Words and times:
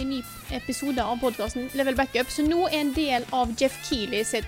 Til 0.00 0.06
en 0.08 0.12
ny 0.16 0.20
episode 0.56 1.02
av 1.04 1.18
podkasten 1.20 1.68
Level 1.76 1.96
Backup, 1.98 2.30
som 2.32 2.46
nå 2.48 2.66
er 2.70 2.78
en 2.80 2.92
del 2.96 3.24
av 3.36 3.50
Jeff 3.60 3.74
Keeley 3.84 4.24
sitt 4.24 4.46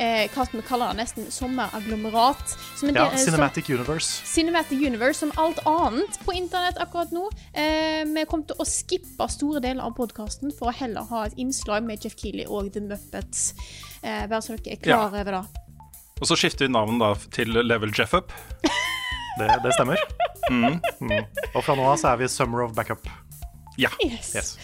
eh, 0.00 0.28
hva 0.32 0.44
vi 0.52 0.62
kaller 0.66 0.92
det, 0.92 1.02
nesten 1.02 1.26
sommeragglomerat. 1.32 2.54
Som 2.78 2.88
Ja, 2.92 3.08
del- 3.08 3.18
som- 3.18 3.32
Cinematic 3.34 3.68
Universe. 3.70 4.22
Cinematic 4.26 4.78
Universe, 4.86 5.18
som 5.20 5.32
alt 5.36 5.58
annet 5.66 6.18
på 6.24 6.34
internett 6.38 6.78
akkurat 6.78 7.10
nå. 7.12 7.28
Eh, 7.54 8.04
vi 8.06 8.24
kommer 8.30 8.46
til 8.46 8.56
å 8.62 8.64
skippe 8.66 9.28
store 9.30 9.60
deler 9.60 9.82
av 9.82 9.94
podkasten 9.98 10.52
for 10.56 10.70
å 10.70 10.74
heller 10.74 11.02
ha 11.10 11.24
et 11.26 11.34
innslag 11.36 11.82
med 11.84 12.02
Jeff 12.04 12.14
Keeley 12.16 12.46
og 12.46 12.72
The 12.72 12.80
Muppets. 12.80 13.54
Eh, 14.02 14.26
bare 14.26 14.40
så 14.42 14.56
dere 14.56 14.72
er 14.78 14.82
klar 14.82 15.08
over 15.12 15.24
det. 15.24 15.44
Og 16.20 16.26
så 16.28 16.36
skifter 16.38 16.66
vi 16.68 16.72
navn 16.72 16.98
da 17.02 17.14
til 17.34 17.48
Level 17.52 17.90
Jeff 17.96 18.14
Up. 18.14 18.30
Det, 19.38 19.48
det 19.62 19.74
stemmer. 19.74 19.96
Mm. 20.50 20.80
Og 21.54 21.62
fra 21.64 21.74
nå 21.78 21.84
av 21.86 21.96
så 21.96 22.08
er 22.12 22.16
vi 22.18 22.26
Summer 22.28 22.64
of 22.64 22.72
Backup. 22.74 23.06
Ja. 23.78 23.88
Yes. 24.04 24.34
Yes. 24.34 24.58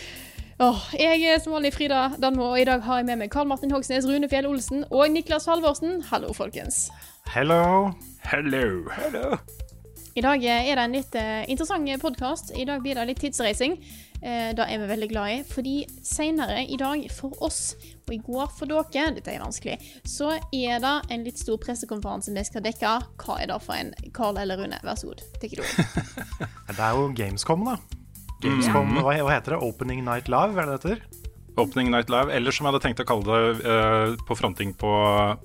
Åh, 0.59 0.79
jeg 0.99 1.23
er 1.23 1.37
som 1.39 1.53
vanlig 1.55 1.71
Frida 1.71 2.09
Danmo, 2.19 2.49
og 2.51 2.59
i 2.59 2.65
dag 2.67 2.81
har 2.83 2.97
jeg 2.99 3.07
med 3.07 3.21
meg 3.21 3.29
Karl 3.31 3.47
Martin 3.47 3.71
Hogsnes, 3.71 4.09
Rune 4.11 4.27
Fjell 4.27 4.47
Olsen 4.49 4.81
og 4.91 5.05
Niklas 5.15 5.45
Halvorsen. 5.47 6.01
Hallo, 6.09 6.33
folkens. 6.35 6.89
Hello. 7.31 7.93
Hello. 8.27 8.89
Hello. 8.97 9.37
I 10.19 10.25
dag 10.25 10.43
er 10.43 10.73
det 10.73 10.83
en 10.83 10.97
litt 10.97 11.15
eh, 11.15 11.45
interessant 11.47 11.87
podkast. 12.03 12.51
I 12.59 12.65
dag 12.67 12.83
blir 12.83 12.99
det 12.99 13.05
litt 13.07 13.21
tidsreising. 13.23 13.77
Eh, 14.19 14.49
det 14.59 14.67
er 14.67 14.83
vi 14.83 14.89
veldig 14.91 15.09
glad 15.13 15.35
i, 15.37 15.37
fordi 15.47 15.77
senere 16.03 16.65
i 16.67 16.81
dag 16.81 17.07
for 17.15 17.39
oss, 17.39 17.77
og 18.09 18.17
i 18.17 18.19
går 18.27 18.51
for 18.59 18.67
dere, 18.67 19.13
dette 19.15 19.31
er 19.31 19.45
vanskelig, 19.45 19.77
så 20.03 20.33
er 20.51 20.83
det 20.83 20.97
en 21.15 21.23
litt 21.29 21.39
stor 21.39 21.61
pressekonferanse 21.63 22.35
vi 22.35 22.45
skal 22.51 22.67
dekke. 22.67 22.97
Hva 23.23 23.39
er 23.39 23.53
det 23.53 23.61
for 23.63 23.79
en? 23.79 23.95
Karl 24.11 24.43
eller 24.43 24.59
Rune, 24.59 24.83
vær 24.83 24.99
så 24.99 25.13
god. 25.13 25.23
Take 25.39 25.55
it 25.55 25.63
away. 25.63 26.51
Det 26.75 26.83
er 26.83 26.99
jo 26.99 27.13
Gamescom, 27.15 27.63
da. 27.71 27.79
Gamescom, 28.43 28.93
hva, 29.03 29.17
hva 29.25 29.33
heter 29.35 29.57
det? 29.57 29.63
Opening 29.67 30.05
Night 30.07 30.29
Live, 30.31 30.55
er 30.55 30.69
det 30.69 30.77
det 30.79 30.93
heter? 30.93 31.25
Opening 31.59 31.89
Night 31.91 32.07
Live, 32.13 32.31
eller 32.31 32.55
som 32.55 32.69
jeg 32.69 32.71
hadde 32.71 32.83
tenkt 32.85 33.01
å 33.03 33.07
kalle 33.09 33.39
det 33.59 33.67
uh, 33.67 34.13
på 34.29 34.37
fronting 34.39 34.71
på, 34.79 34.91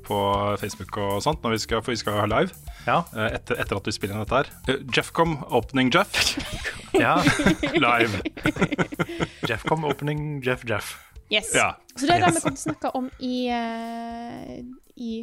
på 0.06 0.18
Facebook 0.62 1.00
og 1.02 1.16
sånt, 1.26 1.40
når 1.42 1.56
vi 1.56 1.62
skal, 1.64 1.82
for 1.82 1.90
vi 1.96 1.98
skal 2.04 2.20
ha 2.22 2.28
live 2.30 2.54
Ja. 2.86 3.00
uh, 3.16 3.32
etter, 3.32 3.58
etter 3.64 3.80
at 3.80 3.90
vi 3.90 3.94
spiller 3.96 4.20
inn 4.20 4.22
dette 4.22 4.44
her. 4.44 4.52
Uh, 4.70 4.84
Jeffcom, 4.94 5.40
Opening 5.50 5.90
Jeff, 5.96 6.36
ja. 7.04 7.16
live. 7.74 8.22
Jeffcom 9.50 9.88
Opening 9.90 10.38
Jeff 10.46 10.62
Jeff. 10.70 10.94
Yes. 11.34 11.50
Ja. 11.58 11.72
Så 11.98 12.06
det 12.06 12.20
er 12.20 12.28
det 12.28 12.30
Yes. 12.30 12.38
vi 12.38 12.44
kommer 12.44 12.60
til 12.60 12.62
å 12.62 12.68
snakke 12.68 12.92
om 13.00 13.10
i, 13.18 13.38
i 15.02 15.14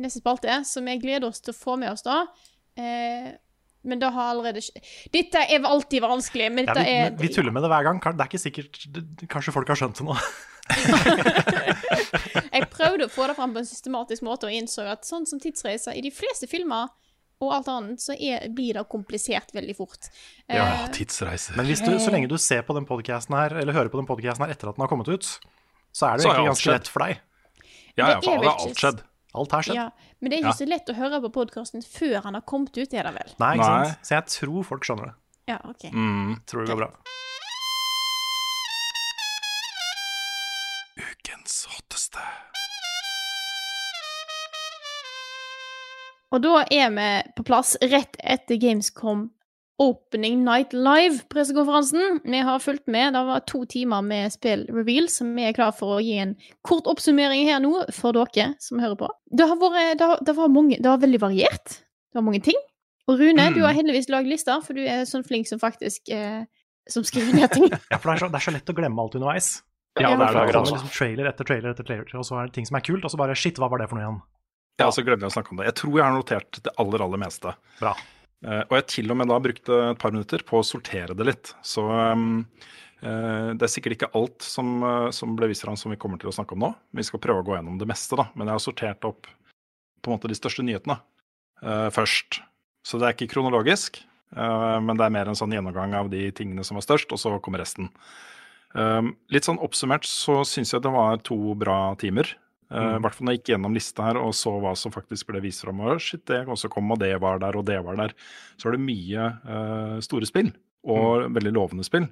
neste 0.00 0.22
spalte, 0.22 0.56
som 0.64 0.88
jeg 0.88 1.02
gleder 1.04 1.28
oss 1.28 1.42
til 1.44 1.52
å 1.52 1.58
få 1.58 1.76
med 1.82 1.92
oss 1.92 2.06
da. 2.06 2.22
Men 3.86 4.00
det 4.02 4.08
har 4.10 4.32
allerede 4.32 4.60
Dette 5.14 5.44
er 5.46 5.64
alltid 5.64 6.02
vanskelig, 6.02 6.48
men 6.52 6.66
Ja, 6.66 6.74
vi, 6.74 6.94
er 6.98 7.12
vi 7.16 7.28
tuller 7.32 7.54
med 7.54 7.62
det 7.62 7.70
hver 7.70 7.86
gang. 7.86 8.00
Det 8.02 8.24
er 8.24 8.30
ikke 8.30 8.42
sikkert 8.42 8.80
Kanskje 9.30 9.54
folk 9.54 9.68
har 9.70 9.78
skjønt 9.78 10.00
det 10.00 10.06
nå. 10.08 10.16
Jeg 12.52 12.68
prøvde 12.72 13.06
å 13.06 13.12
få 13.12 13.28
det 13.30 13.36
fram 13.38 13.54
på 13.54 13.62
en 13.62 13.68
systematisk 13.68 14.24
måte 14.26 14.48
og 14.48 14.54
innså 14.54 14.84
at 14.90 15.06
sånn 15.08 15.26
som 15.28 15.40
tidsreiser 15.42 15.96
i 15.96 16.02
de 16.04 16.10
fleste 16.14 16.48
filmer 16.50 16.90
og 17.38 17.52
alt 17.54 17.68
annet, 17.70 18.02
så 18.02 18.16
er, 18.18 18.48
blir 18.50 18.74
det 18.74 18.82
komplisert 18.90 19.52
veldig 19.54 19.76
fort. 19.78 20.08
Ja, 20.50 20.64
Eh, 20.64 20.88
tidsreiser. 20.96 21.54
Men 21.54 21.68
hvis 21.70 21.84
du, 21.84 21.92
så 22.02 22.10
lenge 22.10 22.26
du 22.30 22.34
ser 22.42 22.64
på 22.66 22.74
den 22.74 22.86
podcasten 22.88 23.36
her, 23.38 23.54
eller 23.60 23.76
hører 23.76 23.92
på 23.92 24.00
den 24.00 24.08
podcasten 24.10 24.42
her 24.42 24.50
etter 24.56 24.72
at 24.72 24.74
den 24.78 24.82
har 24.82 24.90
kommet 24.90 25.06
ut, 25.06 25.28
så 25.94 26.08
er 26.08 26.18
det 26.18 26.26
Så 26.26 26.32
egentlig 26.32 26.50
ganske 26.50 26.74
lett 26.74 26.90
for 26.90 27.06
deg. 27.06 27.20
Ja, 27.94 28.08
ja, 28.08 28.08
det 28.08 28.16
er 28.16 28.26
faen, 28.26 28.42
det 28.42 28.50
alt 28.50 28.82
skjedd. 28.82 29.04
Alt 29.38 29.54
har 29.54 29.66
skjedd. 29.68 29.78
ja, 29.78 29.86
men 30.20 30.30
det 30.30 30.38
er 30.38 30.42
Ja. 30.42 30.50
ikke 30.50 30.64
så 30.64 30.68
lett 30.68 30.88
å 30.90 30.94
høre 30.98 31.20
på 31.22 31.30
podkasten 31.32 31.82
før 31.84 32.22
han 32.24 32.34
har 32.34 32.42
kommet 32.42 32.76
ut, 32.76 32.92
er 32.94 33.02
det 33.04 33.14
vel? 33.14 33.34
Nei, 33.38 33.54
ikke 33.56 33.68
Nei. 33.68 33.84
sant? 33.88 33.98
Så 34.06 34.14
jeg 34.16 34.26
tror 34.26 34.64
folk 34.64 34.82
skjønner 34.84 35.04
det. 35.06 35.14
Ja, 35.48 35.58
ok. 35.64 35.90
Mm. 35.92 36.40
Tror 36.46 36.64
det 36.66 36.74
går 36.74 36.76
bra. 36.82 36.90
Ukens 40.98 41.66
hotteste. 41.70 42.18
Og 46.34 46.42
da 46.44 46.64
er 46.70 46.90
vi 46.92 47.08
på 47.38 47.44
plass 47.48 47.76
rett 47.88 48.18
etter 48.20 48.58
Gamescom 48.60 49.28
Opening 49.78 50.40
Night 50.44 50.72
Live-pressekonferansen. 50.74 52.20
Vi 52.24 52.38
har 52.42 52.58
fulgt 52.58 52.86
med. 52.90 53.12
Det 53.14 53.20
var 53.28 53.40
to 53.46 53.60
timer 53.70 54.02
med 54.02 54.32
spill-reveal, 54.34 55.06
så 55.12 55.26
vi 55.34 55.44
er 55.46 55.54
klar 55.54 55.70
for 55.76 55.98
å 55.98 56.00
gi 56.02 56.16
en 56.18 56.32
kort 56.66 56.88
oppsummering 56.90 57.46
her 57.46 57.60
nå 57.62 57.84
for 57.94 58.16
dere 58.16 58.54
som 58.62 58.80
hører 58.82 58.98
på. 58.98 59.08
Det 59.30 59.46
har 59.46 59.60
vært 59.60 59.98
det, 60.00 60.08
har, 60.10 60.18
det 60.26 60.34
var 60.38 60.50
mange, 60.50 60.80
det 60.82 60.88
var 60.90 60.98
veldig 61.04 61.20
variert. 61.22 61.78
Det 62.10 62.18
var 62.18 62.26
mange 62.26 62.42
ting. 62.42 62.58
Og 63.08 63.20
Rune, 63.22 63.46
Mm. 63.48 63.54
du 63.54 63.62
har 63.64 63.72
heldigvis 63.72 64.08
lagd 64.12 64.26
lister, 64.28 64.60
for 64.60 64.74
du 64.74 64.82
er 64.84 65.06
sånn 65.08 65.24
flink 65.24 65.46
som 65.48 65.58
faktisk 65.62 66.10
eh, 66.12 66.42
som 66.90 67.04
skriver 67.04 67.32
ned 67.38 67.50
ting. 67.54 67.70
Ja, 67.92 67.96
for 68.02 68.10
det 68.10 68.16
er, 68.18 68.24
så, 68.26 68.28
det 68.34 68.40
er 68.42 68.46
så 68.50 68.52
lett 68.58 68.68
å 68.68 68.76
glemme 68.76 69.00
alt 69.00 69.14
underveis. 69.14 69.62
Ja, 69.98 70.10
det 70.10 70.26
er 70.26 70.34
det. 70.34 70.52
kommer 70.52 70.74
liksom 70.74 70.90
trailer 70.92 71.30
etter 71.30 71.44
trailer 71.48 71.70
etter 71.72 71.86
trailer, 71.86 72.10
og 72.18 72.26
så 72.26 72.36
er 72.42 72.50
det 72.50 72.54
ting 72.58 72.66
som 72.68 72.76
er 72.78 72.84
kult, 72.86 73.04
og 73.06 73.10
så 73.14 73.18
bare 73.18 73.34
shit, 73.38 73.56
hva 73.58 73.70
var 73.70 73.78
det 73.82 73.88
for 73.88 73.96
noe 73.98 74.04
igjen? 74.04 74.20
Ja, 74.78 74.90
så 74.94 75.02
glemmer 75.02 75.26
jeg 75.26 75.32
å 75.32 75.34
snakke 75.38 75.50
om 75.54 75.58
det. 75.62 75.70
Jeg 75.70 75.78
tror 75.80 75.96
jeg 75.96 76.04
har 76.06 76.14
notert 76.14 76.60
det 76.62 76.74
aller, 76.78 77.02
aller 77.02 77.18
meste. 77.18 77.54
Bra. 77.80 77.94
Eh, 78.46 78.60
og 78.68 78.74
jeg 78.78 78.86
til 78.92 79.10
og 79.10 79.18
med 79.18 79.30
da 79.30 79.38
brukte 79.42 79.78
et 79.90 80.00
par 80.00 80.14
minutter 80.14 80.44
på 80.46 80.60
å 80.60 80.66
sortere 80.66 81.16
det 81.18 81.26
litt. 81.26 81.52
Så 81.66 81.82
um, 81.82 82.44
eh, 83.02 83.50
det 83.58 83.66
er 83.66 83.72
sikkert 83.72 83.96
ikke 83.96 84.12
alt 84.18 84.46
som, 84.46 84.76
eh, 84.86 85.08
som 85.14 85.34
ble 85.38 85.50
vist 85.50 85.66
fram 85.66 85.78
som 85.80 85.94
vi 85.94 85.98
kommer 86.00 86.22
til 86.22 86.30
å 86.30 86.36
snakke 86.36 86.54
om 86.54 86.62
nå. 86.68 86.72
Vi 86.94 87.06
skal 87.06 87.22
prøve 87.24 87.42
å 87.42 87.48
gå 87.48 87.56
gjennom 87.56 87.80
det 87.80 87.88
meste, 87.90 88.18
da. 88.18 88.28
Men 88.38 88.50
jeg 88.50 88.58
har 88.58 88.64
sortert 88.64 89.08
opp 89.08 89.26
på 89.26 90.10
en 90.10 90.14
måte 90.14 90.30
de 90.30 90.38
største 90.38 90.62
nyhetene 90.62 91.00
uh, 91.64 91.88
først. 91.90 92.38
Så 92.86 93.00
det 93.00 93.08
er 93.08 93.16
ikke 93.16 93.32
kronologisk, 93.32 93.98
uh, 94.38 94.78
men 94.78 94.94
det 94.94 95.08
er 95.08 95.14
mer 95.16 95.28
en 95.28 95.38
sånn 95.38 95.52
gjennomgang 95.52 95.96
av 95.98 96.12
de 96.12 96.28
tingene 96.30 96.62
som 96.64 96.78
var 96.78 96.86
størst, 96.86 97.10
og 97.10 97.18
så 97.18 97.32
kommer 97.42 97.64
resten. 97.64 97.90
Um, 98.78 99.16
litt 99.34 99.48
sånn 99.48 99.58
oppsummert 99.64 100.06
så 100.06 100.44
syns 100.46 100.70
jeg 100.70 100.84
det 100.84 100.92
var 100.94 101.18
to 101.26 101.56
bra 101.58 101.96
timer. 101.98 102.30
Uh, 102.68 102.98
I 102.98 103.02
hvert 103.02 103.16
fall 103.16 103.28
når 103.28 103.34
jeg 103.34 103.40
gikk 103.40 103.50
gjennom 103.54 103.76
lista 103.76 104.04
her 104.04 104.18
og 104.20 104.34
så 104.36 104.52
hva 104.60 104.74
som 104.76 104.92
faktisk 104.92 105.30
ble 105.30 105.40
vist 105.44 105.64
fram. 105.64 105.80
Og 105.86 106.02
shit, 106.04 106.24
det 106.28 106.42
også 106.44 106.70
kom, 106.72 106.90
og 106.92 107.00
det 107.02 107.14
var 107.22 107.40
der, 107.42 107.56
og 107.56 107.66
det 107.68 107.78
var 107.84 107.98
der. 108.00 108.14
Så 108.56 108.68
var 108.68 108.76
det 108.76 108.84
mye 108.84 109.28
uh, 109.48 109.98
store 110.04 110.28
spill, 110.28 110.52
og 110.88 111.28
veldig 111.36 111.54
lovende 111.56 111.86
spill. 111.86 112.08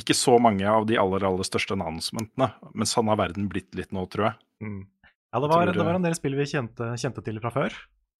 Ikke 0.00 0.16
så 0.16 0.38
mange 0.40 0.64
av 0.68 0.86
de 0.88 0.96
aller, 1.00 1.24
aller 1.28 1.44
største 1.44 1.76
announcementene, 1.76 2.48
men 2.72 2.88
sånn 2.88 3.10
har 3.12 3.20
verden 3.20 3.48
blitt 3.52 3.72
litt 3.76 3.92
nå, 3.92 4.06
tror 4.12 4.30
jeg. 4.30 4.38
Mm. 4.64 4.80
Ja, 5.04 5.40
det 5.40 5.48
var, 5.48 5.64
Tror 5.64 5.76
det 5.80 5.88
var 5.88 5.96
en 5.96 6.04
del 6.04 6.16
spill 6.16 6.36
vi 6.36 6.48
kjente, 6.48 6.92
kjente 7.00 7.24
til 7.24 7.40
fra 7.40 7.52
før, 7.52 7.76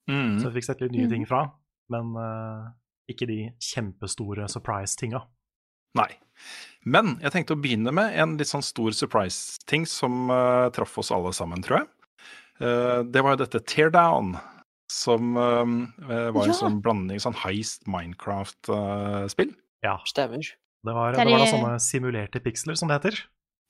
så 0.09 0.49
vi 0.49 0.53
fikk 0.57 0.67
sett 0.67 0.85
litt 0.85 0.95
nye 0.97 1.09
ting 1.11 1.25
fra. 1.29 1.47
Men 1.93 2.13
uh, 2.17 2.73
ikke 3.13 3.29
de 3.29 3.39
kjempestore 3.61 4.49
surprise-tinga. 4.53 5.21
Nei. 5.99 6.09
Men 6.85 7.17
jeg 7.23 7.31
tenkte 7.35 7.55
å 7.55 7.61
begynne 7.63 7.93
med 7.95 8.17
en 8.19 8.37
litt 8.41 8.51
sånn 8.51 8.65
stor 8.65 8.95
surprise-ting 8.97 9.85
som 9.87 10.31
uh, 10.33 10.69
traff 10.75 10.97
oss 10.99 11.13
alle 11.15 11.31
sammen, 11.37 11.63
tror 11.63 11.83
jeg. 11.83 11.91
Uh, 12.63 13.03
det 13.07 13.23
var 13.23 13.37
jo 13.37 13.43
dette 13.45 13.61
Teardown, 13.71 14.35
som 14.91 15.37
uh, 15.39 15.63
var 16.35 16.49
en 16.49 16.57
sånn 16.59 16.81
blanding, 16.85 17.23
sånn 17.23 17.39
heist 17.45 17.87
Minecraft-spill. 17.91 19.55
Ja. 19.87 19.97
Stemmer. 20.07 20.43
Det 20.83 20.95
var, 20.97 21.15
det 21.15 21.23
var 21.29 21.39
da 21.45 21.47
sånne 21.47 21.77
simulerte 21.83 22.43
piksler, 22.43 22.75
som 22.79 22.91
det 22.91 22.99
heter. 22.99 23.21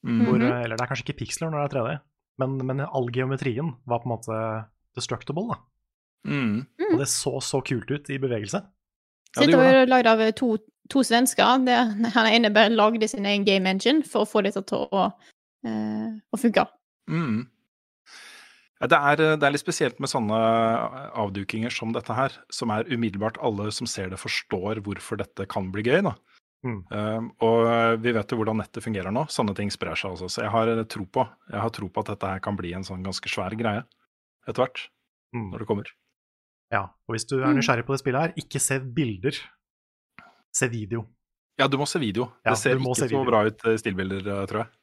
Mm. 0.06 0.24
Hvor, 0.26 0.38
Mhm. 0.40 0.52
eller 0.64 0.76
det 0.76 0.82
er 0.82 0.88
kanskje 0.90 1.04
ikke 1.06 1.20
piksler 1.20 1.52
når 1.52 1.60
det 1.60 1.66
er 1.68 1.74
3D, 1.76 2.00
men, 2.42 2.56
men 2.66 2.80
all 2.88 3.10
geometrien 3.12 3.74
var 3.86 4.00
på 4.02 4.08
en 4.08 4.14
måte 4.16 4.38
destructible. 4.96 5.44
Da. 5.52 5.58
Mm. 6.32 6.64
Og 6.92 6.98
det 6.98 7.08
så 7.12 7.36
så 7.44 7.60
kult 7.64 7.90
ut 7.92 8.10
i 8.10 8.18
bevegelse. 8.18 8.64
Ja, 9.32 9.40
Så 9.40 9.46
det 9.46 9.52
dette 9.52 9.62
var 9.62 9.78
jo 9.78 9.88
lagd 9.88 10.10
av 10.10 10.22
to, 10.36 10.50
to 10.92 11.04
svensker. 11.06 11.64
Det, 11.66 11.78
han 12.16 12.28
ene 12.28 12.52
bare 12.52 12.72
lagde 12.72 13.08
sin 13.08 13.26
egen 13.28 13.46
game 13.48 13.70
engine 13.70 14.04
for 14.04 14.26
å 14.26 14.28
få 14.28 14.44
dette 14.44 14.62
til 14.68 14.84
å, 14.92 15.08
eh, 15.66 16.12
å 16.32 16.40
funke. 16.40 16.66
Mm. 17.10 17.46
Det 18.82 18.98
er, 18.98 19.20
det 19.38 19.46
er 19.46 19.54
litt 19.54 19.62
spesielt 19.62 20.00
med 20.02 20.10
sånne 20.10 20.36
avdukinger 21.22 21.70
som 21.70 21.92
dette 21.94 22.14
her, 22.18 22.34
som 22.50 22.72
er 22.74 22.88
umiddelbart 22.90 23.38
alle 23.38 23.70
som 23.70 23.86
ser 23.86 24.10
det, 24.10 24.18
forstår 24.18 24.82
hvorfor 24.82 25.20
dette 25.20 25.46
kan 25.46 25.70
bli 25.72 25.84
gøy. 25.86 26.00
da. 26.08 26.16
Mm. 26.62 26.78
Um, 26.94 27.28
og 27.42 27.98
vi 28.02 28.12
vet 28.14 28.30
jo 28.30 28.38
hvordan 28.38 28.60
nettet 28.62 28.84
fungerer 28.84 29.14
nå. 29.14 29.24
Sånne 29.30 29.54
ting 29.58 29.70
sprer 29.74 29.98
seg 29.98 30.14
også. 30.14 30.28
Så 30.30 30.44
jeg 30.44 30.52
har 30.54 30.70
tro 30.90 31.06
på 31.06 31.24
Jeg 31.50 31.62
har 31.62 31.72
tro 31.74 31.88
på 31.90 32.02
at 32.02 32.12
dette 32.12 32.34
her 32.34 32.42
kan 32.42 32.58
bli 32.58 32.74
en 32.74 32.86
sånn 32.86 33.02
ganske 33.06 33.30
svær 33.30 33.54
greie 33.58 33.82
etter 34.46 34.64
hvert. 34.64 34.86
Mm. 35.34 35.50
Når 35.52 35.62
det 35.62 35.68
kommer. 35.70 35.90
Ja, 36.72 36.86
og 37.06 37.14
hvis 37.14 37.26
du 37.28 37.36
er 37.42 37.52
nysgjerrig 37.52 37.84
på 37.84 37.92
det 37.94 38.00
spillet 38.00 38.24
her, 38.26 38.32
ikke 38.40 38.60
se 38.62 38.78
bilder. 38.80 39.36
Se 40.56 40.68
video. 40.72 41.04
Ja, 41.60 41.68
du 41.68 41.76
må 41.80 41.86
se 41.88 42.00
video. 42.00 42.30
Ja, 42.46 42.54
det 42.54 42.60
ser 42.62 42.80
ikke 42.80 42.96
se 42.96 43.08
så 43.12 43.24
bra 43.28 43.42
ut 43.44 43.66
i 43.68 43.76
stillbilder, 43.80 44.24
eh, 44.32 44.46
tror 44.48 44.64
jeg. 44.64 44.70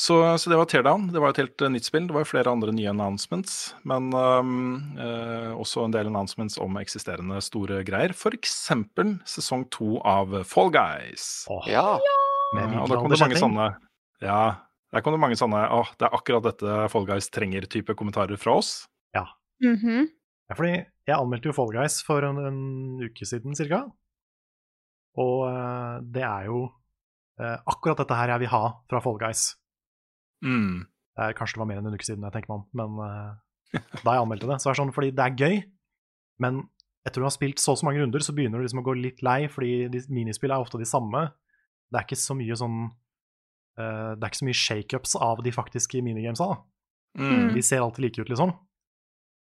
Så, 0.00 0.38
så 0.38 0.50
det 0.50 0.56
var 0.56 0.68
Teardown. 0.70 1.08
Det 1.12 1.20
var 1.20 1.32
et 1.34 1.40
helt 1.42 1.62
eh, 1.66 1.70
nytt 1.74 1.84
spill. 1.84 2.06
Det 2.08 2.14
var 2.14 2.28
flere 2.28 2.52
andre 2.54 2.72
nye 2.72 2.88
announcements, 2.92 3.74
men 3.84 4.06
um, 4.14 4.52
eh, 4.96 5.50
også 5.50 5.82
en 5.84 5.94
del 5.96 6.08
announcements 6.08 6.56
om 6.62 6.78
eksisterende 6.80 7.40
store 7.44 7.82
greier. 7.84 8.14
For 8.16 8.32
eksempel 8.36 9.16
sesong 9.28 9.66
to 9.74 9.98
av 10.06 10.32
Fall 10.48 10.70
Guys. 10.72 11.26
Oh, 11.50 11.66
Ja. 11.68 11.98
med 12.54 12.72
Ja, 12.72 12.84
og 12.84 12.88
da 12.88 13.00
kom 13.02 13.12
det 13.12 13.20
mange 13.20 13.38
sånne 13.42 13.66
Ja, 14.22 14.42
der 14.90 15.04
kom 15.04 15.14
det 15.14 15.22
mange 15.22 15.38
sånne 15.38 15.60
'Å, 15.70 15.84
det 15.98 16.08
er 16.08 16.16
akkurat 16.16 16.46
dette 16.48 16.88
Fall 16.90 17.06
Guys 17.06 17.30
trenger-type 17.30 17.94
kommentarer 17.94 18.38
fra 18.40 18.56
oss. 18.58 18.88
Mhm. 19.62 20.08
Ja, 20.50 20.56
fordi 20.58 20.72
jeg 21.06 21.14
anmeldte 21.16 21.50
jo 21.50 21.54
Fall 21.54 21.72
Guys 21.74 22.00
for 22.02 22.24
en, 22.26 22.40
en 22.42 22.60
uke 23.04 23.26
siden 23.28 23.54
cirka. 23.54 23.84
Og 25.20 25.46
uh, 25.46 26.00
det 26.02 26.24
er 26.26 26.48
jo 26.48 26.64
uh, 26.66 27.58
akkurat 27.70 28.00
dette 28.00 28.18
her 28.18 28.34
jeg 28.34 28.44
vil 28.44 28.52
ha 28.54 28.64
fra 28.90 29.02
Fall 29.04 29.20
Guys. 29.20 29.44
Mm. 30.42 30.86
Det 31.14 31.28
er, 31.28 31.36
kanskje 31.38 31.58
det 31.58 31.62
var 31.62 31.70
mer 31.70 31.80
enn 31.82 31.90
en 31.90 31.98
uke 31.98 32.06
siden, 32.06 32.24
jeg 32.24 32.34
tenker 32.34 32.52
meg 32.52 32.62
om, 32.62 32.66
men 32.80 32.98
uh, 33.04 33.80
da 34.04 34.16
jeg 34.16 34.24
anmeldte 34.24 34.48
det, 34.48 34.58
så 34.62 34.70
er 34.70 34.74
det 34.74 34.80
sånn 34.80 34.94
fordi 34.94 35.10
det 35.14 35.26
er 35.26 35.36
gøy, 35.38 35.56
men 36.42 36.62
etter 37.06 37.22
du 37.22 37.26
har 37.26 37.34
spilt 37.34 37.60
så 37.60 37.74
og 37.74 37.80
så 37.80 37.86
mange 37.86 38.00
runder, 38.02 38.22
så 38.24 38.34
begynner 38.36 38.60
du 38.60 38.66
liksom 38.66 38.82
å 38.82 38.86
gå 38.86 38.94
litt 38.98 39.22
lei, 39.26 39.44
fordi 39.52 40.02
minispill 40.12 40.52
er 40.54 40.62
ofte 40.62 40.80
de 40.80 40.88
samme. 40.88 41.28
Det 41.90 41.98
er 41.98 42.06
ikke 42.06 42.18
så 42.20 42.36
mye 42.38 42.58
sånn 42.58 42.80
eh, 43.80 44.12
Det 44.16 44.24
er 44.24 44.32
ikke 44.32 44.42
så 44.42 44.48
mye 44.48 44.60
shakeups 44.60 45.16
av 45.30 45.42
de 45.46 45.52
faktiske 45.54 46.02
minigamesa. 46.04 46.52
Mm. 47.18 47.54
De 47.54 47.62
ser 47.62 47.82
alltid 47.82 48.04
like 48.04 48.22
ut, 48.22 48.28
liksom. 48.30 48.54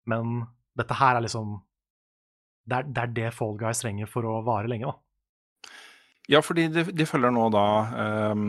Men 0.06 0.44
dette 0.76 0.96
her 0.98 1.16
er 1.16 1.24
liksom 1.24 1.56
Det 2.68 2.76
er 2.76 2.88
det, 2.90 3.02
er 3.02 3.14
det 3.16 3.34
Fall 3.34 3.56
Guys 3.58 3.80
trenger 3.82 4.10
for 4.10 4.26
å 4.26 4.40
vare 4.46 4.70
lenge, 4.70 4.90
da. 4.90 5.70
Ja, 6.26 6.42
fordi 6.42 6.66
de, 6.74 6.82
de 6.90 7.06
følger 7.06 7.30
nå 7.30 7.46
da 7.54 7.66
um, 8.32 8.48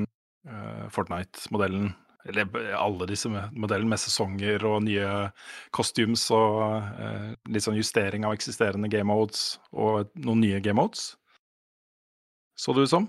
uh, 0.50 0.88
Fortnite-modellen, 0.90 1.92
eller 2.26 2.74
alle 2.74 3.06
disse 3.12 3.30
modellene 3.30 3.92
med 3.92 4.02
sesonger 4.02 4.66
og 4.66 4.82
nye 4.88 5.28
costumes 5.76 6.24
og 6.34 6.58
uh, 6.98 7.30
litt 7.54 7.68
sånn 7.68 7.78
justering 7.78 8.26
av 8.26 8.34
eksisterende 8.34 8.90
game 8.90 9.14
modes 9.14 9.60
og 9.70 10.10
noen 10.18 10.42
nye 10.42 10.64
game 10.66 10.82
modes. 10.82 11.12
Så 12.58 12.74
det 12.74 12.88
ut 12.88 12.96
som. 12.96 13.06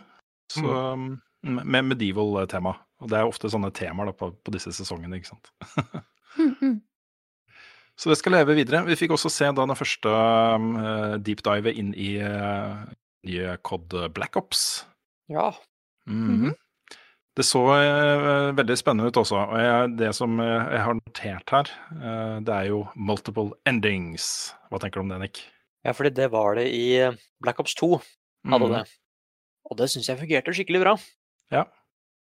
Så, 0.53 0.69
um, 0.69 1.15
med 1.43 1.85
medieval 1.93 2.43
eh, 2.43 2.49
tema. 2.51 2.75
Og 3.03 3.11
det 3.13 3.19
er 3.21 3.29
ofte 3.29 3.51
sånne 3.53 3.71
temaer 3.75 4.11
da, 4.11 4.15
på, 4.17 4.33
på 4.43 4.55
disse 4.55 4.73
sesongene, 4.75 5.21
ikke 5.21 5.35
sant. 5.35 5.51
Mhm. 6.39 6.79
Så 7.99 8.13
det 8.13 8.21
skal 8.21 8.31
leve 8.37 8.55
videre. 8.55 8.85
Vi 8.87 8.95
fikk 8.95 9.11
også 9.17 9.27
se 9.27 9.47
da 9.51 9.65
den 9.67 9.75
første 9.75 10.11
eh, 10.15 11.15
deep 11.27 11.41
dive 11.43 11.73
inn 11.75 11.89
i 11.99 12.13
uh, 12.23 12.85
nye 13.27 13.57
COD 13.67 13.97
Black 14.15 14.39
Ops. 14.39 14.85
Ja. 15.27 15.49
-hmm. 16.07 16.53
Det 17.35 17.43
så 17.45 17.59
uh, 17.59 18.55
veldig 18.55 18.77
spennende 18.79 19.09
ut 19.11 19.17
også. 19.17 19.37
Og 19.37 19.59
jeg, 19.59 19.99
det 19.99 20.15
som 20.15 20.39
jeg 20.39 20.81
har 20.85 20.95
notert 20.95 21.51
her, 21.51 21.67
det 22.41 22.55
er 22.55 22.65
jo 22.71 22.87
multiple 22.95 23.51
endings. 23.67 24.55
Hva 24.71 24.79
tenker 24.79 25.01
du 25.01 25.07
om 25.07 25.09
det, 25.09 25.19
Nick? 25.19 25.43
ja, 25.85 25.91
fordi 25.91 26.11
det 26.11 26.31
var 26.31 26.55
det 26.55 26.69
i 26.71 27.11
Black 27.43 27.59
Ops 27.59 27.75
2. 27.75 28.01
Hadde 28.47 28.65
Mhm. 28.65 28.73
det. 28.75 28.85
Og 29.71 29.77
det 29.77 29.91
syns 29.91 30.09
jeg 30.09 30.19
fungerte 30.19 30.55
skikkelig 30.55 30.81
bra. 30.81 30.97
Ja. 31.55 31.65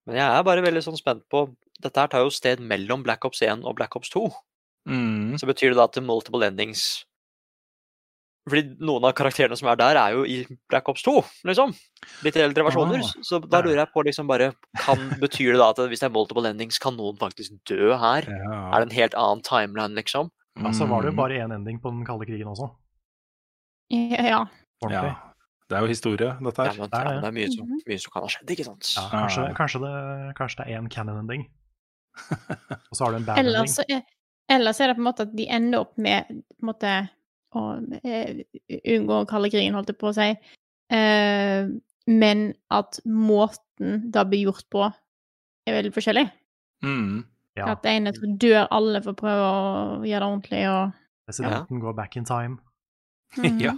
Men 0.06 0.16
jeg 0.16 0.26
er 0.38 0.42
bare 0.46 0.62
veldig 0.64 0.82
sånn 0.84 0.98
spent 1.00 1.22
på 1.32 1.46
Dette 1.82 1.98
her 2.00 2.06
tar 2.08 2.22
jo 2.22 2.30
sted 2.30 2.60
mellom 2.62 3.02
Black 3.02 3.24
Ops 3.26 3.40
1 3.42 3.64
og 3.66 3.74
Black 3.76 3.96
Ops 3.96 4.08
2. 4.14 4.28
Mm. 4.88 5.34
Så 5.40 5.46
betyr 5.48 5.72
det 5.72 5.76
da 5.80 5.84
at 5.88 5.92
det 5.96 6.02
er 6.02 6.06
multiple 6.06 6.44
endings 6.46 7.04
Fordi 8.48 8.76
noen 8.84 9.06
av 9.08 9.14
karakterene 9.16 9.56
som 9.56 9.68
er 9.72 9.78
der, 9.80 9.96
er 9.96 10.12
jo 10.12 10.24
i 10.28 10.44
Black 10.68 10.88
Ops 10.92 11.02
2, 11.06 11.14
liksom. 11.48 11.72
Litt 12.26 12.36
eldre 12.36 12.66
versjoner. 12.66 13.00
Ah, 13.00 13.22
så 13.24 13.38
da 13.40 13.62
lurer 13.64 13.80
jeg 13.80 13.92
på 13.94 14.04
liksom 14.04 14.28
bare 14.28 14.50
kan, 14.84 15.06
Betyr 15.22 15.54
det 15.54 15.60
da 15.62 15.70
at 15.72 15.80
hvis 15.88 16.04
det 16.04 16.10
er 16.10 16.14
multiple 16.14 16.50
endings, 16.52 16.78
kan 16.78 16.96
noen 16.98 17.16
faktisk 17.16 17.56
dø 17.64 17.94
her? 17.96 18.28
Ja. 18.28 18.58
Er 18.76 18.84
det 18.84 18.90
en 18.90 18.96
helt 18.98 19.16
annen 19.16 19.40
timeline, 19.42 19.96
liksom? 19.96 20.28
Ja, 20.60 20.70
så 20.76 20.86
var 20.86 21.00
det 21.02 21.08
jo 21.10 21.16
Mhm. 21.16 21.22
bare 21.22 21.40
én 21.40 21.54
ending 21.56 21.80
på 21.80 21.90
den 21.90 22.04
kalde 22.06 22.26
krigen 22.28 22.46
også. 22.52 22.68
Ja. 23.90 24.44
Ja. 24.90 25.33
Det 25.70 25.76
er 25.78 25.80
jo 25.80 25.88
historie, 25.88 26.30
dette 26.44 26.64
Ja, 26.66 26.70
her. 26.72 26.78
men, 26.80 26.90
det 26.92 26.98
er 27.00 27.08
ja, 27.08 27.20
det. 27.20 27.28
er 27.28 27.36
mye 27.38 27.50
som, 27.54 27.68
mye 27.88 28.00
som 28.02 28.12
kan 28.12 28.22
ha 28.26 28.28
skjedd, 28.34 28.50
ikke 28.52 28.66
sant? 28.66 28.90
Ja, 28.98 29.04
kanskje, 29.14 29.44
kanskje, 29.56 29.80
det, 29.84 29.92
kanskje 30.36 30.58
det 30.60 30.66
er 30.68 30.80
én 30.82 30.90
canon-ending. 30.92 31.46
Og 32.90 32.94
så 32.98 33.04
har 33.06 33.14
du 33.14 33.16
en 33.22 33.24
bad 33.26 33.38
Ellers, 33.40 33.60
ending. 33.60 33.74
så 33.74 33.84
er- 33.88 34.04
ellers 34.54 34.80
er 34.80 34.86
det 34.92 34.96
på 34.98 35.02
en 35.02 35.08
måte 35.08 35.24
at 35.24 35.32
de 35.38 35.46
ender 35.48 35.78
opp 35.86 35.96
med 35.96 36.28
på 36.28 36.60
en 36.62 36.68
måte 36.68 36.92
å 37.54 37.62
eh, 38.04 38.42
unngå 38.92 39.22
kalle 39.30 39.48
krigen, 39.50 39.74
holdt 39.78 39.88
jeg 39.94 39.98
på 40.00 40.10
å 40.10 40.14
si. 40.16 40.28
uh, 40.92 41.70
men 42.06 42.40
at 42.70 42.98
måten 43.08 44.10
det 44.12 44.24
blir 44.28 44.50
gjort 44.50 44.66
på, 44.74 44.84
er 45.64 45.78
veldig 45.78 45.94
forskjellig. 45.94 46.26
Mm. 46.84 47.22
Ja, 47.56 47.70
At 47.72 47.80
det 47.86 47.94
ene 47.96 48.12
dør 48.36 48.66
alle 48.74 49.00
for 49.00 49.14
å 49.14 49.16
prøve 49.16 49.44
å 49.48 50.04
gjøre 50.04 50.20
det 50.20 50.28
ordentlig, 50.28 50.62
og 50.68 50.92
presidenten 51.24 51.80
går 51.80 51.94
back 51.96 52.16
in 52.20 52.26
time. 52.28 52.58
Mhm. 53.38 53.60
ja. 53.66 53.74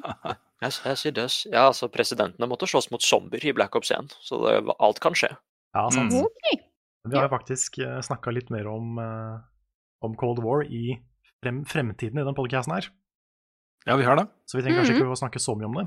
Jeg, 0.65 0.73
jeg 0.73 1.01
sier. 1.01 1.19
Ja, 1.53 1.67
altså, 1.69 1.89
presidentene 1.93 2.49
måtte 2.49 2.69
slåss 2.69 2.89
mot 2.93 3.05
zombier 3.05 3.45
i 3.45 3.53
Black 3.57 3.77
Ops 3.77 3.93
1, 3.93 4.15
så 4.25 4.41
det, 4.45 4.55
alt 4.81 5.03
kan 5.05 5.17
skje. 5.19 5.31
Ja, 5.77 5.85
sant. 5.93 6.15
Mm. 6.15 6.25
Okay. 6.25 6.63
Vi 7.07 7.15
har 7.15 7.29
jo 7.29 7.35
faktisk 7.35 7.79
uh, 7.85 8.01
snakka 8.03 8.33
litt 8.35 8.49
mer 8.51 8.67
om, 8.67 8.97
eh, 8.99 9.37
om 10.03 10.17
Cold 10.19 10.41
War 10.43 10.65
i 10.65 10.97
frem, 11.45 11.61
fremtiden 11.69 12.19
i 12.19 12.25
den 12.27 12.35
podcasten 12.35 12.75
her. 12.75 12.89
ja, 13.87 13.95
vi 14.01 14.09
har 14.09 14.17
det. 14.19 14.27
Så 14.49 14.59
vi 14.59 14.65
trenger 14.65 14.81
kanskje 14.81 14.97
ikke 14.97 15.13
å 15.15 15.19
snakke 15.21 15.43
så 15.43 15.55
mye 15.55 15.69
om 15.69 15.77
det. 15.79 15.87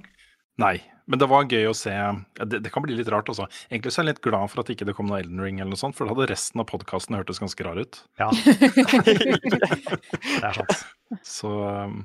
Nei, 0.60 0.76
men 1.08 1.20
det 1.20 1.28
var 1.32 1.48
gøy 1.48 1.70
å 1.70 1.76
se. 1.76 1.92
ja, 1.92 2.14
Det, 2.46 2.60
det 2.64 2.72
kan 2.72 2.84
bli 2.84 2.96
litt 2.96 3.10
rart, 3.12 3.30
også. 3.32 3.48
Egentlig 3.72 3.92
så 3.96 4.02
er 4.02 4.06
jeg 4.06 4.14
litt 4.14 4.24
glad 4.26 4.52
for 4.52 4.62
at 4.64 4.72
ikke 4.72 4.88
det 4.88 4.96
kom 4.96 5.08
noe 5.08 5.20
Elden 5.22 5.40
Ring, 5.44 5.60
eller 5.60 5.72
noe 5.74 5.80
sånt, 5.80 5.96
for 5.98 6.06
da 6.08 6.14
hadde 6.14 6.30
resten 6.32 6.60
av 6.64 6.68
podkasten 6.72 7.16
hørtes 7.16 7.40
ganske 7.40 7.64
rar 7.68 7.80
ut. 7.80 8.00
Ja, 8.20 8.28
det 9.08 10.44
er 10.44 10.60
sant. 10.60 10.76
Så, 11.26 11.52
um, 11.64 12.04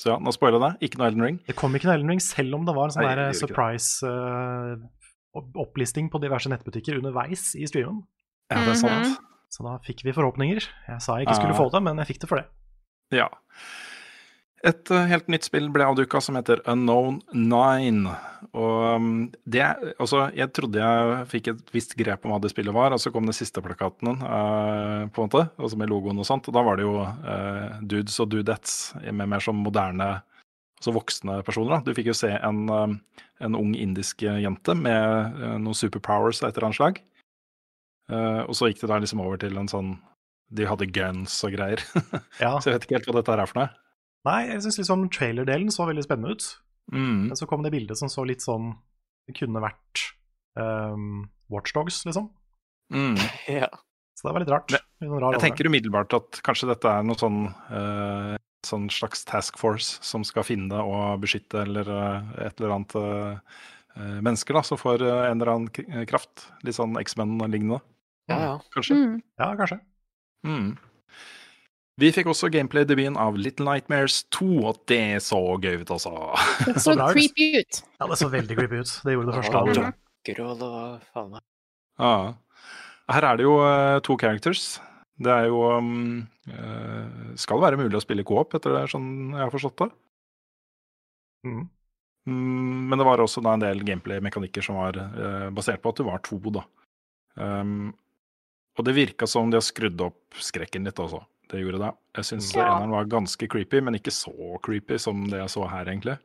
så 0.00 0.14
ja, 0.14 0.16
nå 0.22 0.32
spoiler 0.32 0.56
jeg 0.56 0.64
det. 0.64 0.88
Ikke 0.88 1.00
noe 1.00 1.08
Elden 1.10 1.24
Ring. 1.26 1.38
Det 1.44 1.56
kom 1.60 1.74
ikke 1.76 1.90
noe 1.90 1.96
Elden 1.98 2.12
Ring, 2.14 2.22
selv 2.24 2.56
om 2.56 2.64
det 2.64 2.74
var 2.78 2.88
en 2.88 2.94
sånn 2.96 3.04
der 3.04 3.18
det 3.20 3.26
gjorde 3.26 3.36
ikke 3.36 3.40
det. 3.40 3.50
surprise 3.50 4.08
eh, 4.08 5.42
opplisting 5.60 6.08
på 6.10 6.20
diverse 6.22 6.48
nettbutikker 6.50 6.96
underveis 7.02 7.50
i 7.60 7.68
streamen. 7.68 8.00
Ja, 8.50 8.64
det 8.64 8.72
er 8.74 8.80
sant. 8.80 9.18
Så 9.50 9.66
da 9.66 9.76
fikk 9.84 10.00
vi 10.06 10.14
forhåpninger. 10.16 10.62
Jeg 10.88 11.02
sa 11.04 11.18
jeg 11.18 11.26
ikke 11.28 11.36
skulle 11.42 11.54
Ah. 11.54 11.60
få 11.60 11.68
det, 11.74 11.82
men 11.86 11.98
jeg 12.02 12.06
fikk 12.14 12.20
det 12.24 12.28
for 12.30 12.40
det. 12.40 12.46
Ja. 13.20 13.28
Et 14.66 14.90
eh, 14.92 15.06
helt 15.08 15.28
nytt 15.32 15.46
spill 15.48 15.70
ble 15.72 15.86
avduka 15.88 16.20
som 16.20 16.36
heter 16.36 16.60
Unknown 16.68 17.20
Nine. 17.32 18.12
Og 18.52 18.96
um, 19.00 19.12
det 19.48 19.62
Altså, 19.94 20.26
jeg 20.36 20.52
trodde 20.56 20.80
jeg 20.82 21.28
fikk 21.30 21.50
et 21.52 21.72
visst 21.72 21.94
grep 21.96 22.26
om 22.26 22.34
hva 22.34 22.40
det 22.44 22.52
spillet 22.52 22.76
var, 22.76 22.92
og 22.92 23.00
så 23.00 23.12
kom 23.14 23.28
den 23.28 23.36
siste 23.36 23.62
plakaten, 23.64 24.20
eh, 24.20 25.06
på 25.08 25.22
en 25.22 25.30
måte, 25.30 25.46
altså 25.56 25.80
med 25.80 25.92
logoen 25.92 26.20
og 26.20 26.28
sånt. 26.28 26.50
Og 26.50 26.56
da 26.56 26.64
var 26.66 26.76
det 26.76 26.84
jo 26.84 26.98
uh, 27.00 27.80
dudes 27.80 28.20
og 28.20 28.32
dudettes 28.34 28.76
med 29.08 29.28
mer 29.28 29.44
sånn 29.44 29.60
moderne 29.60 30.18
Altså 30.80 30.94
voksne 30.96 31.34
personer. 31.44 31.74
da. 31.74 31.84
Du 31.84 31.92
fikk 31.92 32.06
jo 32.08 32.14
se 32.16 32.30
en, 32.32 32.60
uh, 32.72 33.24
en 33.44 33.56
ung 33.58 33.74
indisk 33.76 34.22
jente 34.24 34.72
med 34.72 35.36
noen 35.60 35.76
superpowers 35.76 36.40
av 36.40 36.48
et 36.48 36.56
eller 36.56 36.70
annet 36.70 36.78
slag. 36.78 37.00
Og 38.48 38.56
så 38.56 38.70
gikk 38.70 38.80
det 38.80 38.88
da 38.88 38.96
liksom 39.04 39.20
over 39.20 39.36
til 39.38 39.60
en 39.60 39.68
sånn 39.70 39.90
De 40.56 40.64
hadde 40.66 40.88
guns 40.88 41.36
og 41.44 41.52
greier. 41.52 41.84
Ja. 42.40 42.56
så 42.56 42.70
jeg 42.70 42.78
vet 42.78 42.88
ikke 42.88 42.96
helt 42.96 43.10
hva 43.10 43.18
dette 43.18 43.34
her 43.36 43.44
er 43.44 43.52
for 43.52 43.60
noe. 43.60 43.68
Nei, 44.28 44.40
jeg 44.50 44.62
syns 44.66 44.76
liksom 44.82 45.06
trailerdelen 45.14 45.70
så 45.72 45.86
veldig 45.88 46.04
spennende 46.04 46.34
ut. 46.36 46.48
Mm. 46.92 47.28
Men 47.30 47.36
så 47.38 47.46
kom 47.48 47.62
det 47.64 47.70
bildet 47.72 47.96
som 48.00 48.10
så 48.10 48.24
litt 48.26 48.42
sånn 48.42 48.72
Det 49.28 49.36
kunne 49.38 49.60
vært 49.62 50.00
um, 50.58 51.28
Watchdogs, 51.52 52.02
liksom. 52.08 52.28
Mm. 52.92 53.14
Ja. 53.60 53.68
Så 54.18 54.26
det 54.28 54.32
var 54.34 54.42
litt 54.44 54.50
rart. 54.52 54.68
Det- 54.74 54.82
Litt 55.00 55.08
sånn 55.08 55.20
rar 55.22 55.32
Jeg 55.38 55.40
tenker 55.46 55.68
umiddelbart 55.70 56.12
at 56.18 56.40
kanskje 56.44 56.68
dette 56.68 56.90
er 56.92 57.04
noe 57.06 57.16
sånn 57.16 57.38
uh, 57.72 58.34
sånn 58.66 58.90
slags 58.92 59.22
task 59.24 59.56
force 59.56 59.96
som 60.04 60.20
skal 60.28 60.44
finne 60.44 60.76
og 60.84 61.22
beskytte 61.22 61.62
eller 61.64 61.88
eh, 61.88 62.26
et 62.44 62.58
eller 62.60 62.74
annet 62.74 62.92
eh, 63.00 63.38
eh, 63.96 64.18
mennesker 64.20 64.52
da, 64.58 64.60
som 64.68 64.76
får 64.76 65.00
en 65.06 65.38
eller 65.40 65.48
annen 65.54 65.70
k- 65.72 65.86
kraft. 66.10 66.44
Litt 66.68 66.76
sånn 66.76 66.92
X-Men-lignende, 67.00 67.78
ja, 68.28 68.36
ja. 68.44 68.50
kanskje. 68.76 68.98
Mm. 69.00 69.14
Ja, 69.40 69.48
kanskje. 69.56 69.78
Mm. 70.44 70.68
Vi 72.00 72.08
fikk 72.16 72.30
også 72.32 72.48
gameplay-debuten 72.52 73.18
av 73.20 73.36
Little 73.36 73.66
Nightmares 73.66 74.22
2, 74.32 74.46
og 74.70 74.78
det 74.88 75.20
så 75.24 75.40
gøy 75.60 75.82
ut, 75.82 75.90
altså. 75.92 76.12
Det 76.64 76.76
så 76.80 76.94
så 76.96 77.08
creepy 77.12 77.48
ut. 77.60 77.80
Ja, 77.98 78.06
det 78.08 78.16
så 78.20 78.28
veldig 78.32 78.56
creepy 78.56 78.80
ut. 78.80 78.92
Det 79.04 79.16
gjorde 79.16 79.28
det 79.28 79.40
første. 79.40 79.56
Ja, 79.58 79.64
det 79.66 79.82
det. 79.82 79.90
Grå, 80.30 80.52
faen 81.12 81.34
meg 81.34 81.42
Ja. 82.00 82.14
Her 83.10 83.26
er 83.26 83.40
det 83.40 83.44
jo 83.44 83.56
uh, 83.60 83.98
to 84.06 84.16
characters. 84.20 84.78
Det 85.20 85.32
er 85.32 85.48
jo 85.50 85.64
um, 85.76 86.22
uh, 86.48 87.34
Skal 87.40 87.60
være 87.60 87.80
mulig 87.80 87.98
å 87.98 88.02
spille 88.04 88.24
co-op, 88.24 88.54
etter 88.56 88.76
det 88.76 88.86
sånn 88.92 89.34
jeg 89.34 89.42
har 89.42 89.52
forstått 89.52 89.82
det. 89.82 89.88
Mm. 91.48 91.64
Mm, 92.28 92.88
men 92.92 93.00
det 93.00 93.08
var 93.08 93.20
også 93.20 93.42
da 93.44 93.56
en 93.56 93.64
del 93.64 93.82
gameplay-mekanikker 93.84 94.64
som 94.64 94.78
var 94.80 94.96
uh, 95.00 95.48
basert 95.52 95.82
på 95.82 95.92
at 95.92 96.00
du 96.00 96.06
var 96.08 96.22
to, 96.24 96.40
da. 96.54 96.64
Um, 97.40 97.90
og 98.78 98.86
det 98.86 98.96
virka 98.96 99.28
som 99.28 99.50
de 99.52 99.58
har 99.58 99.66
skrudd 99.66 100.00
opp 100.04 100.40
skrekken 100.40 100.88
litt 100.88 101.00
også. 101.00 101.20
Det 101.50 101.60
gjorde 101.64 101.80
det. 101.82 101.92
Jeg 102.20 102.24
syns 102.28 102.52
Ja. 102.54 102.66
eneren 102.78 102.90
var 102.94 103.04
ganske 103.10 103.48
creepy, 103.50 103.80
men 103.82 103.94
ikke 103.98 104.12
så 104.14 104.32
creepy 104.62 104.98
som 104.98 105.24
det 105.28 105.40
jeg 105.40 105.48
så 105.50 105.64
her, 105.68 105.84
egentlig. 105.90 106.18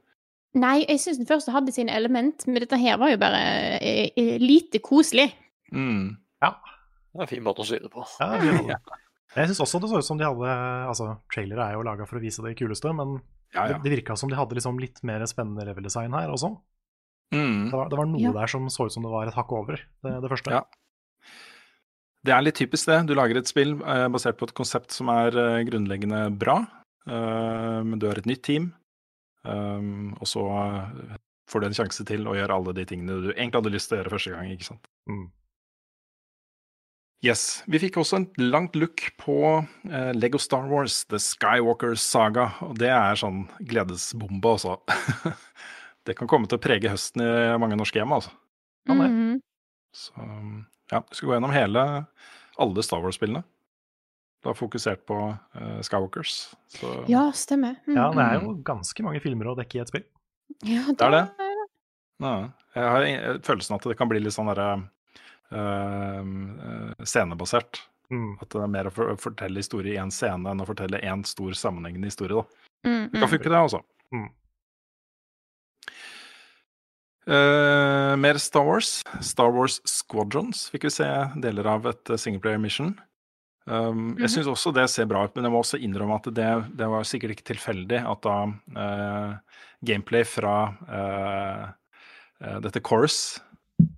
Nei, 0.55 0.85
jeg 0.87 0.99
syns 1.01 1.17
den 1.17 1.25
første 1.27 1.51
hadde 1.51 1.73
sine 1.73 1.91
element, 1.91 2.45
men 2.47 2.61
dette 2.61 2.77
her 2.79 2.97
var 3.01 3.09
jo 3.11 3.17
bare 3.17 3.41
eh, 3.81 4.09
eh, 4.15 4.37
lite 4.39 4.79
koselig. 4.79 5.31
Mm. 5.73 6.17
Det 6.41 7.21
er 7.21 7.21
en 7.23 7.27
fin 7.31 7.43
måte 7.43 7.63
å 7.63 7.65
si 7.65 7.77
det 7.79 7.89
på. 7.91 8.03
Ja, 8.19 8.37
vi- 8.37 8.75
Jeg 9.35 9.47
syns 9.49 9.59
også 9.63 9.79
det 9.81 9.89
så 9.89 9.97
ut 9.99 10.05
som 10.05 10.17
de 10.17 10.23
hadde 10.25 10.87
Altså, 10.87 11.17
trailere 11.33 11.69
er 11.69 11.73
jo 11.73 11.81
laga 11.83 12.05
for 12.07 12.17
å 12.19 12.21
vise 12.21 12.43
det 12.43 12.55
kuleste, 12.57 12.93
men 12.95 13.21
Ja, 13.53 13.67
ja. 13.67 13.77
det, 13.79 13.83
det 13.83 13.91
virka 14.03 14.17
som 14.17 14.29
de 14.29 14.35
hadde 14.35 14.53
liksom 14.55 14.77
litt 14.79 15.01
mer 15.03 15.19
spennende 15.25 15.65
level 15.65 15.83
design 15.83 16.11
her 16.11 16.27
også. 16.29 16.57
Mm. 17.33 17.71
Det 17.71 17.73
var, 17.73 17.89
det 17.89 17.97
var 17.97 18.05
noe 18.05 18.19
Ja. 18.21 18.31
der 18.31 18.47
som 18.47 18.67
så 18.67 18.85
ut 18.85 18.91
som 18.91 19.03
det 19.03 19.11
var 19.11 19.27
et 19.27 19.33
hakk 19.33 19.51
over 19.51 19.75
det, 20.03 20.21
det 20.21 20.29
første. 20.29 20.51
Ja. 20.51 20.61
Det 22.25 22.33
er 22.33 22.41
litt 22.45 22.57
typisk 22.57 22.89
det. 22.89 23.03
Du 23.09 23.13
lager 23.17 23.37
et 23.39 23.49
spill 23.49 23.75
eh, 23.81 24.07
basert 24.13 24.39
på 24.39 24.47
et 24.49 24.55
konsept 24.57 24.95
som 24.95 25.11
er 25.13 25.35
eh, 25.37 25.61
grunnleggende 25.67 26.25
bra, 26.33 26.59
eh, 27.05 27.79
men 27.85 28.01
du 28.01 28.07
har 28.09 28.17
et 28.21 28.29
nytt 28.29 28.41
team, 28.47 28.71
um, 29.45 30.13
og 30.17 30.29
så 30.29 30.45
får 31.51 31.61
du 31.61 31.67
en 31.67 31.77
sjanse 31.77 32.05
til 32.09 32.25
å 32.25 32.33
gjøre 32.37 32.55
alle 32.57 32.73
de 32.77 32.85
tingene 32.89 33.19
du 33.21 33.31
egentlig 33.33 33.59
hadde 33.59 33.73
lyst 33.75 33.91
til 33.91 33.97
å 33.97 34.01
gjøre 34.01 34.13
første 34.15 34.33
gang. 34.33 34.53
ikke 34.55 34.69
sant? 34.71 34.89
Mm. 35.11 35.27
Yes. 37.25 37.63
Vi 37.71 37.79
fikk 37.81 37.97
også 38.01 38.19
en 38.19 38.27
langt 38.51 38.75
look 38.77 39.01
på 39.21 39.37
eh, 39.89 40.11
Lego 40.13 40.41
Star 40.41 40.67
Wars, 40.69 41.03
The 41.09 41.17
Skywalker 41.21 41.95
Saga. 41.97 42.51
Og 42.65 42.75
det 42.81 42.91
er 42.93 43.17
sånn 43.17 43.45
gledesbombe, 43.65 44.55
altså. 44.57 44.77
det 46.05 46.17
kan 46.19 46.29
komme 46.29 46.49
til 46.49 46.59
å 46.59 46.61
prege 46.61 46.91
høsten 46.91 47.23
i 47.25 47.31
mange 47.61 47.77
norske 47.79 48.01
hjem, 48.01 48.13
altså. 48.17 48.33
Ja, 48.85 48.97
det. 48.99 49.09
Mhm. 49.09 49.35
Så 49.95 50.27
ja, 50.91 51.01
du 51.09 51.15
skal 51.15 51.29
gå 51.29 51.33
gjennom 51.37 51.53
hele 51.55 52.05
alle 52.61 52.83
Star 52.85 53.01
Wars-spillene. 53.03 53.43
Du 54.43 54.49
har 54.49 54.57
fokusert 54.59 55.05
på 55.09 55.15
uh, 55.33 55.79
Skywalkers. 55.81 56.53
Så 56.69 56.91
Ja, 57.09 57.31
stemmer. 57.33 57.75
Mm. 57.87 57.95
Ja, 57.97 58.11
det 58.13 58.25
er 58.25 58.41
jo 58.43 58.53
ganske 58.67 59.03
mange 59.03 59.21
filmer 59.23 59.49
å 59.49 59.55
dekke 59.57 59.79
i 59.79 59.81
et 59.81 59.89
spill. 59.89 60.03
Ja, 60.63 60.83
Det 60.93 61.01
er 61.01 61.11
det. 61.15 61.23
ja, 62.21 62.33
jeg 62.75 62.83
har 62.93 63.01
en- 63.03 63.41
følelsen 63.41 63.75
at 63.75 63.81
det 63.89 63.97
kan 63.97 64.07
bli 64.11 64.19
litt 64.21 64.33
sånn 64.35 64.47
derre 64.53 64.83
eh, 65.51 66.21
eh, 66.21 67.03
scenebasert. 67.03 67.81
Mm. 68.11 68.37
At 68.41 68.49
det 68.53 68.61
er 68.61 68.67
mer 68.69 68.85
å 68.91 69.17
fortelle 69.17 69.57
historie 69.57 69.95
i 69.95 69.97
én 70.01 70.11
scene 70.13 70.51
enn 70.51 70.61
å 70.61 70.67
fortelle 70.69 71.01
én 71.01 71.25
stor 71.25 71.51
sammenhengende 71.57 72.05
historie. 72.11 72.37
da. 72.37 72.89
Mm, 72.89 73.09
Det 73.11 73.19
kan 73.19 73.29
funke, 73.29 73.49
det, 73.49 73.57
altså. 73.57 73.81
Mm. 74.13 74.29
Eh, 77.25 78.13
mer 78.21 78.37
Star 78.37 78.65
Wars. 78.65 79.01
Star 79.21 79.49
Wars 79.53 79.79
Squadrons 79.89 80.67
fikk 80.69 80.85
vi 80.85 80.93
se 80.93 81.09
deler 81.41 81.67
av 81.73 81.87
et 81.89 82.13
eh, 82.13 82.21
singleplayer 82.21 82.61
mission. 82.61 82.93
Um, 83.65 84.13
Jeg 84.21 84.29
syns 84.29 84.49
også 84.51 84.69
det 84.75 84.85
ser 84.93 85.07
bra 85.09 85.23
ut, 85.25 85.33
men 85.33 85.47
jeg 85.47 85.53
må 85.55 85.61
også 85.63 85.79
innrømme 85.81 86.19
at 86.19 86.29
det, 86.37 86.49
det 86.77 86.89
var 86.91 87.07
sikkert 87.09 87.33
ikke 87.33 87.47
tilfeldig 87.49 87.97
at 88.05 88.21
da 88.21 88.35
uh, 88.77 89.57
gameplay 89.81 90.21
fra 90.29 90.53
uh, 90.85 91.63
eh, 92.45 92.59
dette 92.61 92.83
Chorus 92.85 93.39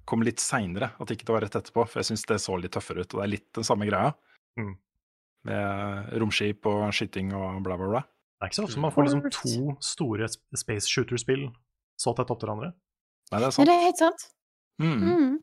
kom 0.08 0.24
litt 0.24 0.40
seinere. 0.40 0.94
At 1.04 1.12
ikke 1.12 1.28
det 1.28 1.36
var 1.36 1.44
rett 1.44 1.60
etterpå, 1.60 1.84
for 1.84 2.00
jeg 2.00 2.14
syns 2.14 2.24
det 2.32 2.40
så 2.40 2.56
litt 2.56 2.78
tøffere 2.78 3.04
ut. 3.04 3.12
Og 3.12 3.20
det 3.20 3.26
er 3.28 3.34
litt 3.36 3.50
den 3.60 3.68
samme 3.68 3.90
greia. 3.90 4.16
Mm. 4.56 4.74
Med 5.48 6.16
romskip 6.24 6.68
og 6.72 6.88
skyting 6.96 7.36
og 7.36 7.60
bla, 7.68 7.76
bla, 7.76 7.92
bla. 7.92 8.06
Det 8.38 8.48
er 8.48 8.52
ikke 8.52 8.62
så 8.62 8.68
ofte 8.70 8.82
man 8.82 8.94
får 8.94 9.08
liksom 9.08 9.24
to 9.34 9.76
store 9.84 10.28
space 10.32 10.88
shooter-spill 10.88 11.48
så 11.98 12.14
tett 12.16 12.32
opp 12.32 12.40
til 12.40 12.50
hverandre. 12.50 12.72
Nei, 13.32 13.40
det 13.42 13.44
er 13.44 13.50
Ja, 13.50 13.52
sant. 13.58 13.68
det 13.68 13.76
er 13.76 13.86
helt 13.88 14.02
sant. 14.02 14.26
Mm. 14.82 15.04
Mm. 15.04 15.36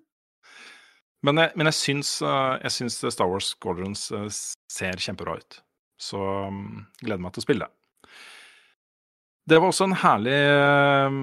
Men 1.25 1.41
jeg, 1.41 1.53
men 1.57 1.67
jeg 1.71 1.77
syns, 1.79 2.11
eh, 2.23 2.55
jeg 2.67 2.75
syns 2.79 2.99
Star 3.15 3.29
Wars 3.31 3.53
Squadrons 3.55 4.07
eh, 4.13 4.27
ser 4.73 5.01
kjempebra 5.01 5.39
ut. 5.41 5.61
Så 6.01 6.19
mm, 6.51 6.85
gleder 7.05 7.23
meg 7.25 7.33
til 7.37 7.43
å 7.43 7.47
spille 7.47 7.67
det. 7.69 8.11
Det 9.49 9.61
var 9.61 9.69
også 9.73 9.87
en 9.89 9.97
herlig 10.01 10.37
eh, 10.37 11.17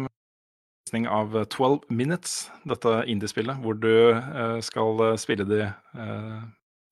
visning 0.85 1.07
av 1.09 1.37
12 1.49 1.87
Minutes, 1.93 2.49
dette 2.69 2.95
indiespillet, 3.09 3.61
hvor 3.63 3.77
du 3.81 3.91
eh, 4.13 4.57
skal 4.65 5.01
eh, 5.11 5.15
spille 5.21 5.45
de 5.49 5.61
eh, 5.69 6.41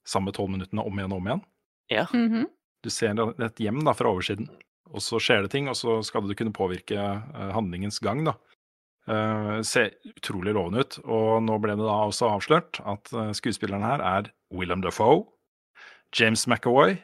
samme 0.09 0.33
12 0.33 0.49
minuttene 0.55 0.85
om 0.85 0.97
igjen 1.01 1.13
og 1.13 1.21
om 1.21 1.29
igjen. 1.31 1.43
Ja. 1.93 2.07
Mhm. 2.13 2.47
Du 2.85 2.87
ser 2.93 3.17
et 3.43 3.59
hjem 3.59 3.81
da, 3.83 3.91
fra 3.91 4.07
oversiden, 4.13 4.45
og 4.87 5.01
så 5.03 5.19
skjer 5.19 5.43
det 5.43 5.49
ting, 5.51 5.65
og 5.67 5.75
så 5.75 5.97
skal 6.05 6.23
du 6.23 6.31
kunne 6.37 6.53
påvirke 6.55 6.95
eh, 6.95 7.49
handlingens 7.51 7.97
gang. 8.05 8.21
da. 8.23 8.37
Eh, 9.09 9.61
ser 9.65 9.89
utrolig 10.05 10.53
lovende 10.53 10.83
ut. 10.85 10.97
Og 11.09 11.39
nå 11.41 11.55
ble 11.63 11.73
det 11.79 11.85
da 11.87 11.95
også 12.05 12.27
avslørt 12.35 12.77
at 12.85 13.09
uh, 13.15 13.31
skuespillerne 13.33 13.87
her 13.89 14.03
er 14.05 14.27
Willem 14.53 14.83
Dafoe, 14.85 15.23
James 16.13 16.43
McAvoy 16.49 16.97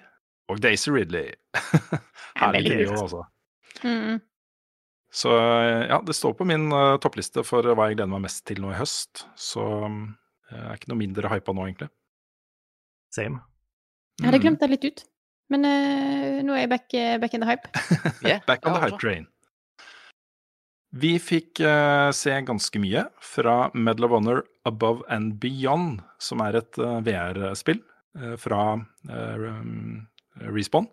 og 0.51 0.61
Daisy 0.61 0.91
Ridley. 0.93 1.31
Herlig 2.41 2.65
trio, 2.69 2.93
altså. 2.99 3.23
Mm. 3.81 4.19
Så 5.15 5.31
eh, 5.31 5.85
ja, 5.89 5.97
det 6.05 6.13
står 6.17 6.33
på 6.37 6.45
min 6.45 6.67
uh, 6.75 6.97
toppliste 7.01 7.41
for 7.47 7.65
hva 7.71 7.89
jeg 7.89 7.97
gleder 7.97 8.11
meg 8.11 8.25
mest 8.27 8.43
til 8.49 8.61
nå 8.61 8.73
i 8.73 8.77
høst. 8.77 9.25
Så 9.39 9.63
mm, 9.63 9.99
jeg 10.51 10.63
er 10.69 10.77
ikke 10.79 10.91
noe 10.91 11.01
mindre 11.01 11.31
hypa 11.31 11.55
nå, 11.55 11.65
egentlig. 11.69 11.89
Same. 13.15 13.41
Jeg 14.19 14.27
hadde 14.29 14.37
Mm. 14.39 14.43
glemt 14.45 14.61
det 14.61 14.69
litt 14.73 14.85
ut. 14.91 15.05
Men 15.53 15.65
uh, 15.69 16.41
nå 16.45 16.53
er 16.55 16.63
jeg 16.65 16.69
back, 16.71 16.93
eh, 16.97 17.15
back 17.21 17.33
in 17.37 17.41
the 17.45 17.49
hype. 17.49 17.65
Yeah, 18.25 18.41
Back 18.47 18.65
on 18.65 18.73
the 18.77 18.81
hype 18.85 18.99
train. 19.01 19.25
Vi 20.95 21.15
fikk 21.19 21.59
uh, 21.59 22.09
se 22.15 22.35
ganske 22.47 22.79
mye 22.79 23.03
fra 23.19 23.69
Medal 23.73 24.07
of 24.07 24.15
Honor 24.15 24.43
Above 24.65 25.03
and 25.11 25.35
Beyond, 25.43 25.99
som 26.23 26.43
er 26.45 26.61
et 26.61 26.79
uh, 26.79 27.01
VR-spill 27.03 27.81
uh, 28.21 28.35
fra 28.39 28.61
eh, 29.11 29.43
um, 29.49 30.05
Respawn. 30.55 30.87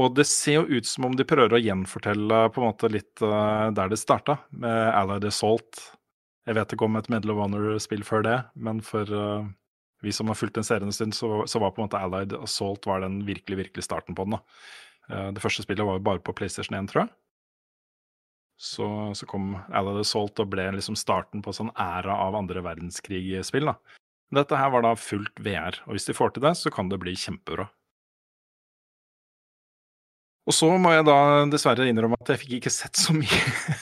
Og 0.00 0.14
det 0.18 0.26
ser 0.26 0.58
jo 0.58 0.78
ut 0.78 0.86
som 0.88 1.06
om 1.08 1.14
de 1.14 1.26
prøver 1.26 1.54
å 1.54 1.62
gjenfortelle 1.62 2.38
på 2.50 2.60
en 2.60 2.66
måte 2.66 2.90
litt 2.90 3.22
eh, 3.22 3.66
der 3.76 3.92
det 3.92 4.00
starta, 4.00 4.40
med 4.50 4.88
Allied 4.90 5.26
Assault. 5.28 5.82
Jeg 6.48 6.58
vet 6.58 6.74
ikke 6.74 6.88
om 6.88 6.98
et 6.98 7.10
Medal 7.12 7.34
of 7.36 7.42
Honor-spill 7.44 8.02
før 8.06 8.24
det, 8.26 8.38
men 8.58 8.82
for 8.84 9.06
eh, 9.06 9.46
vi 10.04 10.12
som 10.12 10.28
har 10.28 10.38
fulgt 10.38 10.58
den 10.58 10.66
serien 10.66 10.90
en 10.90 10.96
stund, 10.96 11.14
så, 11.16 11.44
så 11.46 11.62
var 11.62 11.76
på 11.76 11.82
en 11.82 11.86
måte 11.86 12.00
Allied 12.00 12.34
Assault 12.40 12.88
var 12.90 13.04
den 13.06 13.22
virkelig, 13.28 13.60
virkelig 13.62 13.86
starten 13.86 14.18
på 14.18 14.26
den. 14.26 14.36
da. 14.36 14.42
Eh, 15.10 15.28
Det 15.36 15.44
første 15.44 15.62
spillet 15.62 15.86
var 15.86 16.00
jo 16.00 16.08
bare 16.10 16.24
på 16.26 16.34
PlayStation 16.34 16.76
1, 16.80 16.90
tror 16.90 17.04
jeg. 17.04 17.14
Så, 18.64 18.86
så 19.12 19.26
kom 19.28 19.58
Allied 19.68 20.00
Assault 20.00 20.40
og 20.40 20.48
ble 20.54 20.70
liksom 20.72 20.96
starten 20.96 21.42
på 21.44 21.52
sånn 21.52 21.72
æra 21.76 22.16
av 22.24 22.36
andre 22.38 22.62
verdenskrig-spill. 22.64 23.68
da. 23.68 24.00
Dette 24.34 24.58
her 24.58 24.70
var 24.72 24.86
da 24.86 24.94
fullt 24.96 25.42
VR, 25.44 25.76
og 25.84 25.96
hvis 25.96 26.08
de 26.08 26.16
får 26.16 26.34
til 26.34 26.46
det, 26.46 26.54
så 26.56 26.72
kan 26.72 26.88
det 26.88 26.98
bli 27.02 27.12
kjempebra. 27.18 27.68
Og 30.44 30.52
så 30.52 30.68
må 30.80 30.92
jeg 30.92 31.06
da 31.08 31.18
dessverre 31.48 31.86
innrømme 31.88 32.18
at 32.20 32.34
jeg 32.34 32.42
fikk 32.42 32.56
ikke 32.58 32.72
sett 32.72 33.00
så 33.00 33.14
mye. 33.16 33.38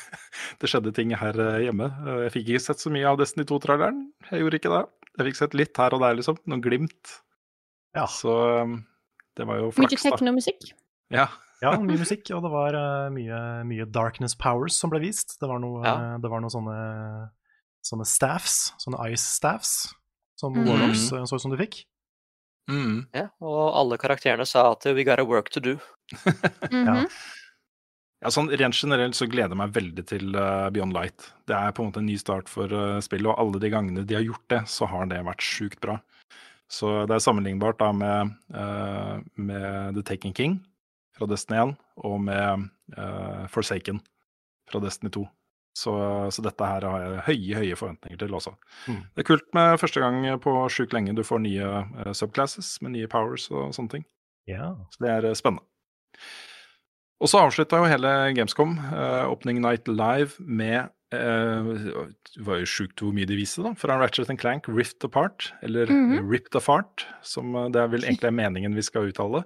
det 0.62 0.70
skjedde 0.70 0.92
ting 0.94 1.14
her 1.18 1.38
eh, 1.42 1.64
hjemme. 1.64 1.88
Jeg 2.26 2.34
fikk 2.36 2.52
ikke 2.52 2.64
sett 2.66 2.82
så 2.82 2.92
mye 2.94 3.06
av 3.10 3.18
Destiny 3.18 3.46
2-traileren. 3.50 4.04
Jeg 4.30 4.44
gjorde 4.44 4.60
ikke 4.60 4.74
det. 4.74 4.82
Jeg 5.18 5.28
fikk 5.28 5.40
sett 5.40 5.56
litt 5.58 5.80
her 5.82 5.96
og 5.96 6.04
der, 6.04 6.18
liksom. 6.20 6.38
Noen 6.46 6.62
glimt. 6.64 7.16
Ja. 7.98 8.06
Så 8.10 8.36
um, 8.62 8.78
det 9.38 9.48
var 9.48 9.58
jo 9.58 9.72
flaks, 9.74 10.06
da. 10.06 10.14
teknomusikk. 10.14 10.70
Ja. 11.12 11.26
Ja, 11.62 11.76
mye 11.78 12.00
musikk, 12.00 12.26
og 12.34 12.42
det 12.42 12.50
var 12.50 12.74
eh, 12.74 13.08
mye, 13.14 13.38
mye 13.68 13.86
Darkness 13.94 14.34
Powers 14.38 14.74
som 14.74 14.90
ble 14.90 14.98
vist. 15.04 15.36
Det 15.38 15.48
var 15.48 15.62
noe, 15.62 15.84
Ja. 15.86 15.94
eh, 15.94 16.16
det 16.22 16.30
var 16.30 16.42
noe 16.42 16.50
sånne, 16.50 16.78
sånne 17.86 18.06
staffs, 18.08 18.72
sånne 18.82 18.98
ice 19.12 19.22
staffs, 19.38 19.94
som 20.38 20.56
mm. 20.56 20.66
Warlocks 20.66 21.06
eh, 21.12 21.22
så 21.24 21.38
ut 21.38 21.44
som 21.44 21.54
du 21.54 21.58
fikk. 21.60 21.84
Mm. 22.70 23.06
Ja, 23.14 23.28
og 23.42 23.76
alle 23.78 23.98
karakterene 23.98 24.46
sa 24.46 24.72
at 24.72 24.86
we 24.90 25.04
got 25.06 25.22
a 25.22 25.24
work 25.24 25.50
to 25.54 25.60
do. 25.60 25.78
Mhm. 26.72 27.06
Ja, 28.22 28.30
sånn 28.30 28.52
Rent 28.54 28.76
generelt 28.78 29.16
så 29.18 29.26
gleder 29.26 29.50
jeg 29.50 29.58
meg 29.58 29.72
veldig 29.74 30.02
til 30.06 30.36
uh, 30.38 30.68
Beyond 30.70 30.94
Light. 30.94 31.24
Det 31.50 31.56
er 31.58 31.72
på 31.74 31.82
en 31.82 31.88
måte 31.88 31.98
en 31.98 32.06
ny 32.06 32.14
start 32.20 32.46
for 32.46 32.70
uh, 32.70 33.00
spillet, 33.02 33.26
og 33.26 33.34
alle 33.34 33.58
de 33.58 33.70
gangene 33.72 34.04
de 34.06 34.14
har 34.14 34.22
gjort 34.22 34.44
det, 34.52 34.60
så 34.70 34.86
har 34.86 35.08
det 35.10 35.18
vært 35.26 35.42
sjukt 35.42 35.80
bra. 35.82 35.96
Så 36.70 37.02
det 37.10 37.16
er 37.16 37.24
sammenlignbart 37.24 37.80
da 37.82 37.88
med, 37.90 38.30
uh, 38.54 39.18
med 39.34 39.98
The 39.98 40.06
Taken 40.06 40.36
King 40.38 40.60
fra 41.16 41.28
Destiny 41.30 41.58
1 41.60 41.76
og 42.08 42.18
med 42.24 42.68
uh, 42.96 43.44
Forsaken 43.52 44.00
fra 44.70 44.80
Destiny 44.82 45.10
2. 45.12 45.24
Så, 45.72 45.92
så 46.28 46.42
dette 46.44 46.66
her 46.68 46.84
har 46.84 47.00
jeg 47.00 47.20
høye, 47.30 47.60
høye 47.62 47.76
forventninger 47.80 48.18
til 48.20 48.34
også. 48.36 48.52
Mm. 48.92 48.98
Det 49.16 49.22
er 49.22 49.28
kult 49.30 49.46
med 49.56 49.78
første 49.80 50.02
gang 50.02 50.18
på 50.44 50.52
sjukt 50.72 50.92
lenge 50.92 51.14
du 51.16 51.22
får 51.24 51.40
nye 51.46 51.68
uh, 51.96 52.10
subclasses 52.16 52.74
med 52.84 52.92
nye 52.98 53.08
powers 53.08 53.46
og 53.50 53.72
sånne 53.76 53.94
ting. 53.94 54.04
Yeah. 54.50 54.74
Så 54.92 55.04
det 55.04 55.12
er 55.14 55.28
eh, 55.30 55.36
spennende. 55.38 55.64
Og 57.22 57.30
så 57.30 57.38
avslutta 57.38 57.78
jo 57.78 57.86
hele 57.86 58.10
Gamescom, 58.34 58.74
uh, 58.90 59.30
Opening 59.30 59.62
Night 59.62 59.86
Live, 59.88 60.34
med 60.42 60.90
uh, 61.14 61.70
det 62.34 62.44
var 62.44 62.58
jo 62.58 62.66
sjukt 62.68 63.00
hvor 63.00 63.14
mye 63.14 63.28
de 63.30 63.36
viste, 63.38 63.62
da. 63.62 63.72
Fra 63.78 63.96
Ratchet 64.00 64.32
and 64.32 64.40
Clank, 64.42 64.66
Rift 64.68 65.06
Apart, 65.06 65.52
eller 65.62 65.86
Mhm. 65.88 66.26
Ripped 66.28 66.58
Apart, 66.58 67.06
som 67.22 67.54
det 67.72 67.80
er 67.80 67.92
vel 67.94 68.04
egentlig 68.04 68.34
meningen 68.34 68.74
vi 68.74 68.82
skal 68.82 69.08
uttale. 69.12 69.44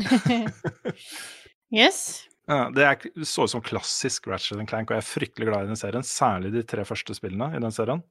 yes. 1.80 2.00
Ja, 2.50 2.64
det 2.74 2.86
er, 2.86 3.04
så 3.26 3.46
ut 3.46 3.52
som 3.52 3.62
klassisk 3.62 4.26
Ratchet 4.30 4.58
and 4.58 4.68
Clank, 4.70 4.90
og 4.90 4.98
jeg 4.98 5.04
er 5.04 5.06
fryktelig 5.10 5.50
glad 5.50 5.68
i 5.68 5.70
den 5.70 5.78
serien. 5.78 6.06
Særlig 6.06 6.50
de 6.56 6.64
tre 6.66 6.84
første 6.88 7.14
spillene 7.14 7.52
i 7.54 7.62
den 7.62 7.74
serien. 7.74 8.02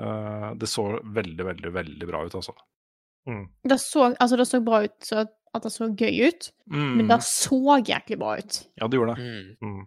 Uh, 0.00 0.50
det 0.58 0.70
så 0.72 0.88
veldig, 1.04 1.44
veldig, 1.46 1.72
veldig 1.74 2.08
bra 2.08 2.24
ut, 2.26 2.34
altså. 2.38 2.56
Det 3.68 3.78
så, 3.78 4.08
altså, 4.18 4.36
det 4.40 4.48
så 4.50 4.58
bra 4.64 4.80
ut 4.82 4.96
så 5.06 5.20
at, 5.22 5.34
det 5.62 5.70
så 5.70 5.86
gøy 5.92 6.32
ut, 6.32 6.48
men 6.72 7.04
Mm. 7.04 7.08
det 7.12 7.18
så 7.22 7.76
jæklig 7.84 8.18
bra 8.18 8.38
ut. 8.40 8.56
Ja, 8.80 8.88
det 8.88 8.98
gjorde 8.98 9.14
det. 9.14 9.22
Mm. 9.22 9.68
Mm. 9.68 9.84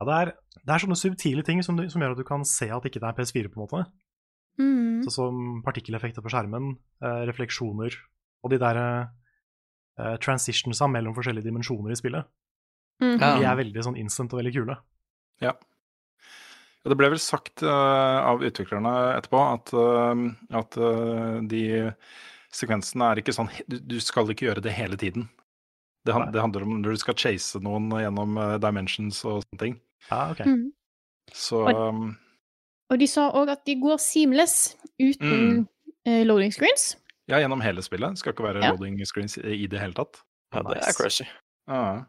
Ja, 0.00 0.06
det, 0.06 0.14
er, 0.14 0.30
det 0.62 0.72
er 0.72 0.84
sånne 0.84 0.96
subtile 0.96 1.42
ting 1.44 1.60
som, 1.66 1.76
du, 1.76 1.84
som 1.90 2.00
gjør 2.00 2.14
at 2.14 2.22
du 2.22 2.24
kan 2.24 2.46
se 2.46 2.70
at 2.72 2.86
ikke 2.88 3.02
det 3.02 3.10
er 3.10 3.18
PS4, 3.18 3.50
på 3.50 3.58
en 3.58 3.64
måte. 3.66 3.82
Mm. 4.56 5.02
Sånn 5.04 5.16
som 5.18 5.42
partikkeleffekter 5.66 6.22
på 6.22 6.30
skjermen, 6.30 6.76
eh, 7.02 7.22
refleksjoner 7.28 7.98
og 8.44 8.54
de 8.54 8.60
der 8.62 8.80
eh, 8.80 9.12
transitionsa 10.20 10.88
mellom 10.90 11.14
forskjellige 11.14 11.46
dimensjoner 11.46 11.92
i 11.92 11.96
spillet. 11.96 12.24
Mm 13.02 13.18
-hmm. 13.18 13.38
De 13.38 13.44
er 13.46 13.56
veldig 13.56 13.82
sånn 13.84 13.96
instant 13.96 14.32
og 14.32 14.38
veldig 14.40 14.52
kule. 14.54 14.76
Ja. 15.40 15.52
Ja, 16.84 16.90
Det 16.90 16.96
ble 16.96 17.08
vel 17.10 17.18
sagt 17.18 17.62
uh, 17.62 18.20
av 18.28 18.42
utviklerne 18.44 19.16
etterpå 19.16 19.40
at, 19.54 19.72
uh, 19.72 20.58
at 20.58 20.76
eh, 20.76 21.40
de 21.48 21.92
sekvensene 22.52 23.04
er 23.10 23.16
ikke 23.22 23.32
sånn 23.32 23.48
du, 23.66 24.00
skal 24.00 24.28
ikke 24.30 24.46
gjøre 24.46 24.62
det 24.62 24.72
hele 24.72 24.96
tiden. 24.96 25.28
Det, 26.04 26.12
han, 26.12 26.32
det 26.32 26.40
handler 26.40 26.62
om 26.62 26.82
når 26.82 26.90
du 26.90 26.96
skal 27.00 27.16
chase 27.16 27.58
noen 27.64 27.88
gjennom 27.90 28.36
eh, 28.36 28.58
dimensions 28.60 29.24
og 29.24 29.42
sånne 29.46 29.58
ting. 29.62 29.80
Ja, 30.10 30.30
ok. 30.30 30.44
Mm. 30.44 30.72
Så 31.32 31.62
um, 31.72 32.16
Og 32.92 32.98
de 33.00 33.06
sa 33.08 33.30
òg 33.32 33.48
at 33.48 33.64
de 33.64 33.78
går 33.80 33.96
seamless 33.98 34.76
uten 35.00 35.64
Mm. 35.64 35.66
eh, 36.06 36.22
loading 36.26 36.52
screens. 36.52 36.96
Ja, 37.30 37.38
gjennom 37.40 37.60
hele 37.64 37.82
spillet. 37.82 38.14
Det 38.16 38.18
skal 38.22 38.32
ikke 38.34 38.44
være 38.48 38.62
Ja. 38.62 38.70
loading 38.72 38.98
screens 39.06 39.38
i 39.38 39.66
det 39.66 39.80
hele 39.80 39.94
tatt. 39.96 40.22
Ja, 40.54 40.62
det 40.62 40.78
er 40.82 40.92
crazy. 40.96 41.24
Ja. 41.68 42.04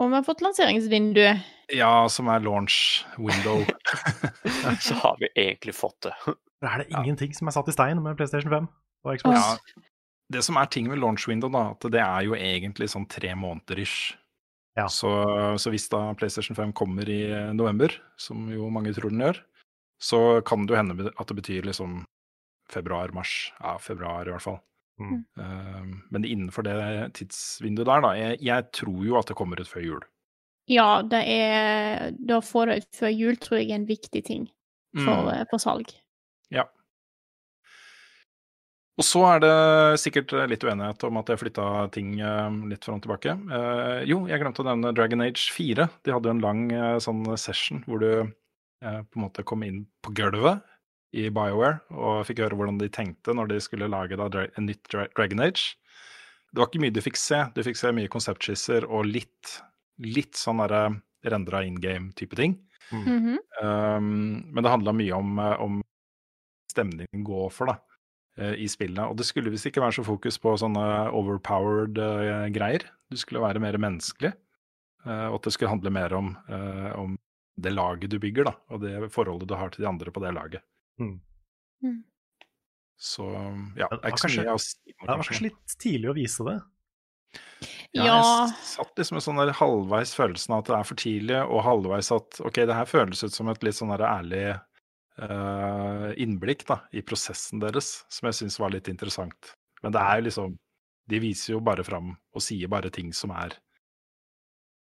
Og 0.00 0.10
vi 0.10 0.14
har 0.18 0.24
fått 0.26 0.40
lanseringsvindu. 0.42 1.40
ja, 1.72 2.08
som 2.08 2.28
er 2.28 2.40
launch 2.40 3.04
window. 3.18 3.64
Så 4.80 4.94
har 4.98 5.16
vi 5.20 5.28
egentlig 5.36 5.74
fått 5.74 6.00
det. 6.02 6.12
Da 6.62 6.68
er 6.74 6.78
det 6.82 6.90
Ja. 6.90 7.02
ingenting 7.02 7.34
som 7.34 7.48
er 7.48 7.52
satt 7.52 7.68
i 7.68 7.72
stein 7.72 8.02
med 8.02 8.16
PlayStation 8.16 8.50
5 8.50 8.68
og 9.04 9.18
Xbox? 9.18 9.34
Ja, 9.36 9.82
det 10.32 10.42
som 10.44 10.56
er 10.56 10.66
ting 10.66 10.88
med 10.88 10.98
launch 10.98 11.26
window, 11.28 11.50
da, 11.50 11.70
at 11.72 11.80
det 11.90 12.00
er 12.00 12.22
jo 12.24 12.34
egentlig 12.34 12.88
sånn 12.88 13.08
tre 13.08 13.34
måneder 13.34 13.78
ish. 13.82 14.14
Ja. 14.76 14.86
Så, 14.88 15.10
så 15.60 15.70
hvis 15.70 15.88
da 15.92 16.14
PlayStation 16.14 16.56
5 16.56 16.72
kommer 16.72 17.08
i 17.08 17.52
november, 17.52 17.92
som 18.16 18.48
jo 18.50 18.70
mange 18.70 18.94
tror 18.94 19.10
den 19.10 19.20
gjør, 19.20 19.40
så 20.00 20.40
kan 20.44 20.64
det 20.66 20.72
jo 20.74 20.78
hende 20.80 21.10
at 21.18 21.26
det 21.28 21.36
betyr 21.36 21.62
liksom 21.68 22.04
februar-mars. 22.72 23.52
Ja, 23.60 23.76
februar 23.80 24.26
i 24.28 24.32
hvert 24.34 24.44
fall. 24.46 24.60
Mm. 25.00 25.22
Um, 25.40 25.92
men 26.14 26.24
innenfor 26.28 26.66
det 26.66 26.76
tidsvinduet 27.18 27.88
der, 27.88 28.02
da, 28.04 28.10
jeg, 28.18 28.38
jeg 28.44 28.66
tror 28.76 29.00
jo 29.06 29.16
at 29.18 29.30
det 29.30 29.36
kommer 29.38 29.60
ut 29.60 29.70
før 29.70 29.82
jul. 29.86 30.02
Ja, 30.70 31.02
det 31.02 31.22
er 31.26 32.12
Da 32.22 32.36
får 32.38 32.50
få 32.52 32.66
det 32.68 32.76
ut 32.84 32.98
før 33.00 33.10
jul 33.10 33.38
tror 33.42 33.58
jeg 33.58 33.72
er 33.72 33.80
en 33.80 33.88
viktig 33.88 34.22
ting 34.28 34.44
for, 34.94 35.24
Mm. 35.24 35.32
eh, 35.32 35.44
for 35.50 35.58
salg. 35.58 35.90
Ja. 36.52 36.66
Og 39.00 39.06
så 39.08 39.22
er 39.24 39.40
det 39.40 39.52
sikkert 40.02 40.34
litt 40.50 40.62
uenighet 40.68 41.02
om 41.08 41.16
at 41.22 41.30
jeg 41.32 41.40
flytta 41.40 41.66
ting 41.94 42.18
eh, 42.20 42.50
litt 42.68 42.84
fram 42.84 42.98
og 43.00 43.06
tilbake. 43.06 43.32
Eh, 43.58 44.02
jo, 44.10 44.26
jeg 44.28 44.42
glemte 44.42 44.60
å 44.62 44.68
nevne 44.68 44.92
Dragon 44.94 45.24
Age 45.24 45.46
4. 45.56 45.88
De 46.04 46.12
hadde 46.12 46.28
jo 46.28 46.34
en 46.36 46.44
lang 46.44 46.66
eh, 46.76 46.98
sånn 47.02 47.24
session 47.40 47.80
hvor 47.88 48.02
du 48.04 48.10
eh, 48.20 49.00
på 49.00 49.16
en 49.18 49.24
måte 49.24 49.46
kom 49.48 49.64
inn 49.66 49.86
på 50.04 50.12
gulvet 50.20 50.60
i 51.12 51.28
BioWare 51.28 51.82
og 51.92 52.24
fikk 52.28 52.40
høre 52.44 52.56
hvordan 52.56 52.80
de 52.80 52.88
tenkte 52.92 53.34
når 53.36 53.52
de 53.52 53.60
skulle 53.64 53.90
lage 53.92 54.16
da, 54.16 54.46
en 54.56 54.68
nytt 54.68 54.88
Dragon 54.88 55.44
Age. 55.44 55.74
Det 56.52 56.60
var 56.60 56.68
ikke 56.68 56.82
mye 56.84 56.94
du 56.94 57.00
fikk 57.04 57.20
se. 57.20 57.38
Du 57.56 57.62
fikk 57.64 57.78
se 57.80 57.92
mye 57.96 58.10
konseptskisser 58.12 58.86
og 58.88 59.08
litt, 59.08 59.56
litt 60.04 60.36
sånn 60.36 60.60
derre 60.64 60.84
rendra 61.24 61.62
in 61.64 61.78
game-type 61.80 62.36
ting. 62.36 62.58
Mhm. 62.92 63.38
Um, 63.62 64.44
men 64.52 64.64
det 64.64 64.72
handla 64.72 64.92
mye 64.92 65.16
om, 65.16 65.38
eh, 65.38 65.60
om 65.60 65.80
stemningen 66.68 67.24
går 67.24 67.50
for, 67.52 67.70
da, 67.70 67.76
eh, 68.36 68.54
i 68.64 68.68
spillene. 68.68 69.08
Og 69.08 69.16
det 69.16 69.24
skulle 69.28 69.52
visst 69.52 69.68
ikke 69.70 69.80
være 69.80 69.96
så 70.00 70.04
fokus 70.04 70.38
på 70.38 70.56
sånne 70.60 71.12
overpowered 71.12 71.98
uh, 71.98 72.48
greier. 72.52 72.84
Du 73.10 73.16
skulle 73.16 73.40
være 73.40 73.60
mer 73.60 73.78
menneskelig. 73.78 74.34
uh, 75.06 75.32
og 75.32 75.40
at 75.40 75.42
det 75.48 75.52
skulle 75.52 75.72
handle 75.72 75.90
mer 75.90 76.12
om, 76.14 76.36
uh, 76.48 76.92
om 76.98 77.18
det 77.58 77.72
laget 77.72 78.10
du 78.10 78.18
bygger, 78.18 78.44
da, 78.44 78.52
og 78.70 78.80
det 78.84 79.10
forholdet 79.10 79.48
du 79.48 79.54
har 79.54 79.70
til 79.70 79.82
de 79.82 79.88
andre 79.88 80.10
på 80.10 80.20
det 80.22 80.34
laget. 80.34 80.62
Mm. 81.00 81.16
Mm. 81.82 82.00
Så 83.02 83.24
ja, 83.76 83.88
det 83.90 83.98
er 83.98 84.12
ikke 84.12 84.22
så 84.28 84.34
mye 84.36 84.54
å 84.54 84.60
si. 84.62 84.76
Det 84.92 85.08
var 85.08 85.24
kanskje 85.24 85.48
litt 85.48 85.76
tidlig 85.82 86.10
å 86.12 86.16
vise 86.16 86.46
det. 86.46 86.58
Ja, 87.92 88.04
Ja. 88.04 88.16
jeg 88.46 88.52
satt 88.68 88.98
liksom 88.98 89.16
med 89.16 89.24
sånn 89.24 89.40
der 89.40 89.54
halvveis 89.56 90.12
følelsen 90.16 90.54
av 90.54 90.62
at 90.62 90.68
det 90.68 90.76
er 90.76 90.88
for 90.88 91.00
tidlig, 91.00 91.38
og 91.42 91.64
halvveis 91.66 92.12
at 92.14 92.40
ok, 92.44 92.60
det 92.68 92.76
her 92.76 92.88
føles 92.88 93.24
ut 93.24 93.34
som 93.34 93.48
et 93.48 93.64
litt 93.64 93.76
sånn 93.76 93.92
der 93.92 94.04
ærlig 94.06 94.44
uh, 95.20 96.08
innblikk 96.20 96.64
da, 96.68 96.82
i 96.92 97.02
prosessen 97.04 97.60
deres, 97.62 98.04
som 98.12 98.28
jeg 98.28 98.38
syns 98.40 98.60
var 98.60 98.72
litt 98.74 98.88
interessant. 98.92 99.52
Men 99.82 99.92
det 99.96 100.00
er 100.04 100.20
jo 100.20 100.28
liksom 100.28 100.58
De 101.10 101.18
viser 101.18 101.56
jo 101.56 101.60
bare 101.60 101.82
fram 101.82 102.12
og 102.14 102.42
sier 102.44 102.70
bare 102.70 102.88
ting 102.94 103.08
som 103.12 103.32
er 103.34 103.56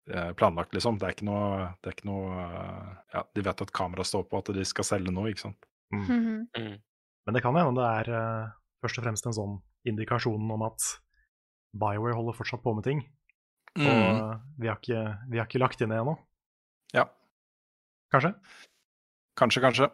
eh, 0.10 0.29
planlagt, 0.39 0.71
liksom. 0.73 0.95
Det 0.97 1.03
er 1.03 1.15
ikke 1.17 1.25
noe, 1.27 1.65
det 1.83 1.91
er 1.91 1.95
ikke 1.97 2.07
noe 2.07 2.45
uh, 2.47 2.93
Ja, 3.12 3.23
de 3.36 3.43
vet 3.43 3.63
at 3.65 3.73
kameraet 3.75 4.07
står 4.07 4.23
på, 4.31 4.39
at 4.39 4.53
de 4.55 4.63
skal 4.65 4.88
selge 4.88 5.12
noe, 5.12 5.27
ikke 5.33 5.43
sant. 5.49 5.67
Mhm. 5.93 6.47
Mm. 6.58 6.78
Men 7.28 7.36
det 7.36 7.41
kan 7.43 7.56
hende 7.56 7.76
det 7.82 7.88
er 7.88 8.10
uh, 8.15 8.56
først 8.84 9.00
og 9.00 9.04
fremst 9.06 9.28
en 9.28 9.36
sånn 9.36 9.56
indikasjon 9.88 10.52
om 10.52 10.63
at 10.67 10.84
Bioware 11.78 12.15
holder 12.15 12.36
fortsatt 12.38 12.63
på 12.63 12.73
med 12.76 12.86
ting. 12.88 13.04
Og 13.78 13.84
uh, 13.86 14.38
vi, 14.58 14.67
har 14.71 14.80
ikke, 14.80 15.04
vi 15.30 15.38
har 15.38 15.47
ikke 15.47 15.62
lagt 15.62 15.82
inn 15.84 15.91
det 15.93 16.00
ennå. 16.00 16.15
Ja. 16.95 17.06
Kanskje? 18.13 18.34
Kanskje, 19.38 19.62
kanskje. 19.62 19.89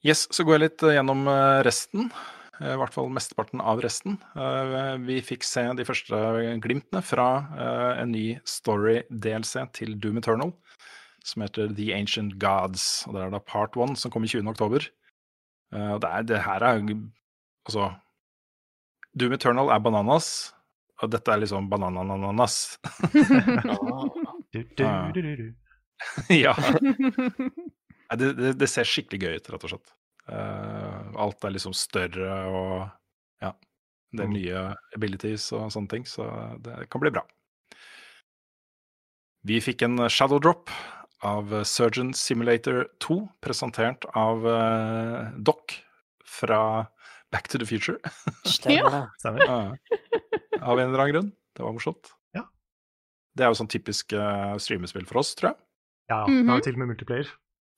Yes, 0.00 0.24
så 0.32 0.46
går 0.48 0.56
jeg 0.56 0.62
litt 0.64 0.82
eh, 0.88 0.94
gjennom 0.96 1.26
eh, 1.28 1.60
resten. 1.66 2.08
I 2.60 2.74
hvert 2.76 2.92
fall 2.92 3.08
mesteparten 3.12 3.60
av 3.64 3.80
resten. 3.84 4.18
Eh, 4.36 4.96
Vi 5.04 5.18
fikk 5.24 5.44
se 5.48 5.62
de 5.76 5.84
første 5.88 6.16
glimtene 6.64 7.00
fra 7.04 7.28
en 8.00 8.10
ny 8.12 8.34
story-DLC 8.48 9.54
til 9.76 9.94
Doom 10.00 10.20
Eternal, 10.20 10.52
som 11.26 11.42
heter 11.44 11.72
The 11.76 11.92
Ancient 11.96 12.38
Gods. 12.42 13.04
Og 13.06 13.14
Det 13.14 13.22
er 13.24 13.30
da 13.34 13.40
part 13.40 13.76
one, 13.76 13.96
som 13.96 14.10
kom 14.12 14.24
i 14.24 14.30
20. 14.30 14.48
oktober. 14.50 14.86
Uh, 15.74 15.98
Det, 16.02 16.08
er, 16.10 16.22
det 16.22 16.42
her 16.46 16.62
er 16.66 16.80
Altså 17.68 17.90
Doom 19.18 19.32
Eternal 19.34 19.70
er 19.70 19.80
bananas, 19.82 20.52
og 21.02 21.10
dette 21.10 21.32
er 21.32 21.40
liksom 21.42 21.68
bananananas. 21.70 22.78
Ja. 26.30 26.54
det, 28.18 28.32
det, 28.38 28.54
det 28.58 28.68
ser 28.70 28.88
skikkelig 28.88 29.20
gøy 29.22 29.34
ut, 29.40 29.50
rett 29.52 29.66
og 29.66 29.72
slett. 29.74 29.92
Uh, 30.30 31.10
alt 31.18 31.44
er 31.44 31.54
liksom 31.56 31.74
større 31.74 32.30
og 32.54 32.72
ja, 33.42 33.52
det 34.14 34.24
er 34.24 34.28
Mm. 34.30 34.34
nye 34.36 34.62
abilities 34.96 35.48
og 35.56 35.70
sånne 35.74 35.90
ting, 35.90 36.04
så 36.06 36.26
det 36.62 36.88
kan 36.90 37.02
bli 37.02 37.10
bra. 37.14 37.22
Vi 39.46 39.60
fikk 39.64 39.82
en 39.86 39.96
shadow 40.12 40.38
drop 40.42 40.70
av 41.20 41.52
Surgeon 41.64 42.14
Simulator 42.14 42.86
2, 43.04 43.16
presentert 43.44 44.04
av 44.16 44.46
uh, 44.46 45.28
Doc 45.36 45.76
fra 46.24 46.86
Back 47.32 47.48
to 47.48 47.58
the 47.58 47.66
Future. 47.66 47.98
Stemmer. 48.44 49.10
Stemmer. 49.18 49.44
Ja. 49.44 49.76
Av 50.60 50.80
en 50.80 50.88
eller 50.88 50.98
annen 50.98 51.12
grunn. 51.12 51.32
Det 51.56 51.62
var 51.62 51.74
morsomt. 51.76 52.12
Ja. 52.36 52.46
Det 53.36 53.44
er 53.44 53.52
jo 53.52 53.60
sånn 53.60 53.70
typisk 53.70 54.14
uh, 54.16 54.56
streamespill 54.60 55.06
for 55.08 55.20
oss, 55.22 55.34
tror 55.38 55.52
jeg. 55.52 55.60
Ja, 56.10 56.24
det 56.26 56.42
har 56.48 56.58
jo 56.58 56.66
til 56.66 56.74
og 56.74 56.82
med 56.82 56.90
multiplayer. 56.90 57.28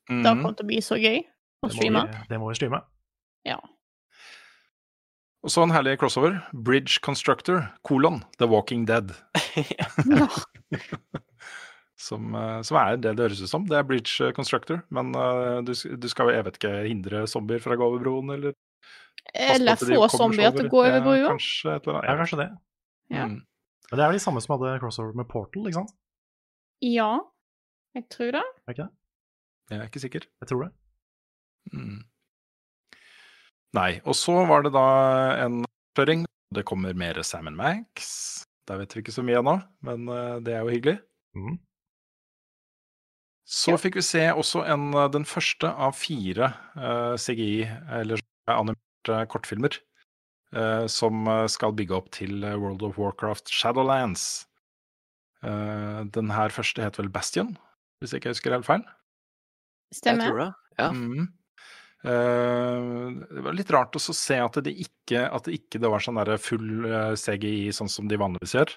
Det 0.08 0.24
har 0.24 0.38
kommer 0.38 0.56
til 0.56 0.64
å 0.64 0.70
bli 0.70 0.80
så 0.84 0.96
gøy 0.96 1.20
å 1.20 1.68
Det 1.68 1.76
streame. 1.76 2.06
vi, 2.08 2.22
det 2.30 2.38
må 2.40 2.48
vi 2.48 2.56
streame. 2.56 2.80
Ja. 3.48 3.58
Og 5.42 5.50
så 5.50 5.64
en 5.66 5.74
herlig 5.74 5.98
crossover. 6.00 6.38
Bridge 6.54 7.02
Constructor, 7.04 7.66
kolon, 7.84 8.22
The 8.38 8.48
Walking 8.48 8.86
Dead. 8.88 9.12
ja. 10.14 10.30
Som, 12.02 12.34
eh, 12.34 12.58
som 12.66 12.78
er 12.80 12.98
det 12.98 13.14
det 13.14 13.28
høres 13.28 13.42
ut 13.44 13.50
som. 13.50 13.66
Det 13.68 13.78
er 13.78 13.86
Bridge 13.86 14.32
Constructor. 14.34 14.82
Men 14.94 15.12
uh, 15.14 15.60
du, 15.62 15.70
du 15.72 16.08
skal 16.10 16.28
jo, 16.28 16.34
jeg 16.34 16.46
vet 16.48 16.58
ikke, 16.58 16.74
hindre 16.88 17.24
zombier 17.30 17.62
fra 17.62 17.76
å 17.76 17.80
gå 17.80 17.88
over 17.92 18.02
broen, 18.02 18.32
eller 18.34 18.56
Eller 19.38 19.78
få 19.78 20.08
zombier 20.10 20.54
til 20.56 20.66
å 20.66 20.72
gå 20.72 20.82
over 20.82 21.18
Ja. 21.20 21.30
Kanskje 21.30 21.76
et 21.76 21.86
eller 21.86 22.00
annet. 22.00 22.10
Ja, 22.10 22.16
kanskje 22.18 22.40
det. 22.42 22.48
Ja. 23.12 23.26
Mm. 23.30 23.40
Men 23.92 24.00
det 24.00 24.02
er 24.02 24.10
vel 24.10 24.18
de 24.18 24.24
samme 24.24 24.42
som 24.42 24.56
hadde 24.56 24.78
crossover 24.82 25.16
med 25.20 25.28
Portal, 25.30 25.68
ikke 25.68 25.82
sant? 25.82 25.94
Ja, 26.82 27.10
jeg 27.94 28.08
tror 28.10 28.32
det. 28.34 28.46
Er 28.66 28.74
ikke 28.74 28.86
det? 28.86 28.92
Jeg 29.70 29.78
er 29.78 29.90
ikke 29.90 30.02
sikker. 30.02 30.24
Jeg 30.42 30.50
tror 30.50 30.64
det. 30.64 30.70
Mm. 31.72 32.00
Nei. 33.78 33.90
Og 34.02 34.16
så 34.18 34.34
var 34.48 34.64
det 34.66 34.72
da 34.74 34.86
en 35.44 35.62
spørring. 35.94 36.26
Det 36.52 36.64
kommer 36.68 36.96
mer 36.98 37.20
Sam 37.24 37.52
Max. 37.56 38.08
Der 38.68 38.80
vet 38.80 38.96
vi 38.96 39.04
ikke 39.04 39.14
så 39.14 39.24
mye 39.24 39.38
ennå, 39.40 39.54
men 39.86 40.08
eh, 40.08 40.40
det 40.44 40.56
er 40.56 40.64
jo 40.64 40.72
hyggelig. 40.72 40.98
Mhm. 41.38 41.60
Så 43.48 43.74
fikk 43.80 43.98
vi 43.98 44.04
se 44.06 44.22
også 44.30 44.62
en, 44.70 44.92
eh, 44.94 45.10
den 45.12 45.26
første 45.28 45.68
av 45.70 45.96
fire 45.98 46.52
uh, 46.78 47.18
CGI, 47.18 47.66
eller 48.00 48.22
animerte 48.50 49.18
kortfilmer, 49.32 49.76
uh, 50.56 50.86
som 50.86 51.26
eh, 51.26 51.48
skal 51.50 51.74
bygge 51.76 51.96
opp 51.98 52.10
til 52.14 52.44
eh, 52.46 52.56
World 52.56 52.84
of 52.86 52.98
Warcraft 53.02 53.50
Shadowlands. 53.50 54.46
Uh, 55.42 56.06
den 56.14 56.30
her 56.30 56.54
første 56.54 56.84
het 56.84 56.98
vel 57.00 57.10
Bastion, 57.10 57.56
hvis 57.98 58.14
jeg 58.14 58.22
ikke 58.22 58.34
husker 58.36 58.54
helt 58.54 58.68
feil. 58.68 58.84
Stemmer. 59.92 60.24
Jeg 60.24 60.30
tror 60.30 60.44
det. 60.44 60.50
Ja. 60.78 60.90
Mm. 60.94 61.30
Uh, 62.02 63.22
det 63.30 63.42
var 63.44 63.54
litt 63.54 63.70
rart 63.70 63.94
å 63.94 64.00
se 64.02 64.38
at 64.42 64.56
det 64.66 64.72
ikke, 64.74 65.26
at 65.28 65.46
det, 65.46 65.58
ikke 65.60 65.82
det 65.82 65.90
var 65.90 66.02
sånn 66.02 66.18
full 66.42 66.86
eh, 66.88 67.12
CGI, 67.18 67.70
sånn 67.74 67.90
som 67.90 68.08
de 68.10 68.18
vanligvis 68.18 68.56
gjør. 68.56 68.72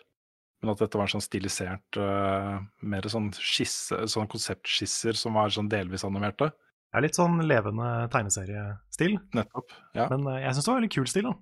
Men 0.63 0.71
at 0.71 0.81
dette 0.81 0.99
var 0.99 1.09
sånn 1.11 1.23
stilisert, 1.23 1.97
uh, 1.99 2.61
mer 2.87 3.07
sånn 3.11 3.31
skisse, 3.35 4.05
sånn 4.11 4.29
konseptskisser 4.31 5.17
som 5.19 5.35
var 5.37 5.51
sånn 5.53 5.69
delvis 5.71 6.05
animerte. 6.07 6.51
Det 6.89 7.01
er 7.01 7.05
litt 7.05 7.17
sånn 7.17 7.41
levende 7.43 7.89
tegneseriestil, 8.13 9.17
Nettopp. 9.35 9.75
Ja. 9.97 10.07
men 10.13 10.23
uh, 10.29 10.39
jeg 10.39 10.55
syns 10.55 10.67
det 10.67 10.71
var 10.71 10.79
veldig 10.79 10.93
kul 10.95 11.09
stil, 11.11 11.27
da. 11.27 11.35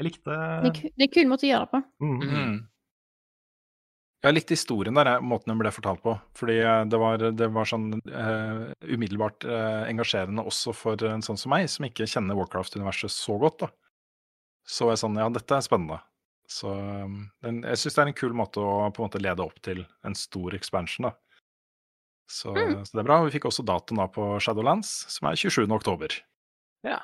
Jeg 0.00 0.08
likte 0.08 0.36
Det 0.36 0.68
er, 0.68 0.92
det 0.92 1.04
er 1.04 1.08
en 1.08 1.16
kul 1.16 1.32
måte 1.32 1.48
å 1.48 1.50
gjøre 1.52 1.66
det 1.66 1.72
på. 1.72 1.82
mm. 2.04 2.20
Mm. 2.28 2.60
Jeg 4.22 4.36
likte 4.36 4.54
historien 4.54 4.94
der, 4.94 5.16
måten 5.18 5.50
den 5.50 5.58
ble 5.58 5.70
fortalt 5.74 6.02
på. 6.04 6.14
Fordi 6.38 6.60
eh, 6.62 6.84
det 6.86 6.98
var, 7.02 7.24
det 7.34 7.48
var 7.50 7.66
sånn 7.66 7.88
uh, 7.98 8.68
umiddelbart 8.86 9.46
uh, 9.50 9.82
engasjerende 9.90 10.44
også 10.46 10.74
for 10.78 11.08
en 11.08 11.24
sånn 11.26 11.40
som 11.40 11.50
meg, 11.50 11.66
som 11.70 11.88
ikke 11.88 12.06
kjenner 12.06 12.38
Warcraft-universet 12.38 13.10
så 13.10 13.34
godt. 13.42 13.64
da. 13.64 13.70
Så 14.62 14.86
var 14.86 14.94
jeg 14.94 15.02
sånn, 15.02 15.18
ja, 15.18 15.26
dette 15.34 15.58
er 15.58 15.66
spennende. 15.66 15.98
Så 16.50 16.68
um, 16.74 17.30
den, 17.42 17.62
jeg 17.64 17.78
syns 17.80 17.94
det 17.96 18.02
er 18.02 18.10
en 18.10 18.16
kul 18.18 18.32
måte 18.36 18.60
å 18.60 18.90
på 18.92 19.00
en 19.02 19.08
måte 19.08 19.20
lede 19.22 19.40
opp 19.44 19.60
til 19.64 19.84
en 20.04 20.14
stor 20.18 20.54
expansion, 20.58 21.08
da. 21.08 21.12
Så, 22.32 22.52
Mm. 22.56 22.84
så 22.86 22.92
det 22.96 23.00
er 23.02 23.08
bra. 23.08 23.18
Vi 23.26 23.32
fikk 23.34 23.44
også 23.50 23.64
datoen 23.66 23.98
da 24.00 24.06
på 24.08 24.24
Shadowlands, 24.40 24.88
som 25.12 25.28
er 25.28 25.36
27. 25.36 25.66
oktober. 25.74 26.14
Ja. 26.86 27.00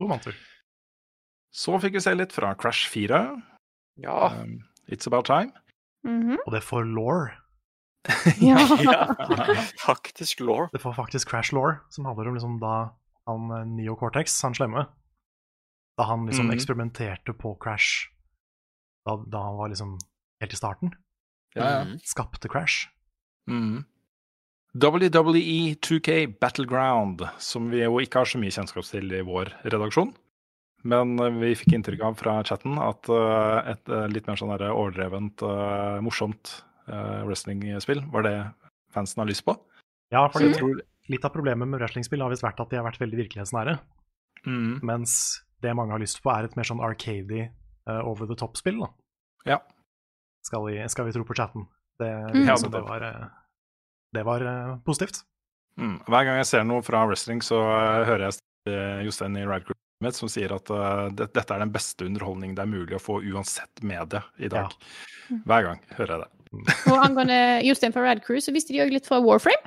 To 0.00 0.08
måneder. 0.08 0.34
Så 1.52 1.78
fikk 1.80 1.96
vi 1.96 2.00
se 2.04 2.12
litt 2.14 2.32
fra 2.32 2.54
Crash 2.54 2.88
4. 2.92 3.20
Ja. 4.04 4.28
Um, 4.42 4.58
It's 4.88 5.06
About 5.08 5.26
Time. 5.26 5.52
Mhm. 6.06 6.38
Og 6.46 6.52
det 6.52 6.62
får 6.64 6.84
law. 6.88 7.28
Ja. 8.40 8.56
ja. 8.80 9.14
Faktisk 9.86 10.40
law. 10.40 10.68
Det 10.72 10.80
får 10.80 10.94
faktisk 10.96 11.28
Crash 11.28 11.52
Law, 11.52 11.74
som 11.92 12.06
handler 12.08 12.28
om 12.30 12.34
liksom 12.38 12.54
da 12.62 12.94
han 13.28 13.50
eh, 13.52 13.66
Neo 13.68 13.96
Cortex, 14.00 14.38
han 14.42 14.54
slemme 14.56 14.86
Da 16.00 16.06
han 16.08 16.24
liksom 16.24 16.46
Mhm. 16.48 16.54
eksperimenterte 16.56 17.34
på 17.36 17.52
Crash 17.60 18.08
da, 19.04 19.18
da 19.28 19.42
han 19.42 19.56
var 19.58 19.68
liksom 19.68 19.98
helt 20.40 20.52
i 20.52 20.56
starten. 20.56 20.94
Ja, 21.54 21.64
ja. 21.70 21.84
Mhm. 21.84 21.98
Skapte 22.04 22.48
Crash. 22.48 22.88
Mm. 23.50 23.84
WWE 24.74 25.74
2K 25.82 26.38
Battleground, 26.40 27.24
som 27.38 27.70
vi 27.70 27.82
jo 27.82 27.98
ikke 28.00 28.22
har 28.22 28.28
så 28.30 28.38
mye 28.38 28.54
kjennskap 28.54 28.86
til 28.86 29.10
i 29.12 29.22
vår 29.26 29.50
redaksjon. 29.66 30.14
Men 30.86 31.18
eh, 31.20 31.34
vi 31.42 31.54
fikk 31.58 31.74
inntrykk 31.76 32.04
av 32.06 32.14
fra 32.20 32.38
chatten 32.46 32.78
at 32.80 33.08
eh, 33.10 33.72
et 33.74 33.88
eh, 33.92 34.06
litt 34.08 34.30
mer 34.30 34.38
sånn 34.40 34.54
overdrevent, 34.54 35.42
morsomt 36.00 36.62
uh, 36.88 37.20
wrestlingspill 37.26 38.00
var 38.10 38.24
det 38.24 38.36
fansen 38.94 39.20
har 39.20 39.28
lyst 39.28 39.44
på. 39.44 39.56
Ja, 40.10 40.28
for 40.32 40.40
tror 40.56 40.80
litt 41.10 41.24
av 41.26 41.34
problemet 41.34 41.68
med 41.68 41.80
wrestlingspill 41.82 42.22
har 42.22 42.30
visst 42.32 42.46
vært 42.46 42.62
at 42.62 42.70
de 42.70 42.78
har 42.78 42.86
vært 42.86 43.02
veldig 43.02 43.18
virkelighetsnære. 43.26 43.78
mm, 44.46 44.80
Mens 44.86 45.42
det 45.62 45.74
mange 45.76 45.92
har 45.94 46.02
lyst 46.02 46.22
på, 46.22 46.30
er 46.32 46.48
et 46.48 46.56
mer 46.58 46.66
sånn 46.68 46.80
arcady, 46.84 47.48
uh, 47.88 48.00
over 48.06 48.26
the 48.26 48.36
top-spill. 48.38 48.80
da. 48.84 48.90
Ja. 49.46 49.58
Skal 50.46 50.64
vi, 50.66 50.78
skal 50.88 51.06
vi 51.08 51.12
tro 51.12 51.24
på 51.28 51.36
chatten. 51.36 51.66
Det, 52.00 52.08
Mm. 52.32 52.46
ja, 52.46 52.54
Ja, 52.56 52.68
det 52.68 52.80
var, 52.86 53.02
eh, 53.02 53.26
det 54.16 54.22
var 54.24 54.40
uh, 54.42 54.78
positivt. 54.86 55.22
mm. 55.76 55.98
Hver 56.06 56.24
gang 56.24 56.36
jeg 56.40 56.46
ser 56.46 56.64
noe 56.64 56.82
fra 56.82 57.04
wrestling, 57.06 57.42
så 57.44 57.60
uh, 57.60 58.04
hører 58.08 58.30
jeg 58.30 58.40
eh, 58.72 59.04
Jostein 59.04 59.36
i 59.36 59.44
Ride 59.44 59.64
Group 59.68 59.76
mitt 60.00 60.16
som 60.16 60.30
sier 60.32 60.48
at 60.56 60.70
eh, 60.72 61.08
det, 61.12 61.26
dette 61.36 61.52
er 61.54 61.60
den 61.60 61.72
beste 61.74 62.06
underholdningen 62.08 62.54
det 62.56 62.62
er 62.64 62.70
mulig 62.72 62.96
å 62.96 63.02
få 63.02 63.18
uansett 63.20 63.82
medie 63.84 64.22
i 64.40 64.48
dag. 64.48 64.72
Hver 65.44 65.66
gang 65.66 65.82
hører 65.98 66.14
jeg 66.14 66.22
det. 66.24 66.76
Og 66.88 66.96
angående 67.04 67.36
Jostein 67.66 67.92
fra 67.92 68.06
Rad 68.06 68.22
Crew, 68.24 68.40
så 68.40 68.54
visste 68.56 68.72
de 68.72 68.80
òg 68.80 68.94
litt 68.94 69.06
fra 69.06 69.20
Warframe. 69.20 69.60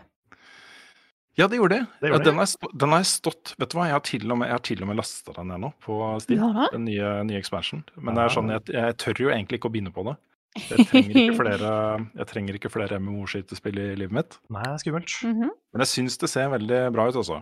Ja, 1.39 1.47
det 1.49 1.57
gjorde 1.57 1.79
det. 1.79 1.85
Det 1.99 2.11
gjorde 2.11 2.27
den, 2.27 2.37
har 2.37 2.45
jeg 2.45 2.77
den 2.77 2.93
har 2.93 2.99
jeg 3.01 3.07
stått 3.09 3.55
Vet 3.57 3.71
du 3.71 3.77
hva, 3.79 3.87
jeg 3.89 3.95
har 3.95 4.03
til 4.05 4.29
og 4.29 4.37
med, 4.37 4.51
jeg 4.51 4.53
har 4.53 4.65
til 4.67 4.83
og 4.85 4.89
med 4.91 4.99
lasta 4.99 5.33
den 5.33 5.49
ned 5.49 5.63
nå 5.63 5.71
på 5.81 5.95
Steam. 6.21 6.43
Ja. 6.43 6.67
Den 6.75 6.85
nye, 6.85 7.09
nye 7.25 7.39
expansion. 7.41 7.81
Men 7.97 8.19
det 8.19 8.27
er 8.27 8.35
sånn, 8.35 8.51
jeg, 8.53 8.67
jeg 8.75 8.97
tør 9.01 9.23
jo 9.25 9.31
egentlig 9.33 9.57
ikke 9.57 9.71
å 9.71 9.73
begynne 9.73 9.93
på 9.95 10.05
det. 10.09 10.15
Jeg 10.69 10.85
trenger 10.85 11.15
ikke 11.17 11.33
flere, 11.39 11.69
jeg 12.13 12.25
trenger 12.29 12.57
ikke 12.59 12.69
flere 12.69 12.97
MMO-skytespill 13.01 13.79
i 13.81 13.85
livet 13.97 14.13
mitt. 14.13 14.35
Nei, 14.53 14.67
skummelt. 14.77 15.09
Mm. 15.25 15.31
Mhm. 15.31 15.49
Men 15.73 15.81
jeg 15.81 15.89
syns 15.89 16.19
det 16.21 16.29
ser 16.29 16.51
veldig 16.53 16.81
bra 16.93 17.07
ut 17.09 17.17
også. 17.17 17.39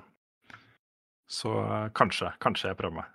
Så 1.27 1.51
eh, 1.59 1.89
kanskje, 1.99 2.31
kanskje 2.39 2.71
jeg 2.71 2.79
prøver 2.79 3.01
meg. 3.01 3.11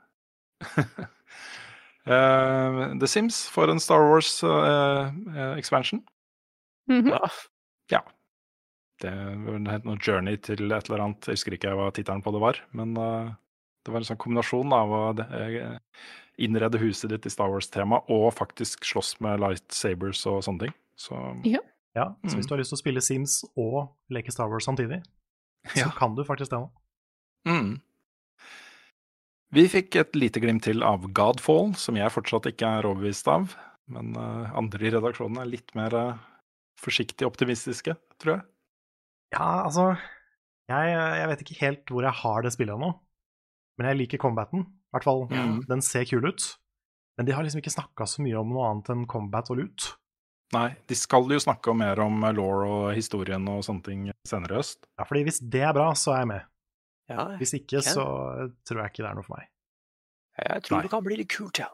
uh, 2.13 2.93
The 3.01 3.09
Sims 3.09 3.47
får 3.53 3.73
en 3.73 3.81
Star 3.81 4.05
Wars-ekspansjon. 4.05 5.33
Uh, 5.33 5.57
expansion. 5.57 6.05
Mhm. 6.93 7.15
Ja. 7.17 7.33
Det 9.03 9.11
het 9.13 9.85
noe 9.85 9.99
Journey 10.01 10.37
til 10.41 10.71
et 10.73 10.89
eller 10.89 11.03
annet, 11.05 11.27
jeg 11.29 11.37
husker 11.37 11.57
ikke 11.57 11.75
hva 11.77 11.91
tittelen 11.93 12.23
på 12.25 12.33
det 12.33 12.41
var. 12.41 12.61
Men 12.73 12.95
uh, 12.97 13.35
det 13.85 13.93
var 13.93 14.01
en 14.01 14.09
sånn 14.09 14.19
kombinasjon 14.19 14.73
av 14.75 14.91
å 14.91 15.01
eh, 15.23 15.77
innrede 16.43 16.81
huset 16.83 17.11
ditt 17.13 17.27
i 17.29 17.31
Star 17.31 17.49
Wars-tema 17.53 18.01
og 18.11 18.33
faktisk 18.35 18.85
slåss 18.89 19.21
med 19.23 19.39
lightsabers 19.45 20.25
og 20.27 20.41
sånne 20.47 20.67
ting. 20.67 20.75
Så 20.99 21.15
Ja. 21.47 21.61
Ja, 21.97 22.11
så 22.27 22.37
hvis 22.37 22.45
Mm. 22.45 22.49
du 22.49 22.55
har 22.55 22.59
lyst 22.61 22.73
til 22.75 22.77
å 22.77 22.83
spille 22.83 23.01
Sims 23.01 23.45
og 23.57 23.77
leke 24.13 24.33
Star 24.33 24.49
Wars 24.53 24.67
samtidig, 24.67 24.99
så 25.73 25.87
Ja. 25.87 25.91
kan 25.97 26.15
du 26.15 26.25
faktisk 26.25 26.51
det 26.51 26.59
nå. 26.59 26.71
mm. 27.47 27.81
Vi 29.55 29.69
fikk 29.69 29.97
et 29.97 30.17
lite 30.19 30.41
glimt 30.43 30.65
til 30.67 30.83
av 30.83 31.07
Godfall, 31.15 31.75
som 31.79 31.97
jeg 31.97 32.11
fortsatt 32.13 32.49
ikke 32.51 32.67
er 32.67 32.89
overbevist 32.89 33.29
av. 33.29 33.55
Men 33.89 34.17
uh, 34.17 34.51
andre 34.59 34.89
i 34.89 34.91
redaksjonen 34.91 35.39
er 35.39 35.47
litt 35.47 35.73
mer 35.79 35.95
uh, 35.95 36.19
forsiktig 36.83 37.25
optimistiske, 37.29 37.95
tror 38.19 38.35
jeg. 38.35 38.43
Ja, 39.35 39.65
altså 39.67 39.91
jeg, 40.71 40.95
jeg 41.21 41.29
vet 41.31 41.43
ikke 41.45 41.59
helt 41.61 41.91
hvor 41.93 42.07
jeg 42.07 42.19
har 42.23 42.43
det 42.47 42.53
spillet 42.55 42.79
nå, 42.81 42.93
men 43.79 43.89
jeg 43.91 43.99
liker 44.01 44.23
combaten. 44.23 44.65
I 44.67 44.97
hvert 44.97 45.07
fall, 45.07 45.25
mm. 45.31 45.59
den 45.69 45.83
ser 45.85 46.07
kul 46.09 46.25
ut. 46.31 46.45
Men 47.19 47.27
de 47.29 47.33
har 47.35 47.45
liksom 47.45 47.61
ikke 47.63 47.73
snakka 47.75 48.07
så 48.09 48.23
mye 48.25 48.37
om 48.39 48.51
noe 48.53 48.67
annet 48.71 48.91
enn 48.93 49.07
combat 49.09 49.49
og 49.53 49.59
loot. 49.61 49.87
Nei, 50.55 50.69
de 50.87 50.95
skal 50.95 51.27
jo 51.33 51.41
snakke 51.43 51.73
mer 51.75 51.99
om 52.05 52.23
eh, 52.23 52.35
law 52.37 52.61
og 52.67 52.85
historien 52.95 53.49
og 53.51 53.65
sånne 53.67 53.83
ting 53.83 54.05
senere 54.29 54.55
i 54.55 54.61
høst. 54.61 54.85
Ja, 54.95 55.07
fordi 55.09 55.25
hvis 55.27 55.41
det 55.43 55.65
er 55.67 55.75
bra, 55.75 55.89
så 55.99 56.13
er 56.15 56.23
jeg 56.23 56.31
med. 56.35 56.47
ja. 57.11 57.25
Hvis 57.41 57.55
ikke, 57.59 57.81
kan. 57.83 57.89
så 57.97 58.05
tror 58.69 58.83
jeg 58.85 58.93
ikke 58.93 59.03
det 59.03 59.11
er 59.11 59.19
noe 59.19 59.27
for 59.27 59.39
meg. 59.41 59.49
Jeg 60.37 60.63
tror 60.67 60.77
Nei. 60.77 60.83
det 60.85 60.93
kan 60.93 61.05
bli 61.07 61.19
litt 61.23 61.33
kult, 61.33 61.59
ja. 61.63 61.69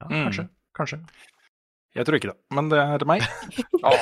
Ja, 0.00 0.08
Mm. 0.08 0.48
kanskje. 0.76 0.98
Jeg 1.94 2.06
tror 2.08 2.18
ikke 2.18 2.32
det, 2.32 2.38
men 2.56 2.68
det 2.72 2.78
er 2.82 3.04
meg. 3.06 3.22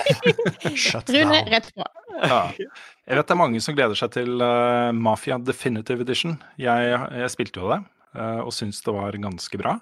Shut 0.82 1.10
Rune, 1.12 1.28
down. 1.28 1.50
rett 1.52 1.68
på. 1.76 1.84
Ja. 2.22 2.38
Jeg 2.56 3.18
vet 3.18 3.28
det 3.28 3.34
er 3.34 3.40
mange 3.40 3.60
som 3.60 3.76
gleder 3.76 3.98
seg 3.98 4.14
til 4.14 4.40
uh, 4.40 4.92
Mafia 4.96 5.36
Definitive 5.36 6.04
Edition. 6.06 6.38
Jeg, 6.60 6.94
jeg 7.20 7.32
spilte 7.34 7.60
jo 7.60 7.68
det, 7.74 7.82
uh, 8.16 8.40
og 8.46 8.52
syntes 8.56 8.80
det 8.86 8.94
var 8.96 9.18
ganske 9.20 9.60
bra. 9.60 9.76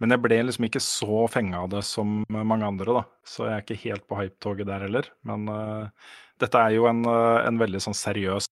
Men 0.00 0.12
jeg 0.12 0.24
ble 0.24 0.40
liksom 0.48 0.68
ikke 0.68 0.82
så 0.84 1.22
fenga 1.32 1.62
av 1.64 1.72
det 1.72 1.80
som 1.88 2.20
mange 2.28 2.68
andre, 2.68 2.98
da. 3.00 3.04
Så 3.24 3.48
jeg 3.48 3.56
er 3.56 3.64
ikke 3.64 3.80
helt 3.86 4.06
på 4.08 4.20
hype-toget 4.20 4.68
der 4.68 4.84
heller. 4.84 5.08
Men 5.28 5.48
uh, 5.48 6.12
dette 6.40 6.60
er 6.60 6.76
jo 6.76 6.86
en, 6.88 7.04
en 7.08 7.60
veldig 7.60 7.80
sånn 7.84 7.96
seriøs, 7.96 8.46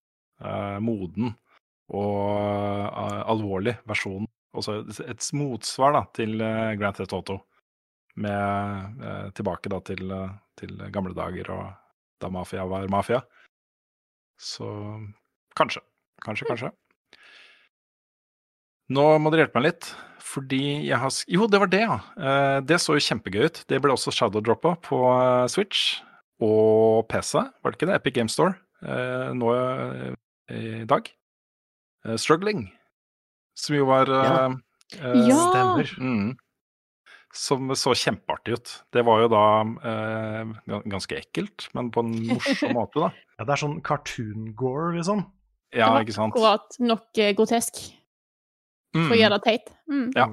eh, 0.44 0.77
moden 0.85 1.33
og 1.88 2.37
alvorlig 3.33 3.79
versjon. 3.88 4.27
Også 4.53 4.83
et, 4.83 4.98
et 5.09 5.29
motsvar 5.37 5.94
da, 5.96 6.03
til 6.16 6.37
uh, 6.42 6.74
Grand 6.77 6.96
Theft 6.98 7.14
Auto. 7.16 7.38
Med 8.19 9.05
eh, 9.05 9.29
tilbake 9.39 9.71
da 9.71 9.79
til, 9.87 10.11
eh, 10.11 10.33
til 10.59 10.75
gamle 10.95 11.15
dager 11.17 11.53
og 11.55 11.69
da 12.19 12.31
mafia 12.35 12.65
var 12.67 12.89
mafia. 12.91 13.23
Så 14.39 14.67
kanskje. 15.59 15.83
Kanskje, 16.25 16.47
kanskje. 16.51 16.71
Nå 18.95 19.05
må 19.21 19.31
dere 19.31 19.45
hjelpe 19.45 19.61
meg 19.61 19.67
litt, 19.69 19.89
fordi 20.25 20.63
jeg 20.89 20.99
har 20.99 21.13
Jo, 21.29 21.47
det 21.51 21.61
var 21.61 21.71
det, 21.71 21.83
ja. 21.85 21.99
Eh, 22.17 22.59
det 22.65 22.81
så 22.83 22.97
jo 22.97 23.05
kjempegøy 23.05 23.45
ut. 23.47 23.61
Det 23.69 23.81
ble 23.85 23.93
også 23.95 24.15
shadowdroppa 24.15 24.75
på 24.87 25.03
eh, 25.13 25.45
Switch 25.53 26.01
og 26.43 27.05
PC, 27.11 27.35
var 27.43 27.71
det 27.75 27.79
ikke 27.79 27.91
det? 27.91 27.99
Epic 27.99 28.17
Game 28.17 28.33
Store 28.33 28.55
eh, 28.83 29.31
nå 29.37 29.53
eh, 29.55 30.15
i 30.55 30.85
dag. 30.89 31.11
Eh, 32.07 32.17
Struggling, 32.17 32.69
som 33.59 33.77
jo 33.77 33.89
var 33.91 34.11
Ja. 34.11 34.49
Ja! 34.97 35.39
Stemmer. 35.51 35.91
Mm. 36.01 36.31
Som 37.35 37.69
så 37.77 37.93
kjempeartig 37.95 38.55
ut. 38.57 38.71
Det 38.93 39.03
var 39.05 39.21
jo 39.21 39.29
da 39.29 39.43
eh, 39.91 40.53
ganske 40.88 41.19
ekkelt, 41.21 41.67
men 41.77 41.91
på 41.93 42.01
en 42.01 42.14
morsom 42.31 42.73
måte, 42.79 43.03
da. 43.05 43.11
Ja, 43.38 43.45
det 43.45 43.53
er 43.53 43.61
sånn 43.62 43.81
cartoon-gore, 43.85 44.95
liksom. 44.97 45.27
Ja, 45.77 45.91
ikke 46.01 46.14
sant? 46.17 46.33
Akkurat 46.35 46.79
nok 46.81 47.19
eh, 47.21 47.35
grotesk 47.37 47.83
for 48.95 49.05
å 49.05 49.12
Mm. 49.12 49.19
gjøre 49.21 49.37
det 49.37 49.45
teit. 49.45 49.67
Mm. 49.93 50.07
Ja. 50.17 50.27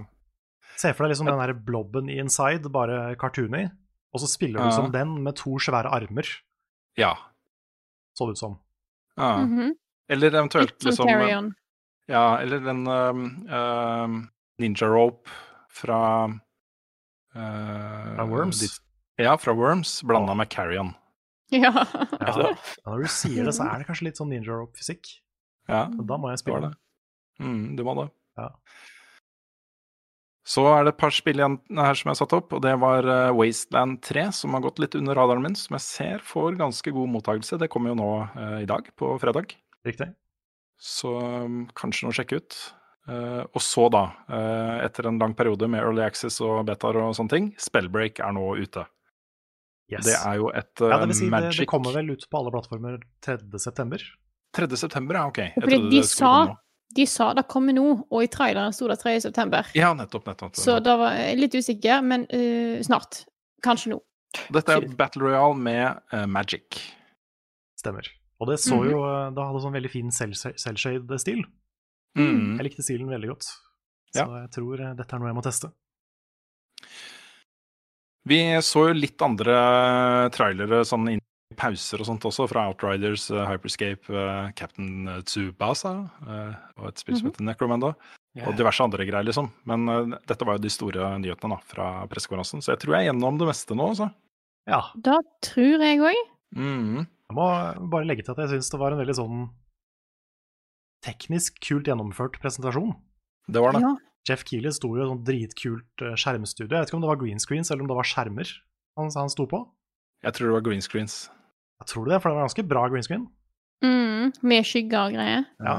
Se 0.79 0.93
for 0.95 1.03
deg 1.05 1.11
liksom 1.11 1.27
den 1.27 1.41
der 1.43 1.51
blobben 1.67 2.07
i 2.09 2.15
Inside, 2.23 2.71
bare 2.71 3.15
cartoony, 3.19 3.65
og 4.15 4.21
så 4.23 4.29
spiller 4.31 4.63
du 4.63 4.69
Ja. 4.69 4.71
som 4.77 4.87
den 4.91 5.17
med 5.23 5.35
to 5.35 5.57
svære 5.59 5.91
armer. 5.91 6.23
Ja. 6.97 7.13
så 8.15 8.25
det 8.29 8.37
ut 8.37 8.39
som. 8.39 8.53
Ja. 9.17 9.37
Mhm. 9.43 9.73
Eller 10.07 10.31
eventuelt 10.31 10.79
liksom 10.85 11.09
Ja, 12.07 12.37
eller 12.39 12.59
den 12.63 12.87
um, 12.87 13.47
um, 13.51 14.29
Ninja 14.57 14.87
Rope 14.87 15.27
fra 15.69 16.29
uh, 17.35 18.15
Fra 18.15 18.25
Worms? 18.29 18.63
Ja, 19.21 19.35
fra 19.39 19.53
Worms, 19.55 19.99
blanda 20.03 20.35
med 20.37 20.49
Carrion. 20.49 20.93
Ja. 21.53 21.69
Ja, 21.69 22.55
når 22.87 23.03
du 23.03 23.11
sier 23.13 23.45
det, 23.45 23.51
så 23.53 23.67
er 23.69 23.77
det 23.77 23.85
kanskje 23.85 24.07
litt 24.07 24.17
sånn 24.17 24.31
ninja 24.33 24.49
rope-fysikk. 24.49 25.11
Ja, 25.69 25.85
Da 25.93 26.17
må 26.17 26.31
jeg 26.31 26.41
spille 26.41 26.71
det. 26.71 26.71
Mm, 27.37 27.75
du 27.77 27.83
må 27.85 27.93
det. 27.99 28.07
Ja. 28.39 28.47
Så 30.45 30.61
er 30.69 30.83
det 30.85 30.93
et 30.93 30.99
par 31.01 31.13
spill 31.13 31.39
igjen 31.41 31.57
her 31.73 31.97
som 31.97 32.09
jeg 32.09 32.13
har 32.13 32.19
satt 32.19 32.35
opp, 32.37 32.51
og 32.53 32.61
det 32.61 32.75
var 32.81 33.07
eh, 33.09 33.31
Wasteland 33.33 33.97
3, 34.05 34.27
som 34.37 34.53
har 34.53 34.61
gått 34.65 34.81
litt 34.81 34.97
under 34.97 35.17
radaren 35.17 35.41
min, 35.41 35.55
som 35.57 35.73
jeg 35.77 35.85
ser 35.85 36.25
får 36.25 36.59
ganske 36.59 36.93
god 36.93 37.13
mottakelse. 37.15 37.57
Det 37.61 37.69
kommer 37.73 37.93
jo 37.93 37.97
nå 37.97 38.09
eh, 38.27 38.59
i 38.61 38.69
dag, 38.69 38.91
på 38.97 39.09
fredag. 39.21 39.55
Riktig. 39.85 40.11
Så 40.81 41.15
um, 41.17 41.63
kanskje 41.77 42.05
noe 42.05 42.13
å 42.13 42.17
sjekke 42.19 42.41
ut. 42.41 42.57
Eh, 43.07 43.43
og 43.53 43.61
så, 43.61 43.85
da, 43.93 44.03
eh, 44.33 44.85
etter 44.87 45.07
en 45.11 45.19
lang 45.21 45.35
periode 45.37 45.67
med 45.69 45.83
Early 45.83 46.01
Access 46.01 46.39
og 46.41 46.63
betaer 46.65 46.97
og 47.03 47.13
sånne 47.17 47.29
ting, 47.29 47.49
Spellbreak 47.61 48.19
er 48.19 48.33
nå 48.33 48.45
ute. 48.57 48.85
Yes. 49.91 50.05
Det 50.07 50.15
er 50.17 50.39
jo 50.41 50.47
et 50.49 50.81
eh, 50.81 50.89
ja, 50.89 50.97
det 51.03 51.09
vil 51.11 51.17
si, 51.19 51.27
Magic 51.29 51.59
det 51.61 51.67
kommer 51.69 51.93
vel 51.93 52.09
ut 52.15 52.23
på 52.31 52.39
alle 52.39 52.53
plattformer 52.55 52.95
3. 53.21 53.37
september. 53.61 54.01
3. 54.57 54.69
september, 54.81 55.19
ja, 55.19 55.27
OK. 55.29 55.41
Fordi 55.61 55.81
de 55.91 56.01
sa. 56.09 56.31
De 56.95 57.03
sa 57.09 57.33
det 57.35 57.43
kommer 57.51 57.73
nå, 57.75 57.83
og 58.07 58.23
i 58.23 58.27
traileren 58.31 58.71
sto 58.73 58.87
det 58.87 58.97
3. 59.01 59.17
september. 59.25 59.67
Ja, 59.75 59.89
nettopp, 59.97 60.25
nettopp. 60.29 60.55
Så 60.55 60.77
da 60.85 60.93
var 61.01 61.15
jeg 61.17 61.39
litt 61.41 61.57
usikker, 61.57 62.01
men 62.05 62.23
uh, 62.29 62.77
snart. 62.85 63.23
Kanskje 63.65 63.91
nå. 63.95 63.97
Dette 64.53 64.77
er 64.77 64.85
Battle 64.95 65.25
Royale 65.25 65.57
med 65.59 65.99
uh, 66.13 66.23
Magic. 66.29 66.77
Stemmer. 67.81 68.07
Og 68.39 68.47
det 68.51 68.59
så 68.63 68.77
Mhm. 68.77 68.89
jo 68.91 69.01
eh, 69.07 69.29
Det 69.31 69.43
hadde 69.47 69.61
sånn 69.63 69.75
veldig 69.75 69.91
fin 69.91 70.09
selvshade-stil. 70.11 71.43
Mm. 72.15 72.55
Jeg 72.57 72.69
likte 72.69 72.85
stilen 72.85 73.11
veldig 73.11 73.33
godt. 73.33 73.49
Så 74.15 74.21
Ja. 74.23 74.25
jeg 74.45 74.51
tror 74.55 74.81
eh, 74.81 74.93
dette 74.95 75.15
er 75.15 75.19
noe 75.19 75.31
jeg 75.31 75.37
må 75.37 75.43
teste. 75.43 75.71
Vi 78.25 78.39
så 78.65 78.87
jo 78.89 78.97
litt 78.97 79.21
andre 79.21 79.55
trailere 80.33 80.81
sånn 80.87 81.09
inn 81.11 81.21
i 81.21 81.55
pauser 81.59 82.01
og 82.01 82.07
sånt 82.09 82.25
også, 82.25 82.47
fra 82.49 82.65
Outriders, 82.71 83.27
eh, 83.29 83.45
Hyperscape, 83.51 84.09
eh, 84.09 84.51
Captain 84.57 85.21
Tsubasa 85.23 86.09
eh, 86.25 86.53
og 86.79 86.87
et 86.89 87.03
spill 87.03 87.19
som 87.19 87.29
heter 87.29 87.45
Necromanda. 87.45 87.93
Og 88.43 88.55
diverse 88.57 88.83
andre 88.83 89.05
greier, 89.07 89.23
liksom. 89.23 89.45
Men 89.63 89.87
uh, 89.87 90.17
dette 90.27 90.43
var 90.43 90.57
jo 90.57 90.65
de 90.65 90.71
store 90.73 91.13
nyhetene 91.23 91.55
da, 91.55 91.57
fra 91.71 91.85
pressekonferansen, 92.11 92.59
så 92.59 92.73
jeg 92.73 92.81
tror 92.81 92.97
jeg 92.97 93.05
er 93.05 93.07
gjennom 93.13 93.37
det 93.39 93.47
meste 93.47 93.77
nå, 93.79 93.85
altså. 93.93 94.09
Ja. 94.67 94.81
Da 94.99 95.21
tror 95.45 95.85
jeg 95.85 96.01
òg. 96.03 96.19
Mm. 96.51 97.05
Jeg 97.05 97.37
må 97.37 97.45
bare 97.93 98.09
legge 98.09 98.25
til 98.25 98.35
at 98.35 98.41
jeg 98.43 98.57
syns 98.57 98.73
det 98.73 98.81
var 98.81 98.91
en 98.91 98.99
veldig 98.99 99.15
sånn 99.15 99.45
teknisk 101.05 101.59
kult 101.63 101.87
gjennomført 101.89 102.39
presentasjon. 102.41 102.95
Det 103.47 103.61
var 103.61 103.75
det. 103.77 103.81
Ja. 103.85 103.93
Jeff 104.25 104.41
Keeley 104.49 104.73
sto 104.73 104.89
i 104.97 105.01
et 105.03 105.09
sånt 105.11 105.25
dritkult 105.27 106.01
eh, 106.01 106.15
skjermstudio. 106.17 106.71
Jeg 106.73 106.81
vet 106.81 106.89
ikke 106.89 106.97
om 106.97 107.03
det 107.05 107.11
var 107.11 107.19
green 107.21 107.41
screens 107.41 107.69
eller 107.69 107.85
om 107.85 107.89
det 107.91 107.97
var 107.99 108.07
skjermer 108.09 108.49
han, 108.97 109.11
han 109.13 109.29
sto 109.29 109.45
på. 109.51 109.59
Jeg 110.25 110.33
tror 110.33 110.49
det 110.49 110.55
var 110.57 110.63
green 110.65 110.81
screens. 110.81 111.17
Jeg 111.83 111.91
tror 111.91 112.07
det, 112.09 112.17
for 112.23 112.31
det 112.31 112.39
var 112.39 112.47
ganske 112.47 112.65
bra 112.65 112.87
green 112.89 113.05
screen. 113.05 113.27
Mm, 113.85 114.31
med 114.41 114.65
skygger 114.65 115.11
og 115.11 115.13
greier. 115.17 115.43
Ja. 115.61 115.75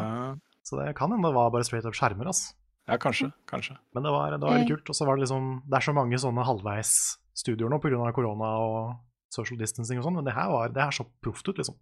Så 0.66 0.78
det 0.78 0.92
kan 0.98 1.10
hende 1.10 1.26
det 1.26 1.34
var 1.34 1.50
bare 1.54 1.66
straight 1.66 1.86
up 1.88 1.96
skjermer, 1.98 2.28
altså. 2.30 2.54
ja 2.86 2.98
kanskje. 3.02 3.32
Kanskje. 3.50 3.74
Men 3.96 4.06
det 4.06 4.12
var, 4.14 4.30
det 4.36 4.44
var 4.46 4.54
veldig 4.60 4.68
Eh. 4.68 4.76
kult. 4.76 4.90
Og 4.92 4.98
så 4.98 5.06
var 5.08 5.16
det 5.18 5.24
liksom 5.26 5.48
Det 5.66 5.76
er 5.80 5.86
så 5.88 5.94
mange 5.96 6.18
sånne 6.22 6.44
halvveisstudioer 6.46 7.70
nå 7.72 7.80
pga. 7.82 8.12
korona 8.14 8.52
og 8.62 8.94
social 9.32 9.58
distancing 9.58 9.98
og 9.98 10.04
sånn, 10.06 10.14
men 10.20 10.24
det 10.28 10.34
her, 10.36 10.46
var, 10.52 10.68
det 10.70 10.82
her 10.86 10.94
så 10.94 11.04
proft 11.22 11.48
ut, 11.48 11.56
liksom. 11.58 11.74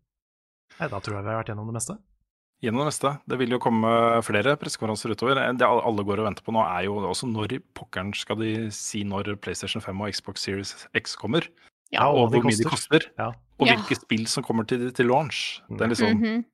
Nei, 0.81 0.89
da 0.89 0.99
tror 0.99 1.19
jeg 1.19 1.25
vi 1.27 1.31
har 1.35 1.43
vært 1.43 1.53
gjennom 1.53 1.69
det 1.69 1.77
meste. 1.77 1.99
Gjennom 2.65 2.81
det 2.81 2.89
meste. 2.89 3.11
Det 3.29 3.37
vil 3.41 3.53
jo 3.53 3.61
komme 3.61 3.91
flere 4.25 4.55
pressekonferanser 4.61 5.13
utover. 5.13 5.41
Det 5.59 5.67
alle 5.69 6.05
går 6.09 6.23
og 6.23 6.29
venter 6.31 6.47
på 6.47 6.55
nå, 6.57 6.63
er 6.65 6.87
jo 6.87 6.97
også 7.11 7.29
når 7.29 7.59
pokkeren 7.77 8.15
skal 8.17 8.41
de 8.41 8.71
si 8.73 9.03
når 9.05 9.35
PlayStation 9.45 9.85
5 9.85 10.01
og 10.01 10.15
Xbox 10.17 10.47
Series 10.47 10.73
X 10.97 11.17
kommer. 11.21 11.45
Ja, 11.93 12.09
og 12.09 12.25
og 12.25 12.33
hvor 12.33 12.47
mye 12.49 12.57
de 12.57 12.65
koster. 12.65 13.05
Ja. 13.21 13.33
Og 13.61 13.69
Ja. 13.69 13.77
spill 13.95 14.27
som 14.27 14.43
kommer 14.43 14.67
til, 14.67 14.91
til 14.93 15.07
launch. 15.07 15.61
Det 15.69 15.81
er 15.85 15.93
liksom, 15.93 16.21
Mhm. 16.21 16.45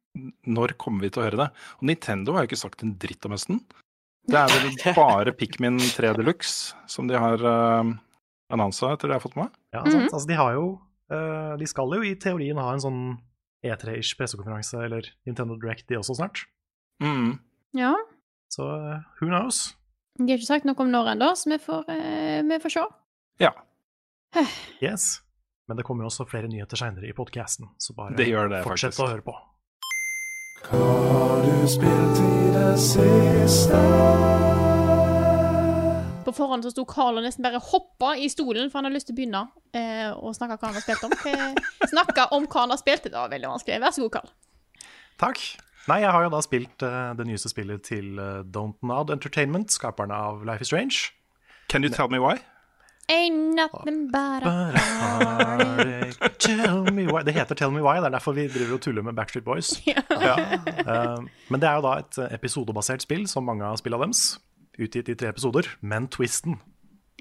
Når 0.45 0.75
kommer 0.77 1.03
vi 1.03 1.11
til 1.11 1.23
å 1.23 1.27
høre 1.31 1.39
det? 1.39 1.51
Og 1.79 1.87
Nintendo 1.87 2.33
har 2.35 2.43
jo 2.43 2.49
ikke 2.51 2.59
sagt 2.59 2.83
en 2.83 2.97
dritt 2.99 3.25
om 3.25 3.31
høsten. 3.31 3.61
Det 4.27 4.35
er 4.35 4.49
vel 4.49 4.95
bare 4.97 5.33
Pikmin 5.33 5.79
3 5.79 6.15
Deluxe 6.19 6.75
som 6.91 7.07
de 7.07 7.15
har 7.15 7.39
uh, 7.39 7.95
annonsa, 8.51 8.91
etter 8.93 9.07
det 9.07 9.15
jeg 9.15 9.21
har 9.21 9.27
fått 9.29 9.37
med 9.37 9.45
meg. 9.45 9.53
Ja, 9.73 9.83
mm 9.85 9.91
-hmm. 9.93 10.13
Altså, 10.13 10.27
de 10.27 10.35
har 10.35 10.53
jo 10.55 10.81
uh, 11.13 11.57
De 11.57 11.67
skal 11.67 11.95
jo 11.95 12.03
i 12.03 12.15
teorien 12.17 12.57
ha 12.57 12.73
en 12.73 12.81
sånn 12.81 13.19
E3-ish 13.65 14.17
pressekonferanse, 14.19 14.79
eller 14.85 15.09
Nintendo 15.29 15.57
Direct, 15.61 15.87
de 15.89 15.99
også 16.01 16.17
snart. 16.17 16.45
Mm. 17.03 17.39
Ja. 17.77 17.95
Så 18.53 18.67
eh, 18.67 19.03
who 19.21 19.29
knows? 19.29 19.77
De 20.19 20.27
har 20.29 20.41
ikke 20.41 20.51
sagt 20.51 20.69
noe 20.69 20.77
om 20.83 20.91
når 20.93 21.15
ennå, 21.15 21.33
så 21.39 21.51
vi 21.53 21.59
får, 21.63 21.85
eh, 21.93 22.41
vi 22.45 22.61
får 22.63 22.77
se. 22.77 22.87
Ja, 23.41 23.53
Yes. 24.83 25.21
Men 25.69 25.77
det 25.77 25.85
kommer 25.87 26.03
jo 26.05 26.11
også 26.11 26.27
flere 26.27 26.49
nyheter 26.51 26.77
seinere 26.77 27.07
i 27.07 27.15
podkasten, 27.15 27.69
så 27.79 27.95
bare 27.95 28.17
det 28.19 28.27
gjør 28.31 28.51
det, 28.51 28.65
fortsett 28.67 28.95
faktisk. 28.97 29.07
å 29.07 29.11
høre 29.13 29.23
på. 29.27 29.35
På 36.31 36.37
forhånd 36.37 36.63
så 36.63 36.71
sto 36.71 36.85
Carl 36.87 37.17
og 37.19 37.25
nesten 37.27 37.43
bare 37.43 37.59
hoppa 37.59 38.13
i 38.15 38.29
stolen, 38.31 38.69
for 38.71 38.79
han 38.79 38.87
hadde 38.87 38.99
lyst 39.01 39.09
til 39.09 39.17
å 39.17 39.19
begynne 39.19 39.41
eh, 39.75 40.13
å 40.15 40.31
snakke 40.37 40.61
hva 40.61 40.69
han 40.69 40.77
har 40.79 40.85
spilt 40.85 41.03
om. 41.09 41.17
Snakke 41.91 42.27
om 42.37 42.47
hva 42.47 42.63
han 42.63 42.75
har 42.75 42.79
spilt. 42.79 43.09
Det 43.09 43.17
var 43.17 43.33
veldig 43.33 43.51
vanskelig. 43.51 43.81
Vær 43.83 43.97
så 43.97 44.05
god, 44.05 44.13
Carl. 44.21 44.31
Takk. 45.19 45.43
Nei, 45.91 45.99
jeg 46.05 46.13
har 46.15 46.23
jo 46.23 46.31
da 46.31 46.41
spilt 46.45 46.85
uh, 46.87 47.11
det 47.19 47.27
nyeste 47.27 47.51
spillet 47.51 47.83
til 47.89 48.21
uh, 48.21 48.45
Don't 48.47 48.79
Nod 48.87 49.11
Entertainment, 49.11 49.73
skaperne 49.75 50.15
av 50.15 50.45
Life 50.47 50.63
is 50.63 50.71
Strange. 50.71 51.11
Can 51.73 51.83
you 51.83 51.91
tell 51.91 52.07
me 52.13 52.21
why? 52.23 52.37
Ain't 53.11 53.57
nothing 53.57 54.07
but 54.13 54.45
a 54.47 54.71
heartache, 54.77 56.39
tell 56.39 56.85
me 56.95 57.09
why. 57.11 57.25
Det 57.27 57.35
heter 57.35 57.59
Tell 57.59 57.73
me 57.75 57.83
why, 57.83 57.97
det 57.99 58.13
er 58.13 58.15
derfor 58.21 58.37
vi 58.39 58.47
driver 58.47 58.77
og 58.77 58.85
tuller 58.85 59.03
med 59.03 59.19
Backstreet 59.19 59.45
Boys. 59.45 59.73
Ja. 59.87 60.05
Ja. 60.11 60.37
Eh, 60.37 61.25
men 61.49 61.61
det 61.61 61.69
er 61.69 61.81
jo 61.81 61.83
da 61.89 61.97
et 62.05 62.21
episodebasert 62.31 63.03
spill, 63.03 63.27
som 63.27 63.49
mange 63.51 63.67
av 63.67 63.81
spillene 63.83 64.07
deres. 64.07 64.39
Utgitt 64.81 65.11
i 65.13 65.19
tre 65.19 65.31
episoder. 65.33 65.69
Men 65.81 66.09
twisten 66.13 66.59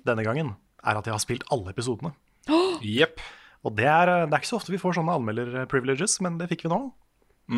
denne 0.07 0.23
gangen 0.23 0.55
er 0.79 0.99
at 0.99 1.07
jeg 1.07 1.15
har 1.15 1.23
spilt 1.23 1.45
alle 1.53 1.73
episodene. 1.73 2.13
Jepp. 2.85 3.19
Og 3.67 3.75
det 3.75 3.89
er, 3.91 4.13
det 4.25 4.31
er 4.31 4.39
ikke 4.39 4.53
så 4.53 4.59
ofte 4.61 4.71
vi 4.71 4.79
får 4.79 4.95
sånne 4.95 5.17
anmelder-privileges, 5.19 6.21
men 6.23 6.37
det 6.39 6.47
fikk 6.51 6.63
vi 6.65 6.71
nå. 6.71 6.83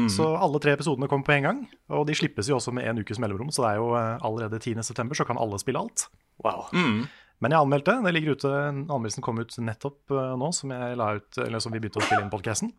Så 0.09 0.23
alle 0.39 0.59
tre 0.63 0.71
episodene 0.71 1.07
kommer 1.11 1.27
på 1.27 1.33
en 1.35 1.45
gang, 1.45 1.57
og 1.91 2.05
de 2.07 2.15
slippes 2.15 2.47
jo 2.47 2.55
også 2.55 2.71
med 2.71 2.87
en 2.87 3.01
ukes 3.03 3.19
mellomrom. 3.19 3.49
Så 3.51 3.65
det 3.65 3.73
er 3.73 3.81
jo 3.81 3.89
eh, 3.99 4.23
allerede 4.23 4.59
10. 4.61 4.85
september, 4.87 5.17
så 5.19 5.25
kan 5.27 5.39
alle 5.41 5.59
spille 5.59 5.81
alt. 5.83 6.05
Wow. 6.45 6.69
Mm. 6.71 7.09
Men 7.43 7.55
jeg 7.55 7.65
anmeldte. 7.65 7.97
Det 8.05 8.13
ligger 8.15 8.37
ute, 8.37 8.51
Anmeldelsen 8.71 9.25
kom 9.25 9.41
ut 9.41 9.57
nettopp 9.59 10.15
eh, 10.15 10.31
nå, 10.39 10.51
som, 10.55 10.71
ut, 10.71 11.41
eller 11.43 11.63
som 11.63 11.75
vi 11.75 11.81
begynte 11.83 11.99
å 11.99 12.05
spille 12.05 12.23
inn 12.23 12.31
podkasten. 12.31 12.71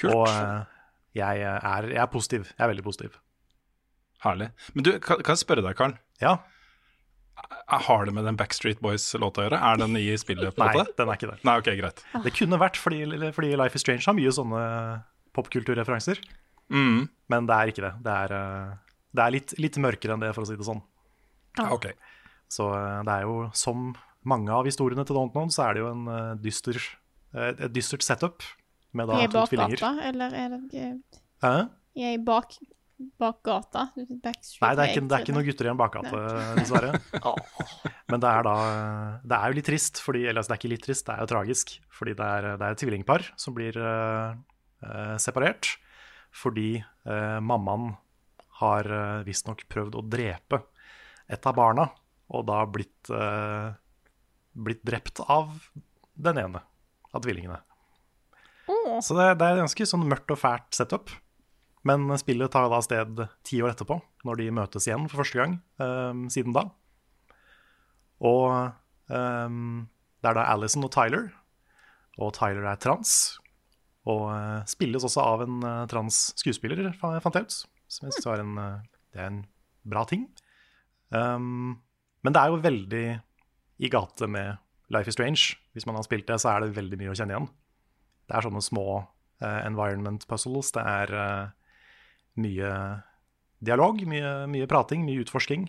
Kult. 0.00 0.14
Og 0.14 0.24
eh, 0.30 0.78
jeg 1.20 1.44
er, 1.44 1.90
jeg 1.92 2.00
er 2.00 2.10
positiv. 2.14 2.48
Jeg 2.54 2.64
er 2.64 2.72
veldig 2.72 2.86
positiv. 2.86 3.20
Herlig. 4.24 4.50
Men 4.74 4.84
du, 4.84 4.90
kan, 5.00 5.20
kan 5.24 5.34
jeg 5.36 5.42
spørre 5.44 5.62
deg, 5.64 5.76
Karen? 5.78 5.94
Ja. 6.20 6.36
Har 7.70 8.04
det 8.04 8.12
med 8.12 8.26
den 8.28 8.36
Backstreet 8.36 8.80
Boys-låta 8.84 9.40
å 9.40 9.46
gjøre? 9.46 9.60
Er 9.64 9.78
den 9.80 9.96
i 9.96 10.04
spillet? 10.20 10.52
på 10.56 10.64
Nei, 10.66 10.74
måte? 10.76 10.92
den 10.98 11.08
er 11.08 11.16
ikke 11.16 11.30
der. 11.30 11.40
Nei, 11.48 11.54
ok, 11.62 11.70
greit. 11.78 12.02
Det 12.26 12.32
kunne 12.36 12.58
vært 12.60 12.76
fordi, 12.76 12.98
fordi 13.32 13.52
Life 13.56 13.78
is 13.78 13.84
Strange 13.84 14.04
har 14.04 14.16
mye 14.18 14.32
sånne 14.36 14.62
popkulturreferanser, 15.36 16.20
Mm. 16.70 17.08
men 17.32 17.46
det 17.48 17.54
er 17.56 17.70
ikke 17.72 17.82
det. 17.82 17.92
Det 18.04 18.12
er, 18.14 18.32
eh, 18.36 18.74
det 19.14 19.22
er 19.24 19.30
litt, 19.34 19.54
litt 19.58 19.76
mørkere 19.82 20.14
enn 20.14 20.20
det, 20.22 20.34
for 20.36 20.44
å 20.44 20.46
si 20.46 20.54
det 20.54 20.66
sånn. 20.68 20.82
Ja, 21.58 21.70
ok. 21.74 21.88
Så 22.50 22.68
eh, 22.76 23.00
det 23.08 23.14
er 23.16 23.22
jo 23.26 23.50
som 23.58 23.94
mange 24.24 24.50
av 24.54 24.66
historiene 24.68 25.02
til 25.06 25.16
Dontnod, 25.16 25.50
så 25.50 25.64
er 25.68 25.74
det 25.74 25.82
jo 25.82 25.88
en 25.90 26.04
eh, 26.12 26.34
dyster, 26.44 26.78
et 27.34 27.72
dystert 27.74 28.02
setup 28.06 28.42
med 28.92 29.08
da 29.08 29.16
Er 29.16 29.24
jeg 29.26 29.32
to 29.34 29.42
tvillinger. 29.50 29.80
gata, 29.80 30.08
eller 30.10 30.34
er 30.34 30.48
det 30.70 30.84
Hæ? 31.42 31.54
Er 31.96 32.06
jeg 32.12 32.24
bak, 32.26 32.54
bak 33.20 33.40
gata? 33.46 33.86
Backstreet 33.96 34.62
Nei, 34.64 34.70
det 34.76 34.84
er 34.84 34.92
ikke, 34.92 35.04
det 35.08 35.16
er 35.16 35.24
ikke 35.24 35.34
noen 35.36 35.46
gutter 35.48 35.68
i 35.68 35.70
en 35.72 35.80
bakgate, 35.80 36.22
dessverre. 36.58 36.92
Men 38.10 38.22
det 38.22 38.30
er 38.30 38.46
da 38.46 38.54
Det 39.24 39.36
er 39.36 39.52
jo 39.52 39.58
litt 39.58 39.68
trist, 39.70 40.00
fordi 40.04 40.24
Eller 40.26 40.42
altså, 40.42 40.52
det 40.52 40.56
er 40.56 40.62
ikke 40.62 40.72
litt 40.74 40.84
trist, 40.86 41.06
det 41.06 41.14
er 41.14 41.24
jo 41.24 41.30
tragisk. 41.34 41.76
Fordi 41.96 42.16
det 42.18 42.32
er, 42.38 42.48
det 42.60 42.66
er 42.66 42.76
et 42.76 42.82
tvillingpar 42.84 43.26
som 43.40 43.56
blir 43.56 43.78
uh, 43.80 44.34
eh, 44.84 45.16
separert 45.22 45.74
fordi 46.30 46.78
uh, 46.78 47.38
mammaen 47.42 47.94
har 48.60 48.86
uh, 48.86 49.22
visstnok 49.26 49.64
prøvd 49.70 49.98
å 49.98 50.04
drepe 50.06 50.62
et 51.30 51.46
av 51.46 51.56
barna, 51.56 51.86
og 52.30 52.44
da 52.48 52.60
blitt, 52.70 53.10
uh, 53.10 53.70
blitt 54.54 54.82
drept 54.86 55.22
av 55.26 55.52
den 56.14 56.38
ene 56.42 56.62
av 57.10 57.24
tvillingene. 57.24 57.58
Så 59.02 59.16
det, 59.18 59.32
det 59.40 59.46
er 59.46 59.60
ganske 59.62 59.86
sånn 59.88 60.06
mørkt 60.06 60.30
og 60.30 60.38
fælt 60.38 60.76
setup. 60.76 61.10
Men 61.88 62.10
spillet 62.20 62.52
tar 62.52 62.68
da 62.68 62.80
sted 62.84 63.22
ti 63.46 63.62
år 63.64 63.72
etterpå, 63.72 63.96
når 64.28 64.40
de 64.40 64.50
møtes 64.52 64.86
igjen 64.88 65.06
for 65.08 65.22
første 65.22 65.40
gang 65.40 65.56
um, 65.80 66.26
siden 66.32 66.52
da. 66.56 66.66
Og 68.20 68.74
um, 69.08 69.86
det 70.20 70.28
er 70.30 70.36
da 70.36 70.48
Alison 70.52 70.84
og 70.84 70.92
Tyler. 70.92 71.30
Og 72.20 72.34
Tyler 72.36 72.66
er 72.68 72.80
trans. 72.80 73.14
Og 74.08 74.26
uh, 74.28 74.60
spilles 74.68 75.04
også 75.06 75.24
av 75.24 75.44
en 75.46 75.60
uh, 75.64 75.86
trans 75.88 76.18
skuespiller, 76.40 76.92
fant 77.00 77.36
jeg 77.38 77.48
ut. 77.48 77.56
Som 77.90 78.06
jeg 78.06 78.14
syns 78.20 78.28
en, 78.38 78.58
eh, 78.62 78.82
det 79.10 79.18
er 79.18 79.24
en 79.26 79.38
bra 79.90 80.04
ting. 80.06 80.28
Um, 81.10 81.80
men 82.22 82.36
det 82.36 82.38
er 82.38 82.52
jo 82.52 82.60
veldig 82.62 83.06
i 83.82 83.88
gate 83.90 84.28
med 84.30 84.60
Life 84.94 85.10
is 85.10 85.16
Strange. 85.18 85.56
Hvis 85.74 85.88
man 85.88 85.98
har 85.98 86.04
spilt 86.06 86.28
det, 86.28 86.36
så 86.38 86.52
er 86.52 86.62
det 86.62 86.76
veldig 86.76 87.00
mye 87.00 87.10
å 87.10 87.16
kjenne 87.18 87.34
igjen. 87.34 87.48
Det 88.30 88.36
er 88.36 88.46
sånne 88.46 88.62
små 88.62 88.84
environment 89.40 90.22
puzzles. 90.30 90.70
Det 90.76 90.84
er 90.86 91.50
mye 92.38 92.70
dialog, 93.60 94.00
mye, 94.08 94.32
mye 94.50 94.68
prating, 94.70 95.04
mye 95.06 95.24
utforsking. 95.24 95.68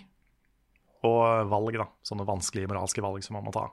Og 1.07 1.49
valg, 1.49 1.77
da. 1.81 1.87
Sånne 2.05 2.27
vanskelige 2.27 2.69
moralske 2.69 3.03
valg 3.03 3.23
som 3.25 3.39
man 3.39 3.47
må 3.47 3.53
ta. 3.55 3.65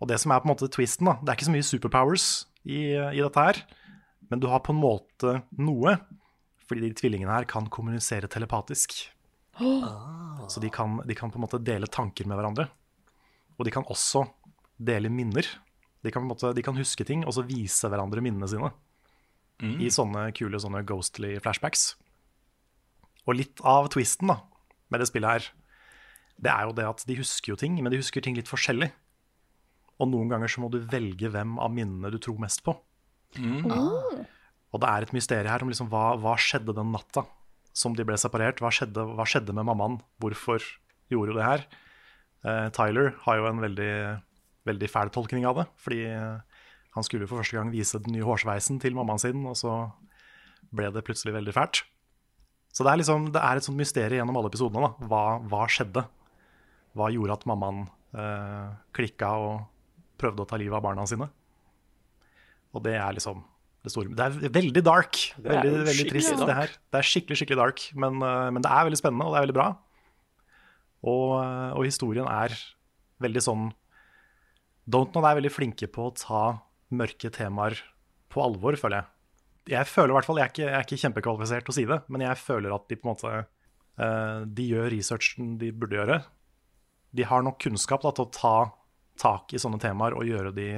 Og 0.00 0.08
det 0.08 0.20
som 0.22 0.32
er 0.32 0.40
på 0.40 0.48
en 0.48 0.54
måte 0.54 0.70
twisten, 0.72 1.10
da, 1.10 1.18
det 1.20 1.32
er 1.32 1.38
ikke 1.38 1.48
så 1.50 1.54
mye 1.56 1.66
superpowers 1.66 2.26
i, 2.64 2.80
i 2.94 3.20
dette 3.20 3.44
her, 3.44 3.58
men 4.30 4.40
du 4.40 4.46
har 4.48 4.62
på 4.64 4.72
en 4.72 4.80
måte 4.80 5.40
noe, 5.58 5.96
fordi 6.70 6.86
de 6.86 6.96
tvillingene 6.96 7.34
her 7.34 7.48
kan 7.50 7.66
kommunisere 7.72 8.30
telepatisk. 8.30 8.94
Så 10.48 10.62
de 10.62 10.70
kan, 10.72 11.00
de 11.04 11.16
kan 11.18 11.32
på 11.32 11.40
en 11.40 11.44
måte 11.44 11.60
dele 11.60 11.90
tanker 11.90 12.28
med 12.30 12.38
hverandre. 12.38 12.68
Og 13.58 13.66
de 13.66 13.74
kan 13.74 13.84
også 13.92 14.24
dele 14.80 15.10
minner. 15.12 15.44
De 16.00 16.12
kan, 16.14 16.24
måte, 16.24 16.54
de 16.56 16.64
kan 16.64 16.78
huske 16.78 17.04
ting 17.04 17.26
og 17.26 17.34
så 17.36 17.44
vise 17.44 17.90
hverandre 17.90 18.22
minnene 18.24 18.48
sine. 18.48 18.70
I 19.60 19.90
sånne 19.92 20.30
kule 20.36 20.60
sånne 20.62 20.84
ghostly 20.88 21.34
flashbacks. 21.42 21.94
Og 23.26 23.36
litt 23.36 23.60
av 23.66 23.90
twisten 23.92 24.30
da, 24.32 24.40
med 24.90 25.02
det 25.02 25.10
spillet 25.10 25.36
her, 25.36 25.48
det 26.40 26.52
er 26.52 26.66
jo 26.66 26.76
det 26.76 26.86
at 26.88 27.04
de 27.06 27.18
husker 27.18 27.52
jo 27.52 27.58
ting, 27.60 27.76
men 27.76 27.92
de 27.92 28.00
husker 28.00 28.24
ting 28.24 28.36
litt 28.38 28.48
forskjellig. 28.48 28.88
Og 30.00 30.08
noen 30.08 30.30
ganger 30.32 30.48
så 30.48 30.62
må 30.62 30.70
du 30.72 30.80
velge 30.80 31.28
hvem 31.28 31.58
av 31.60 31.72
minnene 31.74 32.12
du 32.12 32.16
tror 32.22 32.40
mest 32.40 32.64
på. 32.64 32.72
Og 34.70 34.80
det 34.80 34.88
er 34.88 35.04
et 35.04 35.12
mysterium 35.12 35.52
her 35.52 35.64
om 35.64 35.70
liksom 35.72 35.90
hva, 35.92 36.14
hva 36.20 36.36
skjedde 36.40 36.74
den 36.76 36.92
natta 36.94 37.26
som 37.76 37.94
de 37.96 38.06
ble 38.06 38.16
separert. 38.18 38.62
Hva 38.62 38.72
skjedde, 38.74 39.04
hva 39.18 39.26
skjedde 39.28 39.54
med 39.56 39.66
mammaen? 39.68 39.98
Hvorfor 40.22 40.64
gjorde 41.12 41.34
hun 41.34 41.40
det 41.40 41.48
her? 41.48 41.66
Uh, 42.46 42.68
Tyler 42.74 43.12
har 43.26 43.38
jo 43.38 43.48
en 43.50 43.60
veldig, 43.62 43.92
veldig 44.70 44.90
fæl 44.90 45.12
tolkning 45.12 45.44
av 45.48 45.60
det. 45.60 45.66
Fordi 45.84 46.00
han 46.96 47.06
skulle 47.06 47.28
for 47.30 47.40
første 47.40 47.56
gang 47.58 47.70
vise 47.72 48.00
den 48.02 48.16
nye 48.16 48.26
hårsveisen 48.26 48.80
til 48.82 48.96
mammaen 48.98 49.20
sin, 49.22 49.44
og 49.46 49.56
så 49.58 49.74
ble 50.74 50.90
det 50.94 51.04
plutselig 51.06 51.34
veldig 51.36 51.54
fælt. 51.54 51.84
Så 52.74 52.86
det 52.86 52.92
er, 52.92 53.00
liksom, 53.02 53.28
det 53.34 53.42
er 53.42 53.58
et 53.58 53.66
sånt 53.66 53.78
mysterium 53.78 54.20
gjennom 54.22 54.38
alle 54.38 54.50
episodene. 54.50 54.86
Da. 54.86 55.08
Hva, 55.10 55.22
hva 55.50 55.64
skjedde? 55.70 56.04
Hva 56.98 57.08
gjorde 57.14 57.36
at 57.38 57.46
mammaen 57.50 57.84
eh, 58.14 58.68
klikka 58.94 59.30
og 59.42 59.64
prøvde 60.20 60.44
å 60.44 60.50
ta 60.50 60.58
livet 60.60 60.78
av 60.78 60.84
barna 60.84 61.06
sine? 61.10 61.26
Og 62.70 62.84
det 62.86 62.94
er 62.98 63.16
liksom 63.16 63.42
det 63.80 63.90
store 63.94 64.12
Det 64.12 64.26
er 64.26 64.52
veldig 64.52 64.82
dark. 64.84 65.18
Det 65.40 65.54
er 65.56 65.64
Veldig, 65.64 66.06
trist, 66.10 66.34
dark. 66.36 66.46
det 66.50 66.56
her. 66.58 66.74
Det 66.92 66.98
er 67.00 67.06
skikkelig, 67.10 67.38
skikkelig 67.40 67.58
dark, 67.62 67.84
men, 67.96 68.18
eh, 68.22 68.48
men 68.54 68.62
det 68.66 68.70
er 68.70 68.86
veldig 68.86 69.00
spennende, 69.00 69.26
og 69.26 69.34
det 69.34 69.40
er 69.40 69.46
veldig 69.46 69.56
bra. 69.56 69.68
Og, 71.00 71.28
eh, 71.40 71.70
og 71.78 71.86
historien 71.88 72.28
er 72.28 72.54
veldig 73.24 73.42
sånn 73.44 73.70
Dontnod 74.90 75.22
er 75.28 75.36
veldig 75.38 75.52
flinke 75.54 75.86
på 75.92 76.08
å 76.08 76.14
ta 76.18 76.42
mørke 76.94 77.30
temaer 77.34 77.78
på 78.30 78.42
alvor, 78.44 78.76
føler 78.78 79.00
jeg. 79.00 79.10
Jeg 79.76 79.86
føler 79.90 80.12
i 80.12 80.16
hvert 80.16 80.26
fall, 80.26 80.40
jeg 80.40 80.48
er 80.48 80.52
ikke, 80.52 80.66
jeg 80.66 80.76
er 80.76 80.86
ikke 80.86 81.00
kjempekvalifisert 81.04 81.66
til 81.66 81.72
å 81.72 81.76
si 81.76 81.86
det, 81.88 81.98
men 82.10 82.24
jeg 82.24 82.40
føler 82.40 82.74
at 82.74 82.86
de 82.90 82.98
på 82.98 83.06
en 83.06 83.10
måte 83.12 83.32
uh, 83.36 84.40
De 84.48 84.66
gjør 84.66 84.88
researchen 84.94 85.56
de 85.60 85.70
burde 85.76 85.98
gjøre. 85.98 86.20
De 87.14 87.26
har 87.26 87.44
nok 87.44 87.60
kunnskap 87.62 88.02
da, 88.06 88.14
til 88.16 88.26
å 88.26 88.32
ta 88.34 88.54
tak 89.20 89.52
i 89.52 89.60
sånne 89.60 89.80
temaer 89.82 90.16
og 90.16 90.26
gjøre 90.26 90.54
de 90.56 90.70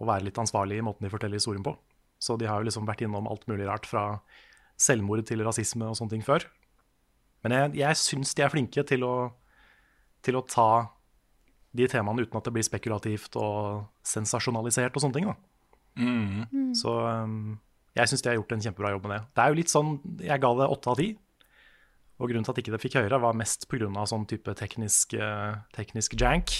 og 0.00 0.08
være 0.08 0.24
litt 0.30 0.38
ansvarlig 0.40 0.78
i 0.80 0.84
måten 0.84 1.04
de 1.04 1.12
forteller 1.12 1.36
historien 1.36 1.64
på. 1.64 1.74
Så 2.20 2.38
de 2.40 2.48
har 2.48 2.60
jo 2.60 2.68
liksom 2.68 2.86
vært 2.88 3.02
innom 3.04 3.28
alt 3.28 3.44
mulig 3.50 3.66
rart, 3.68 3.84
fra 3.88 4.20
selvmord 4.80 5.26
til 5.28 5.44
rasisme 5.44 5.84
og 5.88 5.98
sånne 5.98 6.14
ting 6.14 6.24
før. 6.24 6.46
Men 7.44 7.56
jeg, 7.56 7.74
jeg 7.82 7.98
syns 8.00 8.32
de 8.36 8.44
er 8.44 8.52
flinke 8.52 8.84
til 8.88 9.04
å, 9.04 9.14
til 10.24 10.38
å 10.40 10.44
ta 10.48 10.70
de 11.76 11.86
temaene 11.90 12.24
uten 12.24 12.38
at 12.38 12.46
det 12.46 12.52
blir 12.54 12.66
spekulativt 12.66 13.36
og 13.38 13.86
sensasjonalisert 14.06 14.96
og 14.96 15.04
sånne 15.04 15.16
ting. 15.16 15.28
Da. 15.30 15.36
Mm. 16.00 16.72
Så 16.76 16.90
um, 16.90 17.58
jeg 17.96 18.10
syns 18.10 18.24
de 18.24 18.32
har 18.32 18.38
gjort 18.38 18.54
en 18.56 18.64
kjempebra 18.64 18.92
jobb 18.94 19.06
med 19.06 19.14
det. 19.14 19.20
Det 19.34 19.44
er 19.44 19.52
jo 19.52 19.58
litt 19.60 19.72
sånn, 19.72 19.92
Jeg 20.24 20.42
ga 20.42 20.50
det 20.58 20.70
åtte 20.74 20.92
av 20.92 20.98
ti. 21.00 21.10
Og 22.20 22.28
grunnen 22.28 22.44
til 22.44 22.52
at 22.52 22.60
ikke 22.60 22.74
det 22.74 22.82
fikk 22.82 22.98
høyere, 23.00 23.20
var 23.22 23.38
mest 23.38 23.64
pga. 23.70 23.88
sånn 24.06 24.26
type 24.28 24.54
teknisk, 24.58 25.14
uh, 25.16 25.62
teknisk 25.76 26.18
jank. 26.20 26.52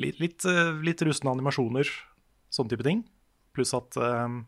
Litt, 0.00 0.22
litt, 0.22 0.46
uh, 0.48 0.78
litt 0.80 1.02
rustne 1.04 1.34
animasjoner, 1.34 1.90
sånne 2.48 2.72
type 2.72 2.86
ting. 2.86 3.04
Pluss 3.52 3.74
at 3.76 3.98
uh, 4.00 4.40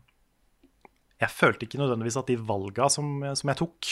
jeg 1.21 1.29
følte 1.29 1.67
ikke 1.67 1.83
nødvendigvis 1.83 2.17
at 2.19 2.31
de 2.31 2.39
valga 2.39 2.89
som, 2.89 3.21
som 3.35 3.51
jeg 3.51 3.59
tok, 3.61 3.91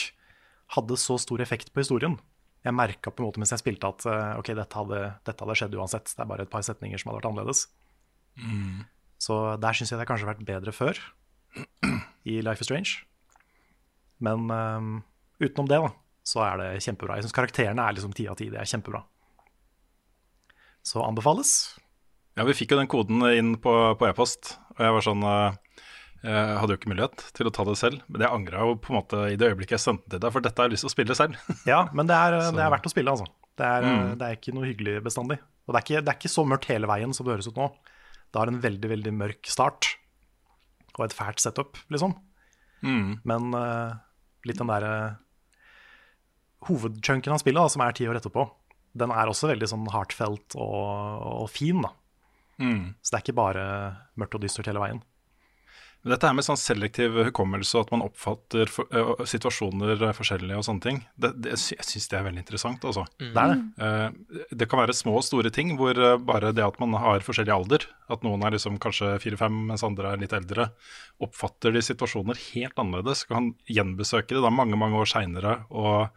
hadde 0.71 0.97
så 0.97 1.17
stor 1.19 1.43
effekt 1.43 1.73
på 1.75 1.83
historien. 1.83 2.15
Jeg 2.61 2.77
merka 2.77 3.09
på 3.09 3.23
en 3.23 3.29
måte 3.29 3.41
mens 3.41 3.53
jeg 3.55 3.63
spilte 3.63 3.89
at 3.89 4.05
eh, 4.09 4.33
ok, 4.37 4.51
dette 4.57 4.77
hadde, 4.77 4.99
dette 5.27 5.45
hadde 5.45 5.55
skjedd 5.57 5.77
uansett. 5.79 6.11
Det 6.13 6.21
er 6.21 6.29
bare 6.29 6.45
et 6.45 6.51
par 6.51 6.65
setninger 6.65 7.01
som 7.01 7.09
hadde 7.09 7.21
vært 7.21 7.29
annerledes. 7.31 7.63
Så 9.21 9.37
der 9.61 9.77
syns 9.77 9.93
jeg 9.93 10.01
det 10.01 10.07
kanskje 10.09 10.27
har 10.27 10.35
vært 10.35 10.47
bedre 10.47 10.73
før, 10.73 10.99
i 12.31 12.39
Life 12.45 12.63
is 12.63 12.69
Strange. 12.69 13.01
Men 14.21 14.45
eh, 14.53 14.91
utenom 15.47 15.69
det, 15.69 15.81
da, 15.81 15.91
så 16.33 16.45
er 16.45 16.61
det 16.61 16.69
kjempebra. 16.85 17.17
Jeg 17.17 17.27
syns 17.27 17.37
karakterene 17.37 17.85
er 17.85 17.97
liksom 17.97 18.13
ti 18.17 18.27
av 18.29 18.37
ti. 18.39 18.51
Det 18.53 18.61
er 18.61 18.69
kjempebra. 18.69 19.03
Så 20.85 21.01
anbefales. 21.05 21.55
Ja, 22.37 22.45
vi 22.47 22.55
fikk 22.57 22.73
jo 22.73 22.79
den 22.79 22.89
koden 22.89 23.25
inn 23.33 23.55
på, 23.61 23.73
på 23.99 24.07
e-post, 24.07 24.55
og 24.77 24.85
jeg 24.85 24.95
var 24.95 25.05
sånn 25.05 25.25
eh, 25.27 25.57
Jeg 26.21 26.57
hadde 26.61 26.75
jo 26.75 26.77
ikke 26.77 26.91
mulighet 26.91 27.23
til 27.33 27.47
å 27.49 27.51
ta 27.55 27.63
det 27.65 27.73
selv, 27.79 28.01
men 28.07 28.21
jeg 28.21 28.29
angra 28.35 28.65
jo 28.67 28.75
på 28.77 28.91
en 28.93 28.97
måte 28.99 29.21
i 29.33 29.37
det 29.41 29.47
øyeblikket 29.51 29.73
jeg 29.79 29.81
sendte 29.87 30.05
det 30.05 30.19
til 30.19 30.25
deg, 30.27 30.33
for 30.35 30.45
dette 30.45 30.61
har 30.61 30.67
jeg 30.69 30.75
lyst 30.75 30.85
til 30.85 30.91
å 30.91 30.93
spille 30.93 31.15
selv. 31.17 31.39
Ja, 31.71 31.79
men 31.97 32.09
det 32.11 32.17
er, 32.17 32.35
det 32.53 32.61
er 32.61 32.69
verdt 32.75 32.85
å 32.85 32.91
spille, 32.93 33.15
altså. 33.15 33.25
Det 33.57 33.65
er, 33.67 33.87
Mm. 33.87 34.11
det 34.19 34.27
er 34.27 34.35
ikke 34.37 34.53
noe 34.53 34.67
hyggelig 34.69 34.93
bestandig. 35.05 35.39
Og 35.65 35.73
det 35.73 35.79
er, 35.79 35.85
ikke, 35.87 36.03
det 36.05 36.13
er 36.13 36.19
ikke 36.19 36.31
så 36.35 36.45
mørkt 36.47 36.69
hele 36.69 36.89
veien 36.89 37.13
som 37.17 37.25
det 37.25 37.33
høres 37.33 37.49
ut 37.49 37.57
nå. 37.57 37.67
Det 38.31 38.39
har 38.39 38.51
en 38.51 38.61
veldig, 38.63 38.89
veldig 38.93 39.13
mørk 39.17 39.49
start. 39.49 39.89
Og 40.97 41.05
et 41.07 41.15
fælt 41.17 41.41
setup, 41.43 41.77
liksom. 41.93 42.13
Mm. 42.85 43.19
Men 43.27 43.51
uh, 43.57 43.97
litt 44.45 44.57
den 44.61 44.69
derre 44.71 44.93
hovedchunken 46.67 47.33
av 47.33 47.41
spillet, 47.41 47.61
da, 47.61 47.69
som 47.73 47.81
er 47.85 47.95
ti 47.97 48.05
år 48.09 48.19
etterpå, 48.19 48.45
den 48.97 49.13
er 49.15 49.29
også 49.31 49.49
veldig 49.49 49.69
sånn 49.71 49.87
heartfelt 49.93 50.55
og, 50.59 51.45
og 51.45 51.47
fin, 51.51 51.81
da. 51.85 51.93
Mm. 52.61 52.91
Så 53.01 53.09
det 53.13 53.17
er 53.19 53.23
ikke 53.25 53.37
bare 53.39 53.63
mørkt 54.19 54.37
og 54.37 54.43
dystert 54.43 54.69
hele 54.69 54.83
veien. 54.83 54.99
Men 56.01 56.13
Dette 56.15 56.29
her 56.29 56.33
med 56.33 56.45
sånn 56.45 56.57
selektiv 56.57 57.17
hukommelse 57.27 57.77
og 57.77 57.85
at 57.85 57.91
man 57.93 58.03
oppfatter 58.07 58.71
for, 58.73 58.89
uh, 58.89 59.21
situasjoner 59.29 60.01
forskjellig 60.17 60.55
og 60.57 60.65
sånne 60.65 60.85
ting, 60.85 60.99
det, 61.13 61.31
det, 61.45 61.53
jeg 61.53 61.85
syns 61.85 62.09
det 62.09 62.17
er 62.17 62.25
veldig 62.25 62.41
interessant. 62.41 62.87
Altså. 62.89 63.05
Det 63.21 63.43
er 63.43 63.53
det. 63.53 63.59
Uh, 63.77 64.47
det 64.57 64.67
kan 64.71 64.81
være 64.81 64.97
små 64.97 65.19
og 65.19 65.25
store 65.27 65.53
ting, 65.53 65.75
hvor 65.77 65.97
uh, 66.01 66.17
bare 66.17 66.53
det 66.57 66.65
at 66.65 66.81
man 66.81 66.97
har 66.97 67.25
forskjellig 67.25 67.53
alder, 67.53 67.85
at 68.11 68.25
noen 68.25 68.47
er 68.47 68.57
liksom 68.57 68.81
kanskje 68.81 69.13
fire-fem 69.21 69.61
mens 69.69 69.85
andre 69.85 70.15
er 70.15 70.23
litt 70.23 70.33
eldre, 70.35 70.71
oppfatter 71.21 71.77
de 71.77 71.85
situasjoner 71.85 72.39
helt 72.49 72.81
annerledes. 72.81 73.27
Kan 73.29 73.53
gjenbesøke 73.69 74.33
det 74.33 74.41
da 74.41 74.53
mange 74.53 74.79
mange 74.79 74.97
år 74.97 75.09
seinere 75.11 75.59
og 75.69 76.09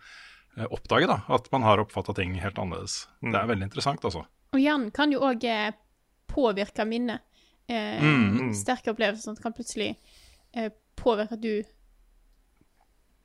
oppdage 0.71 1.09
da, 1.11 1.19
at 1.35 1.49
man 1.53 1.65
har 1.67 1.83
oppfatta 1.83 2.15
ting 2.17 2.37
helt 2.39 2.59
annerledes. 2.63 3.05
Det 3.21 3.35
er 3.35 3.49
veldig 3.51 3.69
interessant, 3.69 4.05
altså. 4.07 4.25
Og 4.55 4.61
hjernen 4.63 4.93
kan 4.95 5.11
jo 5.11 5.23
òg 5.27 5.45
eh, 5.51 5.75
påvirke 6.31 6.87
minnet. 6.87 7.25
Eh, 7.69 8.01
Mm, 8.03 8.25
mm. 8.39 8.55
Sterke 8.55 8.93
opplevelser 8.93 9.23
som 9.31 9.37
kan 9.41 9.53
plutselig 9.57 9.97
eh, 10.55 10.71
påvirke 10.97 11.33
at 11.33 11.41
du 11.41 11.63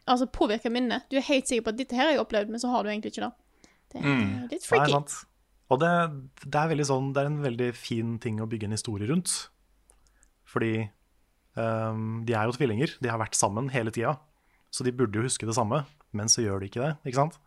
Altså 0.09 0.25
påvirke 0.25 0.71
minnet. 0.73 1.03
Du 1.11 1.17
er 1.19 1.25
helt 1.27 1.45
sikker 1.45 1.67
på 1.67 1.69
at 1.73 1.77
dette 1.77 1.93
her 1.93 2.07
har 2.07 2.15
jeg 2.15 2.21
opplevd, 2.23 2.49
men 2.49 2.59
så 2.61 2.71
har 2.73 2.81
du 2.83 2.89
egentlig 2.89 3.11
ikke 3.13 3.27
det. 3.27 3.33
Det 3.91 3.99
er 3.99 4.07
Mm. 4.07 4.41
litt 4.49 4.61
Nei, 4.63 4.67
freaky. 4.69 4.91
sant. 4.91 5.13
Og 5.69 5.79
det, 5.79 5.89
det, 6.49 6.55
er 6.55 6.67
veldig 6.71 6.85
sånn, 6.89 7.13
det 7.13 7.21
er 7.21 7.25
en 7.29 7.41
veldig 7.43 7.67
fin 7.75 8.15
ting 8.17 8.39
å 8.41 8.47
bygge 8.49 8.65
en 8.65 8.71
historie 8.73 9.05
rundt. 9.07 9.49
Fordi 10.49 10.89
um, 11.55 12.23
de 12.25 12.33
er 12.33 12.45
jo 12.49 12.55
tvillinger. 12.57 12.95
De 13.01 13.09
har 13.09 13.19
vært 13.21 13.35
sammen 13.37 13.69
hele 13.69 13.91
tida. 13.91 14.15
Så 14.71 14.83
de 14.83 14.91
burde 14.91 15.13
jo 15.19 15.21
huske 15.27 15.45
det 15.45 15.53
samme, 15.53 15.83
men 16.11 16.25
så 16.25 16.41
gjør 16.41 16.59
de 16.61 16.65
ikke 16.71 16.81
det. 16.87 16.95
ikke 17.05 17.19
sant? 17.21 17.37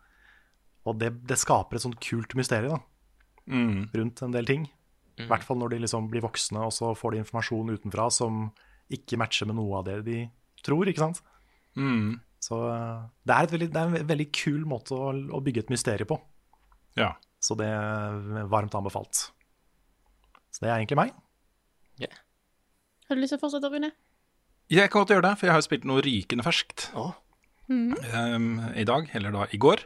Og 0.85 0.97
det, 0.99 1.11
det 1.27 1.37
skaper 1.39 1.75
et 1.75 1.81
sånt 1.83 1.99
kult 1.99 2.33
mysterium 2.35 2.79
Mm. 3.45 3.89
rundt 3.93 4.21
en 4.23 4.31
del 4.31 4.45
ting. 4.45 4.69
I 5.21 5.27
hvert 5.29 5.45
fall 5.45 5.59
når 5.61 5.75
de 5.75 5.83
liksom 5.83 6.07
blir 6.09 6.23
voksne, 6.25 6.63
og 6.65 6.73
så 6.73 6.93
får 6.97 7.13
de 7.13 7.21
informasjon 7.21 7.73
utenfra 7.75 8.07
som 8.13 8.47
ikke 8.93 9.19
matcher 9.21 9.49
med 9.49 9.59
noe 9.59 9.81
av 9.81 9.85
det 9.87 9.99
de 10.07 10.19
tror. 10.65 10.89
ikke 10.89 11.03
sant? 11.03 11.21
Mm. 11.77 12.17
Så 12.43 12.57
eh, 12.69 13.03
det 13.23 13.35
er, 13.35 13.47
et 13.47 13.53
veldig, 13.53 13.69
det 13.73 13.81
er 13.81 13.91
en 14.01 14.09
veldig 14.09 14.29
kul 14.35 14.63
måte 14.69 14.97
å, 14.97 15.11
å 15.13 15.43
bygge 15.43 15.65
et 15.65 15.73
mysterium 15.73 16.09
på. 16.09 16.19
Ja. 16.99 17.13
Så 17.43 17.57
det 17.59 17.67
er 17.69 18.49
varmt 18.51 18.75
anbefalt. 18.77 19.27
Så 20.53 20.63
det 20.63 20.69
er 20.69 20.77
egentlig 20.77 20.99
meg. 20.99 21.13
Har 23.09 23.17
du 23.17 23.21
lyst 23.21 23.35
til 23.35 23.41
å 23.41 23.43
fortsette, 23.43 23.69
Rune? 23.69 23.91
Jeg 24.71 24.89
kan 24.89 25.03
godt 25.03 25.11
gjøre 25.13 25.25
det, 25.27 25.33
for 25.37 25.47
jeg 25.47 25.53
har 25.53 25.61
jo 25.61 25.67
spilt 25.67 25.87
noe 25.87 26.03
rykende 26.05 26.45
ferskt. 26.45 26.87
Mhm. 27.69 27.95
Um, 28.13 28.47
I 28.75 28.85
dag, 28.87 29.09
eller 29.13 29.35
da 29.35 29.47
i 29.51 29.59
går, 29.61 29.83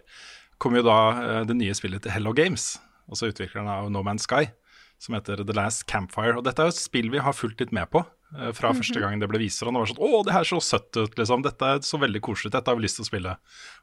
kom 0.61 0.77
jo 0.77 0.85
da 0.85 0.97
uh, 1.17 1.41
det 1.49 1.57
nye 1.57 1.75
spillet 1.77 2.05
til 2.05 2.13
Hello 2.13 2.33
Games, 2.37 2.77
altså 3.09 3.31
utvikleren 3.31 3.69
av 3.69 3.89
No 3.93 4.03
Man's 4.05 4.25
Sky, 4.29 4.47
som 4.99 5.13
heter 5.17 5.43
The 5.45 5.53
Last 5.53 5.85
Campfire. 5.89 6.37
Og 6.39 6.43
dette 6.47 6.61
er 6.63 6.69
jo 6.71 6.75
et 6.75 6.81
spill 6.81 7.09
vi 7.13 7.19
har 7.21 7.33
fulgt 7.37 7.59
litt 7.61 7.71
med 7.75 7.89
på. 7.93 8.01
eh, 8.37 8.51
fra 8.51 8.73
første 8.75 8.99
gang 8.99 9.19
det 9.21 9.29
ble 9.31 9.39
vist 9.39 9.61
Og 9.63 9.69
Det 9.71 9.79
var 9.79 9.87
sånn 9.87 10.01
Å, 10.03 10.23
det 10.25 10.33
her 10.33 10.43
så 10.43 10.57
søtt 10.59 10.97
ut, 10.97 11.13
liksom. 11.17 11.43
Dette 11.45 11.65
er 11.77 11.79
så 11.85 11.99
veldig 12.01 12.21
koselig. 12.21 12.51
Dette 12.51 12.67
har 12.71 12.75
vi 12.79 12.83
lyst 12.87 12.97
til 12.99 13.05
å 13.05 13.11
spille. 13.11 13.35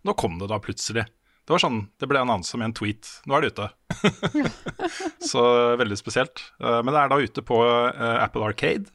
Nå 0.05 0.15
kom 0.21 0.39
det 0.39 0.49
da 0.51 0.59
plutselig. 0.61 1.07
Det 1.45 1.53
var 1.53 1.61
sånn, 1.61 1.83
det 2.01 2.09
ble 2.09 2.23
annonsa 2.25 2.57
med 2.57 2.71
en 2.71 2.77
tweet. 2.79 3.09
Nå 3.29 3.35
er 3.37 3.45
det 3.45 3.53
ute. 3.53 3.67
så 5.31 5.43
veldig 5.77 5.99
spesielt. 6.01 6.41
Eh, 6.61 6.81
Men 6.83 6.95
det 6.95 7.01
er 7.03 7.13
da 7.13 7.19
ute 7.21 7.45
på 7.45 7.59
eh, 7.67 8.17
Apple 8.25 8.45
Arcade. 8.49 8.89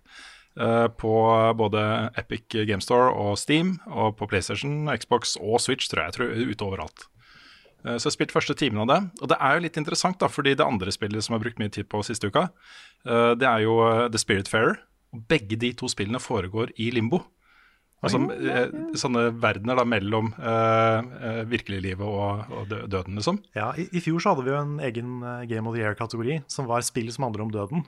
eh, 0.60 0.88
På 0.98 1.14
både 1.58 1.84
Epic 2.18 2.48
Game 2.68 2.82
Store 2.82 3.12
og 3.14 3.38
Steam, 3.38 3.78
og 3.88 4.18
på 4.18 4.28
PlayStation, 4.30 4.90
Xbox 4.98 5.38
og 5.40 5.60
Switch, 5.62 5.90
tror 5.90 6.04
jeg. 6.06 6.14
jeg 6.14 6.18
tror, 6.18 6.52
ute 6.54 6.66
overalt. 6.70 7.08
Eh, 7.86 7.98
Så 7.98 8.08
jeg 8.08 8.12
har 8.12 8.18
spilt 8.18 8.36
første 8.36 8.56
timen 8.58 8.84
av 8.84 8.90
det. 8.92 9.00
Og 9.22 9.32
det 9.32 9.40
er 9.40 9.56
jo 9.56 9.66
litt 9.66 9.80
interessant, 9.80 10.20
da, 10.20 10.28
fordi 10.28 10.56
det 10.56 10.66
andre 10.66 10.92
spillet 10.92 11.24
som 11.24 11.34
jeg 11.34 11.40
har 11.40 11.46
brukt 11.48 11.60
mye 11.62 11.74
tid 11.74 11.90
på 11.90 12.04
siste 12.06 12.28
uka, 12.28 12.50
eh, 13.06 13.34
det 13.40 13.48
er 13.48 13.66
jo 13.66 13.80
eh, 13.88 14.08
The 14.10 14.22
Spirit 14.22 14.52
Fairer. 14.52 14.80
Og 15.16 15.26
begge 15.28 15.58
de 15.58 15.74
to 15.74 15.90
spillene 15.90 16.22
foregår 16.22 16.74
i 16.78 16.92
limbo. 16.94 17.24
Altså 18.00 18.22
sånne 18.96 19.26
verdener 19.44 19.76
da 19.76 19.84
mellom 19.84 20.30
uh, 20.40 21.02
virkeliglivet 21.52 22.00
og, 22.00 22.46
og 22.48 22.70
døden, 22.70 23.18
liksom. 23.18 23.42
Ja, 23.58 23.74
i, 23.76 23.90
I 23.92 24.00
fjor 24.00 24.22
så 24.24 24.32
hadde 24.32 24.46
vi 24.46 24.54
jo 24.54 24.60
en 24.62 24.78
egen 24.88 25.18
Game 25.50 25.68
of 25.68 25.76
the 25.76 25.82
Year-kategori 25.82 26.38
som 26.48 26.70
var 26.70 26.86
spill 26.88 27.10
som 27.12 27.26
handler 27.28 27.44
om 27.44 27.52
døden. 27.52 27.84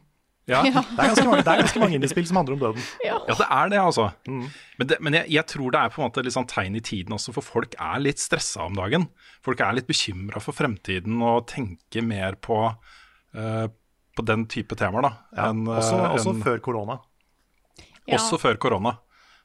Ja, 0.50 0.62
Ja. 0.66 0.82
Det 0.82 0.98
er 0.98 1.12
ganske 1.12 1.26
mange, 1.28 1.44
det 1.44 1.52
er 1.52 1.62
ganske 1.62 1.82
mange 1.82 1.98
indiespill 1.98 2.26
som 2.28 2.40
handler 2.40 2.56
om 2.56 2.62
døden. 2.64 2.86
ja 3.06 3.20
det 3.28 3.48
er 3.48 3.70
det, 3.70 3.80
altså. 3.80 4.08
Mm. 4.28 4.48
Men, 4.78 4.88
det, 4.88 4.98
men 5.00 5.18
jeg, 5.20 5.30
jeg 5.36 5.46
tror 5.54 5.72
det 5.72 5.82
er 5.82 5.94
på 5.94 6.02
en 6.02 6.08
måte 6.08 6.24
litt 6.26 6.36
sånn 6.36 6.50
tegn 6.50 6.80
i 6.80 6.82
tiden 6.82 7.14
også, 7.14 7.36
for 7.36 7.46
folk 7.46 7.78
er 7.78 8.02
litt 8.02 8.22
stressa 8.22 8.66
om 8.66 8.80
dagen. 8.80 9.08
Folk 9.46 9.62
er 9.62 9.78
litt 9.78 9.90
bekymra 9.90 10.42
for 10.42 10.58
fremtiden 10.58 11.22
og 11.22 11.46
tenker 11.52 12.06
mer 12.06 12.40
på, 12.42 12.58
uh, 13.38 13.68
på 14.18 14.26
den 14.28 14.48
type 14.52 14.78
temaer, 14.80 15.08
da. 15.08 15.14
Ja, 15.38 15.52
enn, 15.52 15.64
eh, 15.68 15.78
også, 15.78 16.02
også 16.10 16.36
en, 16.36 16.44
før 16.48 16.66
korona. 16.66 17.00
Ja. 18.08 18.18
Også 18.18 18.42
før 18.42 18.58
korona. 18.62 18.98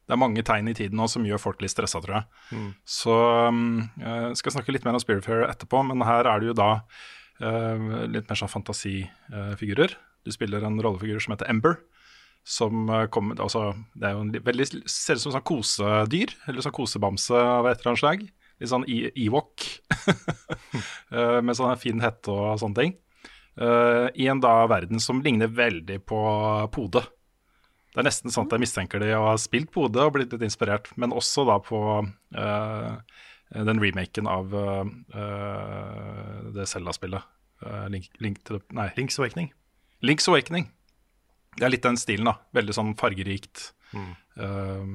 Det 0.06 0.14
er 0.14 0.22
mange 0.22 0.42
tegn 0.46 0.70
i 0.70 0.74
tiden 0.78 0.96
nå 1.00 1.08
som 1.10 1.24
gjør 1.26 1.42
folk 1.42 1.60
litt 1.60 1.74
stressa, 1.74 2.00
tror 2.00 2.20
jeg. 2.20 2.42
Mm. 2.54 2.70
Så 2.86 3.14
um, 3.50 3.62
jeg 3.98 4.40
skal 4.40 4.54
snakke 4.54 4.72
litt 4.72 4.86
mer 4.86 4.96
om 4.96 5.02
Spiritfarer 5.02 5.50
etterpå, 5.50 5.82
men 5.88 6.04
her 6.06 6.30
er 6.30 6.40
det 6.40 6.52
jo 6.52 6.56
da 6.56 6.70
uh, 6.78 7.06
litt 7.38 8.30
mer 8.30 8.38
sånn 8.38 8.52
fantasifigurer. 8.52 9.96
Du 10.26 10.32
spiller 10.34 10.64
en 10.66 10.80
rollefigur 10.82 11.22
som 11.22 11.34
heter 11.34 11.50
Ember. 11.52 11.78
Som 12.46 12.86
uh, 12.90 13.06
kommer 13.10 13.40
altså, 13.42 13.72
Det 13.94 14.06
er 14.06 14.14
jo 14.14 14.22
en 14.22 14.34
veldig 14.46 14.66
ser 14.86 15.18
ut 15.18 15.22
som 15.24 15.34
sånn 15.34 15.46
kosedyr, 15.46 16.34
eller 16.46 16.62
sånn 16.62 16.74
kosebamse 16.76 17.34
av 17.34 17.66
et 17.66 17.80
eller 17.80 17.92
annet 17.92 18.02
slag. 18.02 18.22
Litt 18.56 18.70
sånn 18.70 18.86
e- 18.90 19.10
Ewok. 19.26 19.66
uh, 21.10 21.40
med 21.46 21.58
sånn 21.58 21.74
fin 21.82 22.02
hette 22.02 22.30
og 22.30 22.62
sånne 22.62 22.80
ting. 22.80 22.96
Uh, 23.56 24.12
I 24.14 24.28
en 24.30 24.42
da 24.42 24.60
verden 24.70 25.02
som 25.02 25.22
ligner 25.24 25.50
veldig 25.50 26.00
på 26.06 26.22
Pode. 26.74 27.02
Det 27.96 28.02
er 28.02 28.10
nesten 28.10 28.32
sånn 28.32 28.44
at 28.44 28.52
jeg 28.52 28.60
mistenker 28.66 29.00
de 29.00 29.14
å 29.16 29.30
ha 29.30 29.36
spilt 29.40 29.70
Pode 29.72 30.02
og 30.04 30.18
blitt 30.18 30.34
litt 30.34 30.44
inspirert, 30.44 30.90
men 31.00 31.14
også 31.16 31.46
da 31.48 31.54
på 31.64 31.78
eh, 32.36 33.22
den 33.50 33.80
remaken 33.82 34.26
av 34.30 34.54
eh, 34.54 34.86
eh, 35.20 36.40
det 36.56 36.66
Zelda-spillet. 36.70 37.22
Eh, 37.62 37.86
Link, 37.92 38.10
Link 38.18 38.42
the 38.44 38.60
Nei, 38.74 38.88
Link's 38.96 39.20
Awakening. 39.20 39.52
Link's 40.02 40.28
Awakening. 40.28 40.70
Det 41.56 41.64
er 41.64 41.72
litt 41.72 41.86
den 41.86 41.96
stilen, 42.00 42.28
da. 42.28 42.36
Veldig 42.56 42.74
sånn 42.76 42.92
fargerikt. 42.98 43.70
Eh, 43.94 44.90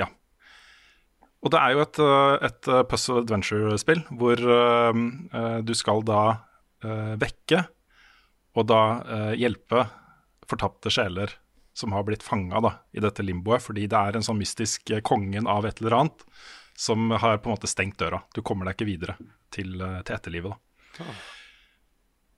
ja. 0.00 0.08
Og 1.44 1.52
det 1.54 1.62
er 1.62 1.76
jo 1.76 1.84
et, 1.84 2.02
eh, 2.02 2.34
et 2.48 2.72
eh, 2.72 2.84
puzzle 2.90 3.22
adventure-spill 3.22 4.02
hvor 4.18 4.40
eh, 4.40 5.02
eh, 5.40 5.58
du 5.62 5.74
skal 5.78 6.02
da 6.06 6.22
uh, 6.84 7.14
vekke 7.20 7.64
og 8.56 8.68
da 8.70 8.82
eh, 9.04 9.32
hjelpe 9.42 9.84
fortapte 10.48 10.92
sjeler 10.92 11.34
som 11.76 11.92
har 11.92 12.06
blitt 12.08 12.24
fanga 12.24 12.60
i 12.96 13.02
dette 13.04 13.24
limboet, 13.24 13.60
fordi 13.60 13.84
det 13.90 13.98
er 13.98 14.16
en 14.16 14.24
sånn 14.24 14.40
mystisk 14.40 14.90
eh, 14.94 15.02
kongen 15.04 15.48
av 15.50 15.68
et 15.68 15.82
eller 15.82 15.98
annet 16.00 16.24
som 16.76 17.10
har 17.10 17.40
på 17.40 17.48
en 17.50 17.56
måte 17.56 17.70
stengt 17.70 17.98
døra. 17.98 18.20
Du 18.34 18.42
kommer 18.44 18.68
deg 18.68 18.76
ikke 18.76 18.90
videre 18.90 19.16
til, 19.52 19.80
eh, 19.80 20.02
til 20.02 20.16
etterlivet. 20.16 20.54
da. 20.98 21.16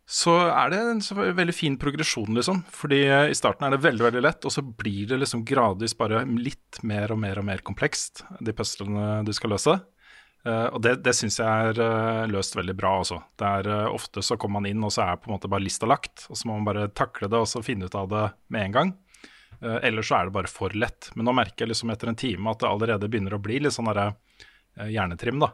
Så 0.09 0.32
er 0.49 0.70
det 0.72 0.78
en 0.80 1.34
veldig 1.36 1.53
fin 1.53 1.76
progresjon, 1.76 2.32
liksom. 2.32 2.62
Fordi 2.72 3.03
eh, 3.05 3.28
i 3.28 3.36
starten 3.36 3.66
er 3.66 3.74
det 3.74 3.84
veldig 3.84 4.07
veldig 4.07 4.22
lett, 4.24 4.47
og 4.49 4.55
så 4.55 4.62
blir 4.62 5.11
det 5.11 5.20
liksom 5.20 5.45
gradvis 5.45 5.97
bare 5.99 6.24
litt 6.24 6.80
mer 6.82 7.12
og 7.12 7.20
mer 7.20 7.43
og 7.43 7.45
mer 7.45 7.61
komplekst, 7.61 8.24
de 8.41 8.55
puzzlene 8.57 9.20
du 9.26 9.34
skal 9.36 9.53
løse. 9.53 9.74
Eh, 10.47 10.66
og 10.70 10.80
det, 10.80 11.01
det 11.05 11.12
syns 11.18 11.41
jeg 11.43 11.74
er 11.74 12.30
løst 12.30 12.57
veldig 12.57 12.76
bra 12.78 12.95
også. 13.03 13.20
Det 13.36 13.53
er 13.61 13.91
Ofte 13.91 14.24
så 14.24 14.39
kommer 14.41 14.62
man 14.62 14.70
inn, 14.70 14.86
og 14.86 14.95
så 14.95 15.05
er 15.05 15.20
på 15.20 15.28
en 15.28 15.36
måte 15.36 15.51
bare 15.51 15.66
lista 15.66 15.91
lagt. 15.91 16.24
Og 16.30 16.39
så 16.39 16.49
må 16.49 16.57
man 16.57 16.70
bare 16.70 16.89
takle 16.89 17.28
det 17.28 17.43
og 17.43 17.51
så 17.51 17.64
finne 17.66 17.91
ut 17.91 17.99
av 17.99 18.09
det 18.14 18.24
med 18.55 18.68
en 18.68 18.78
gang. 18.78 18.97
Uh, 19.62 19.78
ellers 19.82 20.09
så 20.11 20.20
er 20.20 20.28
det 20.28 20.36
bare 20.36 20.50
for 20.50 20.74
lett. 20.76 21.11
Men 21.16 21.28
nå 21.28 21.34
merker 21.36 21.64
jeg 21.66 21.72
liksom 21.72 21.90
etter 21.94 22.11
en 22.12 22.18
time 22.18 22.50
at 22.52 22.61
det 22.62 22.68
allerede 22.70 23.09
begynner 23.11 23.34
å 23.34 23.42
bli 23.42 23.59
litt 23.64 23.74
sånn 23.74 23.90
der, 23.90 24.12
uh, 24.78 24.86
hjernetrim, 24.90 25.40
da. 25.42 25.52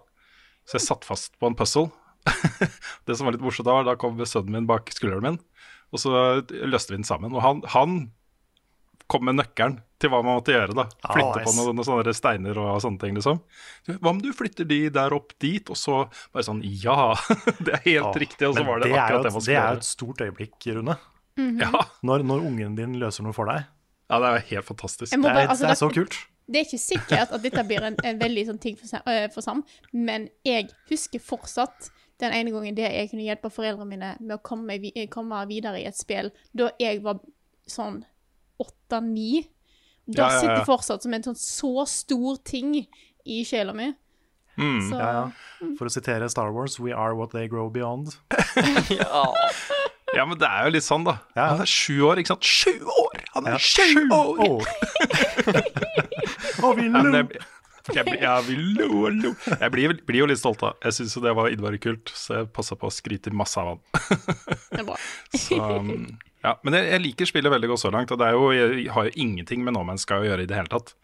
Så 0.65 0.79
jeg 0.79 0.87
satt 0.87 1.07
fast 1.09 1.39
på 1.41 1.49
en 1.51 1.57
puzzle. 1.59 1.91
det 3.07 3.17
som 3.17 3.27
var 3.29 3.37
litt 3.37 3.45
morsomt 3.45 3.69
da, 3.69 3.79
var 3.79 3.89
da 3.89 3.97
kom 4.01 4.21
sønnen 4.25 4.55
min 4.59 4.69
bak 4.69 4.93
skulderen 4.95 5.27
min, 5.27 5.41
og 5.93 6.01
så 6.01 6.13
løste 6.65 6.95
vi 6.95 7.01
den 7.01 7.09
sammen. 7.09 7.35
Og 7.37 7.43
han, 7.45 7.61
han 7.75 7.99
kom 9.13 9.27
med 9.29 9.37
nøkkelen 9.37 9.79
til 10.01 10.11
hva 10.13 10.21
man 10.25 10.39
måtte 10.39 10.55
gjøre. 10.55 10.75
da 10.77 10.87
Ah, 11.05 11.13
Flytte 11.17 11.45
på 11.45 11.53
noen, 11.57 11.77
noen 11.77 11.87
sånne 11.87 12.15
steiner 12.17 12.59
og 12.61 12.81
sånne 12.85 13.01
ting. 13.03 13.17
liksom 13.19 13.41
Hva 14.01 14.13
om 14.15 14.21
du 14.25 14.31
flytter 14.37 14.67
de 14.69 14.79
der 14.93 15.15
opp 15.17 15.35
dit? 15.43 15.69
Og 15.73 15.79
så 15.79 16.05
bare 16.33 16.47
sånn 16.47 16.63
Ja, 16.65 17.13
det 17.65 17.77
er 17.77 17.83
helt 17.85 17.95
Ja, 18.01 18.13
riktig. 18.25 18.49
Og 18.49 18.57
så 18.57 18.65
var 18.67 18.81
det, 18.83 18.91
er 18.93 19.01
akkurat 19.03 19.21
et, 19.21 19.29
det 19.29 19.35
man 19.37 19.47
det 19.47 19.59
er 19.59 19.69
jo 19.77 19.83
et 19.83 19.89
stort 19.89 20.25
øyeblikk, 20.25 20.57
Rune. 20.79 20.97
Ja, 21.61 21.85
Når, 22.07 22.25
når 22.27 22.45
ungen 22.49 22.77
din 22.79 22.99
løser 23.01 23.27
noe 23.27 23.37
for 23.37 23.51
deg. 23.51 23.69
Ja, 24.11 24.19
det 24.21 24.29
er 24.31 24.39
helt 24.51 24.67
fantastisk. 24.69 25.11
Bare, 25.13 25.21
må 25.23 25.29
Det 25.29 25.43
er, 25.45 25.49
altså, 25.49 25.65
det 25.67 25.71
er 25.71 25.81
så 25.81 25.89
kult. 25.95 26.17
Det 26.47 26.61
er 26.61 26.65
ikke 26.67 26.79
sikkert 26.83 27.31
at 27.33 27.43
dette 27.43 27.63
blir 27.65 27.85
en, 27.89 27.95
en 28.05 28.19
veldig 28.21 28.43
sånn 28.51 28.59
ting 28.61 28.75
for, 28.77 28.87
Sam- 28.91 29.07
øh, 29.09 29.29
for 29.33 29.41
Sam, 29.41 29.63
men 29.93 30.27
jeg 30.45 30.69
husker 30.91 31.23
fortsatt 31.25 31.89
den 32.21 32.33
ene 32.37 32.53
gangen 32.53 32.77
det 32.77 32.85
jeg 32.85 33.09
kunne 33.11 33.25
hjelpe 33.25 33.51
foreldrene 33.51 33.89
mine 33.89 34.11
med 34.21 34.37
å 34.37 34.43
komme, 34.45 34.77
komme 35.11 35.41
videre 35.49 35.81
i 35.81 35.87
et 35.89 35.97
spill, 35.97 36.29
da 36.53 36.69
jeg 36.79 37.01
var 37.03 37.19
sånn 37.67 38.03
åtte-ni. 38.61 39.47
Da 40.07 40.21
Ja, 40.23 40.29
ja, 40.29 40.35
ja. 40.35 40.41
sitter 40.41 40.65
fortsatt 40.69 41.03
som 41.03 41.15
en 41.17 41.23
sånn 41.25 41.39
så 41.41 41.87
stor 41.89 42.37
ting 42.45 42.75
i 43.25 43.41
sjela 43.49 43.73
mi. 43.73 43.89
Mm. 44.61 44.83
Så 44.91 44.99
Ja, 45.01 45.09
ja. 45.17 45.71
For 45.79 45.89
å 45.89 45.91
sitere 45.91 46.29
Star 46.31 46.53
Wars, 46.53 46.77
we 46.79 46.93
are 46.93 47.17
what 47.17 47.33
they 47.33 47.49
grow 47.49 47.71
beyond. 47.73 48.13
Ja. 48.93 49.33
Ja, 50.17 50.25
men 50.29 50.39
det 50.41 50.49
er 50.49 50.69
jo 50.69 50.75
litt 50.77 50.87
sånn, 50.87 51.05
da. 51.07 51.17
Ja. 51.37 51.49
Han 51.55 51.63
er 51.65 51.71
sju 51.71 51.97
år, 52.09 52.21
ikke 52.23 52.33
sant? 52.35 52.47
Sju 52.47 52.75
år! 52.91 53.25
Han 53.35 53.47
er 53.51 53.57
Ja, 53.57 53.61
sju 53.63 54.05
år! 54.15 54.43
år! 54.47 54.65
Og 56.65 56.77
vi 56.79 56.87
Ja, 56.89 57.03
lo! 57.03 57.11
jeg, 57.19 57.41
jeg, 57.93 58.05
blir- 58.07 58.23
ja, 58.23 58.35
vi 58.47 58.55
lo 58.57 58.87
og 59.05 59.17
lo. 59.21 59.31
Jeg 59.61 59.71
blir, 59.75 59.93
blir 60.09 60.23
jo 60.23 60.29
litt 60.31 60.41
stolt 60.41 60.63
da. 60.63 60.71
Jeg 60.87 60.97
syns 60.97 61.17
jo 61.19 61.21
det 61.25 61.35
var 61.37 61.51
innmari 61.53 61.81
kult, 61.83 62.09
så 62.17 62.39
jeg 62.41 62.53
passa 62.57 62.79
på 62.81 62.89
å 62.89 62.95
skryte 62.95 63.33
masse 63.37 63.61
av 63.61 63.75
han. 63.75 63.83
det 64.71 64.81
er 64.81 64.87
bra. 64.89 64.97
Så, 65.45 65.59
ja, 66.45 66.53
men 66.65 66.77
jeg, 66.79 66.89
jeg 66.93 67.03
liker 67.05 67.29
spillet 67.29 67.53
veldig 67.53 67.69
godt 67.73 67.83
så 67.85 67.91
langt, 67.93 68.11
og 68.15 68.21
det 68.21 68.27
er 68.31 68.35
jo, 68.37 68.49
jeg 68.57 68.89
har 68.93 69.07
jo 69.09 69.13
ingenting 69.21 69.63
med 69.65 69.73
No 69.77 69.83
Man's 69.85 70.05
Sky 70.05 70.19
å 70.21 70.27
gjøre 70.29 70.45
i 70.45 70.49
det 70.49 70.57
hele 70.59 70.69
tatt. 70.73 70.95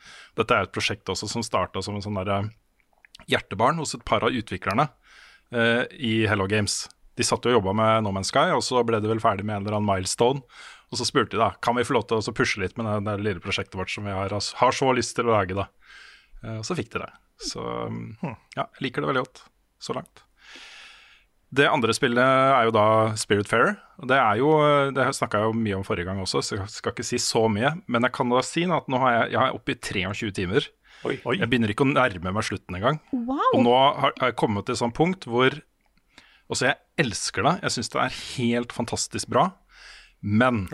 Dette 0.41 0.57
er 0.57 0.67
et 0.69 0.73
prosjekt 0.75 1.09
også 1.13 1.29
som 1.33 1.45
starta 1.45 1.81
som 1.85 1.97
en 1.97 2.05
sånn 2.05 2.17
der, 2.21 2.33
eh, 2.39 3.25
hjertebarn 3.33 3.81
hos 3.81 3.95
et 3.97 4.05
par 4.09 4.25
av 4.25 4.33
utviklerne 4.37 4.89
eh, 5.53 5.85
i 5.97 6.15
Hello 6.29 6.45
Games. 6.49 6.83
De 7.21 7.27
satt 7.29 7.45
jo 7.45 7.53
og 7.53 7.59
jobba 7.61 7.75
med 7.77 8.07
No 8.07 8.13
Man's 8.17 8.33
Sky, 8.33 8.49
og 8.57 8.63
så 8.65 8.81
ble 8.89 9.01
de 9.05 9.11
vel 9.13 9.21
ferdig 9.23 9.45
med 9.45 9.59
en 9.59 9.67
eller 9.67 9.77
annen 9.79 9.91
milestone. 9.93 10.41
Og 10.91 10.99
så 10.99 11.07
spurte 11.07 11.37
de 11.37 11.43
da 11.43 11.53
kan 11.63 11.77
vi 11.79 11.85
få 11.87 11.95
lov 11.95 12.09
til 12.11 12.19
å 12.19 12.25
så 12.25 12.33
pushe 12.35 12.59
litt 12.63 12.75
med 12.81 12.89
det, 12.89 12.97
det 13.07 13.19
lille 13.23 13.43
prosjektet 13.45 13.77
vårt 13.79 13.93
som 13.93 14.09
vi 14.09 14.15
har, 14.17 14.33
har 14.33 14.75
så 14.75 14.89
lyst 14.97 15.15
til 15.19 15.29
å 15.29 15.37
lage. 15.37 15.55
da. 15.59 15.69
Eh, 16.43 16.57
Og 16.59 16.65
så 16.67 16.75
fikk 16.79 16.91
de 16.97 17.05
det. 17.05 17.13
Så 17.41 17.63
um, 17.63 18.17
ja, 18.25 18.65
jeg 18.67 18.89
liker 18.89 19.05
det 19.05 19.13
veldig 19.13 19.23
godt 19.29 19.45
så 19.81 19.95
langt. 19.97 20.25
Det 21.51 21.67
andre 21.67 21.95
spillet 21.97 22.23
er 22.23 22.69
jo 22.69 22.75
da 22.75 22.85
Spirit 23.19 23.49
Fair. 23.51 23.73
Det 24.07 24.19
er 24.19 24.39
jo, 24.39 24.51
det 24.95 25.07
snakka 25.19 25.41
jeg 25.41 25.49
jo 25.51 25.57
mye 25.59 25.79
om 25.81 25.87
forrige 25.87 26.07
gang 26.07 26.21
også, 26.23 26.43
så 26.47 26.59
jeg 26.61 26.69
skal 26.71 26.95
ikke 26.95 27.07
si 27.09 27.19
så 27.23 27.47
mye. 27.51 27.73
Men 27.91 28.07
jeg 28.07 28.15
kan 28.15 28.31
da 28.31 28.43
si 28.47 28.67
at 28.71 28.91
nå 28.93 29.01
har 29.03 29.17
jeg, 29.17 29.33
jeg 29.35 29.41
er 29.49 29.57
oppe 29.57 29.75
i 29.75 29.81
23 29.81 30.31
timer. 30.37 30.69
Oi. 31.09 31.17
Jeg 31.41 31.49
begynner 31.51 31.73
ikke 31.73 31.87
å 31.87 31.91
nærme 31.91 32.35
meg 32.37 32.47
slutten 32.47 32.77
engang. 32.77 33.01
Wow! 33.15 33.41
Og 33.57 33.65
nå 33.65 33.73
har 33.75 34.13
har 34.21 34.31
jeg 34.31 34.37
kommet 34.39 34.69
til 34.69 34.77
et 34.77 34.83
sånt 34.83 34.95
punkt 34.95 35.27
hvor 35.27 35.57
Også 36.51 36.67
jeg 36.67 37.05
elsker 37.05 37.47
det. 37.47 37.55
Jeg 37.65 37.77
syns 37.77 37.93
det 37.93 38.03
er 38.03 38.19
helt 38.19 38.75
fantastisk 38.75 39.31
bra. 39.31 39.47
Men 40.21 40.67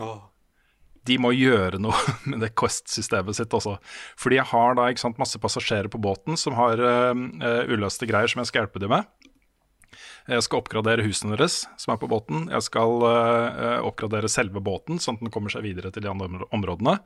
de 1.06 1.18
må 1.22 1.32
gjøre 1.36 1.78
noe 1.82 1.96
med 2.30 2.42
det 2.42 2.54
Quest-systemet 2.58 3.38
sitt 3.38 3.54
også. 3.54 3.76
Fordi 4.18 4.40
jeg 4.40 4.50
har 4.52 4.76
da 4.78 4.88
sant, 4.98 5.20
masse 5.20 5.40
passasjerer 5.42 5.90
på 5.92 6.00
båten 6.02 6.38
som 6.40 6.56
har 6.58 6.82
uh, 6.82 7.14
uløste 7.70 8.08
greier 8.08 8.30
som 8.30 8.42
jeg 8.42 8.50
skal 8.50 8.64
hjelpe 8.64 8.82
dem 8.82 8.94
med. 8.94 9.06
Jeg 10.26 10.42
skal 10.42 10.58
oppgradere 10.58 11.04
husene 11.06 11.36
deres 11.36 11.62
som 11.78 11.92
er 11.94 12.00
på 12.02 12.08
båten. 12.10 12.48
Jeg 12.50 12.66
skal 12.66 13.04
uh, 13.04 13.84
oppgradere 13.86 14.30
selve 14.32 14.62
båten, 14.64 14.98
sånn 15.02 15.20
at 15.20 15.26
den 15.26 15.34
kommer 15.34 15.52
seg 15.52 15.66
videre 15.68 15.92
til 15.94 16.04
de 16.04 16.10
andre 16.10 16.48
områdene. 16.50 16.98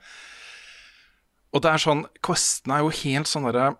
Og 1.50 1.62
det 1.64 1.74
er 1.74 1.82
sånn, 1.82 2.06
Questene 2.24 2.78
er 2.78 2.86
jo 2.86 2.94
helt 3.02 3.26
sånn 3.26 3.48
derre 3.48 3.72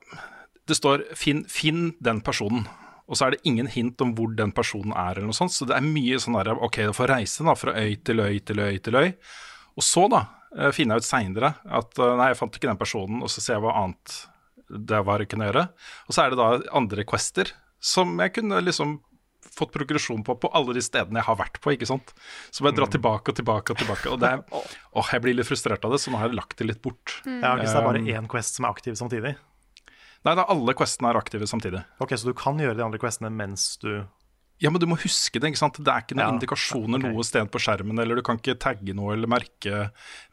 Det 0.67 0.75
står 0.75 1.05
finn, 1.19 1.45
'finn 1.47 1.95
den 2.03 2.21
personen'. 2.27 2.67
Og 3.11 3.19
så 3.19 3.27
er 3.27 3.35
det 3.35 3.43
ingen 3.51 3.67
hint 3.71 4.01
om 4.05 4.15
hvor 4.15 4.31
den 4.39 4.53
personen 4.55 4.95
er, 4.95 5.19
eller 5.19 5.33
noe 5.33 5.37
sånt. 5.37 5.55
Så 5.55 5.67
det 5.67 5.75
er 5.77 5.87
mye 5.87 6.19
sånn 6.23 6.39
der, 6.39 6.53
OK, 6.63 6.79
du 6.87 6.95
får 6.95 7.11
reise 7.11 7.47
da 7.47 7.57
fra 7.59 7.75
øy 7.75 7.97
til 8.07 8.23
øy 8.23 8.39
til 8.47 8.63
øy 8.63 8.79
til 8.79 8.99
øy. 9.01 9.09
Og 9.75 9.87
så, 9.87 10.07
da, 10.13 10.25
uh, 10.55 10.71
finner 10.75 10.99
jeg 10.99 11.05
ut 11.05 11.11
seinere 11.11 11.55
at 11.67 11.99
uh, 11.99 12.15
nei, 12.21 12.31
jeg 12.31 12.39
fant 12.39 12.59
ikke 12.59 12.71
den 12.71 12.81
personen, 12.81 13.25
og 13.27 13.33
så 13.33 13.43
ser 13.43 13.59
jeg 13.59 13.67
hva 13.67 13.75
annet 13.83 14.21
det 14.71 15.03
var 15.03 15.23
jeg 15.23 15.33
kunne 15.33 15.51
gjøre. 15.51 15.67
Og 16.07 16.15
så 16.15 16.23
er 16.23 16.33
det 16.33 16.39
da 16.39 16.51
andre 16.79 17.05
quester 17.09 17.51
som 17.83 18.13
jeg 18.23 18.37
kunne 18.37 18.61
liksom 18.63 19.01
fått 19.57 19.73
progresjon 19.75 20.23
på 20.25 20.37
på 20.39 20.51
alle 20.55 20.77
de 20.77 20.83
stedene 20.85 21.19
jeg 21.21 21.27
har 21.27 21.39
vært 21.41 21.59
på. 21.63 21.73
ikke 21.75 21.89
sant? 21.89 22.13
Så 22.55 22.63
må 22.63 22.71
jeg 22.71 22.79
dra 22.79 22.87
tilbake 22.93 23.33
og 23.33 23.39
tilbake 23.41 23.75
og 23.75 23.81
tilbake. 23.83 24.13
Og 24.13 24.21
det 24.23 24.31
er, 24.37 24.45
åh, 24.99 25.13
jeg 25.15 25.25
blir 25.25 25.37
litt 25.37 25.49
frustrert 25.49 25.85
av 25.85 25.95
det, 25.95 26.01
så 26.03 26.13
nå 26.13 26.21
har 26.21 26.31
jeg 26.31 26.39
lagt 26.39 26.59
det 26.61 26.69
litt 26.69 26.83
bort. 26.85 27.19
Ja, 27.27 27.57
Hvis 27.59 27.73
det 27.73 27.81
er 27.81 27.89
bare 27.89 28.01
Um, 28.01 28.07
én 28.07 28.29
quest 28.31 28.57
som 28.57 28.69
er 28.69 28.77
aktiv 28.77 28.95
samtidig. 28.97 29.35
Nei, 30.27 30.35
da 30.37 30.45
alle 30.53 30.75
questene 30.77 31.13
er 31.13 31.19
aktive 31.21 31.47
samtidig. 31.49 31.81
Ok, 32.03 32.13
Så 32.21 32.29
du 32.29 32.35
kan 32.37 32.59
gjøre 32.61 32.77
de 32.77 32.85
andre 32.85 33.01
questene 33.01 33.31
mens 33.33 33.77
du 33.81 34.05
Ja, 34.61 34.69
men 34.69 34.77
du 34.83 34.85
må 34.91 34.99
huske 35.01 35.41
det. 35.41 35.49
ikke 35.49 35.63
sant? 35.63 35.79
Det 35.81 35.89
er 35.89 36.03
ikke 36.05 36.19
noen 36.19 36.27
Ja, 36.27 36.35
indikasjoner 36.37 37.01
okay. 37.01 37.15
noe 37.15 37.25
sted 37.25 37.49
på 37.49 37.63
skjermen, 37.65 37.97
eller 38.03 38.21
du 38.21 38.23
kan 38.27 38.37
ikke 38.37 38.59
tagge 38.61 38.93
noe 38.93 39.15
eller 39.15 39.31
merke, 39.31 39.87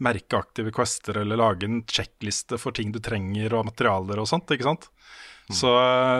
merke 0.03 0.35
aktive 0.35 0.73
quester, 0.75 1.21
eller 1.21 1.39
lage 1.39 1.63
en 1.63 1.79
sjekkliste 1.87 2.59
for 2.59 2.75
ting 2.75 2.91
du 2.91 2.99
trenger 2.99 3.55
og 3.55 3.69
materialer 3.69 4.19
og 4.19 4.27
sånt. 4.27 4.51
ikke 4.51 4.67
sant? 4.67 4.89
Så, 5.47 5.71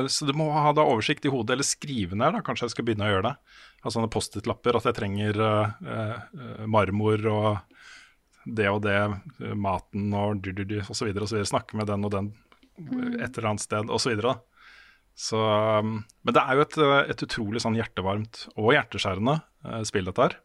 så 0.07 0.23
du 0.23 0.31
må 0.39 0.47
ha 0.55 0.71
da 0.71 0.85
oversikt 0.87 1.25
i 1.27 1.31
hodet, 1.33 1.57
eller 1.57 1.67
skrive 1.67 2.15
ned, 2.15 2.31
da. 2.37 2.39
Kanskje 2.39 2.69
jeg 2.69 2.77
skal 2.77 2.87
begynne 2.87 3.09
å 3.09 3.11
gjøre 3.11 3.27
det. 3.27 3.35
Ha 3.83 3.91
sånne 3.91 4.07
Post-It-lapper, 4.13 4.79
at 4.79 4.87
jeg 4.87 4.95
trenger 4.95 5.41
uh, 5.43 5.75
uh, 5.83 6.63
marmor 6.63 7.27
og 7.27 7.49
det 8.47 8.69
og 8.71 8.85
det, 8.87 8.95
maten 9.59 10.13
og 10.15 10.47
så 10.47 11.03
videre 11.03 11.25
og 11.25 11.27
så 11.27 11.35
videre. 11.35 11.49
Snakke 11.51 11.75
med 11.75 11.91
den 11.91 12.07
og 12.07 12.13
den 12.13 12.29
et 12.77 13.37
eller 13.37 13.51
annet 13.51 13.63
sted, 13.63 13.89
og 13.89 14.01
så 15.17 15.39
um, 15.81 16.03
men 16.21 16.35
det 16.35 16.43
er 16.43 16.59
jo 16.59 16.63
et, 16.67 16.75
uh, 16.77 16.99
et 17.09 17.23
utrolig 17.25 17.61
sånn 17.63 17.77
hjertevarmt 17.79 18.43
og 18.53 18.69
hjerteskjærende 18.75 19.39
uh, 19.65 19.81
spill, 19.87 20.05
dette 20.05 20.27
her. 20.27 20.35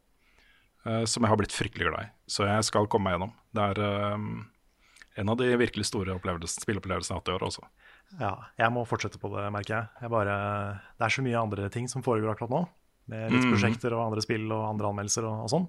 uh, 0.87 1.05
som 1.05 1.27
jeg 1.27 1.33
har 1.33 1.41
blitt 1.41 1.53
fryktelig 1.53 1.91
glad 1.91 2.09
i. 2.09 2.13
Så 2.25 2.49
jeg 2.49 2.65
skal 2.65 2.89
komme 2.89 3.11
meg 3.11 3.19
gjennom. 3.19 3.35
Det 3.53 3.67
er 3.69 3.83
uh, 3.85 4.17
en 5.21 5.33
av 5.33 5.37
de 5.37 5.51
virkelig 5.61 5.91
store 5.91 6.17
spillopplevelsene 6.17 7.13
jeg 7.13 7.19
har 7.19 7.21
hatt 7.21 7.29
i 7.29 7.37
år 7.37 7.45
også. 7.51 7.67
Ja, 8.17 8.33
jeg 8.61 8.73
må 8.73 8.87
fortsette 8.89 9.21
på 9.21 9.29
det, 9.35 9.45
merker 9.53 9.77
jeg. 9.77 9.91
jeg 10.07 10.13
bare, 10.13 10.39
det 10.97 11.07
er 11.07 11.15
så 11.19 11.25
mye 11.25 11.45
andre 11.45 11.69
ting 11.73 11.89
som 11.89 12.05
foregår 12.05 12.33
akkurat 12.33 12.57
nå. 12.57 12.65
Med 13.13 13.33
litt 13.35 13.45
mm. 13.45 13.53
prosjekter 13.53 13.93
og 13.97 14.07
andre 14.07 14.25
spill 14.25 14.47
og 14.49 14.67
andre 14.71 14.89
anmeldelser 14.89 15.29
og, 15.29 15.45
og 15.45 15.53
sånn. 15.53 15.69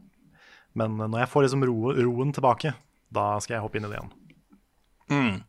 Men 0.79 0.95
når 1.01 1.25
jeg 1.25 1.31
får 1.33 1.45
liksom 1.47 1.67
ro, 1.67 1.77
roen 1.97 2.31
tilbake, 2.33 2.71
da 3.13 3.25
skal 3.43 3.57
jeg 3.57 3.65
hoppe 3.65 3.79
inn 3.79 3.87
i 3.87 3.91
det 3.91 3.99
igjen. 3.99 4.13
Mm. 5.11 5.41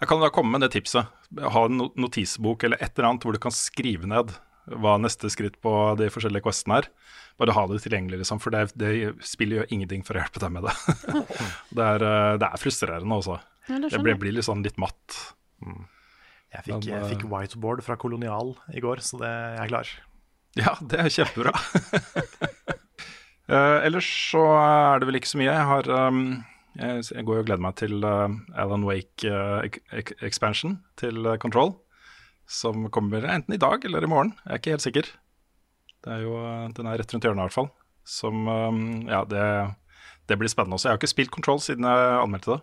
Jeg 0.00 0.10
kan 0.10 0.22
da 0.22 0.30
komme 0.34 0.54
med 0.54 0.64
det 0.66 0.72
tipset. 0.76 1.10
Ha 1.40 1.64
en 1.66 1.82
notisbok 1.98 2.66
eller 2.66 2.80
et 2.82 2.92
eller 2.94 3.10
annet 3.10 3.26
hvor 3.26 3.36
du 3.36 3.42
kan 3.42 3.54
skrive 3.54 4.08
ned 4.10 4.34
hva 4.70 4.96
neste 5.00 5.30
skritt 5.32 5.56
på 5.62 5.72
de 5.98 6.10
forskjellige 6.12 6.44
questene 6.44 6.80
er. 6.80 6.90
Bare 7.40 7.54
ha 7.56 7.64
det 7.70 7.80
tilgjengelig, 7.82 8.20
liksom, 8.22 8.40
for 8.42 8.54
det, 8.54 8.74
det 8.78 9.14
spillet 9.26 9.60
gjør 9.60 9.72
ingenting 9.74 10.04
for 10.06 10.16
å 10.16 10.22
hjelpe 10.22 10.42
deg 10.42 10.52
med 10.54 10.68
det. 10.68 10.74
det, 11.76 11.86
er, 11.86 12.04
uh, 12.04 12.34
det 12.40 12.50
er 12.50 12.60
frustrerende 12.60 13.18
også. 13.22 13.38
Ja, 13.70 13.80
det 13.86 14.02
blir, 14.02 14.18
blir 14.20 14.34
litt 14.36 14.46
sånn 14.46 14.64
litt 14.66 14.78
matt. 14.80 15.16
Jeg 16.50 16.66
fikk, 16.66 16.72
Men, 16.74 16.86
jeg 16.90 17.08
fikk 17.14 17.26
whiteboard 17.30 17.82
fra 17.86 17.96
Kolonial 18.00 18.54
i 18.74 18.82
går, 18.82 19.02
så 19.06 19.20
det 19.22 19.30
jeg 19.30 19.64
er 19.64 19.72
klar. 19.72 19.92
Ja, 20.58 20.74
det 20.82 20.98
er 20.98 21.12
kjempebra. 21.14 21.54
uh, 23.50 23.78
ellers 23.86 24.08
så 24.30 24.44
er 24.58 25.00
det 25.00 25.10
vel 25.10 25.20
ikke 25.20 25.32
så 25.32 25.40
mye. 25.40 25.52
Jeg 25.52 25.68
har 25.70 25.90
um, 26.10 26.24
jeg, 26.80 27.24
går 27.28 27.38
jo 27.38 27.42
og 27.44 27.48
gleder 27.48 27.62
meg 27.64 27.76
til 27.80 28.00
uh, 28.06 28.28
Alan 28.58 28.84
Wake 28.88 29.28
uh, 29.28 29.60
ek- 29.66 29.82
ek- 29.92 30.14
expansion 30.26 30.78
til 31.00 31.20
uh, 31.26 31.36
Control. 31.42 31.74
Som 32.50 32.88
kommer 32.90 33.22
enten 33.30 33.54
i 33.54 33.60
dag 33.62 33.84
eller 33.86 34.02
i 34.02 34.10
morgen. 34.10 34.32
Jeg 34.46 34.52
er 34.56 34.58
ikke 34.62 34.72
helt 34.74 34.86
sikker. 34.86 35.10
Det 36.00 36.14
er 36.16 36.24
jo, 36.24 36.32
den 36.74 36.88
er 36.88 36.98
rett 36.98 37.12
rundt 37.14 37.26
hjørnet 37.28 37.44
i 37.44 37.46
hvert 37.46 37.58
fall. 37.58 37.68
Som 38.08 38.46
Ja, 39.06 39.20
det, 39.28 39.44
det 40.26 40.38
blir 40.40 40.50
spennende 40.50 40.74
også. 40.78 40.88
Jeg 40.88 40.96
har 40.96 40.98
ikke 41.02 41.12
spilt 41.12 41.30
Control 41.34 41.60
siden 41.62 41.86
jeg 41.86 42.08
anmeldte 42.24 42.56
det. 42.56 42.60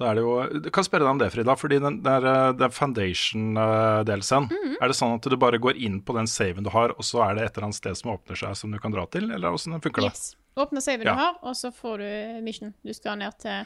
Det 0.00 0.08
jo, 0.16 0.30
du 0.64 0.70
kan 0.72 0.84
spørre 0.86 1.04
deg 1.04 1.10
om 1.12 1.18
det, 1.20 1.28
Frida. 1.34 1.52
fordi 1.58 1.76
den, 1.82 1.98
der, 2.02 2.24
uh, 2.24 2.52
den 2.56 2.72
Foundation-delscenen, 2.72 4.48
er 4.80 4.88
det 4.88 4.96
sånn 4.96 5.18
at 5.18 5.28
du 5.28 5.36
bare 5.38 5.58
går 5.62 5.76
inn 5.76 6.00
på 6.02 6.14
den 6.16 6.26
saven 6.30 6.64
du 6.64 6.70
har, 6.72 6.94
og 6.96 7.04
så 7.06 7.20
er 7.26 7.36
det 7.36 7.44
et 7.44 7.56
eller 7.58 7.68
annet 7.68 7.76
sted 7.78 7.94
som 8.00 8.14
åpner 8.14 8.36
seg 8.40 8.56
som 8.58 8.72
du 8.72 8.78
kan 8.82 8.94
dra 8.94 9.04
til, 9.12 9.28
eller 9.30 9.52
hvordan 9.52 9.82
funker 9.84 10.02
det? 10.08 10.12
Yes. 10.14 10.32
Åpne 10.56 10.80
saven 10.84 11.06
Ja. 11.06 11.12
du 11.12 11.20
har, 11.20 11.34
og 11.42 11.54
så 11.56 11.70
får 11.76 11.98
du 12.02 12.08
mission. 12.44 12.72
Du 12.84 12.92
skal 12.96 13.18
ned 13.20 13.36
til 13.40 13.64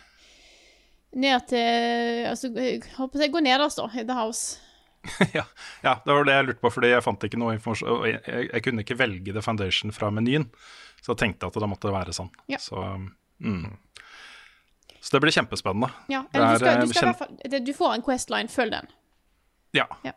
Ned 1.16 1.46
til 1.48 2.26
Altså, 2.28 2.50
håper 2.98 3.20
jeg 3.22 3.32
går 3.32 3.40
nederst, 3.46 3.78
da, 3.78 3.86
i 3.94 4.02
The 4.04 4.14
House. 4.18 4.58
ja, 5.38 5.44
ja, 5.82 5.94
det 6.04 6.12
var 6.12 6.24
det 6.26 6.34
jeg 6.34 6.44
lurte 6.48 6.60
på, 6.60 6.70
fordi 6.74 6.90
jeg 6.90 7.02
fant 7.04 7.22
ikke 7.24 7.38
noe 7.40 7.54
informasjon. 7.56 8.02
Jeg, 8.10 8.20
jeg, 8.26 8.48
jeg 8.50 8.62
kunne 8.66 8.82
ikke 8.84 8.98
velge 8.98 9.32
The 9.32 9.42
Foundation 9.44 9.94
fra 9.94 10.10
menyen, 10.10 10.48
så 11.00 11.14
jeg 11.14 11.18
tenkte 11.22 11.46
at 11.48 11.54
det 11.62 11.68
måtte 11.70 11.92
være 11.94 12.12
sånn. 12.16 12.28
Ja. 12.50 12.58
Så, 12.62 12.82
mm. 13.38 13.70
Så 15.00 15.16
det 15.16 15.20
blir 15.24 15.34
kjempespennende. 15.34 15.88
Ja, 16.12 16.24
eller 16.32 16.52
du, 16.52 16.60
skal, 16.60 16.68
eh, 16.68 16.80
du, 16.80 16.92
skal 16.92 17.08
i 17.08 17.12
kjem- 17.12 17.18
fall, 17.18 17.64
du 17.66 17.72
får 17.76 17.94
en 17.94 18.04
Questline, 18.06 18.52
følg 18.52 18.74
den. 18.76 18.88
Ja. 19.76 19.86
Ja. 20.06 20.12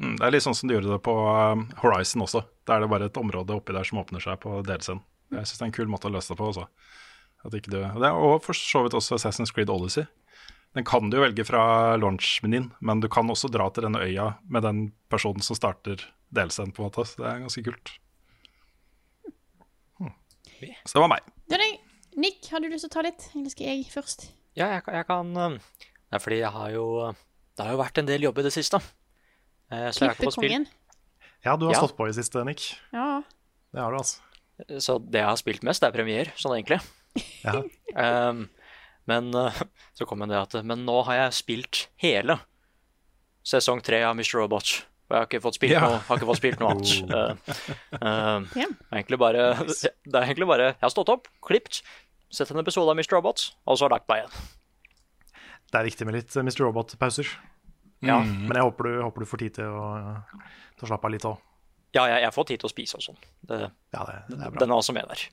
Mm, 0.00 0.16
det 0.18 0.26
er 0.26 0.34
litt 0.34 0.44
sånn 0.44 0.56
som 0.56 0.68
de 0.70 0.76
gjorde 0.76 0.90
det 0.94 1.02
på 1.04 1.12
um, 1.14 1.66
Horizon 1.82 2.24
også. 2.24 2.44
Da 2.66 2.76
er 2.76 2.84
det 2.84 2.90
bare 2.92 3.08
et 3.10 3.20
område 3.20 3.54
oppi 3.54 3.74
der 3.76 3.86
som 3.86 4.00
åpner 4.02 4.22
seg 4.24 4.40
på 4.42 4.58
delscenen. 4.66 5.04
Jeg 5.32 5.48
syns 5.48 5.58
det 5.60 5.64
er 5.64 5.70
en 5.70 5.76
kul 5.78 5.92
måte 5.92 6.08
å 6.10 6.12
løse 6.12 6.32
det 6.32 6.38
på 6.40 6.48
også. 6.50 6.66
At 7.46 7.54
ikke 7.58 7.72
du, 7.72 7.78
det 7.80 8.08
er, 8.08 8.16
og 8.16 8.42
for 8.44 8.56
så 8.56 8.84
vidt 8.84 8.94
også 8.98 9.16
Assassin's 9.18 9.52
Creed 9.54 9.70
Odyssey. 9.72 10.04
Den 10.76 10.86
kan 10.88 11.10
du 11.12 11.18
jo 11.18 11.24
velge 11.24 11.44
fra 11.44 11.96
launch-menyen, 12.00 12.70
men 12.80 13.02
du 13.02 13.08
kan 13.12 13.28
også 13.28 13.50
dra 13.52 13.66
til 13.74 13.84
denne 13.84 14.00
øya 14.00 14.30
med 14.48 14.64
den 14.64 14.84
personen 15.12 15.44
som 15.44 15.58
starter 15.58 16.00
delscenen, 16.32 16.72
på 16.72 16.80
en 16.80 16.88
måte. 16.88 17.04
Så 17.08 17.20
det 17.20 17.28
er 17.28 17.42
ganske 17.44 17.64
kult. 17.66 17.92
Så 20.86 20.94
det 20.96 21.02
var 21.02 21.10
meg. 21.10 21.24
Det 21.50 21.58
er 21.58 21.64
deg. 21.64 21.81
Nick, 22.16 22.48
har 22.52 22.60
du 22.60 22.68
lyst 22.68 22.84
til 22.86 22.90
å 22.90 22.94
ta 22.96 23.02
litt? 23.06 23.28
Eller 23.34 23.50
skal 23.52 23.66
jeg 23.70 23.84
først? 23.92 24.26
Ja, 24.58 24.66
jeg, 24.74 24.84
kan- 24.84 24.94
jeg 24.98 25.06
kan 25.08 25.30
um, 25.36 25.54
Det 25.58 26.18
er 26.18 26.20
fordi 26.20 26.38
jeg 26.42 26.52
har 26.52 26.70
jo 26.74 26.86
Det 27.56 27.64
har 27.64 27.72
jo 27.72 27.80
vært 27.80 27.98
en 28.02 28.06
del 28.10 28.22
jobb 28.26 28.38
i 28.38 28.44
det 28.48 28.52
siste. 28.52 28.76
Eh, 29.72 29.88
Så 29.90 30.02
jeg 30.04 30.08
har 30.10 30.16
ikke 30.16 30.28
fått 30.28 30.36
spilt 30.36 30.52
Klippekongen. 30.52 30.66
Ja, 31.44 31.56
du 31.56 31.66
har 31.66 31.72
Ja. 31.74 31.80
stått 31.80 31.96
på 31.96 32.04
i 32.06 32.12
det 32.12 32.18
siste, 32.20 32.44
Nick. 32.44 32.66
Ja. 32.92 33.22
Det 33.72 33.80
har 33.80 33.90
du, 33.90 33.96
altså. 33.98 34.20
Så 34.78 34.98
det 35.10 35.18
jeg 35.22 35.26
har 35.26 35.36
spilt 35.40 35.62
mest, 35.64 35.80
det 35.80 35.88
er 35.88 35.96
premier, 35.96 36.32
sånn 36.36 36.56
egentlig. 36.58 36.80
Ja. 37.44 37.60
Um, 38.30 38.46
men 39.08 39.34
uh, 39.34 39.52
så 39.96 40.06
kom 40.06 40.20
det 40.24 40.36
at 40.38 40.54
Men 40.64 40.84
nå 40.86 41.02
har 41.04 41.14
jeg 41.26 41.32
spilt 41.40 41.86
hele 42.00 42.38
sesong 43.44 43.82
tre 43.82 44.02
av 44.06 44.14
Mr. 44.14 44.38
Robot. 44.38 44.84
Og 45.12 45.16
jeg 45.18 45.20
har 45.20 45.28
ikke 45.28 45.42
fått 45.44 45.56
spilt, 45.58 45.74
Ja. 45.74 45.80
noe, 45.84 45.98
har 46.06 46.16
ikke 46.16 46.26
fått 46.30 46.38
spilt 46.40 46.60
noe 46.62 46.70
annet. 46.72 46.92
Uh, 47.04 47.58
uh, 48.00 48.46
yeah. 48.56 48.70
egentlig 48.96 49.18
bare, 49.20 49.42
det 49.68 50.14
er 50.16 50.24
egentlig 50.24 50.48
bare 50.48 50.70
Jeg 50.70 50.80
har 50.86 50.92
stått 50.94 51.12
opp, 51.12 51.28
klipt, 51.44 51.82
sett 52.32 52.48
en 52.54 52.62
episode 52.62 52.88
av 52.88 52.96
Mr. 52.96 53.18
Robot, 53.18 53.44
og 53.68 53.76
så 53.76 53.90
lagt 53.92 54.08
meg 54.08 54.22
igjen. 54.22 54.48
Det 55.68 55.80
er 55.82 55.88
viktig 55.90 56.08
med 56.08 56.16
litt 56.16 56.32
eh, 56.32 56.40
Mr. 56.48 56.64
Robot-pauser. 56.64 57.28
Ja. 58.00 58.22
Men 58.24 58.56
jeg 58.56 58.64
håper 58.64 58.88
du, 58.88 58.96
håper 59.04 59.20
du 59.20 59.28
får 59.28 59.44
tid 59.44 59.58
til 59.60 59.76
å, 59.76 59.84
til 60.80 60.88
å 60.88 60.90
slappe 60.94 61.10
av 61.10 61.14
litt 61.14 61.28
òg. 61.28 61.44
Ja, 61.92 62.06
jeg, 62.08 62.24
jeg 62.24 62.32
får 62.32 62.48
tid 62.48 62.62
til 62.64 62.70
å 62.70 62.72
spise 62.72 62.96
og 63.02 63.04
sånn. 63.04 63.22
Det, 63.52 63.60
Ja, 63.92 64.08
det, 64.08 64.18
det 64.32 64.40
er 64.40 64.48
bra. 64.48 64.64
Den 64.64 64.72
er 64.72 64.80
også 64.80 64.96
med 64.96 65.12
der. 65.12 65.28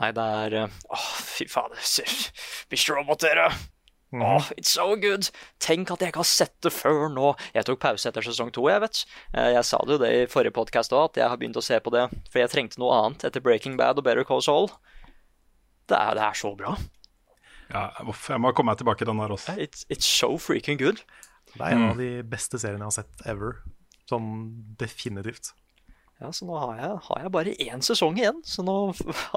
Nei, 0.00 0.12
det 0.16 0.24
er 0.40 0.56
Å, 0.64 0.66
Åh, 0.96 1.08
fy 1.36 1.46
fader. 1.52 1.84
Mr. 2.72 2.96
Robot, 2.96 3.20
dere. 3.28 3.50
Mhm. 4.16 4.36
Åh, 4.36 4.50
it's 4.56 4.72
so 4.76 4.96
good! 4.96 5.30
Tenk 5.60 5.90
at 5.90 6.00
jeg 6.00 6.08
ikke 6.12 6.22
har 6.22 6.30
sett 6.30 6.54
det 6.62 6.72
før 6.72 7.08
nå. 7.12 7.34
Jeg 7.54 7.64
tok 7.68 7.78
pause 7.80 8.08
etter 8.08 8.22
sesong 8.22 8.50
to, 8.52 8.66
jeg 8.68 8.80
vet. 8.80 9.04
Eh, 9.34 9.52
Jeg 9.56 9.64
sa 9.64 9.78
det 9.84 9.96
jo 9.96 9.98
det 10.04 10.12
i 10.14 10.26
forrige 10.32 10.52
podkast 10.56 10.92
òg, 10.92 11.10
at 11.10 11.16
jeg 11.20 11.28
har 11.28 11.36
begynt 11.36 11.56
å 11.56 11.62
se 11.62 11.78
på 11.80 11.90
det 11.92 12.08
for 12.30 12.38
jeg 12.40 12.50
trengte 12.50 12.78
noe 12.78 12.92
annet 13.04 13.24
etter 13.24 13.40
Breaking 13.44 13.76
Bad 13.76 13.98
og 13.98 14.04
Better 14.04 14.24
Call 14.24 14.40
Saul. 14.42 14.68
Det 15.88 15.96
er, 15.98 16.14
det 16.14 16.22
er 16.22 16.32
så 16.34 16.56
bra. 16.56 16.76
Ja, 17.70 17.90
uff, 18.06 18.28
jeg 18.30 18.38
må 18.40 18.52
komme 18.54 18.70
meg 18.72 18.78
tilbake 18.78 19.02
i 19.02 19.06
den 19.08 19.18
der 19.18 19.28
også. 19.34 19.56
It's, 19.58 19.84
it's 19.90 20.06
so 20.06 20.36
freaking 20.38 20.78
good. 20.78 21.02
Det 21.54 21.60
er 21.60 21.72
en 21.72 21.78
Mm. 21.82 21.90
av 21.90 21.96
de 21.98 22.22
beste 22.22 22.58
seriene 22.58 22.78
jeg 22.78 22.90
har 22.90 22.90
sett 23.02 23.26
ever. 23.26 23.62
Sånn 24.10 24.76
definitivt. 24.78 25.52
Ja, 26.20 26.30
så 26.32 26.46
nå 26.48 26.56
har 26.56 26.78
jeg, 26.80 26.92
har 27.10 27.18
jeg 27.26 27.32
bare 27.34 27.52
én 27.60 27.82
sesong 27.84 28.16
igjen. 28.16 28.38
Så 28.48 28.62
nå, 28.64 28.76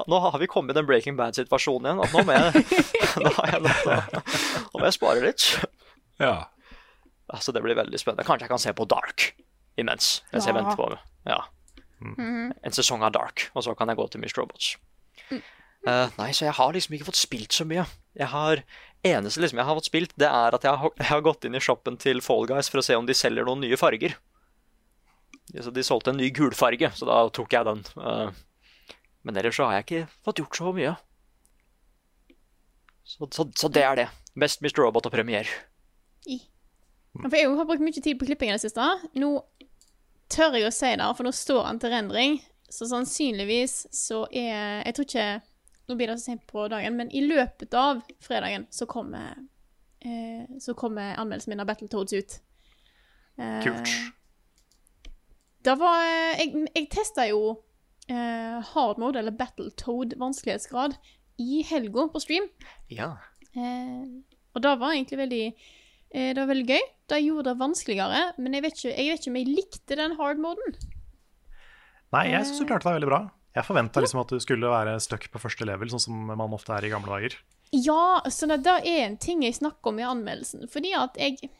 nå 0.08 0.20
har 0.24 0.38
vi 0.40 0.48
kommet 0.48 0.72
i 0.72 0.78
den 0.78 0.86
Breaking 0.88 1.18
Bad-situasjonen 1.18 1.90
igjen. 1.90 2.00
At 2.06 2.14
nå 2.16 2.22
må 2.24 2.36
jeg, 2.38 2.64
nå 3.24 3.32
har 3.36 3.52
jeg 3.52 3.60
Nå 3.66 4.80
må 4.80 4.86
jeg 4.86 4.96
spare 4.96 5.20
litt. 5.24 5.44
Ja. 6.22 6.34
Altså, 7.30 7.52
det 7.52 7.60
blir 7.64 7.76
veldig 7.78 8.00
spennende. 8.00 8.24
Kanskje 8.28 8.48
jeg 8.48 8.52
kan 8.54 8.62
se 8.62 8.72
på 8.76 8.88
Dark 8.88 9.30
imens. 9.80 10.20
Mens 10.32 10.48
jeg 10.48 10.54
Ja. 10.56 10.60
venter 10.62 10.80
på 10.80 10.88
ja. 11.28 11.40
en 12.64 12.72
sesong 12.74 13.04
av 13.04 13.12
Dark, 13.12 13.50
og 13.54 13.64
så 13.66 13.74
kan 13.76 13.92
jeg 13.92 14.00
gå 14.00 14.06
til 14.10 14.22
Mr. 14.24 14.38
Robots. 14.40 14.72
Eh, 15.30 16.08
nei, 16.16 16.30
så 16.36 16.46
jeg 16.48 16.56
har 16.56 16.72
liksom 16.76 16.96
ikke 16.96 17.06
fått 17.10 17.20
spilt 17.20 17.52
så 17.56 17.64
mye. 17.68 17.84
Jeg 18.16 18.28
har, 18.32 18.60
eneste 19.06 19.40
liksom 19.44 19.60
jeg 19.60 19.68
har 19.68 19.76
fått 19.78 19.88
spilt, 19.88 20.12
det 20.20 20.28
er 20.28 20.56
at 20.56 20.64
jeg 20.64 20.80
har, 20.80 20.92
jeg 20.96 21.08
har 21.12 21.22
gått 21.24 21.44
inn 21.48 21.56
i 21.56 21.62
shoppen 21.64 21.96
til 22.00 22.20
Fall 22.24 22.48
Guys 22.48 22.68
for 22.72 22.80
å 22.80 22.84
se 22.84 22.96
om 22.96 23.04
de 23.08 23.16
selger 23.16 23.44
noen 23.48 23.60
nye 23.64 23.76
farger. 23.80 24.16
De, 25.50 25.62
så 25.62 25.72
de 25.74 25.82
solgte 25.86 26.12
en 26.14 26.20
ny 26.20 26.30
gulfarge, 26.34 26.92
så 26.94 27.08
da 27.08 27.20
tok 27.34 27.52
jeg 27.56 27.66
den. 27.66 27.82
Eh, 27.98 28.30
men 29.26 29.36
ellers 29.36 29.58
så 29.58 29.66
har 29.68 29.78
jeg 29.78 29.86
ikke 29.86 30.04
fått 30.24 30.40
gjort 30.42 30.60
så 30.60 30.72
mye. 30.76 30.94
Så, 33.04 33.26
så, 33.34 33.48
så 33.58 33.68
det 33.72 33.82
er 33.82 33.98
det. 33.98 34.08
Mest 34.38 34.62
Mr. 34.62 34.84
Robot 34.84 35.08
og 35.10 35.12
premier. 35.12 35.48
For 37.18 37.34
jeg 37.34 37.50
har 37.58 37.66
brukt 37.66 37.82
mye 37.82 37.98
tid 37.98 38.18
på 38.20 38.28
klipping 38.28 38.52
i 38.52 38.54
det 38.54 38.62
siste. 38.62 38.86
Nå 39.18 39.32
tør 40.30 40.54
jeg 40.54 40.68
å 40.68 40.74
si 40.74 40.92
det, 40.94 41.08
for 41.18 41.26
nå 41.26 41.32
står 41.34 41.64
han 41.66 41.80
til 41.82 41.90
rendring. 41.90 42.38
Så 42.70 42.86
sannsynligvis 42.86 43.88
så 43.90 44.22
er 44.30 44.84
Jeg 44.86 44.94
tror 44.94 45.06
ikke 45.08 45.24
Nå 45.90 45.96
blir 45.98 46.06
det 46.06 46.20
så 46.20 46.28
sent 46.28 46.44
på 46.46 46.68
dagen, 46.70 46.94
men 46.94 47.08
i 47.10 47.18
løpet 47.24 47.74
av 47.74 48.04
fredagen 48.22 48.68
så 48.70 48.86
kommer 48.86 49.32
eh, 50.06 50.44
Så 50.62 50.76
kommer 50.78 51.18
anmeldelsen 51.18 51.50
min 51.50 51.64
av 51.64 51.66
Battletoads 51.66 52.14
ut. 52.14 52.36
Eh, 53.42 53.56
Kult. 53.64 53.90
Det 55.64 55.76
var 55.80 56.04
eh, 56.06 56.40
Jeg, 56.40 56.66
jeg 56.74 56.88
testa 56.92 57.26
jo 57.28 57.42
eh, 58.08 58.60
hard 58.72 59.00
mode, 59.02 59.20
eller 59.20 59.36
Battletoad 59.36 60.16
vanskelighetsgrad, 60.20 60.96
i 61.40 61.62
helga 61.64 62.06
på 62.12 62.20
stream. 62.20 62.48
Ja. 62.92 63.14
Eh, 63.56 64.06
og 64.54 64.64
det 64.64 64.72
var 64.80 64.94
egentlig 64.94 65.18
veldig 65.18 65.44
eh, 65.48 66.30
Det 66.34 66.38
var 66.38 66.50
veldig 66.52 66.68
gøy. 66.68 66.88
Det 67.10 67.20
gjorde 67.24 67.50
det 67.50 67.60
vanskeligere, 67.60 68.24
men 68.38 68.56
jeg 68.56 68.66
vet 68.66 68.78
ikke, 68.78 68.94
jeg 68.94 69.12
vet 69.12 69.20
ikke 69.20 69.32
om 69.32 69.38
jeg 69.40 69.52
likte 69.52 69.98
den 69.98 70.16
hard-moden. 70.18 70.80
Nei, 72.14 72.24
jeg 72.32 72.46
syns 72.46 72.62
du 72.62 72.66
klarte 72.66 72.88
deg 72.88 72.98
veldig 72.98 73.10
bra. 73.10 73.20
Jeg 73.54 73.66
forventa 73.66 74.02
liksom 74.02 74.20
at 74.22 74.30
du 74.30 74.38
skulle 74.42 74.70
være 74.70 74.98
stuck 75.02 75.26
på 75.30 75.40
første 75.42 75.66
level, 75.66 75.90
sånn 75.90 76.02
som 76.02 76.18
man 76.30 76.54
ofte 76.54 76.74
er 76.76 76.86
i 76.86 76.90
gamle 76.92 77.10
dager. 77.10 77.34
Ja, 77.74 78.22
så 78.30 78.46
det, 78.50 78.60
det 78.66 78.76
er 78.86 79.04
en 79.06 79.18
ting 79.22 79.42
jeg 79.46 79.58
snakker 79.58 79.92
om 79.92 79.98
i 79.98 80.06
anmeldelsen. 80.06 80.66
Fordi 80.70 80.92
at 80.98 81.18
jeg 81.18 81.50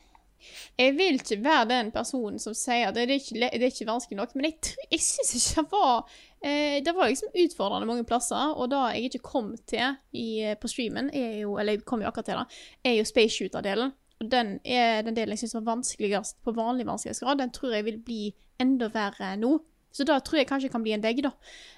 Jeg 0.79 0.95
vil 0.97 1.19
ikke 1.19 1.39
være 1.43 1.69
den 1.69 1.91
personen 1.95 2.39
som 2.41 2.55
sier 2.57 2.89
at 2.89 2.97
det 2.97 3.05
er 3.05 3.15
ikke, 3.15 3.39
det 3.39 3.61
er 3.61 3.69
ikke 3.69 3.87
vanskelig 3.89 4.19
nok, 4.19 4.35
men 4.35 4.49
jeg, 4.49 4.75
jeg 4.91 5.03
syns 5.05 5.33
ikke 5.37 5.61
det 5.61 5.71
var 5.71 5.95
eh, 6.43 6.77
Det 6.85 6.95
var 6.97 7.09
liksom 7.11 7.39
utfordrende 7.45 7.89
mange 7.89 8.05
plasser, 8.07 8.53
og 8.55 8.69
det 8.71 8.83
jeg 8.95 9.09
ikke 9.09 9.25
kom 9.31 9.55
til 9.69 9.97
i, 10.11 10.27
eh, 10.43 10.57
på 10.57 10.71
streamen, 10.71 11.11
jo 11.41 11.57
Eller 11.57 11.77
jeg 11.77 11.85
kom 11.85 12.01
jo 12.01 12.11
akkurat 12.11 12.25
til 12.25 12.39
det, 12.41 12.61
er 12.83 12.97
jo 12.99 13.09
Space 13.09 13.35
Shooter-delen. 13.37 13.91
Og 14.21 14.31
den 14.31 14.59
er 14.65 15.01
den 15.01 15.15
delen 15.17 15.33
jeg 15.33 15.41
syns 15.41 15.57
var 15.57 15.69
vanskeligst 15.73 16.37
på 16.45 16.53
vanlig 16.53 16.85
vanskelighetsgrad. 16.85 17.39
Den 17.41 17.51
tror 17.51 17.73
jeg 17.73 17.85
vil 17.85 17.97
bli 18.05 18.33
enda 18.61 18.91
verre 18.93 19.33
nå. 19.37 19.55
Så 19.91 20.05
da 20.07 20.19
tror 20.19 20.39
jeg 20.39 20.47
kanskje 20.47 20.69
det 20.69 20.75
kan 20.75 20.83
bli 20.85 20.93
en 20.95 21.03
vegg, 21.03 21.23
da. 21.25 21.31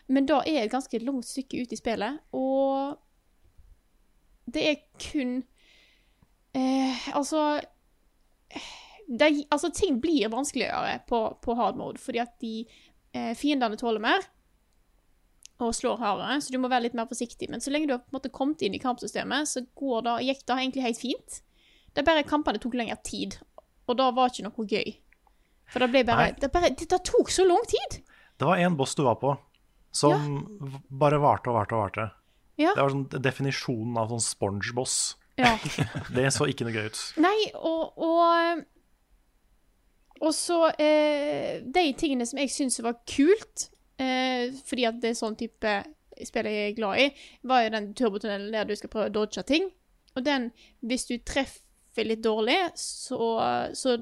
Men 0.08 0.28
da 0.30 0.42
er 0.46 0.64
et 0.64 0.72
ganske 0.72 1.00
langt 1.02 1.26
stykke 1.26 1.64
ut 1.64 1.72
i 1.74 1.80
spillet, 1.80 2.20
og 2.36 3.00
det 4.54 4.64
er 4.70 4.76
kun 5.00 5.38
eh, 6.54 7.16
Altså 7.16 7.62
det, 9.08 9.30
Altså, 9.50 9.72
ting 9.74 10.00
blir 10.02 10.32
vanskeligere 10.32 11.00
på, 11.10 11.26
på 11.44 11.58
hard 11.60 11.80
mode, 11.80 12.02
fordi 12.02 12.22
at 12.24 12.36
de 12.44 12.56
eh, 13.14 13.34
fiendene 13.38 13.80
tåler 13.80 14.04
mer 14.04 14.26
og 15.62 15.74
slår 15.78 16.00
hardere, 16.02 16.40
så 16.42 16.52
du 16.52 16.60
må 16.60 16.70
være 16.72 16.88
litt 16.88 16.96
mer 16.98 17.08
forsiktig. 17.08 17.48
Men 17.52 17.62
så 17.64 17.72
lenge 17.72 17.88
du 17.88 17.94
har 17.96 18.02
på 18.02 18.12
en 18.12 18.18
måte 18.18 18.32
kommet 18.34 18.64
inn 18.66 18.76
i 18.76 18.82
kampsystemet, 18.82 19.48
så 19.48 19.64
går 19.80 20.08
det, 20.08 20.16
gikk 20.28 20.42
det 20.44 20.58
egentlig 20.58 20.86
helt 20.88 21.00
fint. 21.00 21.40
Det 21.94 22.02
er 22.02 22.08
bare 22.10 22.26
kampene 22.28 22.60
tok 22.62 22.76
lengre 22.80 22.98
tid, 23.06 23.38
og 23.88 23.98
da 24.00 24.10
var 24.16 24.34
ikke 24.34 24.48
noe 24.48 24.68
gøy. 24.68 24.96
For 25.72 25.84
det 25.84 25.90
ble 25.94 26.04
bare 26.08 26.34
Det, 26.40 26.50
bare, 26.52 26.74
det, 26.74 26.90
det 26.90 27.00
tok 27.08 27.32
så 27.32 27.46
lang 27.48 27.64
tid! 27.70 28.02
Det 28.38 28.50
var 28.50 28.60
én 28.60 28.76
boss 28.76 28.96
du 28.98 29.04
var 29.06 29.20
på, 29.22 29.36
som 29.94 30.12
ja. 30.12 30.82
bare 30.90 31.22
varte 31.22 31.52
og 31.52 31.60
varte 31.62 31.78
og 31.78 31.86
varte. 31.86 32.08
Ja. 32.60 32.74
Det 32.74 32.82
var 32.82 32.94
sånn 32.94 33.08
definisjonen 33.24 33.98
av 34.02 34.12
sånn 34.12 34.26
sponge-boss. 34.26 34.98
Ja. 35.40 35.56
Det 36.16 36.30
så 36.34 36.46
ikke 36.50 36.68
noe 36.68 36.76
gøy 36.76 36.92
ut. 36.92 37.02
Nei, 37.24 37.38
og 37.58 37.98
Og, 37.98 38.64
og 40.22 40.34
så 40.38 40.60
eh, 40.78 41.64
De 41.66 41.86
tingene 41.98 42.28
som 42.30 42.40
jeg 42.40 42.52
syns 42.54 42.78
var 42.86 43.00
kult, 43.10 43.70
eh, 43.98 44.54
fordi 44.68 44.86
at 44.90 45.02
det 45.02 45.14
er 45.14 45.20
sånn 45.20 45.38
type 45.40 45.76
spill 46.24 46.46
jeg 46.46 46.70
er 46.70 46.78
glad 46.78 47.02
i, 47.02 47.08
var 47.50 47.64
jo 47.64 47.74
den 47.74 47.94
turbotunnelen 47.98 48.54
der 48.54 48.68
du 48.70 48.76
skal 48.78 48.92
prøve 48.94 49.10
å 49.10 49.16
dodge 49.16 49.42
ting. 49.50 49.72
Og 50.14 50.22
den, 50.26 50.52
hvis 50.86 51.08
du 51.10 51.18
treffer 51.26 52.06
litt 52.06 52.22
dårlig, 52.22 52.60
så, 52.78 53.18
så 53.74 53.98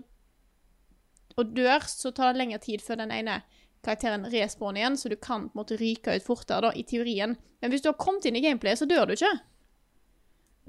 og 1.39 1.53
dør, 1.55 1.87
så 1.87 2.11
tar 2.11 2.33
det 2.33 2.41
lengre 2.41 2.59
tid 2.63 2.83
før 2.83 2.99
den 3.03 3.13
ene 3.15 3.39
karakteren 3.81 4.27
respawner 4.29 4.81
igjen, 4.81 4.97
så 4.99 5.09
du 5.09 5.15
kan 5.15 5.47
på 5.47 5.55
en 5.55 5.61
måte 5.63 5.77
ryke 5.79 6.13
ut 6.15 6.25
fortere, 6.25 6.67
da, 6.67 6.73
i 6.77 6.83
teorien. 6.87 7.33
Men 7.61 7.73
hvis 7.73 7.81
du 7.81 7.89
har 7.89 7.97
kommet 8.01 8.27
inn 8.29 8.37
i 8.37 8.43
gameplay, 8.43 8.75
så 8.77 8.85
dør 8.89 9.09
du 9.09 9.15
ikke. 9.15 9.31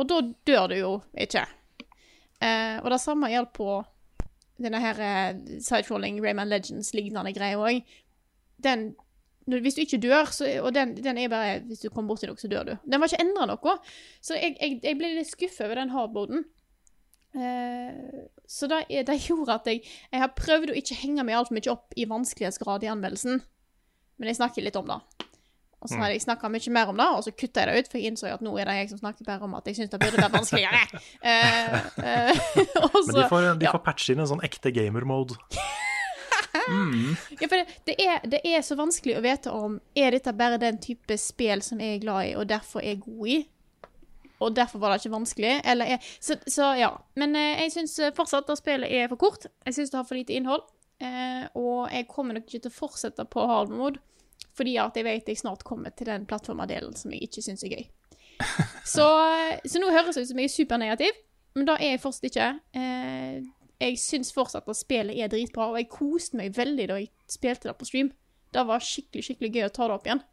Og 0.01 0.09
da 0.09 0.21
dør 0.47 0.69
du 0.73 0.77
jo 0.79 0.93
ikke. 1.19 1.45
Eh, 2.43 2.79
og 2.83 2.91
det 2.91 3.01
samme 3.03 3.31
gjelder 3.31 3.53
på 3.55 3.83
denne 4.63 4.81
her 4.81 4.95
sidefalling 4.95 5.65
sidecrawling 5.65 6.21
Rayman 6.25 6.51
Legends-lignende 6.51 7.33
greia 7.35 7.59
òg. 7.59 7.83
Den 8.63 8.95
Hvis 9.47 9.75
du 9.75 9.81
ikke 9.83 9.99
dør, 9.99 10.31
så, 10.31 10.47
og 10.63 10.75
den, 10.75 10.95
den 11.03 11.19
er 11.19 11.29
bare 11.29 11.61
Hvis 11.67 11.81
du 11.81 11.91
kommer 11.91 12.13
borti 12.15 12.27
noe, 12.27 12.39
så 12.39 12.49
dør 12.49 12.63
du. 12.63 12.77
Den 12.87 13.01
var 13.01 13.11
ikke 13.11 13.25
endra 13.25 13.47
noe. 13.51 13.79
Så 14.21 14.35
jeg, 14.39 14.57
jeg, 14.61 14.81
jeg 14.83 14.99
ble 14.99 15.15
litt 15.17 15.31
skuffa 15.33 15.67
over 15.67 15.81
den 15.81 15.91
hardboarden. 15.91 16.45
Eh, 17.35 18.29
så 18.47 18.69
det, 18.69 18.85
det 19.09 19.19
gjorde 19.25 19.55
at 19.57 19.67
jeg 19.67 19.83
Jeg 20.13 20.21
har 20.21 20.35
prøvd 20.37 20.71
å 20.71 20.79
ikke 20.79 21.01
henge 21.01 21.25
meg 21.25 21.39
altfor 21.39 21.59
mye 21.59 21.73
opp 21.73 21.97
i 21.97 22.07
vanskelighetsgrad 22.07 22.85
i 22.85 22.93
anmeldelsen, 22.93 23.43
men 24.21 24.31
jeg 24.31 24.39
snakker 24.39 24.63
litt 24.63 24.79
om 24.79 24.91
det. 24.93 25.01
Og 25.83 25.91
så 25.91 25.99
har 25.99 26.13
jeg 26.13 26.23
snakka 26.23 26.47
mye 26.53 26.73
mer 26.75 26.91
om 26.93 26.99
det, 27.01 27.07
og 27.11 27.25
så 27.27 27.33
kutta 27.35 27.65
jeg 27.65 27.69
det 27.69 27.83
ut, 27.83 27.89
for 27.91 27.99
jeg 27.99 28.13
innså 28.13 28.29
at 28.31 28.43
nå 28.45 28.53
er 28.61 28.71
det 28.71 28.77
jeg 28.79 28.91
som 28.93 29.01
snakker 29.01 29.27
bare 29.27 29.49
om 29.49 29.57
at 29.59 29.67
jeg 29.67 29.81
syns 29.81 29.91
det 29.91 29.99
burde 30.03 30.21
vært 30.23 30.37
vanskeligere. 30.37 30.83
Uh, 31.27 31.79
uh, 32.07 32.43
og 32.87 32.99
Men 33.09 33.17
de 33.17 33.25
får, 33.33 33.49
de 33.59 33.67
ja. 33.67 33.73
får 33.75 33.83
patche 33.89 34.15
inn 34.15 34.23
en 34.23 34.31
sånn 34.35 34.45
ekte 34.47 34.75
gamer-mode. 34.75 35.39
Ja, 36.53 37.49
for 37.49 37.57
det, 37.57 37.65
det, 37.89 37.95
er, 37.99 38.21
det 38.29 38.39
er 38.47 38.61
så 38.63 38.77
vanskelig 38.79 39.17
å 39.17 39.23
vite 39.25 39.51
om 39.57 39.79
Er 39.99 40.13
dette 40.15 40.35
bare 40.37 40.61
den 40.61 40.77
type 40.85 41.17
spill 41.19 41.63
som 41.65 41.81
jeg 41.83 41.97
er 41.97 42.03
glad 42.05 42.29
i, 42.29 42.35
og 42.39 42.45
derfor 42.51 42.85
er 42.85 43.01
god 43.03 43.31
i? 43.33 43.39
Og 44.45 44.55
derfor 44.55 44.83
var 44.83 44.93
det 44.93 45.01
ikke 45.01 45.15
vanskelig? 45.17 45.55
Eller 45.73 45.97
er, 45.97 46.13
så, 46.21 46.37
så 46.47 46.73
ja. 46.79 46.93
Men 47.19 47.35
eh, 47.39 47.65
jeg 47.65 47.75
syns 47.77 47.97
fortsatt 48.15 48.53
at 48.53 48.61
spillet 48.61 48.95
er 48.95 49.11
for 49.11 49.21
kort. 49.21 49.49
Jeg 49.67 49.79
syns 49.79 49.93
det 49.93 49.99
har 50.01 50.07
for 50.07 50.19
lite 50.19 50.37
innhold. 50.37 50.65
Eh, 51.03 51.45
og 51.59 51.91
jeg 51.91 52.07
kommer 52.11 52.37
nok 52.37 52.47
ikke 52.47 52.63
til 52.67 52.71
å 52.71 52.75
fortsette 52.75 53.27
på 53.31 53.47
hard 53.49 53.73
mode, 53.75 54.03
fordi 54.57 54.77
at 54.83 54.97
jeg 54.99 55.07
vet 55.07 55.29
jeg 55.29 55.41
snart 55.41 55.65
kommer 55.65 55.95
til 55.97 56.11
den 56.11 56.27
plattformadelen 56.29 56.97
som 56.99 57.13
jeg 57.15 57.29
ikke 57.29 57.45
syns 57.45 57.65
er 57.65 57.77
gøy. 57.77 57.85
Så, 58.89 59.05
så 59.69 59.79
nå 59.79 59.91
høres 59.93 60.17
det 60.17 60.25
ut 60.25 60.31
som 60.33 60.39
jeg 60.41 60.49
er 60.49 60.55
supernegativ, 60.57 61.19
men 61.55 61.67
da 61.69 61.77
er 61.79 61.93
jeg 61.93 62.01
fortsatt 62.03 62.27
ikke. 62.27 62.47
Eh, 62.75 63.37
jeg 63.83 63.99
syns 64.03 64.33
fortsatt 64.35 64.67
at 64.67 64.79
spillet 64.79 65.21
er 65.21 65.31
dritbra, 65.31 65.69
og 65.71 65.79
jeg 65.79 65.91
koste 65.93 66.39
meg 66.41 66.57
veldig 66.57 66.89
da 66.91 66.97
jeg 66.99 67.11
spilte 67.31 67.71
det 67.71 67.77
på 67.79 67.87
stream. 67.87 68.11
Det 68.53 68.65
var 68.67 68.83
skikkelig 68.83 69.29
skikkelig 69.29 69.53
gøy 69.55 69.67
å 69.69 69.73
ta 69.77 69.87
det 69.87 69.97
opp 69.97 70.09
igjen. 70.11 70.25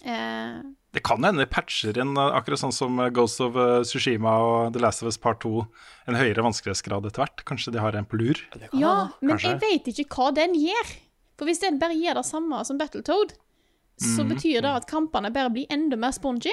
Eh, 0.00 0.60
Det 0.96 1.02
kan 1.06 1.22
hende 1.22 1.44
de 1.44 1.50
patcher 1.50 1.98
inn, 2.00 2.16
eh, 2.16 2.32
akkurat 2.38 2.62
sånn 2.62 2.74
som 2.74 2.96
eh, 2.98 3.10
Ghost 3.14 3.42
of 3.44 3.52
Sushima 3.54 3.84
Tsushima 3.84 4.32
og 4.46 4.72
The 4.74 4.80
Last 4.82 5.04
of 5.04 5.10
Us 5.12 5.20
Part 5.20 5.42
2, 5.44 5.66
en 6.08 6.18
høyere 6.18 6.46
vanskelighetsgrad 6.46 7.06
etter 7.06 7.26
hvert. 7.26 7.44
Kanskje 7.46 7.74
de 7.76 7.84
har 7.84 7.98
en 7.98 8.08
på 8.08 8.18
lur? 8.18 8.40
ja, 8.72 8.96
men 9.20 9.38
jeg 9.38 9.60
vet 9.60 9.92
ikke 9.92 10.08
hva 10.16 10.32
den 10.40 10.56
gjør. 10.58 10.96
For 11.40 11.48
hvis 11.48 11.62
en 11.64 11.78
bare 11.80 11.96
gjør 11.96 12.18
det 12.20 12.26
samme 12.28 12.58
som 12.68 12.76
Battletoad, 12.80 13.32
så 14.00 14.24
betyr 14.28 14.60
det 14.64 14.70
at 14.82 14.86
kampene 14.88 15.30
bare 15.32 15.50
blir 15.52 15.68
enda 15.72 15.96
mer 16.00 16.12
spongy. 16.16 16.52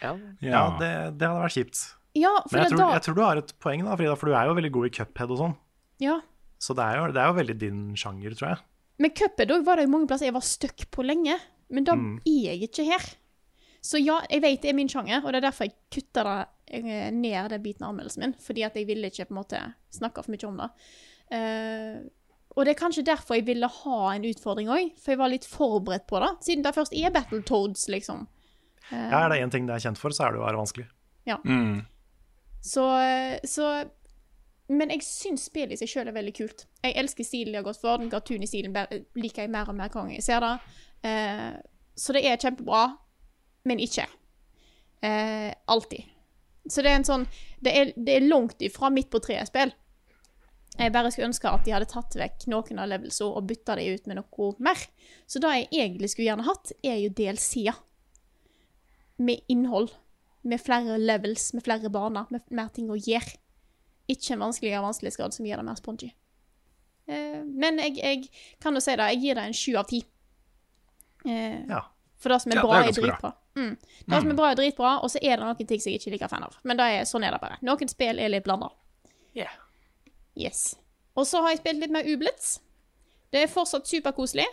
Ja. 0.00 0.12
Ja, 0.44 0.62
det, 0.80 0.90
det 1.20 1.28
hadde 1.28 1.42
vært 1.46 1.56
kjipt. 1.56 1.80
Ja, 2.16 2.30
for 2.44 2.56
Men 2.56 2.62
jeg 2.64 2.70
det 2.70 2.76
tror, 2.76 2.80
da 2.84 2.94
jeg 2.98 3.04
tror 3.06 3.16
du 3.16 3.22
har 3.24 3.40
et 3.40 3.52
poeng, 3.62 3.82
da, 3.86 3.96
Frida, 4.00 4.16
for 4.20 4.30
du 4.30 4.34
er 4.36 4.48
jo 4.50 4.54
veldig 4.58 4.70
god 4.74 4.88
i 4.88 4.92
cuphead 4.96 5.32
og 5.34 5.40
sånn. 5.40 5.56
Ja. 6.02 6.18
Så 6.60 6.74
det 6.76 6.84
er, 6.84 6.98
jo, 7.00 7.10
det 7.16 7.20
er 7.22 7.28
jo 7.30 7.36
veldig 7.40 7.56
din 7.60 7.80
sjanger, 7.96 8.34
tror 8.36 8.48
jeg. 8.54 8.62
Men 9.00 9.12
Cuphead 9.16 9.52
òg 9.54 9.62
var 9.64 9.80
det 9.80 9.86
jo 9.86 9.92
mange 9.94 10.08
plasser 10.10 10.28
jeg 10.28 10.34
var 10.36 10.44
stuck 10.44 10.82
på 10.92 11.04
lenge. 11.06 11.38
Men 11.72 11.86
da 11.86 11.94
Mm. 11.96 12.18
er 12.26 12.40
jeg 12.50 12.66
ikke 12.68 12.84
her. 12.88 13.04
Så 13.80 13.96
ja, 14.02 14.18
jeg 14.28 14.42
vet 14.44 14.60
det 14.60 14.68
er 14.72 14.76
min 14.76 14.88
sjanger, 14.92 15.22
og 15.24 15.32
det 15.32 15.38
er 15.40 15.46
derfor 15.48 15.64
jeg 15.68 15.76
kutta 15.94 16.24
det 16.26 16.82
eh, 16.82 17.10
ned 17.14 17.48
den 17.54 17.62
biten 17.64 17.84
av 17.86 17.94
anmeldelsen 17.94 18.20
min. 18.26 18.34
Fordi 18.44 18.64
at 18.66 18.74
jeg 18.76 18.88
ville 18.90 19.08
ikke 19.08 19.24
på 19.30 19.32
en 19.32 19.38
måte 19.40 19.60
snakke 19.96 20.24
for 20.24 20.34
mye 20.34 20.48
om 20.50 20.58
det. 20.60 20.68
Eh, 21.32 21.94
og 22.56 22.66
det 22.66 22.72
er 22.74 22.80
kanskje 22.80 23.06
derfor 23.06 23.38
jeg 23.38 23.46
ville 23.46 23.68
ha 23.70 23.98
en 24.14 24.24
utfordring 24.26 24.70
òg, 24.72 24.90
for 24.98 25.14
jeg 25.14 25.20
var 25.20 25.30
litt 25.30 25.46
forberedt 25.46 26.08
på 26.10 26.18
det. 26.22 26.30
Siden 26.46 26.64
det 26.66 26.74
først 26.74 26.96
er 26.98 27.12
Battletoads, 27.14 27.86
liksom. 27.92 28.26
Ja, 28.90 29.22
Er 29.24 29.28
det 29.30 29.38
én 29.38 29.50
ting 29.50 29.68
det 29.68 29.76
er 29.76 29.84
kjent 29.84 30.00
for, 30.00 30.10
så 30.10 30.26
er 30.26 30.32
det 30.32 30.40
jo 30.40 30.42
å 30.42 30.48
være 30.48 30.58
vanskelig. 30.58 30.86
Mm. 31.46 31.86
Så, 32.60 32.84
så 33.46 33.66
Men 34.68 34.90
jeg 34.90 35.02
syns 35.06 35.44
spillet 35.46 35.76
i 35.76 35.78
seg 35.80 35.90
sjøl 35.90 36.10
er 36.10 36.16
veldig 36.16 36.32
kult. 36.34 36.66
Jeg 36.82 36.96
elsker 36.98 37.26
stilen 37.26 37.54
de 37.54 37.58
har 37.60 37.66
gått 37.66 37.80
for. 37.80 37.98
Den 37.98 38.10
cartoon-stilen 38.10 38.74
liker 39.18 39.46
jeg 39.46 39.50
mer 39.50 39.70
og 39.70 39.78
mer 39.78 39.90
hver 39.90 40.02
gang 40.02 40.12
jeg 40.14 40.26
ser 40.26 40.42
det. 40.44 40.52
Eh, 41.06 41.52
så 41.98 42.14
det 42.14 42.24
er 42.26 42.38
kjempebra, 42.38 42.84
men 43.66 43.82
ikke. 43.82 44.06
Eh, 45.02 45.50
alltid. 45.70 46.06
Så 46.68 46.82
det 46.84 46.90
er 46.90 46.98
en 47.00 47.06
sånn 47.08 47.22
Det 47.64 47.72
er, 47.72 47.92
det 47.96 48.14
er 48.18 48.26
langt 48.28 48.60
ifra 48.62 48.90
midt 48.92 49.10
på 49.10 49.18
treet-spill. 49.22 49.72
Jeg 50.80 50.92
bare 50.94 51.10
skulle 51.12 51.28
ønske 51.28 51.50
at 51.50 51.66
de 51.66 51.72
hadde 51.74 51.88
tatt 51.90 52.14
vekk 52.16 52.46
noen 52.48 52.78
av 52.80 52.88
levelsene 52.88 53.34
og 53.36 53.48
bytta 53.50 53.74
de 53.76 53.84
ut 53.92 54.06
med 54.08 54.16
noe 54.16 54.46
mer. 54.64 54.80
Så 55.28 55.42
det 55.42 55.50
jeg 55.52 55.68
egentlig 55.76 56.08
skulle 56.12 56.30
gjerne 56.30 56.46
hatt, 56.46 56.72
er 56.80 56.96
jo 57.02 57.10
DLC-er. 57.18 57.76
Med 59.20 59.44
innhold. 59.52 59.92
Med 60.42 60.62
flere 60.64 60.96
levels, 60.96 61.50
med 61.52 61.66
flere 61.66 61.90
baner, 61.92 62.30
med 62.32 62.46
mer 62.56 62.70
ting 62.72 62.88
å 62.88 62.96
gjøre. 62.96 63.36
Ikke 64.08 64.32
en 64.34 64.46
vanskeligere 64.46 64.80
vanskelighetsgrad 64.86 65.36
som 65.36 65.46
gjør 65.46 65.60
det 65.60 65.66
mer 65.68 65.76
spongy. 65.78 66.08
Eh, 67.10 67.42
men 67.44 67.78
jeg, 67.84 67.98
jeg 68.00 68.24
kan 68.62 68.74
jo 68.74 68.80
si 68.82 68.96
det, 68.96 69.10
jeg 69.12 69.20
gir 69.26 69.36
det 69.38 69.44
en 69.50 69.56
sju 69.60 69.76
av 69.76 69.88
ti. 69.90 70.00
Eh, 71.26 71.60
Ja. 71.68 71.84
For 72.20 72.28
det 72.28 72.42
som 72.42 72.52
er 72.52 72.58
Ja, 72.58 72.62
bra, 72.66 72.80
det 72.80 72.80
er 72.80 72.88
er, 72.90 72.96
dritbra. 73.00 73.30
Mm. 73.56 73.76
Det 73.80 74.18
som 74.20 74.30
er 74.30 74.36
bra, 74.36 74.48
er 74.50 74.58
dritbra, 74.58 74.90
og 75.00 75.08
så 75.08 75.20
er 75.22 75.36
det 75.38 75.44
noen 75.44 75.56
ting 75.56 75.80
som 75.80 75.88
jeg 75.92 76.00
ikke 76.00 76.10
liker 76.12 76.28
fan 76.28 76.44
av. 76.44 76.56
Men 76.68 76.76
det 76.76 76.88
er, 76.92 77.06
sånn 77.08 77.24
er 77.24 77.32
det 77.32 77.40
bare. 77.40 77.56
Noen 77.64 77.88
spill 77.88 78.20
er 78.20 78.28
litt 78.28 78.44
blanda. 78.44 78.68
Yeah. 79.36 79.54
Yes. 80.40 80.74
Og 81.18 81.26
så 81.28 81.42
har 81.42 81.52
jeg 81.52 81.60
spilt 81.62 81.82
litt 81.82 81.94
mer 81.94 82.08
Ublitz. 82.08 82.58
Det 83.30 83.44
er 83.44 83.52
fortsatt 83.52 83.88
superkoselig. 83.90 84.46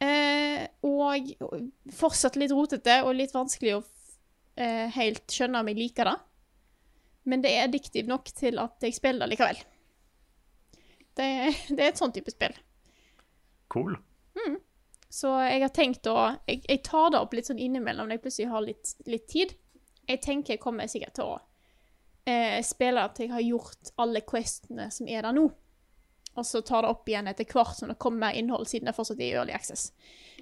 Eh, 0.00 0.64
og 0.88 1.30
fortsatt 1.94 2.38
litt 2.40 2.54
rotete 2.56 3.02
og 3.04 3.14
litt 3.18 3.34
vanskelig 3.36 3.76
å 3.76 3.82
eh, 4.56 4.88
helt 4.96 5.26
skjønne 5.30 5.60
om 5.60 5.70
jeg 5.70 5.78
liker 5.78 6.08
det. 6.08 6.16
Men 7.30 7.44
det 7.44 7.52
er 7.52 7.68
addictive 7.68 8.08
nok 8.08 8.32
til 8.32 8.58
at 8.62 8.80
jeg 8.84 8.96
spiller 8.96 9.28
likevel. 9.30 9.60
Det, 11.16 11.28
det 11.76 11.84
er 11.84 11.92
et 11.92 12.00
sånn 12.00 12.16
type 12.16 12.32
spill. 12.32 12.56
Cool. 13.70 13.94
Så 15.10 15.32
jeg 15.42 15.64
har 15.64 15.72
tenkt 15.74 16.06
å 16.06 16.16
Jeg, 16.46 16.62
jeg 16.68 16.82
tar 16.86 17.10
det 17.10 17.20
opp 17.20 17.34
litt 17.34 17.48
sånn 17.50 17.60
innimellom 17.60 18.08
når 18.08 18.18
jeg 18.18 18.24
plutselig 18.24 18.52
har 18.52 18.64
litt, 18.64 18.92
litt 19.10 19.26
tid. 19.30 19.54
Jeg 20.06 20.22
tenker 20.24 20.54
jeg 20.54 20.62
kommer 20.62 20.90
sikkert 20.90 21.18
til 21.18 21.34
å 21.34 21.38
eh, 22.28 22.60
spiller 22.66 23.12
til 23.14 23.28
jeg 23.28 23.34
har 23.34 23.46
gjort 23.46 23.92
alle 24.00 24.22
questene 24.26 24.90
som 24.92 25.08
er 25.08 25.26
der 25.26 25.36
nå. 25.36 25.48
Og 26.38 26.46
så 26.46 26.62
tar 26.62 26.84
det 26.84 26.92
opp 26.92 27.08
igjen 27.10 27.28
etter 27.30 27.48
hvert 27.48 27.76
som 27.76 27.90
det 27.90 27.98
kommer 28.00 28.28
mer 28.28 28.38
innhold, 28.38 28.68
siden 28.70 28.88
det 28.88 28.96
fortsatt 28.96 29.20
er 29.20 29.32
i 29.32 29.36
early 29.36 29.54
access. 29.54 29.90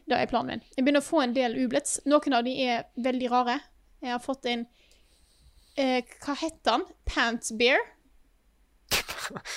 Det 0.09 0.17
er 0.17 0.31
planen 0.31 0.57
min. 0.59 0.67
Jeg 0.77 0.85
begynner 0.85 1.05
å 1.05 1.09
få 1.09 1.23
en 1.25 1.35
del 1.37 1.57
ublets. 1.65 1.99
Noen 2.09 2.37
av 2.37 2.45
de 2.47 2.55
er 2.65 2.87
veldig 2.97 3.31
rare. 3.33 3.59
Jeg 4.05 4.15
har 4.15 4.23
fått 4.23 4.47
en 4.49 4.67
eh, 5.77 6.05
Hva 6.25 6.37
heter 6.39 6.77
han? 6.77 6.87
Pants 7.09 7.53
Bear? 7.59 7.83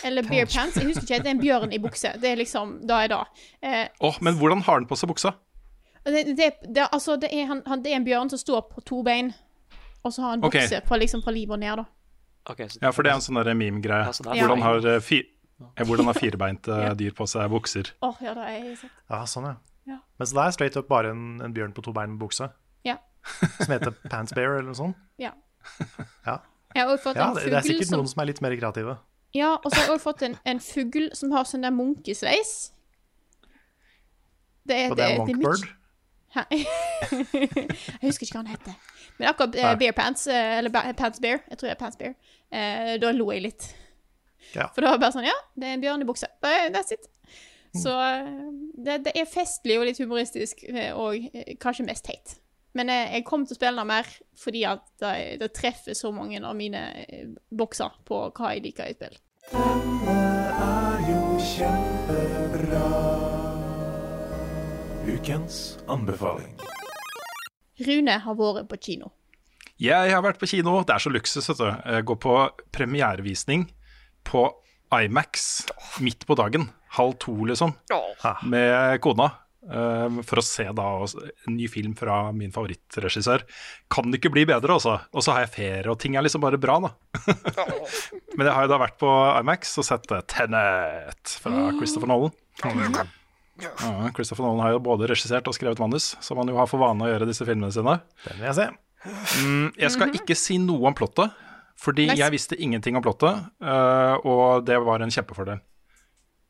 Eller 0.07 0.27
Bear 0.27 0.49
Pants. 0.49 0.75
Jeg 0.79 0.89
husker 0.89 1.05
ikke. 1.05 1.21
Det 1.23 1.31
er 1.31 1.37
en 1.37 1.43
bjørn 1.43 1.75
i 1.75 1.79
bukse. 1.83 2.11
Det 2.19 2.33
er 2.33 2.41
liksom 2.41 2.79
Da 2.89 3.03
er 3.05 3.13
det. 3.13 3.21
Eh, 3.61 3.85
oh, 4.03 4.17
men 4.23 4.39
hvordan 4.39 4.65
har 4.65 4.81
han 4.81 4.89
på 4.89 4.99
seg 4.99 5.11
buksa? 5.11 5.35
det, 6.03 6.23
det, 6.23 6.51
det, 6.75 6.87
altså, 6.91 7.15
det, 7.15 7.29
er, 7.31 7.45
han, 7.45 7.61
han, 7.67 7.83
det 7.83 7.91
er 7.91 7.95
en 8.01 8.05
bjørn 8.05 8.29
som 8.29 8.39
står 8.41 8.61
på 8.71 8.81
to 8.81 9.01
bein, 9.05 9.33
og 10.01 10.13
så 10.13 10.21
har 10.21 10.35
han 10.35 10.41
bukse 10.41 10.63
bukse 10.63 10.81
fra, 10.87 10.97
liksom, 10.97 11.21
fra 11.23 11.33
livet 11.35 11.53
og 11.53 11.61
ned, 11.61 11.83
da. 11.83 11.85
Ok, 12.49 12.57
så- 12.69 12.79
Ja, 12.81 12.91
for 12.91 13.03
det 13.03 13.11
er 13.11 13.15
en 13.15 13.21
sånn 13.21 13.57
meme-greie. 13.57 14.05
Ja, 14.05 14.11
sånn. 14.11 14.31
Hvordan 14.33 14.61
har, 14.61 14.87
eh, 14.95 14.99
fi 14.99 15.19
eh, 15.77 15.83
hvordan 15.85 16.05
har 16.05 16.13
firebeinte 16.13 16.67
Ja. 16.87 16.93
dyr 16.93 17.11
på 17.13 17.27
seg 17.27 17.49
bukser? 17.51 17.91
Åh, 18.01 18.15
ja, 18.21 18.33
det 18.33 18.43
har 18.43 18.49
jeg 18.51 18.77
sett. 18.77 18.91
Ja, 19.09 19.23
sånn, 19.25 19.43
ja. 19.45 19.55
Ja. 19.87 19.97
Men 20.17 20.27
så 20.27 20.33
det 20.33 20.45
er 20.47 20.51
straight 20.51 20.77
up 20.77 20.87
bare 20.87 21.09
en, 21.11 21.41
en 21.41 21.53
bjørn 21.53 21.73
på 21.73 21.81
to 21.83 21.91
bein 21.93 22.11
med 22.15 22.19
bukse, 22.19 22.51
Ja. 22.85 22.97
som 23.61 23.67
heter 23.73 23.91
Pants 24.09 24.33
Bear 24.33 24.57
eller 24.57 24.71
noe 24.71 24.75
sånt? 24.75 24.95
ja. 25.17 25.31
Ja, 26.25 26.39
Jeg 26.73 26.85
har 26.87 26.89
også 26.95 27.03
fått 27.11 27.15
ja 27.17 27.27
en 27.29 27.35
det, 27.35 27.43
det 27.45 27.53
er 27.53 27.61
sikkert 27.61 27.87
som 27.87 27.99
noen 27.99 28.07
som 28.09 28.21
er 28.21 28.25
litt 28.25 28.41
mer 28.41 28.55
kreative. 28.57 28.97
Ja, 29.33 29.53
og 29.63 29.71
så 29.71 29.75
har 29.77 29.85
jeg 29.85 29.93
også 29.95 30.03
fått 30.09 30.21
en, 30.23 30.37
en 30.45 30.59
fugl 30.59 31.09
som 31.15 31.31
har 31.31 31.43
sånn 31.45 31.61
der 31.61 31.71
munkesveis. 31.71 32.71
Det 34.67 34.75
er, 34.77 34.89
Og 34.91 34.97
det 34.97 35.05
er 35.05 35.17
Monkbird. 35.17 35.67
Hæ? 36.35 36.43
jeg 36.51 38.01
husker 38.01 38.25
ikke 38.25 38.37
hva 38.37 38.41
han 38.43 38.51
heter. 38.53 38.75
Men 39.21 39.29
akkurat 39.31 39.55
eh. 39.55 39.75
Bear 39.79 39.93
Pants, 39.97 40.25
eh, 40.27 40.57
eller 40.59 40.73
Pants 40.97 41.21
Bear, 41.23 41.39
jeg 41.49 41.57
tror 41.61 41.69
det 41.69 41.75
er 41.77 41.79
Pants 41.79 41.97
Bear, 42.01 42.15
eh, 42.51 42.97
da 43.01 43.11
lo 43.15 43.29
jeg 43.31 43.45
litt. 43.47 43.69
Ja. 44.55 44.67
For 44.73 44.81
da 44.81 44.89
var 44.91 44.97
det 44.99 45.05
bare 45.05 45.15
sånn, 45.15 45.27
ja, 45.29 45.37
det 45.55 45.67
er 45.69 45.73
en 45.77 45.81
bjørn 45.85 46.01
i 46.03 46.07
bukse. 46.09 46.27
Det- 46.43 46.71
That's 46.75 46.91
it. 46.97 47.07
Så 47.77 47.93
eh, 47.95 48.25
det, 48.83 48.97
det 49.05 49.13
er 49.15 49.29
festlig 49.31 49.77
og 49.79 49.85
litt 49.87 50.01
humoristisk, 50.01 50.65
eh, 50.67 50.91
og 50.91 51.29
kanskje 51.63 51.85
mest 51.87 52.03
teit. 52.09 52.33
Men 52.75 52.89
eh, 52.89 53.13
jeg 53.17 53.25
kommer 53.27 53.45
til 53.47 53.55
å 53.55 53.59
spille 53.61 53.77
den 53.79 53.87
mer 53.87 54.07
fordi 54.39 54.65
at 54.67 54.83
det, 54.99 55.39
det 55.39 55.51
treffer 55.55 55.95
så 55.95 56.11
mange 56.15 56.39
av 56.43 56.55
mine 56.55 56.81
bokser 57.51 57.95
på 58.07 58.25
hva 58.35 58.53
jeg 58.55 58.63
liker 58.67 58.91
i 58.91 58.97
spill. 58.97 59.17
Ukens 65.07 65.77
anbefaling. 65.87 66.55
Rune 67.87 68.17
har 68.23 68.35
vært 68.39 68.69
på 68.71 68.79
kino. 68.81 69.11
Jeg 69.81 70.11
har 70.13 70.21
vært 70.21 70.37
på 70.41 70.45
kino, 70.51 70.83
det 70.85 70.93
er 70.93 71.01
så 71.01 71.09
luksus, 71.09 71.47
vet 71.49 71.57
du. 71.57 71.69
Jeg 71.95 72.05
går 72.05 72.17
på 72.21 72.35
premierevisning 72.75 73.63
på 74.27 74.43
Imax 74.93 75.63
midt 76.03 76.25
på 76.29 76.35
dagen. 76.37 76.67
Halv 76.97 77.15
to, 77.23 77.33
liksom. 77.47 77.73
Med 78.51 78.99
kona. 79.01 79.29
eh, 79.65 80.19
For 80.27 80.41
å 80.41 80.43
se 80.43 80.65
da 80.75 80.87
en 81.47 81.55
ny 81.55 81.67
film 81.71 81.95
fra 81.97 82.31
min 82.35 82.51
favorittregissør. 82.51 83.45
Kan 83.89 84.11
det 84.11 84.19
ikke 84.19 84.33
bli 84.35 84.43
bedre, 84.49 84.75
altså. 84.75 84.97
Og 85.15 85.23
så 85.23 85.31
har 85.33 85.45
jeg 85.47 85.53
ferie, 85.55 85.89
og 85.89 85.97
ting 86.03 86.15
er 86.19 86.25
liksom 86.27 86.43
bare 86.43 86.59
bra, 86.61 86.77
da. 86.83 86.91
Men 88.37 88.45
jeg 88.47 88.53
har 88.57 88.67
jo 88.67 88.73
da 88.73 88.81
vært 88.83 88.99
på 89.01 89.09
Imax 89.39 89.73
og 89.81 89.87
sett 89.87 90.11
Tenet 90.29 91.37
fra 91.41 91.71
Christopher 91.79 92.11
Nolan. 92.11 92.35
Ja, 93.61 94.09
Christopher 94.15 94.45
Nolan 94.47 94.63
har 94.65 94.73
jo 94.75 94.81
både 94.83 95.07
regissert 95.11 95.47
og 95.49 95.55
skrevet 95.57 95.79
manus, 95.81 96.11
som 96.23 96.39
han 96.41 96.49
jo 96.51 96.57
har 96.57 96.67
for 96.69 96.81
vane 96.81 97.05
å 97.05 97.09
gjøre 97.11 97.27
disse 97.29 97.45
filmene 97.47 97.71
sine. 97.75 97.97
Den 98.25 98.39
vil 98.41 98.47
jeg 98.49 98.57
se. 98.57 98.67
Mm, 99.41 99.67
jeg 99.81 99.91
skal 99.95 100.13
ikke 100.17 100.37
si 100.37 100.57
noe 100.61 100.89
om 100.91 100.95
plottet, 100.97 101.33
fordi 101.81 102.07
Nice. 102.09 102.19
jeg 102.21 102.33
visste 102.35 102.57
ingenting 102.61 102.97
om 102.99 103.05
plottet, 103.05 103.39
øh, 103.63 104.25
og 104.29 104.65
det 104.67 104.77
var 104.85 105.01
en 105.01 105.13
kjempefordel. 105.13 105.61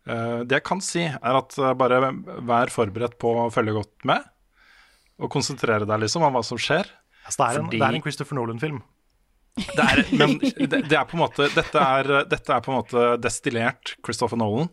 Øh, 0.09 0.41
det 0.49 0.57
jeg 0.59 0.65
kan 0.67 0.81
si, 0.83 1.03
er 1.07 1.37
at 1.39 1.55
øh, 1.61 1.73
bare 1.79 2.01
vær 2.49 2.71
forberedt 2.73 3.19
på 3.21 3.35
å 3.45 3.49
følge 3.53 3.75
godt 3.77 4.07
med, 4.09 4.25
og 5.21 5.29
konsentrere 5.31 5.85
deg 5.87 6.01
liksom 6.03 6.23
om 6.25 6.33
hva 6.35 6.41
som 6.43 6.59
skjer. 6.59 6.89
Altså, 7.27 7.37
det, 7.37 7.45
er 7.45 7.59
en, 7.61 7.65
Fordi- 7.69 7.79
det 7.79 7.87
er 7.87 7.99
en 7.99 8.01
Christopher 8.07 8.39
Nolan-film. 8.39 8.81
Det 9.61 9.83
er, 9.83 9.99
men 10.15 10.37
det, 10.39 10.77
det 10.87 10.95
er 10.95 11.03
på 11.09 11.17
en 11.17 11.21
måte 11.25 11.49
dette 11.51 11.75
er, 11.83 12.07
dette 12.31 12.53
er 12.55 12.61
på 12.63 12.71
en 12.71 12.77
måte 12.79 13.01
destillert 13.21 13.95
Christopher 13.99 14.39
Nolan. 14.39 14.69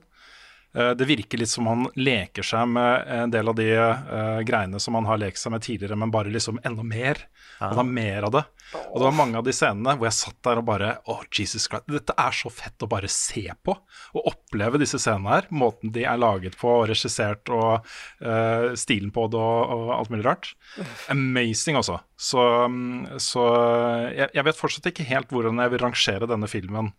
Eh, 0.77 0.91
Det 0.91 1.09
virker 1.09 1.41
litt 1.41 1.51
som 1.51 1.66
han 1.66 1.87
leker 1.97 2.45
seg 2.45 2.69
med 2.69 3.09
en 3.09 3.33
del 3.33 3.49
av 3.49 3.57
de 3.57 3.69
uh, 3.73 4.41
greiene 4.47 4.81
som 4.83 4.99
han 4.99 5.09
har 5.09 5.21
lekt 5.21 5.41
seg 5.41 5.55
med 5.55 5.64
tidligere, 5.64 5.97
men 5.97 6.12
bare 6.12 6.33
liksom 6.33 6.61
enda 6.66 6.85
mer. 6.85 7.25
Han 7.59 7.81
har 7.81 7.89
mer 7.89 8.27
av 8.29 8.35
det. 8.37 8.45
Og 8.93 9.01
det 9.01 9.07
var 9.07 9.16
mange 9.16 9.39
av 9.41 9.47
de 9.47 9.53
scenene 9.57 9.95
hvor 9.97 10.07
jeg 10.07 10.19
satt 10.19 10.37
der 10.45 10.61
og 10.61 10.66
bare 10.69 10.91
Å, 11.09 11.16
Jesus 11.33 11.64
Christ. 11.71 11.89
Dette 11.89 12.14
er 12.21 12.37
så 12.37 12.53
fett 12.53 12.85
å 12.85 12.91
bare 12.91 13.09
se 13.11 13.47
på. 13.64 13.75
Og 14.12 14.29
oppleve 14.29 14.79
disse 14.79 15.01
scenene 15.01 15.39
her. 15.39 15.49
Måten 15.51 15.91
de 15.95 16.05
er 16.05 16.21
laget 16.21 16.59
på 16.61 16.71
og 16.83 16.87
regissert, 16.93 17.49
og 17.49 17.81
uh, 18.23 18.77
stilen 18.79 19.11
på 19.14 19.27
det 19.33 19.41
og, 19.41 19.75
og 19.75 19.93
alt 19.97 20.12
mulig 20.12 20.27
rart. 20.29 20.53
Amazing, 21.11 21.81
altså. 21.81 21.99
Så, 22.14 22.45
mm, 22.69 23.19
så 23.23 23.49
jeg, 24.12 24.31
jeg 24.37 24.49
vet 24.51 24.61
fortsatt 24.61 24.93
ikke 24.93 25.09
helt 25.09 25.33
hvordan 25.33 25.64
jeg 25.64 25.75
vil 25.75 25.87
rangere 25.87 26.31
denne 26.31 26.51
filmen 26.51 26.93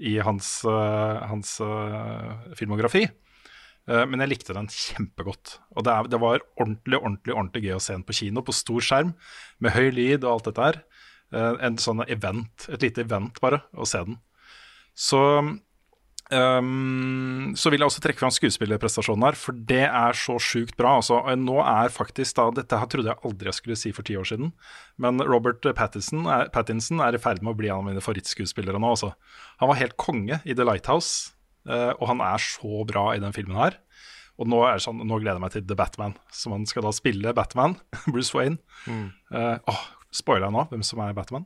i 0.00 0.16
hans, 0.24 0.62
eh, 0.64 1.16
hans 1.28 1.58
eh, 1.60 2.54
filmografi. 2.58 3.04
Eh, 3.04 4.04
men 4.08 4.22
jeg 4.24 4.32
likte 4.32 4.56
den 4.56 4.70
kjempegodt. 4.72 5.58
Og 5.76 5.84
det, 5.86 5.92
er, 5.92 6.10
det 6.12 6.20
var 6.22 6.44
ordentlig 6.60 7.00
ordentlig, 7.00 7.36
ordentlig 7.36 7.64
gøy 7.66 7.76
å 7.76 7.82
se 7.84 7.96
den 7.96 8.06
på 8.08 8.16
kino, 8.22 8.44
på 8.46 8.56
stor 8.56 8.86
skjerm, 8.86 9.14
med 9.60 9.76
høy 9.76 9.90
lyd 9.96 10.24
og 10.24 10.32
alt 10.34 10.50
dette 10.50 10.68
her. 10.68 10.82
En 11.30 11.76
sånn 11.78 12.00
event, 12.10 12.64
et 12.74 12.82
lite 12.82 13.04
event 13.04 13.36
bare, 13.38 13.60
å 13.78 13.84
se 13.86 14.00
den. 14.02 14.16
Så 14.98 15.20
ehm, 16.34 17.50
så 17.58 17.72
vil 17.72 17.82
jeg 17.82 17.90
også 17.90 18.02
trekke 18.04 18.22
fram 18.22 18.32
skuespillerprestasjonen 18.34 19.26
her, 19.28 19.38
for 19.38 19.56
det 19.70 19.82
er 19.86 20.16
så 20.18 20.36
sjukt 20.42 20.76
bra. 20.78 20.96
Altså, 21.00 21.20
nå 21.38 21.58
er 21.62 21.92
faktisk 21.94 22.38
da, 22.38 22.48
Dette 22.60 22.80
her 22.80 22.90
trodde 22.90 23.12
jeg 23.12 23.22
aldri 23.26 23.50
jeg 23.50 23.58
skulle 23.58 23.78
si 23.80 23.92
for 23.96 24.06
ti 24.06 24.16
år 24.20 24.30
siden, 24.30 24.54
men 25.00 25.22
Robert 25.26 25.66
Pattinson 25.76 26.24
er, 26.30 26.48
Pattinson 26.54 27.02
er 27.04 27.16
i 27.16 27.22
ferd 27.22 27.44
med 27.44 27.54
å 27.54 27.60
bli 27.60 27.70
en 27.70 27.82
av 27.82 27.86
mine 27.90 28.04
favorittskuespillere 28.04 28.80
nå. 28.80 28.94
Altså. 28.96 29.12
Han 29.62 29.72
var 29.72 29.80
helt 29.82 29.98
konge 30.00 30.40
i 30.44 30.56
The 30.56 30.66
Lighthouse, 30.66 31.34
uh, 31.70 31.92
og 31.98 32.08
han 32.14 32.24
er 32.24 32.42
så 32.42 32.84
bra 32.88 33.10
i 33.14 33.22
den 33.22 33.36
filmen 33.36 33.58
her. 33.60 33.78
Og 34.40 34.48
nå, 34.48 34.62
er 34.64 34.78
det 34.78 34.86
sånn, 34.86 35.02
nå 35.04 35.20
gleder 35.20 35.36
jeg 35.36 35.44
meg 35.44 35.52
til 35.52 35.64
The 35.68 35.76
Batman, 35.76 36.14
som 36.32 36.54
han 36.56 36.64
skal 36.68 36.86
da 36.86 36.94
spille 36.96 37.36
Batman, 37.36 37.76
Bruce 38.12 38.32
Wayne. 38.32 38.56
Eh, 38.88 39.56
åh, 39.68 39.82
Spoiler 40.14 40.48
jeg 40.48 40.56
nå 40.56 40.64
hvem 40.72 40.82
som 40.86 41.02
er 41.04 41.14
Batman? 41.14 41.44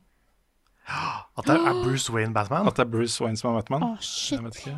At 0.85 1.47
det 1.49 1.55
er 1.57 1.79
Bruce 1.83 2.13
Wayne 2.13 2.35
Batman. 2.37 2.69
At 2.69 2.77
det 2.77 2.85
er 2.85 2.91
Bruce 2.93 3.23
Wayne 3.25 3.39
som 3.41 3.51
er 3.55 3.63
Batman? 3.63 3.85
Å, 3.87 3.93
shit. 4.05 4.37
Jeg 4.37 4.45
vet 4.45 4.59
ikke. 4.61 4.75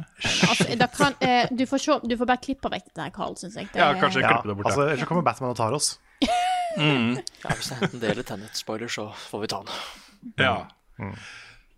Altså, 0.49 0.67
da 0.79 0.87
kan, 0.93 1.17
eh, 1.27 1.49
du, 1.51 1.65
får 1.67 1.83
se, 1.83 1.97
du 2.07 2.15
får 2.21 2.31
bare 2.31 2.43
klippe 2.45 2.71
vekk 2.73 2.87
det 2.93 3.01
der, 3.01 3.15
Carl, 3.17 3.35
syns 3.41 3.57
jeg. 3.59 3.71
Det, 3.73 3.81
Ja, 3.83 3.89
kanskje 3.99 4.23
Ja, 4.23 4.35
klippe 4.37 4.53
det 4.53 4.57
bort. 4.61 4.71
altså, 4.71 4.87
ellers 4.87 5.09
kommer 5.11 5.27
Batman 5.27 5.51
og 5.51 5.59
tar 5.59 5.75
oss. 5.77 5.97
Ja, 6.23 7.51
hvis 7.57 7.73
det 7.73 7.77
er 7.81 7.89
en 7.89 8.01
del 8.03 8.11
eller 8.15 8.27
Tenet-spoiler, 8.29 8.91
så 8.93 9.09
får 9.31 9.43
vi 9.43 9.51
ta 9.53 9.63
den. 9.65 9.75
Ja. 10.45 10.55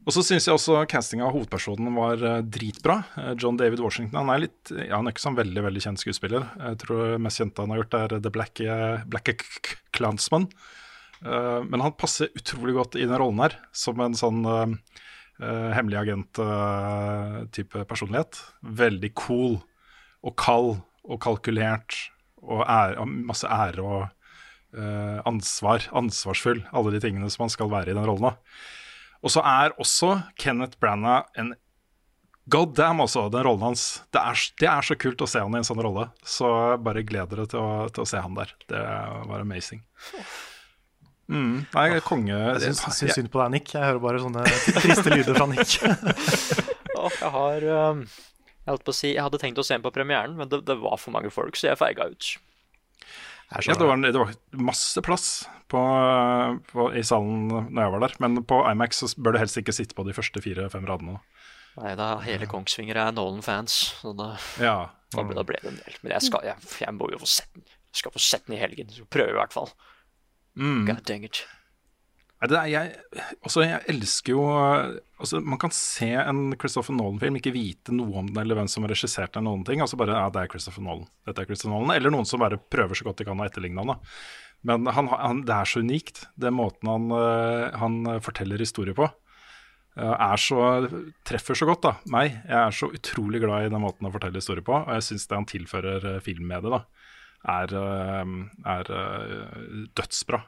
Og 0.09 0.14
så 0.14 0.22
syns 0.24 0.47
jeg 0.49 0.57
også 0.57 0.79
castinga 0.89 1.26
av 1.26 1.35
hovedpersonen 1.37 1.93
var 1.97 2.22
eh, 2.24 2.39
dritbra. 2.49 3.03
Eh, 3.20 3.33
John 3.37 3.59
David 3.61 3.83
Washington 3.85 4.16
han 4.22 4.31
er 4.33 4.47
litt, 4.47 4.70
ja, 4.72 4.97
han 4.97 5.09
er 5.09 5.12
ikke 5.12 5.24
sånn 5.26 5.37
veldig 5.37 5.64
veldig 5.66 5.83
kjent 5.85 6.01
skuespiller. 6.01 6.47
Jeg 6.62 6.79
tror 6.85 7.18
mest 7.20 7.43
kjente 7.43 7.64
han 7.64 7.74
har 7.74 7.83
gjort, 7.83 7.97
er 7.99 8.14
The 8.24 8.33
Black, 8.33 8.62
eh, 8.64 9.03
Black 9.11 9.35
Clansman. 9.97 10.49
Eh, 11.25 11.62
men 11.64 11.83
han 11.83 11.97
passer 11.99 12.31
utrolig 12.37 12.77
godt 12.77 12.99
i 12.99 13.07
den 13.07 13.19
rollen 13.19 13.43
her, 13.43 13.57
som 13.75 14.01
en 14.03 14.16
sånn 14.19 14.45
eh, 14.47 14.77
eh, 15.43 15.71
hemmelig 15.77 16.03
agent-type 16.03 17.87
personlighet. 17.91 18.41
Veldig 18.62 19.12
cool 19.19 19.59
og 20.23 20.37
kald 20.39 20.77
og 21.09 21.21
kalkulert 21.25 21.97
og 22.43 22.62
ære, 22.69 23.07
masse 23.07 23.49
ære 23.49 23.83
og 23.83 24.03
uh, 24.77 25.19
ansvar. 25.27 25.87
Ansvarsfull. 25.97 26.61
Alle 26.77 26.93
de 26.95 27.01
tingene 27.03 27.31
som 27.33 27.47
han 27.47 27.53
skal 27.53 27.71
være 27.73 27.91
i 27.93 27.97
den 27.97 28.07
rollen. 28.07 28.37
Og 29.25 29.33
så 29.33 29.43
er 29.47 29.75
også 29.81 30.12
Kenneth 30.39 30.79
Branagh 30.79 31.27
en 31.41 31.55
God 32.49 32.77
damn, 32.77 33.03
altså, 33.05 33.27
den 33.29 33.45
rollen 33.45 33.66
hans. 33.66 34.03
Det 34.14 34.21
er, 34.21 34.45
det 34.61 34.69
er 34.71 34.87
så 34.87 34.97
kult 35.01 35.25
å 35.25 35.29
se 35.29 35.43
han 35.43 35.53
i 35.53 35.61
en 35.61 35.66
sånn 35.69 35.83
rolle. 35.85 36.07
Så 36.25 36.49
bare 36.81 37.05
gled 37.05 37.29
dere 37.33 37.49
til 37.51 37.61
å, 37.61 37.89
til 37.93 38.05
å 38.07 38.09
se 38.09 38.23
han 38.25 38.39
der. 38.39 38.55
Det 38.71 38.85
var 39.29 39.43
amazing. 39.45 39.83
Mm, 41.29 41.66
nei, 41.74 41.87
konge 42.01 42.33
Jeg 42.33 42.72
syns 42.79 43.03
synd 43.12 43.29
på 43.33 43.41
deg, 43.43 43.53
Nick. 43.53 43.74
Jeg 43.74 43.85
hører 43.85 44.01
bare 44.01 44.20
sånne 44.22 44.47
triste 44.81 45.12
lyder 45.12 45.37
fra 45.37 45.49
Nick. 45.51 45.74
Jeg 46.99 47.31
har 47.31 47.64
um, 47.93 48.01
Jeg 48.09 48.70
holdt 48.72 48.85
på 48.87 48.93
å 48.95 48.97
si 48.97 49.11
Jeg 49.12 49.22
hadde 49.22 49.39
tenkt 49.41 49.61
å 49.61 49.64
se 49.66 49.76
den 49.76 49.85
på 49.85 49.93
premieren, 49.95 50.35
men 50.39 50.49
det, 50.51 50.62
det 50.66 50.79
var 50.81 50.97
for 51.01 51.14
mange 51.14 51.31
folk, 51.33 51.57
så 51.57 51.70
jeg 51.70 51.79
feiga 51.81 52.09
ut. 52.11 52.31
Ja, 53.49 53.61
det 53.76 53.87
var, 53.87 54.01
det 54.03 54.18
var 54.18 54.33
masse 54.61 55.01
plass 55.05 55.29
på, 55.72 55.81
på, 56.68 56.89
i 56.97 57.05
salen 57.07 57.47
når 57.49 57.81
jeg 57.81 57.93
var 57.95 58.03
der. 58.05 58.16
Men 58.24 58.43
på 58.49 58.59
Imax 58.68 59.01
så 59.01 59.09
bør 59.16 59.37
du 59.37 59.41
helst 59.41 59.57
ikke 59.61 59.72
sitte 59.76 59.97
på 59.97 60.05
de 60.09 60.16
første 60.16 60.43
fire-fem 60.45 60.85
radene. 60.89 61.16
Nei, 61.79 61.95
da 61.97 62.11
hele 62.24 62.49
Kongsvinger 62.51 62.99
er 62.99 63.14
Nolan-fans, 63.16 63.79
så 64.03 64.12
da, 64.16 64.33
Ja. 64.61 64.76
da, 65.14 65.24
ble, 65.24 65.37
da 65.39 65.47
ble 65.47 65.61
det 65.62 65.70
en 65.70 65.81
del. 65.81 65.97
Men 66.03 66.16
jeg, 66.16 66.26
skal, 66.29 66.45
jeg, 66.51 66.70
jeg 66.83 66.97
må 66.99 67.09
jo 67.14 67.22
få 67.22 67.31
sett 67.39 67.53
den. 67.55 67.64
Jeg 67.89 68.03
skal 68.03 68.14
få 68.16 68.20
sett 68.20 68.45
den 68.49 68.59
i 68.59 68.61
helgen. 68.61 68.91
Prøve 69.09 69.33
i 69.33 69.39
hvert 69.39 69.55
fall. 69.57 69.70
Mm. 70.59 70.83
God 70.89 71.05
dang 71.07 71.25
it. 71.29 71.45
Er, 72.39 72.53
jeg, 72.71 72.93
også, 73.43 73.65
jeg 73.67 73.83
elsker 73.91 74.31
jo 74.31 74.43
altså, 74.47 75.41
Man 75.43 75.59
kan 75.59 75.73
se 75.75 76.07
en 76.15 76.53
Christopher 76.55 76.95
Nolan-film, 76.95 77.41
ikke 77.41 77.51
vite 77.51 77.95
noe 77.95 78.21
om 78.21 78.29
den 78.31 78.39
eller 78.45 78.61
hvem 78.61 78.69
som 78.71 78.87
har 78.87 78.93
regissert 78.95 79.35
den, 79.35 79.49
noen 79.49 79.65
ting, 79.67 79.83
og 79.83 79.91
så 79.91 79.99
bare 79.99 80.15
ja, 80.15 80.29
det 80.31 80.45
er 80.45 80.53
Christopher 80.53 80.87
Nolan. 80.87 81.09
Dette 81.27 81.43
er 81.43 81.51
Christopher 81.51 81.75
Nolan. 81.75 81.97
Eller 81.97 82.15
noen 82.15 82.29
som 82.31 82.43
bare 82.43 82.61
prøver 82.71 82.99
så 82.99 83.09
godt 83.09 83.23
de 83.23 83.27
kan 83.27 83.43
å 83.43 83.49
etterligne 83.49 83.83
han. 83.83 83.97
da. 83.97 84.21
Men 84.71 84.87
han, 84.95 85.11
han, 85.11 85.43
det 85.47 85.55
er 85.55 85.71
så 85.71 85.83
unikt, 85.83 86.25
den 86.39 86.55
måten 86.59 86.91
han, 86.91 87.11
øh, 87.15 87.67
han 87.79 87.99
forteller 88.23 88.63
historie 88.63 88.95
på. 88.95 89.07
Er 89.99 90.39
så, 90.39 90.63
treffer 91.27 91.59
så 91.59 91.67
godt 91.67 91.83
da, 91.83 91.93
meg. 92.15 92.37
Jeg 92.47 92.59
er 92.61 92.75
så 92.75 92.87
utrolig 92.95 93.41
glad 93.43 93.67
i 93.67 93.71
den 93.73 93.83
måten 93.83 94.07
han 94.07 94.15
forteller 94.15 94.39
historie 94.39 94.63
på, 94.63 94.77
og 94.79 94.93
jeg 94.95 95.09
syns 95.09 95.27
det 95.27 95.39
han 95.41 95.49
tilfører 95.51 96.07
film 96.23 96.47
med 96.47 96.63
det. 96.63 96.71
da, 96.71 96.85
er, 97.45 97.74
øh, 97.74 98.32
er 98.66 98.91
øh, 98.91 99.86
dødsbra. 99.97 100.41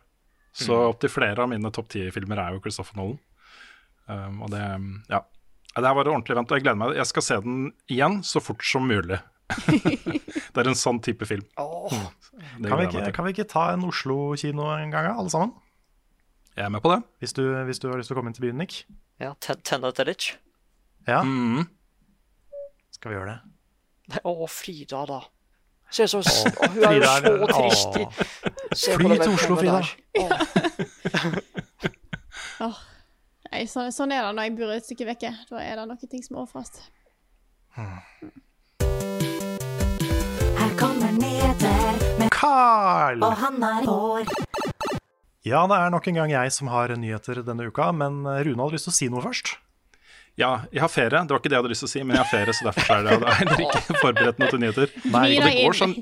Så 0.53 0.75
opptil 0.91 1.09
flere 1.13 1.39
av 1.45 1.49
mine 1.49 1.71
topp 1.71 1.89
ti-filmer 1.95 2.39
er 2.43 2.53
jo 2.57 2.61
Christopher 2.65 2.97
Nolan. 2.99 3.19
Um, 4.11 4.41
og 4.43 4.51
det 4.51 4.61
Ja. 5.09 5.21
Ja, 5.77 5.81
Det 5.81 5.87
her 5.87 5.95
var 5.95 6.01
et 6.03 6.09
ordentlig 6.11 6.35
event, 6.35 6.51
og 6.51 6.57
jeg 6.59 6.63
gleder 6.65 6.77
meg. 6.81 6.97
Jeg 6.97 7.07
skal 7.07 7.23
se 7.23 7.37
den 7.45 7.73
igjen 7.89 8.23
så 8.27 8.41
fort 8.43 8.65
som 8.67 8.83
mulig. 8.91 9.21
det 9.71 10.59
er 10.59 10.67
en 10.69 10.75
sånn 10.75 10.99
type 11.03 11.27
film. 11.31 11.45
Det 12.59 12.67
Kan 12.69 12.79
vi, 12.81 12.87
ikke, 12.89 13.13
kan 13.15 13.25
vi 13.25 13.31
ikke 13.37 13.47
ta 13.47 13.69
en 13.73 13.85
Oslo-kino 13.87 14.67
en 14.75 14.91
gang, 14.91 15.07
alle 15.15 15.31
sammen? 15.31 15.53
Jeg 16.57 16.65
er 16.67 16.73
med 16.75 16.83
på 16.83 16.91
det. 16.91 16.99
Hvis 17.23 17.33
du, 17.39 17.45
hvis 17.69 17.79
du 17.79 17.87
har 17.89 17.99
lyst 18.01 18.11
til 18.11 18.17
å 18.17 18.19
komme 18.19 18.33
inn 18.33 18.35
til 18.35 18.49
byen, 18.49 18.59
Nick? 18.59 18.81
Ja, 19.23 19.31
Ten- 19.41 19.63
Tenet 19.63 20.01
Edic. 20.03 20.33
Ja, 21.07 21.23
Mm. 21.23 21.69
skal 22.91 23.13
vi 23.13 23.17
gjøre 23.21 23.37
det? 23.39 24.21
Å, 24.27 24.49
Frida, 24.51 25.05
da. 25.07 25.21
Se 25.91 26.05
ut 26.05 26.11
som 26.11 26.23
Hun 26.23 26.85
er 26.85 26.93
jo 26.95 27.03
er- 27.03 27.23
så 27.25 27.47
trist. 27.51 27.97
I- 27.99 28.07
Se 28.75 28.95
Fly 28.99 29.17
til 29.19 29.33
Oslo, 29.35 29.57
Frida. 29.59 29.81
Nei, 33.51 33.65
så, 33.67 33.89
sånn 33.91 34.13
er 34.15 34.23
det 34.23 34.35
når 34.37 34.47
jeg 34.47 34.53
bor 34.61 34.71
et 34.77 34.87
stykke 34.87 35.07
vekke. 35.09 35.31
Da 35.51 35.57
er 35.65 35.81
det 35.81 35.87
noen 35.91 36.11
ting 36.13 36.23
som 36.23 36.37
må 36.39 36.45
ofres. 36.47 36.71
Her 40.61 40.71
kommer 40.79 41.11
nyheter 41.17 41.99
med 42.21 42.31
Carl! 42.35 43.19
Og 43.27 43.35
han 43.43 43.59
er 43.67 43.83
hår. 43.89 44.25
Ja, 45.49 45.65
det 45.67 45.77
er 45.81 45.91
nok 45.91 46.07
en 46.11 46.19
gang 46.21 46.31
jeg 46.35 46.53
som 46.55 46.69
har 46.71 46.93
nyheter 47.01 47.43
denne 47.43 47.67
uka, 47.73 47.91
men 47.97 48.23
Rune 48.29 48.61
hadde 48.63 48.77
lyst 48.77 48.87
til 48.87 48.93
å 48.95 48.99
si 49.01 49.09
noe 49.11 49.25
først. 49.25 49.55
Ja, 50.41 50.51
jeg 50.73 50.81
har 50.81 50.93
ferie. 50.93 51.21
Det 51.21 51.35
var 51.35 51.43
ikke 51.43 51.51
det 51.53 51.57
jeg 51.59 51.63
hadde 51.63 51.73
lyst 51.73 51.85
til 51.85 51.91
å 51.91 51.93
si, 51.93 52.03
men 52.05 52.17
jeg 52.17 52.25
har 52.25 52.31
ferie, 52.31 52.55
så 52.57 52.69
derfor 52.71 52.95
er 52.95 53.03
det 53.05 53.13
jeg 53.13 53.25
har 53.27 53.41
heller 53.41 53.65
ikke 53.67 53.99
forberedt 54.01 54.41
noe 54.41 54.53
til 54.53 54.63
nyheter. 54.63 54.95
Nei, 55.13 55.27
og 55.37 55.45
det 55.45 55.53
går 55.59 55.77
sånn 55.81 55.99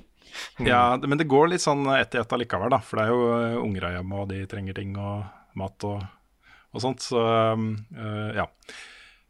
Ja, 0.62 0.82
men 1.02 1.18
det 1.18 1.26
går 1.30 1.50
litt 1.50 1.64
sånn 1.64 1.88
ett 1.96 2.14
i 2.14 2.20
ett 2.20 2.34
allikevel, 2.36 2.70
da. 2.70 2.78
For 2.84 3.00
det 3.00 3.06
er 3.06 3.14
jo 3.14 3.24
uh, 3.32 3.64
unger 3.64 3.88
her 3.88 3.98
hjemme, 3.98 4.20
og 4.22 4.30
de 4.30 4.44
trenger 4.50 4.78
ting 4.78 4.94
og 5.00 5.26
mat 5.58 5.88
og, 5.88 6.04
og 6.70 6.84
sånt. 6.84 7.02
Så 7.08 7.18
uh, 7.18 8.30
ja. 8.36 8.46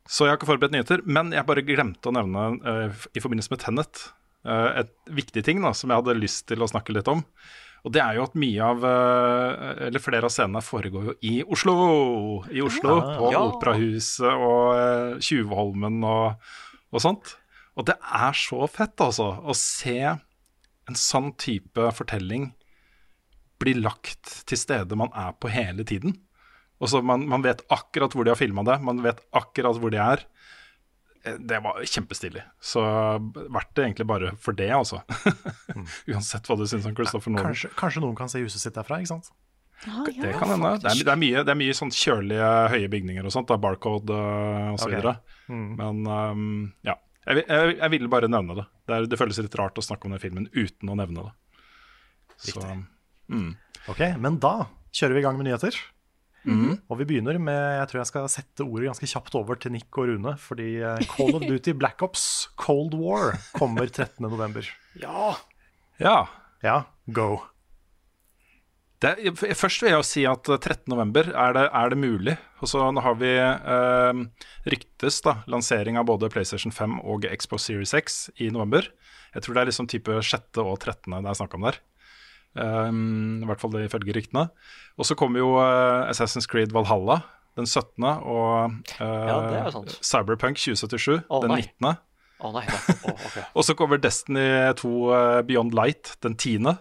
Så 0.09 0.25
jeg 0.25 0.33
har 0.33 0.41
ikke 0.41 0.49
forberedt 0.49 0.73
nyheter, 0.77 1.05
men 1.05 1.33
jeg 1.37 1.45
bare 1.49 1.65
glemte 1.65 2.09
å 2.11 2.15
nevne 2.17 2.45
uh, 2.65 3.09
i 3.13 3.23
forbindelse 3.25 3.53
med 3.53 3.65
Tennet 3.65 4.05
uh, 4.49 4.85
et 4.85 4.93
viktig 5.13 5.45
ting 5.45 5.65
da, 5.65 5.73
som 5.77 5.93
jeg 5.93 6.01
hadde 6.01 6.21
lyst 6.21 6.47
til 6.49 6.65
å 6.65 6.69
snakke 6.71 6.97
litt 6.97 7.09
om. 7.13 7.25
Og 7.87 7.95
det 7.95 8.03
er 8.03 8.19
jo 8.19 8.25
at 8.27 8.37
mye 8.39 8.71
av, 8.73 8.85
uh, 8.85 9.85
eller 9.87 10.03
flere 10.03 10.27
av 10.27 10.35
scenene 10.35 10.63
foregår 10.65 11.11
jo 11.11 11.17
i 11.25 11.35
Oslo. 11.47 11.75
I 12.51 12.63
Oslo, 12.65 12.97
ja, 12.99 13.19
på 13.21 13.33
ja. 13.35 13.43
Operahuset 13.53 14.31
og 14.33 14.63
uh, 14.75 15.21
Tjuvholmen 15.23 16.01
og, 16.07 16.49
og 16.91 17.05
sånt. 17.05 17.37
Og 17.79 17.87
det 17.87 17.95
er 18.03 18.35
så 18.35 18.67
fett, 18.71 18.99
altså, 19.05 19.31
å 19.39 19.55
se 19.57 20.01
en 20.09 20.99
sånn 20.99 21.31
type 21.39 21.91
fortelling 21.95 22.51
bli 23.59 23.75
lagt 23.79 24.43
til 24.49 24.59
steder 24.59 24.99
man 24.99 25.13
er 25.19 25.35
på 25.39 25.51
hele 25.53 25.87
tiden. 25.87 26.17
Og 26.79 26.91
så 26.91 27.03
man, 27.03 27.25
man 27.31 27.43
vet 27.43 27.65
akkurat 27.75 28.15
hvor 28.15 28.27
de 28.27 28.33
har 28.33 28.39
filma 28.39 28.65
det, 28.67 28.79
man 28.87 29.03
vet 29.03 29.21
akkurat 29.37 29.79
hvor 29.79 29.93
de 29.95 30.01
er. 30.03 30.23
Eh, 31.29 31.37
Det 31.51 31.59
var 31.65 31.81
kjempestilig. 31.85 32.43
Så 32.61 32.83
verdt 33.37 33.75
det 33.77 33.85
egentlig 33.87 34.07
bare 34.11 34.33
for 34.41 34.57
det, 34.59 34.71
altså. 34.75 35.03
Uansett 36.13 36.49
hva 36.49 36.57
du 36.59 36.65
syns 36.69 36.87
om 36.89 36.95
Christopher 36.97 37.35
Nolan. 37.35 37.51
Kanskje, 37.53 37.71
kanskje 37.79 38.03
noen 38.05 38.17
kan 38.19 38.31
se 38.33 38.43
huset 38.45 38.63
sitt 38.63 38.77
derfra, 38.79 39.01
ikke 39.03 39.13
sant? 39.15 39.31
Ah, 39.87 40.03
ja. 40.11 40.23
Det 40.25 40.33
kan 40.35 40.51
hende. 40.51 40.73
Det 40.83 40.91
er, 40.91 41.05
det 41.07 41.13
er 41.13 41.21
mye, 41.21 41.43
det 41.47 41.53
er 41.55 41.59
mye 41.61 41.75
sånn 41.79 41.93
kjølige, 41.95 42.47
høye 42.73 42.89
bygninger 42.91 43.29
og 43.29 43.35
sånt. 43.35 43.47
Da, 43.51 43.59
barcode 43.63 44.11
uh, 44.17 44.73
og 44.73 44.81
så 44.83 44.89
Ok. 44.89 44.95
videre. 44.97 45.13
Mm. 45.47 45.69
Men 45.79 46.01
um, 46.09 46.49
ja. 46.87 46.97
Jeg, 47.29 47.45
jeg, 47.45 47.77
jeg 47.77 47.93
ville 47.93 48.09
bare 48.11 48.31
nevne 48.33 48.57
det. 48.59 48.65
Det, 48.89 48.97
er, 48.97 49.07
det 49.13 49.19
føles 49.21 49.39
litt 49.39 49.55
rart 49.61 49.79
å 49.79 49.85
snakke 49.85 50.09
om 50.09 50.15
den 50.17 50.23
filmen 50.23 50.49
uten 50.57 50.91
å 50.91 50.97
nevne 50.99 51.29
det. 51.29 51.33
Så, 52.49 52.63
mm. 53.29 53.51
Ok, 53.93 54.01
men 54.19 54.39
da 54.43 54.55
kjører 54.97 55.15
vi 55.19 55.23
i 55.23 55.27
gang 55.27 55.39
med 55.39 55.47
nyheter. 55.51 55.77
Mhm. 56.49 56.79
Og 56.89 56.99
vi 57.01 57.05
begynner 57.05 57.39
med 57.39 57.59
Jeg 57.79 57.89
tror 57.91 57.99
jeg 58.01 58.07
skal 58.11 58.29
sette 58.33 58.65
ordet 58.65 58.89
ganske 58.89 59.07
kjapt 59.11 59.35
over 59.37 59.55
til 59.61 59.73
Nick 59.75 59.99
og 59.99 60.09
Rune. 60.09 60.37
Fordi 60.39 60.69
eh, 60.81 61.05
Call 61.13 61.35
of 61.37 61.43
Duty 61.45 61.73
Black 61.77 62.01
Ops 62.03 62.49
Cold 62.57 62.95
War 62.97 63.37
kommer 63.59 63.87
13.11. 63.87 64.69
Ja. 65.03 65.35
Ja. 66.01 66.17
Ja, 66.63 66.83
go. 67.13 67.39
Det, 68.99 69.13
først 69.55 69.83
vil 69.85 69.93
jeg 69.93 69.99
jo 70.01 70.07
si 70.07 70.25
at 70.27 70.49
eh, 70.51 70.59
13.11. 70.59 71.29
Er, 71.31 71.53
det- 71.55 71.69
er 71.71 71.89
det 71.93 71.99
mulig? 72.03 72.35
Og 72.61 72.67
så 72.73 72.83
nå 72.91 73.01
har 73.05 73.15
vi 73.21 73.31
eh, 73.39 74.23
ryktes 74.67 75.21
da, 75.23 75.37
lansering 75.47 75.97
av 76.01 76.09
både 76.09 76.31
PlayStation 76.35 76.73
5 76.75 76.97
og 77.07 77.23
Xbox 77.31 77.69
Series 77.69 77.95
X 77.95 78.17
i 78.43 78.49
november. 78.51 78.89
Jeg 79.37 79.45
tror 79.45 79.55
det 79.55 79.61
er 79.63 79.71
liksom 79.71 79.87
type 79.93 80.11
6. 80.19 80.59
og 80.65 80.75
13. 80.81 81.15
det 81.23 81.31
er 81.31 81.39
snakk 81.39 81.55
om 81.55 81.69
der. 81.69 81.79
Um, 82.57 83.43
I 83.43 83.49
hvert 83.51 83.61
fall 83.63 83.75
det 83.75 83.87
ifølge 83.87 84.15
ryktene. 84.17 84.49
Og 84.99 85.07
så 85.07 85.17
kommer 85.19 85.43
jo 85.43 85.51
uh, 85.59 86.09
Assassin's 86.09 86.49
Creed 86.51 86.73
Valhalla 86.75 87.21
den 87.59 87.67
17. 87.67 88.05
og 88.05 88.71
uh, 88.71 89.03
Ja, 89.03 89.39
er. 89.67 89.79
Cyberpunk 90.03 90.61
2077 90.61 91.25
oh, 91.29 91.43
den 91.45 91.55
nei. 91.55 91.63
19. 91.67 91.99
Å 92.39 92.51
nei 92.55 92.65
da. 92.71 92.79
okay. 93.11 93.45
Og 93.59 93.67
så 93.67 93.75
kommer 93.79 93.99
Destiny 93.99 94.47
2 94.79 94.91
uh, 95.11 95.39
Beyond 95.47 95.75
Light 95.75 96.15
den 96.23 96.39
10. 96.39 96.77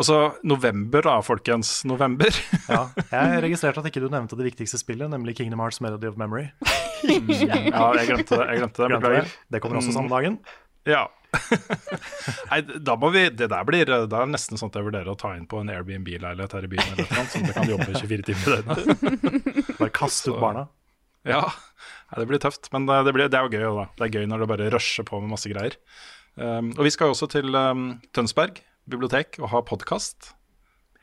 Og 0.00 0.06
så 0.06 0.16
november, 0.46 1.02
da, 1.04 1.18
folkens. 1.24 1.82
November. 1.88 2.32
Ja, 2.70 2.86
jeg 3.16 3.42
registrerte 3.44 3.82
at 3.82 3.88
ikke 3.90 4.02
du 4.04 4.08
nevnte 4.12 4.38
det 4.38 4.46
viktigste 4.46 4.80
spillet, 4.80 5.10
nemlig 5.12 5.36
Kingdom 5.40 5.60
Hearts 5.60 5.80
Melody 5.84 6.08
of 6.08 6.16
Memory. 6.20 6.46
ja, 7.04 7.90
jeg 7.98 8.06
glemte 8.08 8.38
det. 8.38 8.46
Jeg 8.46 8.62
glemte 8.62 8.84
det. 8.84 8.90
Glemte 8.92 9.14
det. 9.16 9.24
Det 9.52 9.62
kommer 9.64 9.80
også 9.80 9.96
samme 9.96 10.12
dagen. 10.12 10.38
Ja. 10.88 11.08
Nei, 12.50 12.58
da 12.82 12.96
må 12.98 13.12
vi 13.14 13.22
Det 13.30 13.46
der 13.52 13.66
blir 13.68 13.86
Det 13.86 14.18
er 14.18 14.30
nesten 14.30 14.58
sånn 14.58 14.72
at 14.72 14.78
jeg 14.80 14.86
vurderer 14.88 15.12
å 15.12 15.18
ta 15.18 15.30
inn 15.38 15.46
på 15.50 15.60
en 15.62 15.70
Airbnb-leilighet 15.70 16.56
her 16.56 16.66
i 16.66 16.70
byen, 16.72 16.92
eller 16.96 17.10
noe, 17.14 17.26
sånn 17.30 17.46
at 17.46 17.52
jeg 17.52 17.56
kan 17.58 17.70
jobbe 17.70 17.90
24 18.02 18.26
timer 18.26 18.42
i 18.42 18.56
døgnet. 18.58 19.70
Bare 19.78 19.92
kaste 19.94 20.32
ut 20.32 20.40
barna. 20.42 20.66
Ja, 21.28 21.44
Nei, 22.10 22.18
det 22.18 22.26
blir 22.26 22.40
tøft, 22.42 22.66
men 22.74 22.88
det, 22.88 22.96
det, 23.06 23.14
blir, 23.14 23.30
det 23.30 23.38
er 23.38 23.46
jo 23.46 23.54
gøy. 23.54 23.66
Da. 23.76 23.86
Det 23.98 24.06
er 24.08 24.18
gøy 24.18 24.26
når 24.30 24.42
det 24.42 24.50
bare 24.50 24.68
rusher 24.74 25.06
på 25.06 25.20
med 25.22 25.30
masse 25.30 25.50
greier. 25.52 25.76
Um, 26.34 26.72
og 26.74 26.82
vi 26.86 26.92
skal 26.94 27.10
jo 27.10 27.14
også 27.14 27.28
til 27.30 27.54
um, 27.54 27.86
Tønsberg 28.16 28.58
bibliotek 28.90 29.38
og 29.42 29.50
ha 29.52 29.60
podkast 29.66 30.32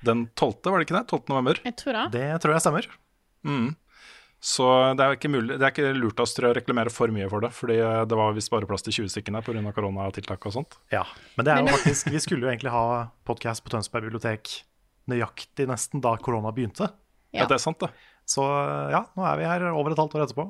den 0.06 0.28
12., 0.38 0.68
var 0.68 0.82
det 0.82 0.88
ikke 0.88 0.98
det? 0.98 1.06
12. 1.10 1.22
november. 1.32 1.62
Jeg 1.64 1.78
tror 1.80 1.96
det. 1.96 2.06
Det 2.18 2.26
tror 2.44 2.54
jeg 2.54 2.66
stemmer. 2.66 2.90
Mm. 3.48 3.70
Så 4.40 4.64
det 4.96 5.02
er, 5.04 5.16
ikke 5.18 5.32
mulig, 5.34 5.56
det 5.58 5.66
er 5.66 5.72
ikke 5.74 5.94
lurt 5.98 6.20
av 6.22 6.28
oss 6.28 6.36
til 6.38 6.46
å 6.46 6.52
reklamere 6.54 6.92
for 6.94 7.10
mye 7.10 7.26
for 7.32 7.42
det, 7.42 7.50
fordi 7.58 7.80
eh, 7.82 8.04
det 8.06 8.18
var 8.20 8.36
visst 8.38 8.52
bare 8.54 8.68
plass 8.70 8.84
til 8.86 8.94
20 8.94 9.10
stykker 9.16 9.34
der 9.34 9.42
pga. 9.42 9.72
koronatiltak 9.74 10.46
og 10.46 10.54
sånt. 10.54 10.78
Ja, 10.94 11.02
Men 11.36 11.46
det 11.48 11.54
er 11.56 11.64
jo 11.64 11.72
faktisk 11.74 12.12
Vi 12.14 12.20
skulle 12.22 12.46
jo 12.46 12.52
egentlig 12.54 12.70
ha 12.72 12.84
podkast 13.26 13.64
på 13.66 13.74
Tønsberg 13.74 14.06
bibliotek 14.06 14.52
nøyaktig 15.10 15.66
nesten 15.68 16.02
da 16.04 16.16
korona 16.22 16.52
begynte. 16.54 16.92
Ja, 17.34 17.42
Ja. 17.42 17.46
det 17.50 17.56
er 17.58 17.64
sant, 17.64 17.80
det. 17.80 17.90
Så 18.28 18.44
ja, 18.92 19.06
nå 19.18 19.24
er 19.26 19.38
vi 19.38 19.46
her 19.50 19.66
over 19.72 19.92
et 19.92 19.98
halvt 20.00 20.16
år 20.20 20.26
etterpå. 20.28 20.46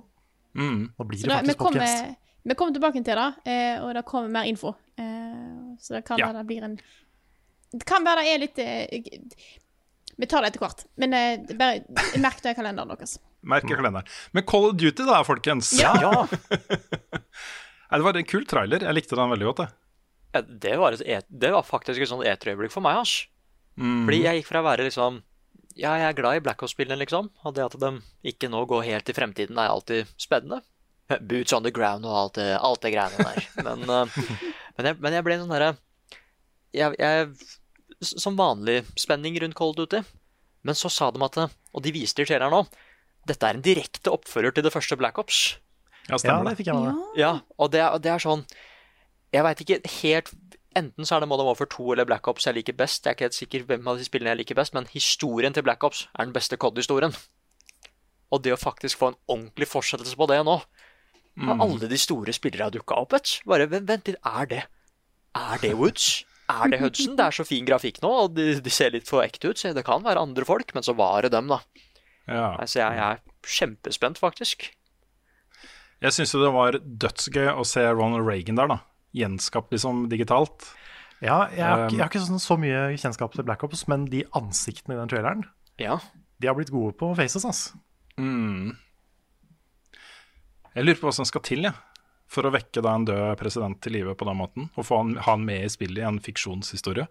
Mm. 0.57 0.91
Nå 0.97 1.05
blir 1.07 1.21
det 1.21 1.29
da, 1.29 1.37
faktisk 1.39 1.57
podcast. 1.59 2.15
vi 2.43 2.55
kommer 2.57 2.73
tilbake 2.73 3.03
til 3.05 3.15
det, 3.15 3.27
eh, 3.45 3.79
og 3.83 3.93
det 3.93 4.03
kommer 4.05 4.29
mer 4.33 4.43
info. 4.49 4.75
Eh, 4.97 5.75
så 5.79 5.93
det 5.95 6.03
kan 6.05 6.17
Ja. 6.19 6.27
være 6.31 6.41
det 6.43 6.47
blir 6.47 6.63
en 6.63 6.77
Det 7.71 7.85
kan 7.85 8.03
være 8.03 8.23
det 8.23 8.33
er 8.33 8.39
litt 8.39 8.59
eh, 8.59 9.21
Vi 10.17 10.25
tar 10.25 10.41
det 10.41 10.49
etter 10.55 10.59
hvert. 10.65 10.85
Men 10.97 11.13
eh, 11.13 11.37
bare 11.55 11.83
merk 12.17 12.41
det 12.41 12.51
i 12.55 12.57
kalenderen 12.57 12.89
deres. 12.95 13.19
Merk 13.47 13.65
i 13.69 13.73
kalenderen. 13.75 14.07
Men 14.35 14.43
Call 14.49 14.69
of 14.69 14.75
Duty, 14.79 15.05
da, 15.07 15.21
folkens. 15.27 15.71
Ja. 15.79 15.93
Det 17.89 18.03
var 18.03 18.17
en 18.19 18.27
kul 18.27 18.43
trailer. 18.49 18.83
Jeg 18.83 18.97
likte 18.97 19.15
den 19.15 19.31
veldig 19.31 19.47
godt. 19.51 19.61
Det, 19.63 19.69
Ja, 20.35 20.41
det, 20.43 20.73
var 20.77 20.91
et, 20.97 21.01
et- 21.07 21.29
det 21.31 21.51
var 21.53 21.63
faktisk 21.63 22.01
et 22.03 22.09
sånt 22.09 22.25
E3-øyeblikk 22.27 22.73
for 22.73 22.83
meg. 22.83 22.99
Mm. 23.79 24.01
Fordi 24.05 24.19
jeg 24.25 24.41
gikk 24.41 24.49
fra 24.49 24.59
å 24.63 24.65
være 24.67 24.87
liksom 24.89 25.21
Ja, 25.77 25.91
jeg 26.01 26.07
er 26.09 26.17
glad 26.17 26.35
i 26.39 26.41
Black 26.43 26.63
Ops-spillene, 26.65 26.97
liksom. 26.99 27.29
Og 27.45 27.53
det 27.55 27.63
at 27.63 27.77
de 27.79 27.91
ikke 28.25 28.49
nå 28.49 28.63
går 28.67 28.83
helt 28.89 29.09
i 29.09 29.13
fremtiden, 29.15 29.57
er 29.61 29.69
alltid 29.69 30.09
spennende. 30.19 30.59
Boots 31.29 31.53
on 31.53 31.63
the 31.63 31.71
ground 31.71 32.05
og 32.05 32.15
alt 32.17 32.33
det, 32.41 32.49
alt 32.59 32.81
det 32.83 32.91
greiene 32.95 33.23
der. 33.23 33.47
Men, 33.67 33.85
eh, 33.87 34.17
men, 34.77 34.89
jeg, 34.91 34.97
men 34.99 35.13
jeg 35.15 35.23
ble 35.25 35.37
sånn 35.39 35.53
herre 35.55 35.69
jeg, 36.75 36.97
jeg 36.99 38.09
som 38.21 38.35
vanlig 38.37 38.81
spenning 38.99 39.37
rundt 39.41 39.55
Cold 39.57 39.77
Duty. 39.79 40.03
Men 40.67 40.75
så 40.77 40.89
sa 40.91 41.07
de 41.13 41.21
at 41.23 41.37
Og 41.71 41.81
de 41.85 41.93
viste 41.95 42.19
det 42.19 42.27
i 42.27 42.31
traileren 42.33 42.53
nå. 42.53 42.65
Dette 43.27 43.47
er 43.49 43.57
en 43.57 43.63
direkte 43.65 44.11
oppfører 44.13 44.53
til 44.55 44.65
det 44.65 44.71
første 44.73 44.97
Black 44.99 45.19
Ops. 45.21 45.41
Ja, 46.07 46.13
Ja, 46.15 46.17
stemmer 46.21 46.45
det 46.47 46.53
det. 46.53 46.57
fikk 46.61 46.69
jeg 46.71 46.75
med 46.79 46.93
meg. 46.95 47.15
Ja, 47.19 47.31
og 47.59 47.71
det, 47.73 47.81
og 47.91 48.01
det 48.05 48.11
er 48.13 48.21
sånn 48.23 48.45
Jeg 49.35 49.43
veit 49.43 49.59
ikke 49.65 49.79
helt 50.01 50.29
Enten 50.77 51.07
så 51.09 51.15
er 51.17 51.23
det 51.23 51.27
Modern 51.31 51.47
Warfare 51.49 51.67
2 51.73 51.87
eller 51.95 52.05
Black 52.05 52.27
Ops 52.29 52.45
jeg 52.45 52.53
liker 52.53 52.75
best. 52.77 53.01
Jeg 53.03 53.09
er 53.11 53.15
ikke 53.17 53.25
helt 53.25 53.35
sikker 53.37 53.63
hvem 53.65 53.87
av 53.89 53.97
de 53.97 54.05
spillene 54.05 54.29
jeg 54.35 54.39
liker 54.43 54.55
best, 54.59 54.75
men 54.77 54.85
historien 54.91 55.51
til 55.55 55.65
Black 55.65 55.81
Ops 55.83 56.03
er 56.13 56.27
den 56.27 56.35
beste 56.35 56.55
COD-historien. 56.61 57.15
Og 58.31 58.43
det 58.45 58.53
å 58.53 58.59
faktisk 58.61 58.99
få 59.01 59.09
en 59.09 59.17
ordentlig 59.27 59.67
fortsettelse 59.71 60.15
på 60.19 60.27
det 60.29 60.37
nå 60.45 60.57
Og 61.47 61.61
alle 61.63 61.87
de 61.89 61.97
store 61.97 62.33
spillere 62.35 62.67
har 62.67 62.73
dukka 62.75 62.95
opp, 63.01 63.15
vet 63.17 63.25
du. 63.25 63.49
Bare 63.49 63.67
vent 63.71 64.07
litt, 64.11 64.19
er 64.21 64.45
det 64.51 64.63
Er 65.33 65.57
det 65.65 65.73
Woods? 65.79 66.23
Er 66.47 66.69
det 66.71 66.79
Hudson? 66.79 67.17
Det 67.17 67.25
er 67.25 67.35
så 67.35 67.43
fin 67.43 67.65
grafikk 67.67 67.97
nå, 68.01 68.09
og 68.23 68.35
de, 68.37 68.59
de 68.63 68.71
ser 68.71 68.93
litt 68.93 69.07
for 69.09 69.25
ekte 69.25 69.49
ut. 69.51 69.59
Så 69.59 69.73
det 69.75 69.83
kan 69.87 70.05
være 70.05 70.21
andre 70.23 70.45
folk, 70.47 70.69
men 70.77 70.85
så 70.85 70.93
var 70.95 71.25
det 71.25 71.33
dem, 71.33 71.49
da. 71.51 71.57
Ja. 72.27 72.55
Altså, 72.59 72.79
jeg, 72.81 72.97
jeg 72.97 73.17
er 73.17 73.19
kjempespent, 73.57 74.17
faktisk. 74.19 74.67
Jeg 76.03 76.13
syns 76.13 76.33
jo 76.35 76.41
det 76.43 76.53
var 76.53 76.77
dødsgøy 76.77 77.47
å 77.57 77.63
se 77.65 77.81
Ronald 77.89 78.27
Reagan 78.27 78.59
der, 78.59 78.67
da. 78.67 78.79
Gjenskapt 79.17 79.71
liksom 79.73 80.05
digitalt. 80.11 80.67
Ja, 81.23 81.47
jeg 81.49 81.63
har, 81.65 81.87
ikke- 81.87 81.93
Um, 81.93 81.97
jeg 81.97 82.03
har 82.03 82.09
ikke 82.11 82.25
sånn, 82.27 82.43
så 82.43 82.57
mye 82.61 82.81
kjennskap 82.99 83.33
til 83.33 83.43
Black 83.47 83.63
Ops, 83.63 83.87
men 83.89 84.05
de 84.05 84.23
ansiktene 84.37 84.93
i 84.93 84.99
den 84.99 85.09
traileren, 85.09 85.45
Ja. 85.79 85.97
de 86.39 86.47
har 86.47 86.53
blitt 86.55 86.69
gode 86.69 86.93
på 86.99 87.15
faces, 87.17 87.45
altså. 87.45 87.79
Mm. 88.19 88.77
Jeg 90.75 90.85
lurer 90.85 90.99
på 90.99 91.07
hva 91.09 91.13
som 91.13 91.25
skal 91.25 91.41
til, 91.41 91.63
jeg. 91.63 91.73
For 92.27 92.43
å 92.43 92.51
vekke 92.51 92.83
da 92.83 92.93
en 92.93 93.05
død 93.07 93.37
president 93.39 93.79
til 93.81 93.93
live 93.93 94.13
på 94.19 94.25
den 94.27 94.37
måten. 94.37 94.69
Og 94.77 94.83
få 94.85 94.97
han, 94.99 95.15
ha 95.15 95.31
han 95.31 95.45
med 95.47 95.63
i 95.63 95.69
spillet 95.71 96.03
i 96.03 96.07
en 96.07 96.19
fiksjonshistorie. 96.19 97.07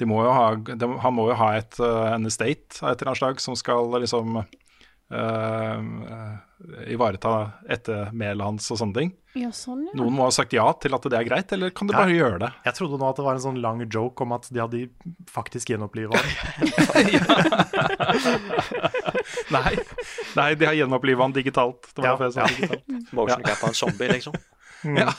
De 0.00 0.06
må 0.08 0.22
jo 0.24 0.32
ha, 0.32 0.46
de, 0.56 0.86
han 1.04 1.12
må 1.16 1.28
jo 1.28 1.36
ha 1.36 1.50
et, 1.60 1.76
eh, 1.82 2.08
en 2.14 2.24
estate 2.28 2.80
av 2.80 2.94
et 2.94 3.02
eller 3.02 3.10
annet 3.12 3.20
slag 3.20 3.40
som 3.44 3.56
skal 3.58 3.90
liksom 4.00 4.38
eh, 4.40 5.78
eh, 6.14 6.36
ivareta 6.94 7.34
ettermælet 7.76 8.46
hans 8.46 8.70
og 8.72 8.80
sånne 8.80 8.96
ting. 8.96 9.10
Ja, 9.38 9.52
sånn, 9.54 9.84
ja. 9.86 9.92
Noen 10.00 10.16
må 10.16 10.24
ha 10.26 10.32
sagt 10.34 10.56
ja 10.56 10.64
til 10.82 10.96
at 10.96 11.04
det 11.06 11.18
er 11.20 11.26
greit, 11.28 11.52
eller 11.54 11.70
kan 11.76 11.86
de 11.86 11.94
bare 11.94 12.16
gjøre 12.16 12.40
det? 12.42 12.48
Jeg 12.66 12.74
trodde 12.80 12.98
nå 12.98 13.10
at 13.12 13.20
det 13.20 13.26
var 13.28 13.36
en 13.38 13.44
sånn 13.44 13.60
lang 13.62 13.84
joke 13.86 14.24
om 14.24 14.32
at 14.34 14.48
de 14.50 14.58
hadde 14.64 14.80
faktisk 15.30 15.70
gjenopplivet 15.70 16.16
han. 16.16 16.26
Nei, 19.50 19.74
nei 20.38 20.48
de 20.58 20.66
har 20.68 20.76
gjenopplivet 20.78 21.22
han 21.24 21.34
digitalt. 21.34 21.90
Det 21.94 22.02
var 22.02 22.06
Ja, 22.06 22.12
derfor 22.14 22.24
jeg 22.28 22.34
sa 22.34 22.40
ja. 22.40 22.46
digitalt. 22.56 23.12
Motion 23.16 23.42
cap 23.46 23.62
av 23.62 23.68
en 23.72 23.78
zombie, 23.84 24.10
liksom. 24.16 24.34
Ja. 24.96 25.12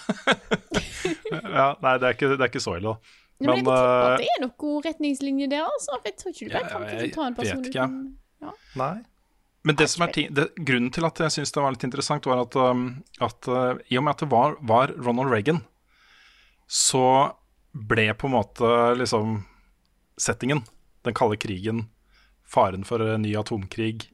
ja, 1.29 1.67
nei, 1.83 1.91
det 2.01 2.07
er, 2.07 2.15
ikke, 2.15 2.31
det 2.33 2.41
er 2.41 2.49
ikke 2.49 2.63
så 2.63 2.73
ille, 2.79 2.95
da. 2.95 3.17
Ja, 3.41 3.47
men 3.49 3.61
jeg 3.61 3.65
tror 3.65 3.77
eh, 3.77 4.07
at 4.07 4.21
det 4.21 4.27
er 4.31 4.41
noen 4.43 4.83
retningslinjer 4.85 5.51
der, 5.51 5.69
altså. 5.69 5.97
Jeg 6.05 6.17
tror 6.19 6.33
ikke 6.33 6.47
du 6.47 6.53
bare 6.55 6.69
kan 6.69 6.85
jeg 6.89 7.13
ta 7.15 7.25
en 7.27 7.37
person 7.37 7.63
vet 7.63 7.71
ikke, 7.71 7.87
uten 7.87 8.01
ja. 8.41 8.53
Nei. 8.81 8.93
Men 9.61 9.77
det 9.77 9.87
som 9.91 10.05
er 10.05 10.13
ting, 10.15 10.29
det, 10.33 10.47
grunnen 10.57 10.89
til 10.93 11.05
at 11.05 11.19
jeg 11.21 11.35
syns 11.35 11.53
det 11.53 11.61
var 11.61 11.75
litt 11.75 11.85
interessant, 11.85 12.25
var 12.25 12.41
at, 12.47 12.57
um, 12.57 12.87
at 13.21 13.49
uh, 13.51 13.75
i 13.93 13.99
og 13.99 14.05
med 14.05 14.15
at 14.15 14.23
det 14.23 14.29
var, 14.31 14.55
var 14.65 14.93
Ronald 14.97 15.29
Reagan, 15.29 15.61
så 16.65 17.05
ble 17.71 18.07
på 18.17 18.27
en 18.27 18.35
måte 18.39 18.71
liksom 18.97 19.43
settingen, 20.21 20.63
den 21.05 21.17
kalde 21.17 21.37
krigen, 21.41 21.85
faren 22.41 22.85
for 22.87 23.03
en 23.05 23.21
ny 23.25 23.35
atomkrig, 23.37 24.09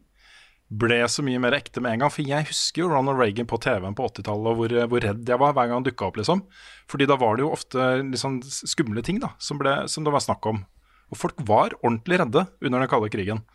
ble 0.67 0.99
så 1.07 1.23
mye 1.23 1.39
mer 1.39 1.55
ekte 1.55 1.81
med 1.83 1.95
en 1.95 2.03
gang. 2.03 2.11
For 2.11 2.27
jeg 2.27 2.49
husker 2.49 2.83
jo 2.83 2.89
Ronald 2.91 3.19
Reagan 3.21 3.47
på 3.49 3.59
TV-en 3.63 3.95
på 3.95 4.07
80-tallet, 4.09 4.49
og 4.51 4.59
hvor, 4.59 4.75
hvor 4.91 5.03
redd 5.03 5.29
jeg 5.29 5.41
var 5.41 5.53
hver 5.55 5.69
gang 5.69 5.79
han 5.79 5.87
dukka 5.87 6.09
opp. 6.09 6.19
liksom. 6.19 6.43
Fordi 6.91 7.07
da 7.09 7.19
var 7.19 7.37
det 7.37 7.45
jo 7.45 7.53
ofte 7.55 7.91
liksom 8.03 8.41
skumle 8.45 9.03
ting 9.05 9.21
da, 9.23 9.31
som, 9.39 9.59
ble, 9.61 9.79
som 9.91 10.07
det 10.07 10.13
var 10.15 10.25
snakk 10.25 10.49
om. 10.49 10.65
Og 11.07 11.19
folk 11.19 11.39
var 11.47 11.77
ordentlig 11.79 12.19
redde 12.19 12.43
under 12.59 12.83
den 12.83 12.91
kalde 12.91 13.11
krigen. 13.13 13.45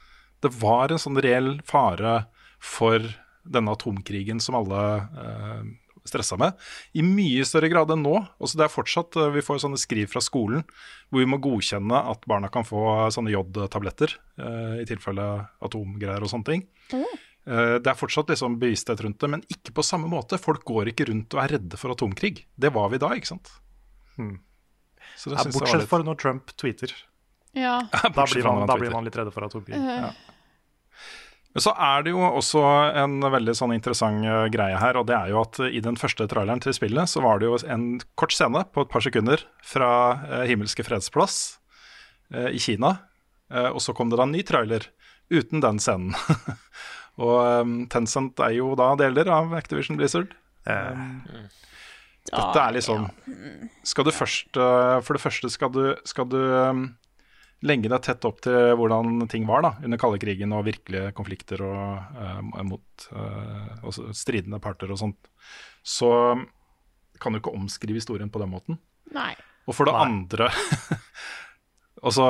Det 0.43 0.51
var 0.59 0.91
en 0.91 1.01
sånn 1.03 1.21
reell 1.23 1.59
fare 1.69 2.25
for 2.63 3.05
denne 3.43 3.75
atomkrigen 3.75 4.41
som 4.41 4.57
alle 4.57 4.83
eh, 5.03 5.63
stressa 6.09 6.37
med. 6.41 6.53
I 6.95 7.03
mye 7.07 7.45
større 7.47 7.69
grad 7.73 7.91
enn 7.95 8.03
nå. 8.03 8.15
Også 8.43 8.57
det 8.59 8.65
er 8.67 8.73
fortsatt, 8.75 9.17
eh, 9.17 9.31
Vi 9.37 9.41
får 9.45 9.61
sånne 9.65 9.79
skriv 9.81 10.09
fra 10.13 10.21
skolen 10.21 10.65
hvor 11.11 11.21
vi 11.21 11.29
må 11.29 11.39
godkjenne 11.45 11.99
at 12.11 12.25
barna 12.27 12.49
kan 12.51 12.65
få 12.65 13.11
sånne 13.13 13.31
jodtabletter 13.35 14.15
eh, 14.39 14.81
i 14.83 14.87
tilfelle 14.89 15.27
atomgreier 15.63 16.23
og 16.25 16.31
sånne 16.33 16.45
ting. 16.49 16.65
Eh, 16.93 17.79
det 17.83 17.87
er 17.91 17.99
fortsatt 17.99 18.29
liksom 18.31 18.59
bevissthet 18.63 19.01
rundt 19.05 19.19
det, 19.21 19.29
men 19.31 19.43
ikke 19.51 19.75
på 19.75 19.83
samme 19.85 20.09
måte. 20.09 20.39
Folk 20.41 20.65
går 20.65 20.93
ikke 20.93 21.09
rundt 21.11 21.35
og 21.35 21.43
er 21.45 21.57
redde 21.59 21.77
for 21.81 21.91
atomkrig. 21.95 22.45
Det 22.57 22.73
var 22.73 22.89
vi 22.93 22.99
da, 23.03 23.11
ikke 23.19 23.33
sant? 23.35 23.51
Hmm. 24.17 24.39
Så 25.19 25.31
det 25.31 25.39
Ja, 25.39 25.43
synes 25.43 25.55
jeg 25.55 25.55
var 25.55 25.61
bortsett 25.61 25.81
litt- 25.83 25.89
for 25.91 26.03
når 26.07 26.19
Trump 26.23 26.53
tweeter. 26.57 26.93
Ja. 27.55 27.83
Da 27.93 28.25
blir 28.25 28.45
man, 28.47 28.67
da 28.67 28.77
blir 28.81 28.91
man 28.95 29.05
litt 29.05 29.17
redde 29.19 29.33
for 29.35 29.45
atomkrig. 29.45 29.75
Eh, 29.77 30.07
Ja. 30.07 30.13
Men 31.53 31.65
så 31.67 31.73
er 31.77 32.05
det 32.05 32.15
jo 32.15 32.23
også 32.25 32.63
en 33.03 33.19
veldig 33.21 33.55
sånn 33.57 33.75
interessant 33.77 34.25
eh, 34.25 34.47
greie 34.53 34.79
her, 34.81 34.97
og 34.97 35.09
det 35.11 35.17
er 35.19 35.33
jo 35.33 35.43
at 35.43 35.61
eh, 35.61 35.75
i 35.77 35.83
den 35.85 35.99
første 36.01 36.25
traileren 36.31 36.63
til 36.65 36.75
spillet 36.77 37.11
så 37.13 37.21
var 37.25 37.41
det 37.41 37.51
jo 37.51 37.59
en 37.69 37.87
kort 38.19 38.33
scene 38.33 38.65
på 38.73 38.85
et 38.85 38.93
par 38.93 39.05
sekunder 39.05 39.45
fra 39.67 39.91
eh, 40.29 40.47
Himmelske 40.51 40.87
fredsplass 40.87 41.59
i 42.33 42.57
Kina, 42.57 42.95
og 43.53 43.77
så 43.85 43.93
kom 43.93 44.09
det 44.09 44.17
da 44.17 44.25
en 44.25 44.31
ny 44.33 44.41
trailer 44.49 44.87
uten 45.29 45.61
den 45.61 45.77
scenen. 45.85 46.15
og 47.21 47.75
Tencent 47.93 48.41
er 48.41 48.55
jo 48.57 48.71
da 48.81 48.87
deler 48.97 49.29
av 49.29 49.53
Activision 49.59 49.99
Blizzard. 50.01 50.33
Dette 50.65 52.63
er 52.63 52.73
liksom 52.79 53.05
Skal 53.85 54.07
du 54.09 54.13
først 54.15 54.57
For 54.57 55.13
det 55.13 55.21
første 55.21 55.51
skal 55.53 55.73
du, 55.75 55.83
skal 56.09 56.31
du 56.33 56.41
legge 57.63 57.89
deg 57.93 58.03
tett 58.03 58.25
opp 58.27 58.41
til 58.43 58.73
hvordan 58.79 59.29
ting 59.31 59.45
var 59.47 59.63
da 59.63 59.71
under 59.85 60.01
kalde 60.01 60.19
krigen 60.23 60.53
og 60.57 60.65
virkelige 60.67 61.13
konflikter 61.15 61.63
og 61.63 62.19
eh, 62.19 62.63
mot 62.67 63.07
eh, 63.15 63.85
også 63.87 64.09
stridende 64.19 64.59
parter 64.63 64.91
og 64.91 64.99
sånt, 64.99 65.31
så 65.87 66.11
kan 67.23 67.33
du 67.33 67.39
ikke 67.39 67.55
omskrive 67.55 68.01
historien 68.01 68.31
på 68.35 68.41
den 68.43 68.51
måten. 68.51 68.81
Nei. 69.15 69.33
Og 69.71 69.77
for 69.79 69.87
det 69.87 69.95
Nei. 69.95 70.07
andre 70.09 70.49
Altså, 72.03 72.25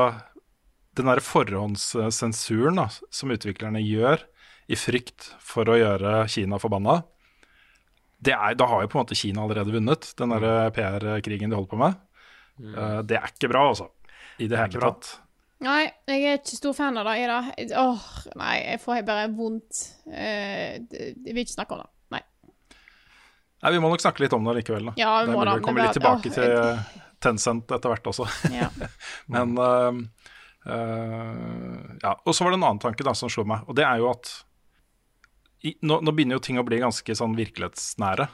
den 0.99 1.09
derre 1.09 1.23
forhåndssensuren 1.25 2.77
da, 2.77 2.91
som 3.09 3.33
utviklerne 3.33 3.81
gjør 3.81 4.21
i 4.69 4.77
frykt 4.77 5.31
for 5.41 5.65
å 5.73 5.79
gjøre 5.81 6.27
Kina 6.29 6.59
forbanna, 6.61 6.99
det 8.23 8.35
er, 8.37 8.53
da 8.55 8.69
har 8.69 8.85
jo 8.85 8.91
på 8.93 8.99
en 8.99 9.03
måte 9.07 9.17
Kina 9.19 9.43
allerede 9.47 9.73
vunnet, 9.75 10.11
den 10.19 10.29
Mm. 10.31 10.41
der 10.45 10.71
PR-krigen 10.77 11.51
de 11.51 11.57
holder 11.57 11.71
på 11.73 11.79
med. 11.81 11.97
Eh, 12.61 13.01
det 13.09 13.17
er 13.17 13.33
ikke 13.33 13.49
bra, 13.51 13.65
altså. 13.73 13.89
I 14.39 14.49
det 14.49 14.59
hele 14.59 14.81
tatt. 14.81 15.11
Nei, 15.63 15.83
jeg 16.11 16.25
er 16.27 16.39
ikke 16.41 16.57
stor 16.59 16.75
fan 16.75 16.97
av 16.99 17.07
det. 17.07 17.17
Ida. 17.23 17.39
Åh, 17.79 18.07
nei, 18.41 18.55
jeg 18.65 18.81
får 18.83 19.03
bare 19.07 19.29
vondt. 19.31 19.83
Eh, 20.11 20.81
det- 20.91 21.13
jeg 21.23 21.35
vil 21.35 21.45
ikke 21.45 21.55
snakke 21.55 21.77
om 21.77 21.83
det. 21.85 21.91
Nei. 22.11 22.23
Nei, 23.63 23.71
Vi 23.71 23.79
må 23.79 23.91
nok 23.93 24.01
snakke 24.03 24.21
litt 24.25 24.33
om 24.33 24.45
det 24.45 24.57
likevel. 24.59 24.87
Da. 24.91 24.95
Ja, 24.97 25.21
vi 25.21 25.27
det 25.27 25.31
er 25.31 25.37
må 25.37 25.45
mulig 25.45 25.53
da, 25.53 25.57
vi 25.57 25.65
kommer 25.69 25.83
litt 25.87 25.99
tilbake 25.99 26.31
åh, 26.31 26.35
til 26.35 27.07
Tencent 27.23 27.71
etter 27.71 27.93
hvert 27.93 28.11
også. 28.11 28.27
Ja. 28.51 28.69
Men 29.29 29.57
uh, 29.57 29.93
uh, 30.67 31.97
Ja. 32.03 32.17
Og 32.27 32.35
så 32.35 32.43
var 32.43 32.51
det 32.51 32.59
en 32.59 32.67
annen 32.67 32.83
tanke 32.83 33.05
da 33.07 33.15
som 33.15 33.31
slo 33.31 33.45
meg, 33.45 33.63
og 33.69 33.77
det 33.79 33.87
er 33.87 34.03
jo 34.03 34.11
at 34.11 34.33
i, 35.63 35.77
nå, 35.87 36.01
nå 36.03 36.11
begynner 36.11 36.41
jo 36.41 36.43
ting 36.43 36.59
å 36.59 36.67
bli 36.67 36.81
ganske 36.83 37.15
sånn 37.15 37.37
virkelighetsnære. 37.39 38.27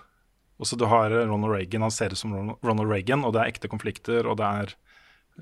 Også 0.59 0.79
du 0.81 0.87
har 0.89 1.13
Ronald 1.13 1.53
Reagan, 1.53 1.85
han 1.85 1.93
ser 1.93 2.15
ut 2.17 2.19
som 2.19 2.33
Ronald 2.65 2.89
Reagan, 2.89 3.21
og 3.29 3.35
det 3.37 3.43
er 3.43 3.53
ekte 3.53 3.69
konflikter, 3.69 4.25
og 4.25 4.39
det 4.41 4.47
er 4.49 4.73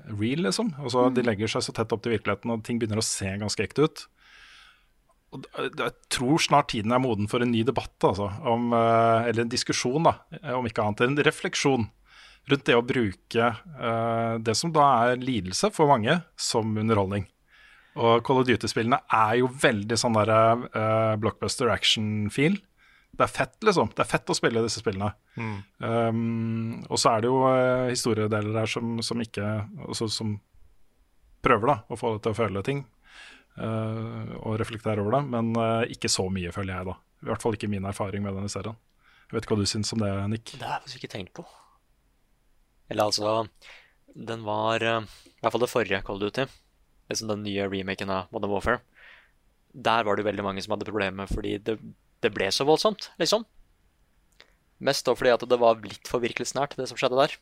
real, 0.05 0.45
liksom. 0.47 0.73
Og 0.83 0.93
så 0.93 1.07
De 1.13 1.25
legger 1.25 1.51
seg 1.51 1.65
så 1.65 1.73
tett 1.75 1.91
opp 1.93 2.03
til 2.05 2.15
virkeligheten, 2.15 2.53
og 2.53 2.63
ting 2.65 2.79
begynner 2.79 3.01
å 3.01 3.05
se 3.05 3.29
ganske 3.41 3.63
ekte 3.63 3.87
ut. 3.87 4.05
Og 5.35 5.43
jeg 5.59 5.93
tror 6.13 6.39
snart 6.39 6.69
tiden 6.71 6.93
er 6.95 7.03
moden 7.03 7.27
for 7.27 7.43
en 7.43 7.51
ny 7.51 7.65
debatt, 7.67 7.95
altså. 8.07 8.29
Om, 8.47 8.71
eh, 8.73 9.29
eller 9.29 9.43
en 9.43 9.51
diskusjon, 9.51 10.07
da, 10.07 10.17
om 10.55 10.67
ikke 10.69 10.85
annet. 10.85 11.03
En 11.07 11.23
refleksjon 11.27 11.89
rundt 12.47 12.67
det 12.67 12.77
å 12.77 12.85
bruke 12.85 13.49
uh, 13.51 14.35
det 14.39 14.55
som 14.55 14.71
da 14.75 14.85
er 15.07 15.19
lidelse 15.19 15.71
for 15.75 15.91
mange, 15.91 16.19
som 16.39 16.77
underholdning. 16.79 17.27
Og 17.97 18.21
Call 18.25 18.41
of 18.43 18.47
Duty-spillene 18.47 19.01
er 19.13 19.39
jo 19.41 19.49
veldig 19.51 19.97
sånn 19.99 20.17
der 20.19 20.31
uh, 20.31 21.15
blockbuster 21.19 21.71
action-feel. 21.73 22.59
Det 23.17 23.25
er 23.25 23.31
fett, 23.33 23.55
liksom. 23.65 23.89
Det 23.95 24.03
er 24.03 24.09
fett 24.09 24.29
å 24.29 24.35
spille 24.37 24.61
disse 24.61 24.81
spillene. 24.83 25.09
Um, 25.81 26.83
og 26.85 26.99
så 27.01 27.15
er 27.15 27.23
det 27.23 27.31
jo 27.31 27.39
eh, 27.49 27.87
historiedeler 27.89 28.51
der 28.53 28.69
som, 28.69 28.97
som 29.05 29.21
ikke 29.23 29.45
altså, 29.87 30.09
Som 30.11 30.35
prøver 31.41 31.71
da 31.71 31.75
å 31.89 31.97
få 31.97 32.11
deg 32.13 32.25
til 32.25 32.33
å 32.33 32.37
føle 32.37 32.63
ting. 32.65 32.83
uh, 33.57 34.35
og 34.43 34.59
reflektere 34.61 35.01
over 35.01 35.15
det, 35.17 35.23
men 35.33 35.49
uh, 35.57 35.89
ikke 35.89 36.11
så 36.11 36.27
mye, 36.29 36.51
føler 36.53 36.75
jeg, 36.75 36.89
da. 36.91 36.97
I 37.25 37.29
hvert 37.31 37.41
fall 37.45 37.57
ikke 37.57 37.69
min 37.71 37.87
erfaring 37.89 38.21
med 38.25 38.37
denne 38.37 38.51
serien. 38.53 38.77
Jeg 39.27 39.33
vet 39.33 39.47
ikke 39.47 39.55
hva 39.55 39.63
du 39.65 39.71
syns 39.71 39.93
om 39.95 40.03
det, 40.03 40.11
Nick? 40.29 40.53
Det 40.53 40.61
har 40.61 40.77
jeg 40.77 40.85
faktisk 40.85 40.99
ikke 41.01 41.13
tenkt 41.15 41.33
på. 41.39 41.45
Eller 42.87 43.09
altså 43.09 43.47
Den 44.15 44.45
var 44.45 44.79
I 44.79 44.93
hvert 45.41 45.51
fall 45.51 45.65
det 45.65 45.71
forrige 45.71 45.99
Call 46.05 46.21
of 46.21 46.27
Duty. 46.27 46.45
Liksom 47.09 47.31
den 47.33 47.43
nye 47.43 47.65
remaken 47.67 48.13
av 48.13 48.29
Modern 48.31 48.53
Warfare. 48.53 48.83
Der 49.73 50.05
var 50.07 50.15
det 50.15 50.27
veldig 50.27 50.45
mange 50.45 50.63
som 50.63 50.75
hadde 50.75 50.87
problemer 50.87 51.27
fordi 51.31 51.57
det, 51.59 51.75
det 52.21 52.31
ble 52.33 52.47
så 52.51 52.65
voldsomt, 52.67 53.09
liksom. 53.21 53.45
Mest 54.79 55.05
da 55.07 55.13
fordi 55.17 55.33
at 55.33 55.45
det 55.49 55.59
var 55.59 55.79
litt 55.81 56.07
for 56.09 56.21
virkelighetsnært, 56.21 56.75
det 56.77 56.87
som 56.89 56.97
skjedde 56.99 57.17
der. 57.17 57.35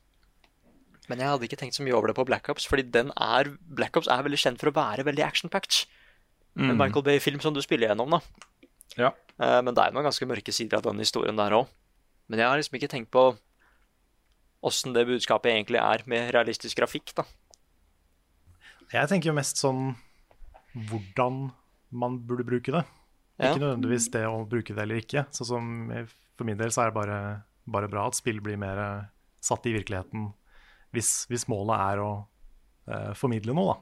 Men 1.10 1.20
jeg 1.22 1.28
hadde 1.30 1.46
ikke 1.48 1.60
tenkt 1.60 1.76
så 1.78 1.84
mye 1.86 1.94
over 1.94 2.10
det 2.10 2.16
på 2.18 2.26
Black 2.26 2.48
Ops, 2.50 2.66
fordi 2.66 2.88
den 2.90 3.12
er, 3.22 3.52
Black 3.78 3.96
Ops 4.00 4.08
er 4.10 4.24
veldig 4.26 4.40
kjent 4.42 4.60
for 4.62 4.72
å 4.72 4.76
være 4.78 5.06
veldig 5.06 5.26
action-packed. 5.28 5.86
En 6.58 6.72
Mm. 6.72 6.78
Michael 6.80 7.04
Bay-film 7.04 7.42
som 7.44 7.54
du 7.54 7.60
spiller 7.62 7.90
gjennom, 7.92 8.10
da. 8.16 8.22
Ja. 8.96 9.10
Eh, 9.38 9.62
Men 9.62 9.74
det 9.76 9.84
er 9.84 9.92
noen 9.92 10.06
ganske 10.08 10.26
mørke 10.26 10.54
sider 10.56 10.78
av 10.78 10.84
den 10.84 10.98
historien 11.04 11.36
der 11.36 11.52
òg. 11.52 11.68
Men 12.30 12.40
jeg 12.40 12.48
har 12.48 12.58
liksom 12.58 12.80
ikke 12.80 12.90
tenkt 12.90 13.12
på 13.12 13.38
åssen 14.64 14.94
det 14.96 15.06
budskapet 15.06 15.52
egentlig 15.52 15.78
er 15.84 16.02
med 16.08 16.32
realistisk 16.34 16.78
grafikk, 16.80 17.14
da. 17.14 17.26
Jeg 18.94 19.10
tenker 19.10 19.30
jo 19.30 19.34
mest 19.38 19.58
sånn 19.58 19.96
hvordan 20.74 21.52
man 21.92 22.18
burde 22.26 22.46
bruke 22.48 22.72
det. 22.72 22.86
Ikke 23.40 23.60
nødvendigvis 23.60 24.10
det 24.14 24.24
å 24.30 24.46
bruke 24.48 24.74
det 24.76 24.82
eller 24.86 25.02
ikke. 25.02 25.26
Sånn 25.36 25.48
som 25.50 25.74
For 26.38 26.46
min 26.48 26.58
del 26.58 26.72
så 26.72 26.84
er 26.86 26.92
det 26.92 26.96
bare, 26.96 27.18
bare 27.68 27.90
bra 27.92 28.06
at 28.08 28.16
spill 28.16 28.40
blir 28.44 28.58
mer 28.60 28.78
eh, 28.80 29.04
satt 29.44 29.66
i 29.68 29.74
virkeligheten 29.76 30.30
hvis, 30.96 31.26
hvis 31.28 31.48
målet 31.52 31.76
er 31.80 32.00
å 32.00 32.10
uh, 32.88 33.14
formidle 33.14 33.54
noe 33.54 33.74
da, 33.74 33.82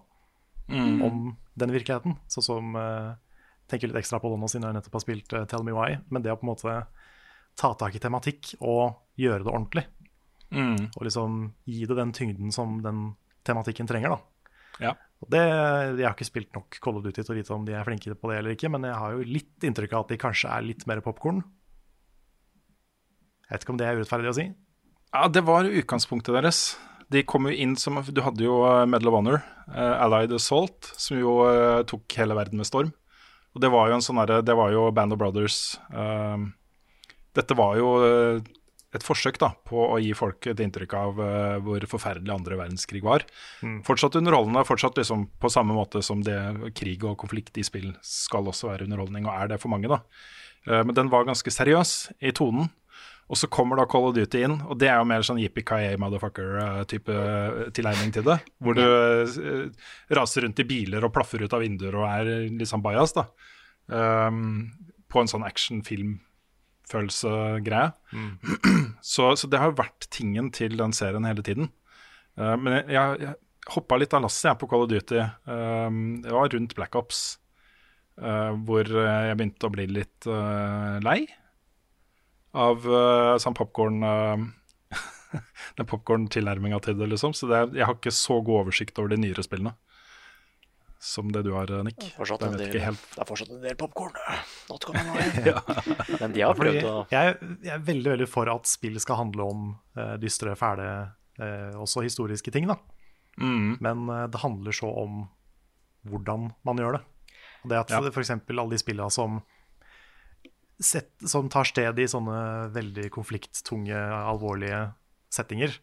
Mm. 0.73 1.01
om 1.03 1.37
den 1.59 1.71
virkeligheten. 1.75 2.15
Sånn 2.31 2.43
som 2.45 2.75
uh, 2.75 3.13
tenker 3.67 3.89
litt 3.91 3.97
ekstra 3.99 4.19
på 4.23 4.29
det 4.31 4.37
nå 4.39 4.47
siden 4.49 4.63
jeg 4.69 4.77
nettopp 4.77 4.93
har 4.97 5.03
spilt 5.03 5.33
uh, 5.35 5.43
Tell 5.45 5.63
Me 5.67 5.73
Why. 5.75 5.97
Men 6.09 6.23
det 6.23 6.31
å 6.31 6.37
på 6.39 6.47
en 6.47 6.51
måte 6.53 6.75
ta 7.59 7.73
tak 7.77 7.93
i 7.95 8.01
tematikk 8.01 8.53
og 8.61 8.95
gjøre 9.19 9.43
det 9.45 9.51
ordentlig, 9.53 9.85
Mm. 10.53 10.91
og 10.95 11.03
liksom 11.05 11.53
gi 11.65 11.85
det 11.89 11.95
den 11.97 12.11
tyngden 12.13 12.51
som 12.53 12.81
den 12.81 13.15
tematikken 13.43 13.87
trenger, 13.89 14.09
da. 14.15 14.19
Ja. 14.79 14.91
Og 15.23 15.29
det, 15.31 15.39
jeg 15.39 16.03
har 16.03 16.15
ikke 16.17 16.27
spilt 16.27 16.55
nok 16.55 16.77
Call 16.83 16.97
of 16.99 17.03
Duty 17.05 17.21
til 17.21 17.31
å 17.31 17.37
vite 17.37 17.53
om 17.55 17.67
de 17.67 17.75
er 17.77 17.85
flinke 17.87 18.11
på 18.11 18.31
det 18.31 18.41
eller 18.41 18.57
ikke, 18.57 18.71
men 18.73 18.87
jeg 18.89 18.99
har 18.99 19.13
jo 19.15 19.27
litt 19.27 19.67
inntrykk 19.67 19.95
av 19.95 20.03
at 20.03 20.11
de 20.11 20.19
kanskje 20.19 20.51
er 20.51 20.65
litt 20.67 20.83
mer 20.89 20.99
popkorn. 21.05 21.39
Vet 23.47 23.63
ikke 23.63 23.75
om 23.75 23.79
det 23.79 23.87
er 23.87 23.99
urettferdig 23.99 24.31
å 24.31 24.35
si. 24.35 24.47
Ja, 25.13 25.27
det 25.29 25.45
var 25.47 25.69
utgangspunktet 25.69 26.35
deres. 26.35 26.63
De 27.13 27.21
kom 27.27 27.47
jo 27.47 27.53
inn 27.53 27.75
som 27.77 27.99
Du 28.09 28.23
hadde 28.25 28.41
jo 28.41 28.63
eh, 28.65 28.87
Medal 28.89 29.11
of 29.11 29.19
Honor, 29.19 29.43
uh, 29.69 30.01
Allied 30.01 30.33
Assault, 30.33 30.89
som 30.97 31.19
jo 31.19 31.37
uh, 31.45 31.83
tok 31.87 32.17
hele 32.17 32.35
verden 32.37 32.59
med 32.59 32.67
storm. 32.67 32.89
Og 33.53 33.61
det 33.61 33.69
var 33.69 33.87
jo 33.87 33.99
en 33.99 34.01
sånn 34.01 34.17
herre 34.17 34.41
Det 34.41 34.55
var 34.57 34.71
jo 34.73 34.87
Band 34.95 35.13
of 35.13 35.21
Brothers. 35.21 35.77
Uh, 35.93 36.49
dette 37.37 37.57
var 37.57 37.77
jo 37.77 37.93
et 38.93 39.05
forsøk 39.05 39.39
da, 39.41 39.51
på 39.67 39.79
å 39.87 39.97
gi 40.01 40.11
folk 40.17 40.45
et 40.51 40.61
inntrykk 40.63 40.93
av 40.99 41.21
uh, 41.21 41.57
hvor 41.65 41.85
forferdelig 41.89 42.33
andre 42.33 42.59
verdenskrig 42.59 43.03
var. 43.05 43.25
Fortsatt 43.87 44.19
underholdende, 44.19 44.65
fortsatt 44.67 44.99
liksom 45.01 45.27
på 45.41 45.51
samme 45.53 45.75
måte 45.77 46.03
som 46.05 46.21
det 46.25 46.37
krig 46.77 47.03
og 47.07 47.17
konflikt 47.23 47.57
i 47.57 47.65
spill 47.65 47.91
skal 48.05 48.49
også 48.51 48.69
være 48.71 48.87
underholdning, 48.87 49.27
og 49.27 49.35
er 49.35 49.53
det 49.53 49.59
for 49.63 49.73
mange, 49.73 49.89
da. 49.91 50.03
Uh, 50.69 50.81
men 50.85 50.95
den 50.97 51.11
var 51.13 51.27
ganske 51.27 51.53
seriøs 51.53 52.13
i 52.21 52.33
tonen. 52.35 52.71
Og 53.31 53.39
så 53.39 53.47
kommer 53.47 53.79
da 53.79 53.85
Call 53.89 54.09
of 54.09 54.15
Duty 54.17 54.41
inn, 54.45 54.57
og 54.67 54.75
det 54.81 54.89
er 54.91 54.97
jo 54.99 55.07
mer 55.07 55.23
sånn 55.25 55.39
yippee 55.39 55.95
motherfucker-type 55.97 57.13
tilegning 57.73 58.11
til 58.13 58.25
det. 58.27 58.35
Hvor 58.61 58.75
du 58.77 58.83
uh, 58.83 59.93
raser 60.13 60.45
rundt 60.45 60.59
i 60.61 60.67
biler 60.67 61.07
og 61.07 61.13
plaffer 61.15 61.41
ut 61.41 61.55
av 61.55 61.63
vinduer 61.63 61.97
og 61.97 62.09
er 62.09 62.31
litt 62.51 62.69
sånn 62.69 62.83
bajas, 62.83 63.15
da. 63.15 63.25
Um, 63.87 64.67
på 65.11 65.23
en 65.23 65.31
sånn 65.31 65.47
actionfilmfølelse-greie. 66.93 67.91
Så, 69.03 69.35
så 69.35 69.47
det 69.51 69.59
har 69.59 69.71
jo 69.71 69.79
vært 69.81 70.07
tingen 70.13 70.49
til 70.55 70.77
den 70.79 70.93
serien 70.95 71.25
hele 71.27 71.43
tiden. 71.43 71.69
Uh, 72.39 72.55
men 72.55 72.77
jeg, 72.77 72.85
jeg, 72.95 73.17
jeg 73.19 73.73
hoppa 73.75 73.97
litt 73.99 74.13
av 74.15 74.23
lasset 74.23 74.47
jeg 74.47 74.59
på 74.61 74.69
Call 74.71 74.85
of 74.85 74.91
Duty. 74.91 75.19
Uh, 75.47 75.89
det 76.23 76.31
var 76.31 76.51
rundt 76.53 76.75
Black 76.77 76.95
Ops, 76.95 77.21
uh, 78.21 78.55
hvor 78.63 78.87
jeg 78.87 79.37
begynte 79.37 79.67
å 79.67 79.73
bli 79.73 79.87
litt 79.91 80.29
lei 81.03 81.21
av 82.53 82.85
sånn 83.41 83.55
popcorn 83.57 84.03
uh, 84.05 84.43
Den 85.79 85.87
popkorn-tilnærminga 85.89 86.77
til 86.85 86.99
det, 86.99 87.07
liksom. 87.09 87.33
Så 87.33 87.49
det 87.49 87.63
jeg 87.73 87.87
har 87.89 87.97
ikke 87.97 88.13
så 88.13 88.37
god 88.45 88.67
oversikt 88.67 88.99
over 89.01 89.09
de 89.11 89.17
nyere 89.23 89.43
spillene 89.45 89.73
som 91.03 91.31
det 91.35 91.43
du 91.43 91.51
har, 91.51 91.67
eh, 91.71 91.83
Nick. 91.83 91.99
Helt. 91.99 92.15
det 92.15 93.19
er 93.19 93.27
fortsatt 93.27 93.51
en 93.51 93.61
del 93.63 93.75
popkorn. 93.79 94.15
Gonna. 94.71 95.15
Ja. 95.49 95.59
Men 96.21 96.31
de 96.31 96.43
har 96.45 96.55
prøvd 96.55 96.85
å 96.87 96.93
jeg, 97.11 97.35
jeg 97.65 97.73
er 97.75 97.83
veldig 97.83 98.13
veldig 98.15 98.27
for 98.31 98.51
at 98.51 98.69
spill 98.71 98.95
skal 99.03 99.19
handle 99.19 99.47
om 99.51 99.65
uh, 99.99 100.15
dystre, 100.21 100.55
fæle, 100.59 100.87
uh, 101.41 101.73
også 101.83 102.05
historiske 102.05 102.53
ting. 102.55 102.69
da. 102.71 102.77
Mm. 103.35 103.77
Men 103.83 104.05
uh, 104.07 104.25
det 104.31 104.39
handler 104.43 104.75
så 104.75 104.87
om 105.03 105.25
hvordan 106.07 106.51
man 106.63 106.79
gjør 106.79 106.99
det. 106.99 107.03
Og 107.63 107.71
det 107.71 107.81
at 107.83 107.91
Ja. 107.91 108.01
for 108.01 108.23
f.eks. 108.23 108.31
alle 108.31 108.69
de 108.71 108.79
spillene 108.79 109.11
som, 109.11 109.41
sett, 110.79 111.11
som 111.19 111.49
tar 111.51 111.67
sted 111.67 111.99
i 111.99 112.07
sånne 112.07 112.71
veldig 112.75 113.09
konflikttunge, 113.11 113.97
alvorlige 114.23 114.93
settinger, 115.33 115.75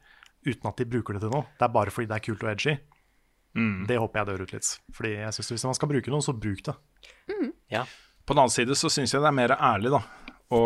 uten 0.47 0.71
at 0.71 0.81
de 0.81 0.89
bruker 0.89 1.17
det 1.17 1.25
til 1.27 1.33
noe. 1.35 1.49
Det 1.59 1.67
er 1.69 1.77
bare 1.77 1.93
fordi 1.93 2.09
det 2.09 2.17
er 2.17 2.25
kult 2.25 2.45
og 2.45 2.53
edgy. 2.55 2.79
Mm. 3.57 3.87
Det 3.89 3.99
håper 3.99 4.21
jeg 4.21 4.31
dør 4.31 4.45
ut 4.47 4.53
litt. 4.55 4.69
Fordi 4.95 5.13
jeg 5.17 5.35
synes 5.35 5.51
Hvis 5.51 5.67
man 5.67 5.79
skal 5.79 5.91
bruke 5.91 6.13
noe, 6.13 6.23
så 6.23 6.37
bruk 6.37 6.63
det. 6.69 6.77
Ja. 7.71 7.85
På 8.27 8.35
den 8.35 8.43
annen 8.45 8.55
side 8.55 8.75
så 8.79 8.89
syns 8.93 9.15
jeg 9.15 9.23
det 9.23 9.31
er 9.31 9.37
mer 9.37 9.53
ærlig 9.57 9.91
da 9.95 10.03
å 10.51 10.61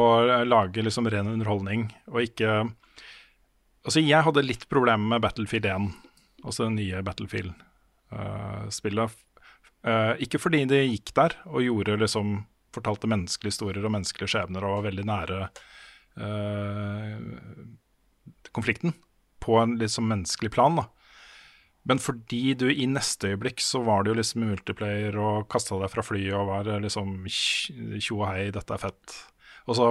lage 0.49 0.85
liksom 0.85 1.09
ren 1.13 1.33
underholdning, 1.35 1.81
og 2.13 2.19
ikke 2.25 2.51
Altså, 3.85 4.01
jeg 4.01 4.25
hadde 4.25 4.47
litt 4.47 4.63
problemer 4.73 5.07
med 5.13 5.21
Battlefield 5.21 5.67
1, 5.69 5.91
altså 6.41 6.65
det 6.65 6.73
nye 6.79 7.03
Battlefield-spillet. 7.05 9.09
Eh, 9.85 10.13
ikke 10.25 10.41
fordi 10.41 10.65
de 10.71 10.79
gikk 10.87 11.13
der 11.19 11.33
og 11.51 11.61
gjorde 11.61 12.01
liksom 12.01 12.49
Fortalte 12.75 13.07
menneskelige 13.07 13.53
historier 13.53 13.85
og 13.85 13.93
menneskelige 13.93 14.33
skjebner 14.33 14.65
og 14.67 14.79
var 14.79 14.87
veldig 14.89 15.05
nære 15.07 15.37
uh, 16.19 17.15
konflikten 18.51 18.91
på 19.45 19.53
en 19.61 19.77
liksom 19.79 20.09
menneskelig 20.11 20.51
plan, 20.57 20.75
da. 20.81 20.85
Men 21.85 22.01
fordi 22.01 22.55
du 22.57 22.67
i 22.73 22.87
neste 22.89 23.35
øyeblikk 23.35 23.61
så 23.61 23.83
var 23.85 24.05
det 24.05 24.15
jo 24.15 24.19
liksom 24.21 24.47
multiplayer 24.47 25.19
og 25.21 25.49
kasta 25.53 25.77
deg 25.83 25.93
fra 25.93 26.05
flyet 26.07 26.33
og 26.39 26.49
var 26.49 26.71
liksom 26.81 27.27
tjo 27.29 28.23
og 28.23 28.29
hei, 28.31 28.49
dette 28.55 28.73
er 28.73 28.81
fett. 28.87 29.17
Og 29.69 29.77
så 29.77 29.91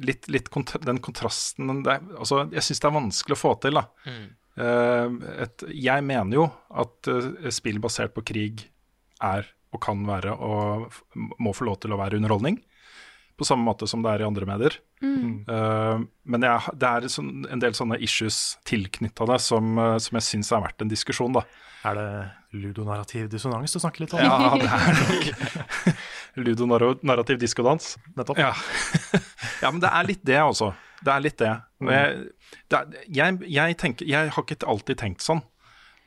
litt, 0.00 0.28
litt 0.32 0.48
kont 0.52 0.72
den 0.84 1.00
kontrasten 1.04 1.68
den 1.70 1.82
der, 1.86 2.00
altså, 2.16 2.46
Jeg 2.54 2.64
syns 2.64 2.82
det 2.82 2.88
er 2.88 2.96
vanskelig 2.96 3.36
å 3.36 3.40
få 3.40 3.52
til, 3.62 3.80
da. 3.80 3.86
Eh, 4.56 5.18
et, 5.44 5.66
jeg 5.76 6.04
mener 6.06 6.38
jo 6.38 6.46
at 6.80 7.10
uh, 7.12 7.50
spill 7.52 7.80
basert 7.82 8.14
på 8.16 8.24
krig 8.24 8.64
er 9.24 9.50
og 9.74 9.82
kan 9.84 10.06
være 10.08 10.32
og 10.32 10.86
må 11.42 11.52
få 11.56 11.66
lov 11.68 11.82
til 11.82 11.92
å 11.92 12.00
være 12.00 12.16
underholdning. 12.20 12.62
På 13.36 13.44
samme 13.44 13.66
måte 13.66 13.88
som 13.90 14.00
det 14.04 14.14
er 14.14 14.24
i 14.24 14.26
andre 14.26 14.48
medier. 14.48 14.78
Eh, 15.04 15.98
men 16.32 16.46
jeg, 16.46 16.76
det 16.80 16.88
er 16.88 17.08
sånn, 17.12 17.44
en 17.52 17.62
del 17.62 17.76
sånne 17.76 17.98
issues 18.02 18.56
tilknytta 18.68 19.28
det 19.28 19.38
som, 19.44 19.76
eh, 19.82 19.96
som 20.00 20.16
jeg 20.16 20.26
syns 20.30 20.52
er 20.56 20.64
verdt 20.64 20.84
en 20.84 20.92
diskusjon, 20.92 21.36
da. 21.36 21.44
Er 21.86 21.98
det 21.98 22.08
ludonarrativ 22.56 23.28
dissonans 23.30 23.76
du 23.76 23.78
snakker 23.78 24.06
litt 24.06 24.14
om? 24.16 24.22
Ja, 24.24 24.56
det 24.58 24.70
er 24.72 24.96
nok 25.02 26.00
ludonarrativ 26.46 27.38
diskodans. 27.42 27.94
Nettopp. 28.16 28.40
Ja. 28.40 28.54
ja, 29.62 29.70
men 29.70 29.82
det 29.84 29.92
er 29.92 30.08
litt 30.08 30.24
det 30.26 30.40
også. 30.42 30.72
Det 31.04 31.12
er 31.12 31.22
litt 31.22 31.36
det. 31.38 31.52
Jeg, 31.86 32.24
det 32.72 32.78
er, 32.80 32.96
jeg, 33.20 33.38
jeg, 33.52 33.76
tenker, 33.82 34.08
jeg 34.08 34.32
har 34.32 34.46
ikke 34.46 34.66
alltid 34.66 35.00
tenkt 35.04 35.24
sånn. 35.26 35.44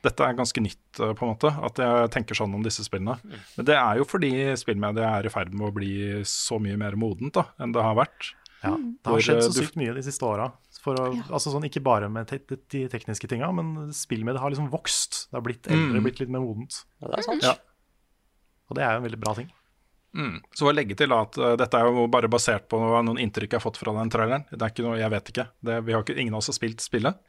Dette 0.02 0.24
er 0.24 0.36
ganske 0.38 0.62
nytt, 0.64 1.00
eh, 1.00 1.12
på 1.12 1.26
en 1.26 1.32
måte, 1.34 1.50
at 1.52 1.76
jeg 1.82 2.10
tenker 2.14 2.38
sånn 2.38 2.54
om 2.56 2.62
disse 2.64 2.84
spillene. 2.86 3.18
Men 3.56 3.66
det 3.68 3.76
er 3.76 4.00
jo 4.00 4.06
fordi 4.08 4.30
spillmediet 4.56 5.04
er 5.04 5.26
i 5.28 5.32
ferd 5.32 5.52
med 5.52 5.68
å 5.68 5.74
bli 5.76 5.90
så 6.24 6.56
mye 6.62 6.78
mer 6.80 6.96
modent 6.96 7.34
da, 7.36 7.44
enn 7.60 7.72
det 7.76 7.82
har 7.84 7.98
vært. 7.98 8.32
Ja, 8.62 8.74
det 8.76 9.08
har 9.08 9.22
skjedd 9.24 9.42
så 9.44 9.52
eh, 9.52 9.58
sykt 9.64 9.76
mye 9.80 9.94
de 9.96 10.02
siste 10.04 10.24
åra. 10.28 10.50
Altså 10.80 11.52
sånn, 11.52 11.64
ikke 11.68 11.82
bare 11.84 12.08
med 12.12 12.28
te 12.28 12.38
de 12.72 12.86
tekniske 12.92 13.28
tinga, 13.28 13.48
men 13.56 13.90
spillmediet 13.96 14.40
har 14.40 14.52
liksom 14.52 14.70
vokst. 14.72 15.26
Det 15.30 15.36
har 15.36 15.44
blitt 15.44 15.68
eldre, 15.68 16.00
Mm. 16.00 16.04
blitt 16.04 16.20
litt 16.20 16.32
mer 16.32 16.40
modent. 16.44 16.84
Ja, 17.00 17.08
det 17.08 17.18
er 17.18 17.22
sant. 17.28 17.42
Ja. 17.44 17.54
Og 18.70 18.76
det 18.76 18.84
er 18.84 18.92
jo 18.94 19.00
en 19.02 19.08
veldig 19.08 19.20
bra 19.20 19.34
ting. 19.34 19.50
Mm. 20.16 20.40
Så 20.56 20.66
å 20.66 20.74
legge 20.74 20.96
til 20.98 21.12
at 21.14 21.36
uh, 21.38 21.54
dette 21.56 21.78
er 21.78 21.86
jo 21.86 22.08
bare 22.10 22.28
basert 22.32 22.64
på 22.68 22.80
noen 22.80 23.18
inntrykk 23.22 23.52
jeg 23.54 23.60
har 23.60 23.64
fått 23.64 23.78
fra 23.78 23.92
den 23.94 24.10
traileren. 24.10 24.44
Det 24.50 24.60
er 24.60 24.72
ikke 24.72 24.86
noe, 24.86 24.98
Jeg 24.98 25.10
vet 25.12 25.28
ikke. 25.32 25.46
Det, 25.62 25.76
vi 25.86 25.92
har 25.94 26.02
ikke 26.02 26.16
ingen 26.18 26.34
av 26.34 26.38
oss 26.42 26.50
har 26.50 26.56
spilt 26.58 26.80
spillet. 26.82 27.20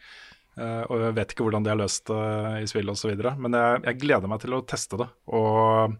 Eh, 0.57 0.83
og 0.87 1.05
jeg 1.05 1.15
vet 1.19 1.33
ikke 1.35 1.45
hvordan 1.47 1.63
de 1.67 1.71
har 1.73 1.79
løst 1.79 2.07
det 2.09 2.23
i 2.63 2.67
spillet 2.71 2.95
osv. 2.97 3.13
Men 3.37 3.57
jeg, 3.59 3.83
jeg 3.87 3.99
gleder 4.03 4.31
meg 4.31 4.41
til 4.43 4.57
å 4.57 4.63
teste 4.67 4.99
det 5.01 5.07
og, 5.31 5.95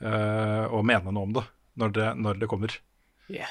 eh, 0.00 0.64
og 0.70 0.84
mene 0.88 1.12
noe 1.12 1.28
om 1.28 1.36
det 1.40 1.44
når 1.80 1.94
det, 1.96 2.08
når 2.22 2.40
det 2.44 2.48
kommer. 2.52 2.74
Yeah. 3.32 3.50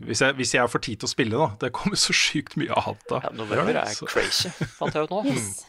Hvis 0.00 0.22
jeg, 0.24 0.34
hvis 0.38 0.54
jeg 0.56 0.70
får 0.72 0.80
tid 0.86 1.00
til 1.02 1.06
å 1.06 1.12
spille, 1.12 1.36
da. 1.38 1.50
Det 1.60 1.68
kommer 1.76 1.98
så 2.00 2.14
sjukt 2.16 2.54
mye 2.58 2.72
annet 2.72 3.02
da. 3.10 3.18
Ja, 3.26 3.30
november 3.36 3.76
er 3.82 3.92
Så- 3.92 4.08
crazy, 4.08 4.48
fant 4.78 4.96
jeg 4.96 5.04
ut 5.06 5.12
nå. 5.12 5.24
Yes. 5.28 5.66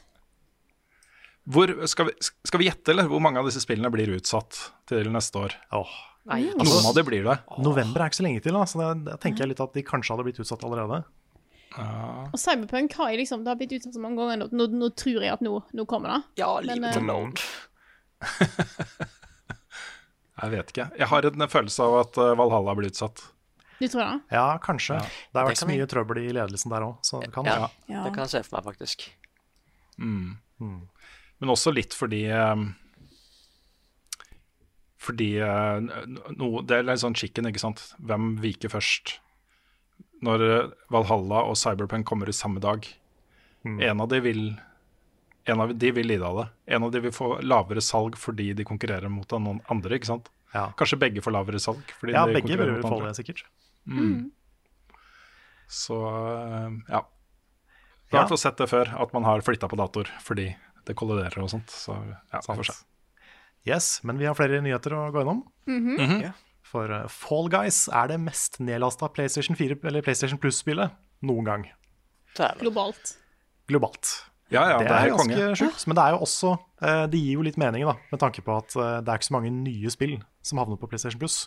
Hvor, 1.51 1.71
skal, 1.89 2.07
vi, 2.11 2.13
skal 2.47 2.61
vi 2.61 2.67
gjette, 2.69 2.93
eller? 2.93 3.09
Hvor 3.11 3.21
mange 3.23 3.41
av 3.41 3.47
disse 3.49 3.63
spillene 3.63 3.89
blir 3.91 4.11
utsatt 4.15 4.59
til 4.89 5.09
neste 5.11 5.41
år? 5.41 5.55
Åh. 5.75 5.93
Nei, 6.29 6.43
Noen 6.53 6.85
av 6.85 6.93
de 6.93 7.01
blir 7.03 7.23
det. 7.25 7.33
November 7.65 8.03
er 8.03 8.11
ikke 8.11 8.19
så 8.19 8.25
lenge 8.27 8.43
til, 8.45 8.53
da, 8.53 8.61
så 8.69 8.77
jeg 8.83 8.99
da 9.07 9.15
tenker 9.23 9.41
jeg 9.43 9.51
litt 9.55 9.63
at 9.63 9.73
de 9.73 9.81
kanskje 9.87 10.13
hadde 10.13 10.25
blitt 10.27 10.41
utsatt 10.43 10.63
allerede. 10.67 10.99
Og 11.79 12.37
Cyberpunk 12.39 12.93
har 12.99 13.11
jeg 13.13 13.21
liksom, 13.21 13.45
det 13.45 13.53
har 13.53 13.59
blitt 13.59 13.73
utsatt 13.77 13.95
så 13.95 14.01
mange 14.03 14.19
ganger 14.19 14.41
nå, 14.41 14.49
nå, 14.51 14.67
nå 14.75 14.89
tror 14.99 15.23
jeg 15.23 15.31
at 15.31 15.43
nå, 15.45 15.53
nå 15.77 15.85
kommer 15.89 16.15
det. 16.15 16.21
Ja, 16.41 16.49
Men, 16.59 16.67
livet 16.73 16.89
eh, 16.89 16.97
til 16.97 17.07
Lord. 17.07 17.43
Jeg 20.41 20.49
vet 20.55 20.71
ikke. 20.73 20.87
Jeg 20.97 21.07
har 21.11 21.27
en 21.29 21.47
følelse 21.51 21.85
av 21.85 21.95
at 21.99 22.17
eh, 22.17 22.33
Valhalla 22.39 22.73
blir 22.77 22.89
utsatt. 22.89 23.21
Du 23.81 23.87
tror 23.87 24.01
det? 24.03 24.35
Ja, 24.35 24.45
kanskje. 24.61 24.97
Det 25.01 25.37
har 25.39 25.47
vært 25.47 25.61
så 25.61 25.67
mye 25.69 25.87
trøbbel 25.89 26.19
i 26.21 26.33
ledelsen 26.33 26.73
der 26.73 26.85
òg, 26.85 26.99
så 27.05 27.21
det 27.23 27.31
kan 27.33 27.45
Ja, 27.49 27.69
Ja. 27.89 28.03
det 28.05 28.13
kan 28.13 28.25
jeg 28.25 28.33
se 28.33 28.41
for 28.45 28.57
meg, 28.57 28.67
faktisk. 28.71 29.07
Mm. 29.97 30.37
Mm. 30.61 30.79
Men 31.41 31.53
også 31.53 31.73
litt 31.73 31.93
fordi 31.97 32.23
eh, 32.31 32.61
Fordi 35.01 35.29
eh, 35.41 36.05
no, 36.37 36.61
Det 36.61 36.77
er 36.77 36.85
litt 36.85 37.01
sånn 37.01 37.17
chicken, 37.17 37.49
ikke 37.49 37.61
sant. 37.61 37.81
Hvem 37.97 38.35
viker 38.41 38.69
først? 38.73 39.19
Når 40.21 40.41
eh, 40.47 40.67
Valhalla 40.93 41.43
og 41.49 41.55
Cyberpunk 41.57 42.05
kommer 42.05 42.29
i 42.29 42.35
samme 42.35 42.61
dag. 42.61 42.85
Mm. 43.65 43.79
En 43.81 44.01
av 44.01 44.07
de 44.09 44.19
vil 44.21 44.43
En 45.49 45.59
av 45.59 45.71
de 45.73 45.89
vil 45.91 46.05
lide 46.05 46.21
av 46.25 46.35
det. 46.37 46.47
En 46.75 46.83
av 46.83 46.91
de 46.93 46.99
vil 47.01 47.11
få 47.11 47.39
lavere 47.41 47.81
salg 47.81 48.13
fordi 48.15 48.51
de 48.53 48.63
konkurrerer 48.63 49.09
mot 49.09 49.25
noen 49.33 49.59
andre, 49.73 49.97
ikke 49.97 50.05
sant. 50.11 50.29
Ja. 50.53 50.67
Kanskje 50.77 50.99
begge 51.01 51.21
får 51.25 51.33
lavere 51.33 51.59
salg. 51.59 51.81
Fordi 51.99 52.13
Ja, 52.13 52.25
de 52.27 52.33
begge 52.37 52.57
vil 52.59 52.71
mot 52.75 52.81
få 52.85 52.91
andre. 52.99 53.07
det, 53.09 53.15
sikkert. 53.25 53.41
Mm. 53.89 54.29
Så 55.71 55.97
eh, 56.05 56.69
ja. 56.93 57.01
Jeg 58.11 58.19
har 58.19 58.29
Ja. 58.29 58.35
sett 58.37 58.57
det 58.57 58.67
før, 58.69 58.91
at 59.01 59.13
man 59.13 59.23
har 59.23 59.41
flytta 59.41 59.67
på 59.71 59.77
dator 59.79 60.05
fordi 60.21 60.55
det 60.85 60.95
kolliderer 60.95 61.41
og 61.41 61.49
sånt. 61.49 61.67
Så 61.71 61.95
ja. 62.31 62.63
Yes, 63.65 64.01
men 64.03 64.17
vi 64.17 64.25
har 64.25 64.35
flere 64.35 64.61
nyheter 64.61 64.93
å 64.97 65.11
gå 65.13 65.21
gjennom. 65.21 65.43
Mhm. 65.67 66.21
Ja. 66.21 66.31
For 66.71 66.91
eh, 66.95 67.07
Fall 67.11 67.51
Guys 67.51 67.85
er 67.91 68.11
det 68.13 68.19
mest 68.23 68.59
nedlasta 68.63 69.09
PlayStation 69.11 69.57
4 69.59 69.81
eller 69.89 70.05
PlayStation 70.05 70.39
Plus-spillet 70.41 70.95
noen 71.27 71.47
gang. 71.47 71.65
Globalt. 72.61 73.15
Globalt. 73.67 74.11
Ja, 74.51 74.65
ja, 74.67 74.77
det, 74.79 74.87
det 74.89 74.95
er, 74.95 75.07
er 75.07 75.15
ganske 75.15 75.49
sjukt. 75.61 75.83
Men 75.87 75.97
det 75.97 76.03
er 76.03 76.13
jo 76.15 76.21
også 76.25 76.49
eh, 76.83 77.05
Det 77.11 77.19
gir 77.21 77.37
jo 77.37 77.43
litt 77.47 77.59
mening, 77.59 77.85
da, 77.87 77.95
med 78.11 78.19
tanke 78.19 78.43
på 78.43 78.55
at 78.59 78.75
eh, 78.75 78.97
det 78.99 79.11
er 79.11 79.19
ikke 79.19 79.29
så 79.29 79.35
mange 79.37 79.51
nye 79.55 79.91
spill 79.93 80.17
som 80.43 80.59
havner 80.59 80.79
på 80.79 80.89
PlayStation 80.91 81.21
Plus. 81.21 81.45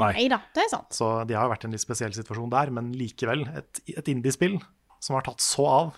Nei. 0.00 0.12
Neida, 0.16 0.40
det 0.56 0.64
er 0.64 0.72
sant. 0.72 0.94
Så 0.96 1.08
de 1.28 1.36
har 1.36 1.46
jo 1.46 1.52
vært 1.52 1.66
i 1.66 1.68
en 1.68 1.74
litt 1.74 1.84
spesiell 1.84 2.14
situasjon 2.16 2.52
der, 2.54 2.70
men 2.74 2.92
likevel. 2.96 3.44
Et, 3.58 3.82
et 3.98 4.10
indiespill 4.12 4.56
som 5.02 5.18
har 5.18 5.26
tatt 5.26 5.42
så 5.44 5.66
av. 5.68 5.96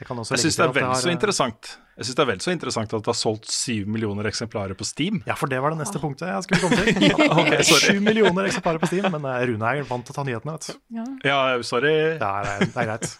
Jeg 0.00 0.08
kan 0.08 0.18
også 0.18 0.34
Jeg 0.34 0.42
syns 0.42 0.56
det 0.58 0.64
er 0.64 0.72
vel 0.74 0.86
har, 0.88 0.98
så 0.98 1.08
eh, 1.10 1.14
interessant 1.14 1.68
Jeg 1.94 2.06
synes 2.06 2.16
det 2.18 2.22
er 2.24 2.28
vel 2.32 2.40
så 2.42 2.52
interessant 2.54 2.94
at 2.96 3.04
det 3.06 3.12
har 3.12 3.18
solgt 3.18 3.50
syv 3.54 3.90
millioner 3.94 4.26
eksemplarer 4.26 4.74
på 4.78 4.86
Steam. 4.88 5.20
Ja, 5.28 5.36
for 5.38 5.50
det 5.50 5.60
var 5.62 5.70
det 5.70 5.78
neste 5.84 6.00
punktet 6.02 6.32
jeg 6.32 6.46
skulle 6.48 6.64
komme 6.64 6.80
til. 6.82 7.14
okay, 7.44 7.60
sorry. 7.62 7.94
Sju 7.94 8.00
millioner 8.02 8.48
eksemplarer 8.48 8.82
på 8.82 8.90
Steam, 8.90 9.06
men 9.14 9.28
eh, 9.30 9.44
Rune 9.52 9.70
er 9.70 9.86
vant 9.86 10.02
til 10.06 10.16
å 10.16 10.16
ta 10.16 10.24
nyhetene, 10.26 10.56
vet 10.56 10.66
du. 10.66 10.80
Ja. 10.98 11.06
Ja, 11.28 11.38
sorry. 11.62 11.94
Ja, 12.18 12.32
det 12.42 12.56
er, 12.56 12.66
det 12.66 12.82
er 12.82 12.90
greit. 12.90 13.14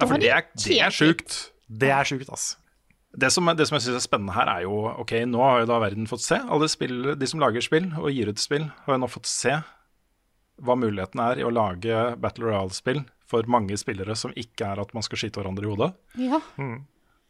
Ja, 0.00 0.06
for 0.06 0.16
det 0.16 0.32
er, 0.32 0.48
det 0.64 0.80
er 0.86 0.96
sjukt. 0.96 1.36
Det 1.68 1.92
er 1.92 2.08
sjukt, 2.08 2.32
ass. 2.32 2.48
Det 3.20 3.28
som, 3.34 3.52
det 3.58 3.66
som 3.68 3.76
jeg 3.76 3.84
syns 3.84 4.00
er 4.00 4.06
spennende 4.06 4.34
her, 4.38 4.48
er 4.48 4.64
jo 4.64 4.80
Ok, 5.02 5.12
nå 5.26 5.42
har 5.42 5.64
jo 5.64 5.68
da 5.68 5.80
verden 5.82 6.08
fått 6.08 6.24
se. 6.24 6.40
Alle 6.40 6.70
spill, 6.72 7.12
de 7.20 7.28
som 7.28 7.42
lager 7.42 7.64
spill 7.64 7.90
og 8.00 8.08
gir 8.14 8.32
ut 8.32 8.40
spill, 8.40 8.70
har 8.86 8.96
jo 8.96 9.04
nå 9.04 9.12
fått 9.12 9.28
se 9.28 9.58
hva 10.60 10.76
muligheten 10.76 11.20
er 11.24 11.40
i 11.40 11.44
å 11.44 11.52
lage 11.52 12.04
Battle 12.20 12.48
Royale-spill 12.48 13.04
for 13.30 13.46
mange 13.50 13.78
spillere 13.80 14.16
som 14.18 14.34
ikke 14.38 14.72
er 14.72 14.82
at 14.82 14.92
man 14.96 15.06
skal 15.06 15.22
skyte 15.22 15.40
hverandre 15.40 15.68
i 15.68 15.70
hodet. 15.70 15.92
Ja. 16.18 16.40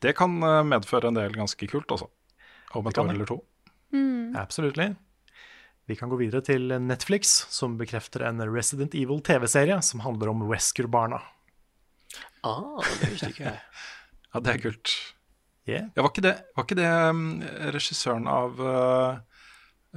Det 0.00 0.16
kan 0.16 0.40
eh, 0.46 0.62
medføre 0.64 1.12
en 1.12 1.20
del 1.20 1.36
ganske 1.36 1.68
kult, 1.70 1.92
altså. 1.92 2.08
Om 2.78 2.88
et 2.88 2.98
år 3.02 3.12
eller 3.12 3.28
to. 3.28 3.40
Absolutely. 4.38 4.92
Vi 5.90 5.96
kan 5.98 6.08
gå 6.08 6.20
videre 6.20 6.40
til 6.46 6.70
Netflix, 6.78 7.32
som 7.50 7.74
bekrefter 7.80 8.22
en 8.28 8.38
Resident 8.46 8.94
Evil 8.94 9.18
TV-serie 9.26 9.80
som 9.82 10.04
handler 10.04 10.30
om 10.30 10.44
Wesker-barna. 10.46 11.18
Ah, 12.46 12.78
det 13.00 13.10
visste 13.14 13.32
ikke 13.34 13.48
jeg. 13.48 13.64
Ja, 14.30 14.38
det 14.46 14.52
er 14.52 14.60
kult. 14.62 14.92
Yeah. 15.66 15.88
Ja, 15.96 16.04
var 16.04 16.12
ikke 16.12 16.22
det, 16.22 16.34
var 16.54 16.66
ikke 16.68 16.76
det 16.78 16.90
um, 17.10 17.24
regissøren 17.74 18.28
av 18.30 18.60
uh, 18.62 19.16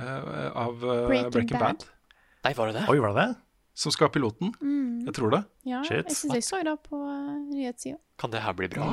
uh, 0.01 0.47
Av 0.57 0.73
uh, 0.81 1.03
Breaking 1.05 1.29
Breaking, 1.35 1.59
Bad. 1.61 1.83
Bad. 1.83 1.85
Nei, 2.47 2.53
var 2.57 2.71
det 2.71 2.79
det? 2.79 2.87
Oi, 2.89 2.97
var 3.03 3.13
det 3.13 3.27
det? 3.27 3.35
Som 3.73 3.91
skal 3.91 4.07
ha 4.07 4.13
piloten? 4.13 4.53
Jeg 5.05 5.13
tror 5.17 5.31
det. 5.33 5.43
ja 5.67 5.81
Shit. 5.83 6.05
jeg 6.09 6.15
syns 6.15 6.33
jeg 6.37 6.43
så 6.45 6.61
det 6.63 6.75
på 6.85 6.97
uh, 6.99 7.33
nyhetssida. 7.49 7.97
Kan 8.21 8.31
det 8.31 8.43
her 8.45 8.53
bli 8.53 8.67
bra? 8.69 8.91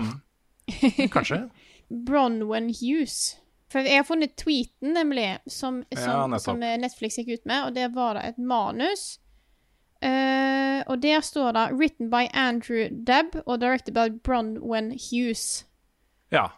Kanskje? 1.14 1.42
Bronwen 1.90 2.70
Hughes. 2.72 3.36
For 3.70 3.86
jeg 3.86 4.00
har 4.00 4.06
funnet 4.08 4.34
tweeten, 4.40 4.94
nemlig, 4.96 5.38
som, 5.46 5.82
som, 5.94 6.32
ja, 6.34 6.38
som 6.42 6.58
Netflix 6.58 7.20
gikk 7.20 7.28
ut 7.38 7.44
med, 7.46 7.68
og 7.68 7.74
der 7.76 7.92
var 7.94 8.16
det 8.18 8.24
et 8.32 8.38
manus. 8.38 9.20
Uh, 10.00 10.80
og 10.88 11.02
der 11.02 11.20
står 11.20 11.52
det 11.52 11.66
'Written 11.76 12.08
by 12.10 12.26
Andrew 12.32 12.88
Debb' 12.88 13.42
og 13.46 13.60
'Directed 13.60 13.92
by 13.94 14.08
Bronwen 14.24 14.92
Hughes'. 14.96 15.64
Ja. 16.32 16.48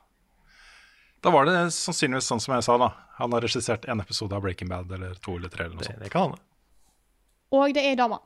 Da 1.22 1.30
var 1.30 1.44
det 1.44 1.72
sannsynligvis 1.74 2.30
sånn 2.30 2.40
som 2.40 2.54
jeg 2.54 2.64
sa, 2.66 2.78
da. 2.78 2.92
Han 3.18 3.32
har 3.32 3.40
regissert 3.44 3.84
en 3.84 4.00
episode 4.00 4.34
av 4.34 4.42
Breaking 4.42 4.68
Bad, 4.68 4.92
eller 4.92 5.14
to 5.14 5.36
eller 5.36 5.48
tre, 5.48 5.64
eller 5.64 5.74
noe 5.74 5.82
Det, 5.84 5.90
sånt. 5.92 6.00
det 6.00 6.10
kan 6.10 6.22
hende. 6.30 6.40
Og 7.52 7.74
det 7.74 7.82
er 7.84 7.92
ei 7.92 7.98
dame. 8.00 8.18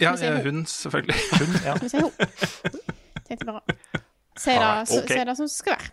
Ja, 0.00 0.14
si 0.18 0.26
hun, 0.44 0.64
selvfølgelig. 0.66 1.16
Hun, 1.38 1.54
ja. 1.66 1.74
Skal 1.76 1.84
vi 1.84 1.88
si 1.88 2.02
hun. 2.02 2.12
Tenkte 3.28 3.46
bare 3.46 3.62
Si 4.38 4.50
det, 4.54 4.58
Alright, 4.62 4.88
så- 4.88 5.24
det 5.26 5.36
som 5.36 5.46
det 5.46 5.50
skal 5.50 5.74
være. 5.74 5.90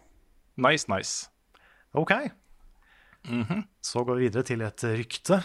Nice, 0.70 0.86
nice. 0.90 1.30
Ok. 1.94 2.12
Så 3.82 4.04
går 4.06 4.16
vi 4.20 4.28
videre 4.28 4.44
til 4.46 4.62
et 4.62 4.84
rykte 4.84 5.40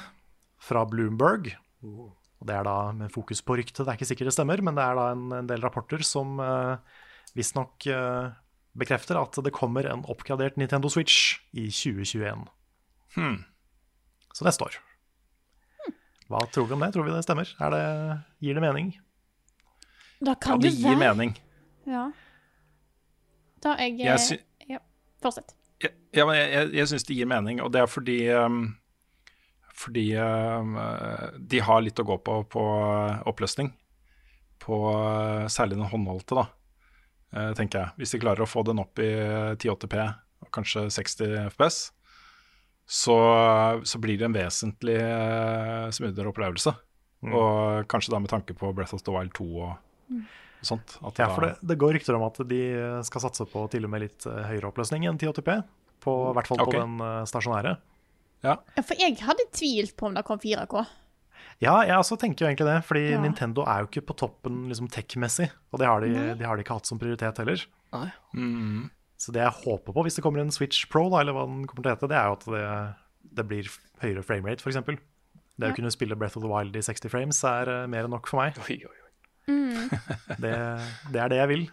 fra 0.60 0.84
Bloomberg. 0.84 1.54
Og 1.82 2.46
Det 2.46 2.54
er 2.56 2.64
da 2.64 2.92
med 2.92 3.12
fokus 3.12 3.40
på 3.42 3.56
rykte, 3.56 3.84
det 3.84 3.88
er 3.88 3.96
ikke 3.98 4.08
sikkert 4.08 4.30
det 4.30 4.32
stemmer, 4.36 4.60
men 4.64 4.74
det 4.76 4.84
er 4.84 4.94
da 4.96 5.10
en, 5.12 5.32
en 5.32 5.46
del 5.48 5.60
rapporter 5.60 6.00
som 6.04 6.38
uh, 6.40 6.76
visstnok 7.36 7.84
uh, 7.92 8.30
bekrefter 8.76 9.18
at 9.20 9.36
det 9.44 9.52
kommer 9.52 9.84
en 9.88 10.04
oppgradert 10.08 10.56
Nintendo 10.56 10.88
Switch 10.88 11.40
i 11.52 11.66
2021. 11.68 12.46
Hmm. 13.16 13.44
Så 14.32 14.44
neste 14.44 14.64
år. 14.64 14.78
Hva 16.30 16.40
tror 16.54 16.68
vi 16.70 16.74
om 16.76 16.82
det? 16.84 16.92
Tror 16.94 17.06
vi 17.08 17.14
det 17.14 17.22
stemmer? 17.26 17.48
Er 17.60 17.72
det, 17.74 17.84
gir 18.44 18.54
det 18.58 18.62
mening? 18.62 18.92
Da 20.20 20.34
Ja, 20.34 20.40
kan 20.44 20.60
det 20.60 20.70
det 20.70 20.76
gir 20.78 20.92
være 20.94 21.00
mening. 21.00 21.32
Ja. 21.88 22.04
Da 23.64 23.74
jeg, 23.80 23.96
Jeg 24.00 24.12
eh, 24.14 24.22
sy- 24.22 24.68
Ja, 24.70 24.78
fortsett. 25.22 25.54
Ja, 25.82 25.88
Ja, 26.14 26.26
men 26.28 26.36
jeg, 26.36 26.50
jeg, 26.52 26.70
jeg 26.80 26.88
syns 26.90 27.04
det 27.08 27.16
gir 27.16 27.26
mening, 27.30 27.60
og 27.64 27.72
det 27.72 27.80
er 27.82 27.86
fordi 27.90 28.18
um, 28.36 28.60
Fordi 29.80 30.04
um, 30.20 30.74
uh, 30.76 31.30
de 31.40 31.60
har 31.64 31.80
litt 31.82 31.98
å 32.02 32.04
gå 32.04 32.18
på 32.26 32.38
på 32.52 32.64
uh, 32.78 33.22
oppløsning. 33.30 33.72
På 34.60 34.80
uh, 34.92 35.46
særlig 35.48 35.78
den 35.80 35.88
håndholdte, 35.88 36.36
da, 36.36 36.44
uh, 37.32 37.52
tenker 37.56 37.78
jeg. 37.80 37.94
Hvis 37.96 38.12
de 38.12 38.20
klarer 38.20 38.44
å 38.44 38.50
få 38.50 38.62
den 38.68 38.78
opp 38.82 39.00
i 39.00 39.08
uh, 39.16 39.54
1080P 39.56 40.02
og 40.44 40.50
kanskje 40.52 40.86
60 40.92 41.32
FPS, 41.54 41.78
så, 42.90 43.16
så 43.86 44.00
blir 44.02 44.18
det 44.18 44.26
en 44.26 44.34
vesentlig 44.34 44.96
uh, 44.98 45.86
smoothere 45.94 46.32
opplevelse. 46.32 46.72
Og 47.30 47.84
kanskje 47.90 48.14
da 48.14 48.18
med 48.22 48.32
tanke 48.32 48.56
på 48.56 48.72
Breath 48.74 48.96
of 48.96 49.04
the 49.06 49.12
Wild 49.14 49.34
2 49.36 49.46
og, 49.60 49.74
og 50.10 50.64
sånt. 50.66 50.96
At 51.04 51.20
Ja, 51.20 51.28
for 51.34 51.44
det, 51.46 51.52
det 51.68 51.76
går 51.78 51.94
rykter 51.98 52.16
om 52.16 52.24
at 52.26 52.40
de 52.48 52.60
skal 53.06 53.26
satse 53.26 53.44
på 53.50 53.66
til 53.72 53.84
og 53.86 53.92
med 53.92 54.06
litt 54.06 54.26
eh, 54.26 54.40
høyere 54.48 54.70
oppløsning 54.72 55.04
enn 55.06 55.20
1080p. 55.20 55.60
På, 56.00 56.14
I 56.30 56.38
hvert 56.38 56.48
fall 56.48 56.62
på 56.64 56.72
den 56.74 56.96
eh, 57.04 57.20
stasjonære. 57.28 57.76
Ja, 58.46 58.56
for 58.80 58.96
jeg 58.96 59.18
hadde 59.20 59.44
tvilt 59.52 59.92
på 60.00 60.08
om 60.08 60.16
det 60.16 60.24
kom 60.24 60.40
4K. 60.40 60.80
Ja, 61.60 61.74
jeg 61.84 61.92
også 62.00 62.16
tenker 62.20 62.46
jo 62.46 62.48
egentlig 62.48 62.70
det, 62.70 62.78
fordi 62.88 63.02
Ja. 63.10 63.20
Nintendo 63.20 63.66
er 63.68 63.82
jo 63.84 63.90
ikke 63.90 64.06
på 64.08 64.16
toppen 64.22 64.62
liksom 64.70 64.88
tech-messig. 64.92 65.50
Og 65.74 65.82
det 65.82 65.90
har, 65.90 66.00
de, 66.00 66.32
de 66.40 66.48
har 66.48 66.56
de 66.56 66.64
ikke 66.64 66.78
hatt 66.78 66.88
som 66.88 67.00
prioritet 67.00 67.36
heller. 67.42 67.66
Nei. 67.92 68.06
Mm. 68.32 68.88
Så 69.20 69.34
det 69.36 69.42
jeg 69.44 69.52
håper 69.66 69.92
på 69.92 70.04
hvis 70.06 70.16
det 70.16 70.24
kommer 70.24 70.40
en 70.40 70.52
Switch 70.54 70.86
Pro, 70.88 71.04
da, 71.12 71.20
eller 71.20 71.36
hva 71.36 71.44
den 71.48 71.66
kommer 71.68 71.84
til 71.84 71.90
å 71.90 71.94
hete, 71.96 72.08
det 72.10 72.16
er 72.16 72.30
jo 72.30 72.36
at 72.38 72.46
det, 72.54 72.62
det 73.40 73.44
blir 73.50 73.68
høyere 74.00 74.24
framerate, 74.24 74.64
f.eks. 74.64 74.80
Det 75.60 75.68
å 75.68 75.76
kunne 75.76 75.92
spille 75.92 76.16
Breath 76.16 76.38
of 76.40 76.44
the 76.46 76.48
Wild 76.48 76.76
i 76.78 76.82
60 76.84 77.12
frames 77.12 77.42
er 77.44 77.68
eh, 77.68 77.86
mer 77.92 78.06
enn 78.08 78.14
nok 78.14 78.30
for 78.30 78.40
meg. 78.40 78.56
Oi, 78.64 78.78
oi, 78.80 78.96
oi. 78.96 79.08
Det, 80.40 80.54
det 81.12 81.20
er 81.20 81.32
det 81.32 81.40
jeg 81.42 81.50
vil. 81.50 81.64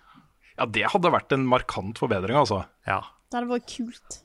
Ja, 0.57 0.65
det 0.75 0.87
hadde 0.91 1.11
vært 1.13 1.31
en 1.35 1.45
markant 1.47 1.99
forbedring, 2.01 2.35
altså. 2.35 2.63
Ja. 2.89 2.99
Det 3.29 3.39
hadde 3.39 3.51
vært 3.53 3.69
kult. 3.71 4.19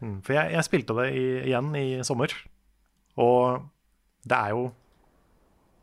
Mm, 0.00 0.18
For 0.24 0.36
jeg, 0.36 0.52
jeg 0.54 0.64
spilte 0.68 0.96
det 0.96 1.06
i, 1.16 1.24
igjen 1.50 1.70
i 1.76 1.86
sommer, 2.06 2.32
og 3.20 3.64
det 4.28 4.36
er 4.36 4.50
jo 4.52 4.66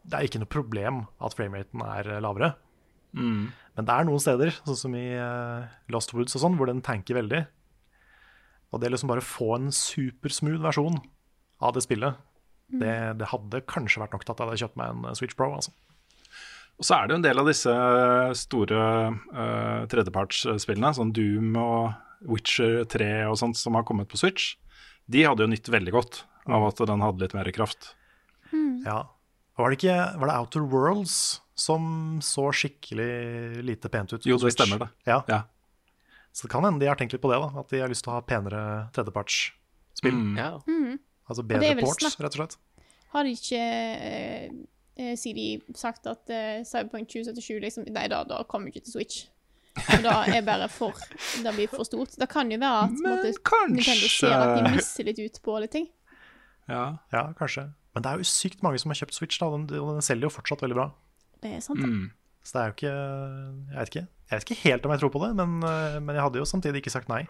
Det 0.06 0.18
er 0.20 0.28
ikke 0.28 0.42
noe 0.42 0.52
problem 0.52 0.98
at 1.24 1.34
frameraten 1.38 1.82
er 1.86 2.10
eh, 2.18 2.22
lavere. 2.24 2.54
Mm. 3.14 3.52
Men 3.78 3.88
det 3.88 3.96
er 3.96 4.08
noen 4.08 4.22
steder, 4.22 4.54
sånn 4.66 4.80
som 4.80 4.98
i 4.98 5.08
eh, 5.18 5.72
Lost 5.94 6.14
Woods 6.14 6.36
og 6.38 6.44
sånn, 6.44 6.58
hvor 6.60 6.70
den 6.70 6.84
tanker 6.86 7.18
veldig. 7.18 7.44
Og 8.74 8.82
det 8.82 8.90
liksom 8.90 9.12
bare 9.12 9.26
få 9.26 9.54
en 9.58 9.74
supersmooth 9.74 10.62
versjon 10.64 11.00
av 11.64 11.74
det 11.76 11.86
spillet, 11.86 12.18
det, 12.74 12.94
det 13.20 13.30
hadde 13.30 13.62
kanskje 13.70 14.02
vært 14.02 14.16
nok 14.16 14.24
til 14.26 14.34
at 14.34 14.40
jeg 14.40 14.50
hadde 14.50 14.62
kjøpt 14.64 14.80
meg 14.80 14.94
en 14.94 15.10
eh, 15.10 15.18
Switch 15.20 15.38
Pro. 15.38 15.52
altså. 15.54 15.74
Og 16.82 16.88
så 16.88 16.98
er 16.98 17.06
det 17.06 17.14
jo 17.14 17.20
en 17.20 17.26
del 17.28 17.40
av 17.40 17.50
disse 17.50 17.74
store 18.40 18.84
uh, 19.14 19.84
tredjepartsspillene, 19.92 20.90
sånn 20.98 21.12
Doom 21.14 21.52
og 21.62 21.92
Witcher 22.26 22.82
3 22.90 23.10
og 23.30 23.38
sånt 23.38 23.60
som 23.60 23.78
har 23.78 23.86
kommet 23.86 24.10
på 24.10 24.18
Switch. 24.18 24.56
De 25.06 25.22
hadde 25.22 25.46
jo 25.46 25.52
nytt 25.52 25.70
veldig 25.70 25.94
godt 25.94 26.24
av 26.50 26.66
at 26.72 26.82
den 26.90 27.04
hadde 27.06 27.22
litt 27.22 27.36
mer 27.38 27.52
kraft. 27.54 27.92
Ja. 28.88 29.04
Var 29.58 29.70
det 29.70 29.80
ikke 29.80 29.98
Var 30.20 30.30
det 30.30 30.36
Outer 30.42 30.68
Worlds 30.70 31.16
som 31.54 32.20
så 32.26 32.48
skikkelig 32.56 33.62
lite 33.64 33.90
pent 33.94 34.14
ut? 34.16 34.26
Jo, 34.26 34.38
det 34.38 34.48
Switch? 34.48 34.58
stemmer 34.58 34.86
det. 34.86 34.90
Ja. 35.06 35.20
Ja. 35.30 35.44
Så 36.34 36.48
det 36.48 36.52
kan 36.52 36.66
hende 36.66 36.82
de 36.82 36.90
har 36.90 36.98
tenkt 36.98 37.14
litt 37.14 37.22
på 37.22 37.30
det, 37.30 37.38
da. 37.38 37.62
At 37.62 37.70
de 37.70 37.82
har 37.84 37.92
lyst 37.92 38.06
til 38.08 38.10
å 38.10 38.18
ha 38.18 38.24
penere 38.26 38.62
tredjepartsspill. 38.96 40.16
Mm. 40.18 40.38
Ja. 40.40 40.50
Altså 41.30 41.44
er 41.46 41.52
bedre 41.52 41.76
ports, 41.86 42.18
rett 42.18 42.34
og 42.34 42.40
slett. 42.40 42.56
Har 43.14 43.28
de 43.28 43.36
ikke 43.38 43.60
uh, 43.62 44.56
eh, 44.98 45.14
CD 45.22 45.44
sagt 45.78 46.10
at 46.10 46.34
uh, 46.34 46.64
Cyberpunk 46.66 47.12
2077 47.14 47.62
liksom 47.62 47.86
Nei, 47.94 48.08
da, 48.10 48.24
da 48.26 48.42
kommer 48.50 48.74
ikke 48.74 48.82
til 48.88 48.96
Switch. 48.98 49.28
Og 49.78 50.04
da 50.06 50.16
er 50.30 50.42
bare 50.46 50.68
for 50.70 50.98
Det 51.46 51.54
blir 51.54 51.70
for 51.70 51.86
stort. 51.86 52.18
Det 52.18 52.30
kan 52.30 52.50
jo 52.50 52.58
være 52.62 52.88
at 52.88 52.98
Men 52.98 53.20
måte, 53.20 53.36
kanskje- 53.46 53.78
Nintendo 53.78 54.10
ser 54.10 54.34
at 54.34 54.58
de 54.58 54.74
misser 54.74 55.10
litt 55.10 55.22
ut 55.22 55.40
på 55.46 55.60
litt 55.62 55.74
ting. 55.78 55.88
Ja. 56.70 56.98
Ja, 57.14 57.28
kanskje. 57.38 57.70
Men 57.94 58.04
det 58.04 58.10
er 58.10 58.22
jo 58.22 58.28
sykt 58.28 58.64
mange 58.66 58.82
som 58.82 58.90
har 58.90 58.98
kjøpt 59.04 59.16
Switch, 59.18 59.40
da. 59.42 59.48
og 59.48 59.68
Den, 59.70 59.86
den 59.86 60.06
selger 60.06 60.28
jo 60.28 60.34
fortsatt 60.34 60.64
veldig 60.66 60.78
bra. 60.80 60.90
Det 61.44 61.56
er 61.58 61.64
sant. 61.64 61.82
da. 61.82 61.88
Mm. 61.90 62.12
Så 62.44 62.58
det 62.58 62.62
er 62.62 62.66
jo 62.68 62.74
ikke 62.76 62.94
Jeg 62.94 63.78
vet 63.78 63.92
ikke, 63.92 64.06
jeg 64.30 64.36
vet 64.36 64.46
ikke 64.50 64.62
helt 64.64 64.86
om 64.86 64.94
jeg 64.94 65.02
tror 65.04 65.12
på 65.14 65.22
det, 65.24 65.32
men, 65.40 65.56
eh, 65.70 65.98
men 66.04 66.18
jeg 66.18 66.26
hadde 66.26 66.42
jo 66.42 66.50
samtidig 66.50 66.82
ikke 66.82 66.94
sagt 66.94 67.12
nei. 67.12 67.24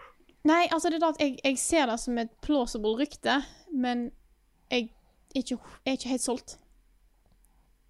Nei, 0.48 0.64
altså 0.76 0.90
det 0.92 0.98
er 0.98 1.04
da 1.06 1.12
at 1.14 1.22
jeg, 1.22 1.38
jeg 1.44 1.60
ser 1.62 1.88
det 1.88 2.00
som 2.02 2.18
et 2.20 2.32
plausible 2.44 2.96
rykte, 3.00 3.38
men 3.72 4.10
jeg 4.72 4.90
er 5.36 5.44
ikke, 5.44 5.60
jeg 5.86 5.94
er 5.94 6.00
ikke 6.00 6.14
helt 6.14 6.26
solgt. 6.26 6.56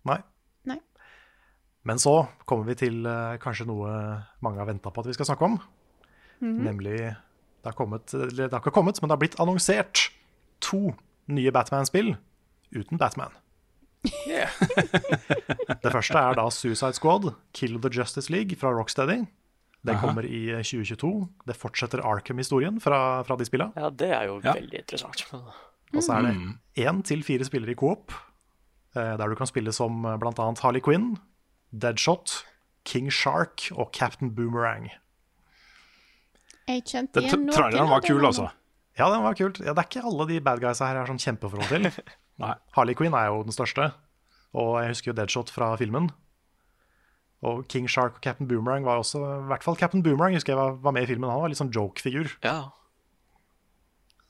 Nei. 0.09 0.19
Nei. 0.69 0.77
Men 1.87 2.01
så 2.01 2.15
kommer 2.49 2.67
vi 2.69 2.77
til 2.83 3.05
eh, 3.09 3.37
kanskje 3.43 3.67
noe 3.69 3.93
mange 4.43 4.61
har 4.61 4.69
venta 4.69 4.91
på 4.93 5.03
at 5.03 5.09
vi 5.09 5.15
skal 5.17 5.29
snakke 5.31 5.49
om. 5.49 5.57
Mhm. 6.43 6.59
Nemlig 6.67 6.97
det 6.99 7.71
har, 7.71 7.77
kommet, 7.77 8.11
eller 8.13 8.49
det 8.49 8.51
har 8.51 8.61
ikke 8.61 8.75
kommet, 8.75 8.99
men 8.99 9.07
det 9.07 9.15
har 9.15 9.23
blitt 9.23 9.39
annonsert 9.39 10.09
to 10.63 10.91
nye 11.31 11.51
Batman-spill 11.55 12.17
uten 12.75 12.97
Batman. 13.01 13.31
det 15.83 15.91
første 15.93 16.19
er 16.19 16.35
da 16.37 16.45
Suicide 16.51 16.93
Squad, 16.97 17.29
Kill 17.55 17.77
the 17.83 17.91
Justice 17.93 18.31
League 18.33 18.57
fra 18.59 18.71
Rocksteady. 18.75 19.21
Det 19.83 19.97
kommer 19.99 20.23
i 20.23 20.45
2022. 20.63 21.09
Det 21.47 21.55
fortsetter 21.59 21.99
Arkham-historien 22.07 22.77
fra, 22.83 23.21
fra 23.27 23.35
de 23.39 23.47
spilla. 23.47 23.69
Ja, 23.75 23.89
det 23.91 24.11
er 24.15 24.29
jo 24.29 24.37
veldig 24.43 24.79
interessant. 24.79 25.25
Og 25.33 25.99
så 26.01 26.15
er 26.17 26.21
det 26.29 26.33
Mm. 26.37 26.53
én 26.79 27.01
til 27.03 27.23
fire 27.23 27.43
spillere 27.45 27.71
i 27.71 27.75
coop, 27.75 28.11
eh, 28.95 29.17
der 29.19 29.27
du 29.29 29.35
kan 29.35 29.47
spille 29.47 29.73
som 29.75 30.01
bl.a. 30.01 30.17
blant 30.17 30.39
annet 30.39 30.59
Harley 30.63 30.81
Quinn, 30.81 31.17
Deadshot, 31.71 32.45
King 32.85 33.11
Shark 33.11 33.67
og 33.75 33.91
Captain 33.93 34.31
Boomerang. 34.35 34.89
Jeg 36.67 36.83
kjente 36.87 37.19
igjen 37.21 37.45
noe. 37.45 37.53
traileren 37.55 37.89
var 37.91 38.01
kul, 38.01 38.23
altså. 38.25 38.49
Ja, 38.97 39.09
den 39.11 39.23
var 39.23 39.33
kult. 39.35 39.59
Ja, 39.59 39.73
det 39.73 39.83
er 39.83 39.89
ikke 39.89 40.05
alle 40.07 40.27
de 40.29 40.39
bad 40.39 40.59
guysa 40.63 40.87
her 40.87 40.95
jeg 40.95 41.05
har 41.07 41.11
sånn 41.11 41.23
kjempeforhold 41.23 41.67
til. 41.67 42.03
Nei. 42.41 42.53
Harley 42.75 42.97
Quinn 42.97 43.13
er 43.17 43.29
jo 43.29 43.43
den 43.45 43.55
største, 43.55 43.91
og 44.57 44.77
jeg 44.81 44.93
husker 44.93 45.11
jo 45.11 45.17
Deadshot 45.17 45.51
fra 45.53 45.73
filmen. 45.79 46.09
Og 47.43 47.65
King 47.69 47.89
Shark 47.91 48.17
og 48.17 48.23
Captain 48.23 48.47
Boomerang 48.47 48.85
var 48.87 49.01
også 49.01 49.19
I 49.19 49.47
hvert 49.49 49.65
fall 49.65 49.75
Captain 49.75 50.03
Boomerang 50.03 50.37
husker 50.37 50.53
jeg 50.53 50.61
var, 50.61 50.77
var 50.79 50.95
med 50.95 51.03
i 51.03 51.09
filmen. 51.09 51.29
Han 51.29 51.41
var 51.43 51.51
litt 51.51 51.59
sånn 51.59 51.73
joke-figur. 51.75 52.31
Ja. 52.45 52.71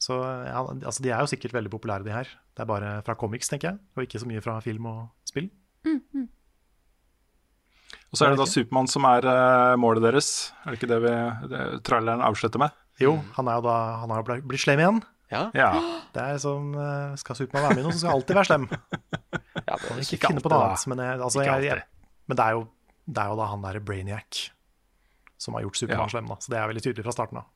Så 0.02 0.18
ja, 0.18 0.64
altså, 0.64 1.04
de 1.06 1.12
er 1.14 1.22
jo 1.22 1.30
sikkert 1.32 1.54
veldig 1.56 1.72
populære, 1.72 2.04
de 2.08 2.16
her. 2.16 2.32
Det 2.54 2.66
er 2.66 2.70
bare 2.70 2.96
fra 3.06 3.16
comics, 3.20 3.52
tenker 3.52 3.72
jeg, 3.72 3.84
og 3.96 4.08
ikke 4.08 4.22
så 4.22 4.30
mye 4.30 4.42
fra 4.44 4.58
film 4.66 4.90
og 4.90 5.04
spill. 5.30 5.52
Og 8.14 8.20
så 8.20 8.28
er 8.28 8.34
det 8.34 8.42
da 8.44 8.50
Supermann 8.50 8.90
som 8.90 9.06
er 9.10 9.26
uh, 9.26 9.74
målet 9.80 10.04
deres. 10.06 10.52
Er 10.64 10.74
det 10.74 10.82
ikke 10.82 10.92
det 10.92 11.00
vi 11.02 11.14
det, 11.50 11.62
traileren 11.88 12.22
avslutter 12.26 12.62
med? 12.62 12.76
Jo, 13.02 13.16
han 13.38 13.50
er 13.50 13.58
jo 13.58 13.66
da 13.66 13.78
Han 14.04 14.12
har 14.14 14.28
blitt 14.28 14.62
slem 14.62 14.82
igjen. 14.84 15.00
Ja. 15.34 15.44
Ja. 15.58 15.70
Det 16.14 16.24
er 16.24 16.40
som 16.42 16.72
eh, 16.78 17.16
Skal 17.20 17.40
Supermann 17.40 17.68
være 17.68 17.78
med 17.78 17.84
i 17.84 17.88
noe, 17.88 17.96
så 17.96 18.04
skal 18.04 18.14
han 18.14 18.22
alltid 18.22 18.40
være 18.40 18.52
slem. 18.52 18.70
Ja, 19.64 19.78
det, 19.80 20.04
ikke 20.04 20.28
finne 20.28 20.42
på 20.44 20.50
noe 20.52 20.64
annet. 20.66 20.84
Men, 20.92 21.00
jeg, 21.06 21.20
altså, 21.24 21.44
jeg, 21.46 21.66
jeg, 21.66 21.84
men 22.28 22.38
det, 22.38 22.46
er 22.46 22.58
jo, 22.58 22.64
det 23.06 23.22
er 23.22 23.30
jo 23.32 23.38
da 23.40 23.46
han 23.48 23.64
derre 23.64 23.82
Brainiac 23.86 24.42
som 25.44 25.58
har 25.58 25.64
gjort 25.66 25.80
Supermann 25.80 26.08
Ja. 26.08 26.14
slem, 26.14 26.28
da. 26.32 26.38
Så 26.40 26.52
det 26.52 26.60
er 26.60 26.70
veldig 26.72 26.84
tydelig 26.84 27.06
fra 27.06 27.14
starten 27.16 27.40
av. 27.42 27.48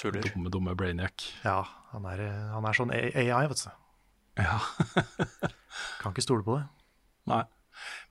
tuller. 0.00 0.22
Dumme, 0.24 0.52
dumme 0.52 0.74
Brainiac. 0.78 1.26
Ja, 1.44 1.58
han 1.92 2.06
er, 2.08 2.20
eh, 2.24 2.46
han 2.54 2.68
er 2.68 2.78
sånn 2.78 2.92
AI, 2.94 3.46
vet 3.50 3.64
du. 3.64 3.74
Ja. 4.40 4.58
Kan 6.00 6.14
ikke 6.14 6.24
stole 6.24 6.46
på 6.46 6.56
det. 6.58 6.64
Nei. 7.30 7.42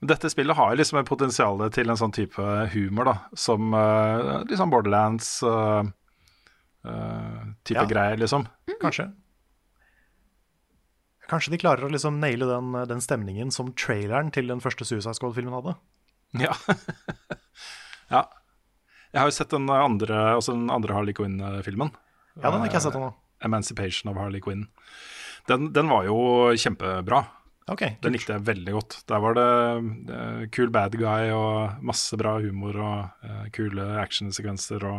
Men 0.00 0.10
dette 0.12 0.30
spillet 0.30 0.56
har 0.56 0.70
jo 0.72 0.78
liksom 0.78 1.00
et 1.00 1.08
potensial 1.08 1.62
til 1.74 1.90
en 1.90 1.98
sånn 1.98 2.14
type 2.14 2.46
humor, 2.74 3.10
da. 3.10 3.16
Som 3.34 3.74
uh, 3.74 4.44
liksom 4.48 4.72
Borderlands 4.72 5.42
uh, 5.42 5.82
type 7.64 7.80
Ja. 7.80 7.86
greier, 7.88 8.18
liksom. 8.20 8.46
Kanskje. 8.80 9.08
Kanskje 11.30 11.54
de 11.54 11.60
klarer 11.62 11.86
å 11.86 11.90
liksom 11.92 12.18
naile 12.20 12.46
den, 12.48 12.72
den 12.90 13.00
stemningen 13.00 13.52
som 13.54 13.72
traileren 13.72 14.30
til 14.34 14.50
den 14.50 14.60
første 14.60 14.84
Suicide 14.84 15.16
Squad-filmen 15.16 15.54
hadde. 15.56 15.76
Ja. 16.36 16.52
ja. 18.14 18.24
Jeg 19.14 19.22
har 19.22 19.30
jo 19.30 19.36
sett 19.36 19.54
den 19.54 19.70
andre, 19.70 20.34
også 20.36 20.52
den 20.56 20.68
andre 20.74 20.96
Harley 20.96 21.14
Quinn-filmen. 21.16 21.94
Ja, 22.36 22.50
den 22.50 22.60
har 22.60 22.68
ikke 22.68 22.80
jeg 22.80 22.88
sett 22.88 22.98
ennå. 22.98 23.12
Emancipation 23.44 24.10
of 24.12 24.18
Harley 24.20 24.42
Quinn. 24.44 24.66
Den, 25.48 25.70
den 25.76 25.88
var 25.92 26.04
jo 26.08 26.18
kjempebra. 26.58 27.22
Ok, 27.72 27.80
Den 28.04 28.12
likte 28.12 28.34
jeg 28.34 28.44
veldig 28.44 28.72
godt. 28.76 28.98
Der 29.08 29.22
var 29.24 29.36
det 29.38 29.48
uh, 30.12 30.42
cool 30.52 30.68
bad 30.72 30.98
guy 31.00 31.30
og 31.32 31.78
masse 31.80 32.16
bra 32.20 32.34
humor 32.42 32.76
og 32.76 33.24
uh, 33.24 33.46
kule 33.56 33.86
actionsekvenser 34.02 34.84
og 34.84 34.98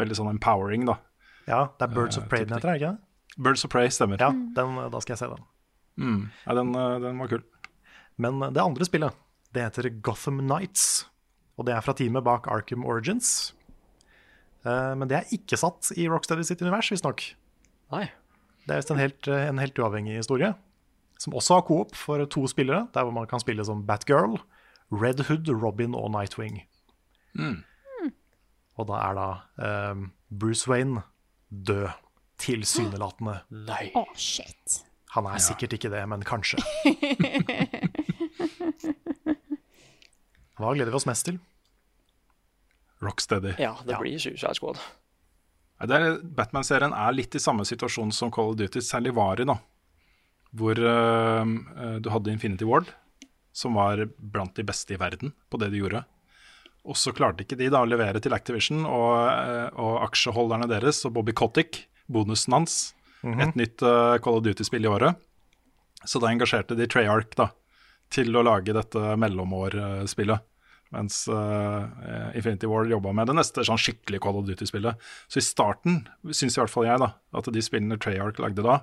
veldig 0.00 0.16
sånn 0.18 0.30
empowering, 0.32 0.86
da. 0.88 0.98
Ja, 1.46 1.64
det 1.78 1.88
er 1.88 1.94
Birds 1.94 2.18
of 2.18 2.24
Eh, 2.24 2.28
Prey 2.28 2.44
den 2.44 2.54
heter, 2.56 2.68
er 2.68 2.78
det 2.78 2.82
ikke 2.82 2.92
det? 2.94 3.42
Birds 3.44 3.64
of 3.64 3.70
Prey 3.70 3.88
stemmer. 3.90 4.20
Ja, 4.20 4.30
den, 4.30 4.76
da 4.90 5.00
skal 5.00 5.14
jeg 5.14 5.18
se 5.18 5.28
den. 5.32 5.44
Mm. 5.96 6.30
ja 6.46 6.54
den, 6.54 6.74
eh, 6.74 6.98
den 7.00 7.18
var 7.18 7.28
kul. 7.28 7.42
Men 8.18 8.40
det 8.54 8.62
andre 8.62 8.84
spillet, 8.86 9.14
det 9.52 9.62
heter 9.62 9.90
Gotham 10.02 10.40
Nights. 10.46 11.06
Og 11.58 11.66
det 11.66 11.74
er 11.74 11.80
fra 11.86 11.94
teamet 11.94 12.24
bak 12.26 12.48
Arkham 12.50 12.84
Origins. 12.84 13.52
Eh, 14.64 14.94
Men 14.94 15.08
det 15.08 15.16
er 15.18 15.32
ikke 15.36 15.58
satt 15.60 15.92
i 15.96 16.08
Rocksteady 16.08 16.42
sitt 16.46 16.62
univers, 16.62 16.90
visstnok. 16.90 17.34
Det 18.64 18.72
er 18.72 18.80
visst 18.80 18.90
en, 18.90 18.98
helt, 18.98 19.28
eh, 19.28 19.48
en 19.50 19.58
helt 19.60 19.78
uavhengig 19.78 20.16
historie. 20.16 20.54
Som 21.20 21.34
også 21.36 21.54
har 21.60 21.66
coop 21.68 21.94
for 21.94 22.24
to 22.26 22.46
spillere, 22.50 22.88
der 22.94 23.04
hvor 23.04 23.12
man 23.12 23.26
kan 23.26 23.38
spille 23.40 23.64
som 23.64 23.84
Batgirl, 23.86 24.38
Red 24.90 25.20
Hood, 25.28 25.48
Robin 25.48 25.94
og 25.94 26.10
Nightwing. 26.10 26.62
Mm. 27.34 27.62
Og 28.80 28.88
da 28.90 28.98
er 29.08 29.14
da 29.18 29.26
eh, 29.66 30.04
Bruce 30.30 30.70
Wayne 30.70 31.02
død. 31.50 31.90
Tilsynelatende. 32.44 33.36
Nei. 33.68 33.92
Å, 33.94 34.02
shit. 34.18 34.80
Han 35.14 35.28
er 35.30 35.38
sikkert 35.38 35.76
ikke 35.76 35.90
det, 35.92 36.00
men 36.10 36.24
kanskje. 36.26 36.58
Hva 40.58 40.72
gleder 40.74 40.90
vi 40.92 40.98
oss 40.98 41.06
mest 41.08 41.26
til? 41.28 41.38
Rocksteady. 43.04 43.54
Ja, 43.62 43.74
det 43.86 43.98
blir 44.00 44.18
Suicide 44.22 44.54
Squad. 44.58 44.80
Er- 45.84 46.20
Batman-serien 46.22 46.94
er 46.94 47.14
litt 47.14 47.34
i 47.38 47.42
samme 47.42 47.64
situasjon 47.66 48.12
som 48.14 48.30
Call 48.34 48.52
of 48.52 48.58
Duty, 48.60 48.80
særlig 48.82 49.14
var 49.16 49.40
i, 49.42 49.46
da. 49.48 49.56
Hvor 50.54 50.78
eh, 50.78 51.54
eh, 51.84 51.96
du 52.02 52.10
hadde 52.14 52.30
Infinity 52.34 52.66
Ward, 52.68 52.90
som 53.54 53.74
var 53.78 54.04
blant 54.18 54.54
de 54.58 54.66
beste 54.66 54.94
i 54.94 55.00
verden 55.00 55.34
på 55.50 55.58
det 55.62 55.70
de 55.74 55.82
gjorde. 55.82 56.04
Og 56.84 56.98
så 57.00 57.14
klarte 57.16 57.44
ikke 57.44 57.56
de 57.56 57.70
da 57.72 57.80
å 57.80 57.88
levere 57.88 58.20
til 58.20 58.34
Activision 58.36 58.84
og, 58.84 59.14
eh, 59.30 59.68
og 59.80 60.02
aksjeholderne 60.04 60.68
deres 60.68 61.00
og 61.08 61.14
Bobby 61.16 61.32
Kotick, 61.36 61.86
bonusen 62.12 62.52
hans, 62.58 62.74
et 63.24 63.56
nytt 63.56 63.80
uh, 63.80 64.18
Call 64.20 64.36
of 64.36 64.42
Duty-spill 64.44 64.84
i 64.84 64.90
året. 64.90 65.16
Så 66.04 66.20
da 66.20 66.28
engasjerte 66.28 66.76
de 66.76 66.84
Treyarch 66.84 67.32
da, 67.40 67.48
til 68.12 68.36
å 68.36 68.42
lage 68.44 68.74
dette 68.76 69.14
mellomårspillet. 69.16 70.44
Mens 70.94 71.24
uh, 71.28 71.90
Infinity 72.36 72.70
War 72.70 72.86
jobba 72.88 73.12
med 73.16 73.30
det 73.30 73.36
neste 73.40 73.66
sånn 73.66 73.80
skikkelig 73.80 74.22
Call 74.24 74.38
of 74.40 74.46
Duty-spillet. 74.48 75.02
Så 75.28 75.40
i 75.40 75.44
starten 75.44 76.04
syns 76.30 76.56
i 76.56 76.62
hvert 76.62 76.72
fall 76.72 76.88
jeg 76.88 77.02
da, 77.02 77.12
at 77.34 77.50
de 77.50 77.64
spillene 77.64 77.98
Treyarch 78.00 78.40
lagde 78.42 78.64
da, 78.64 78.80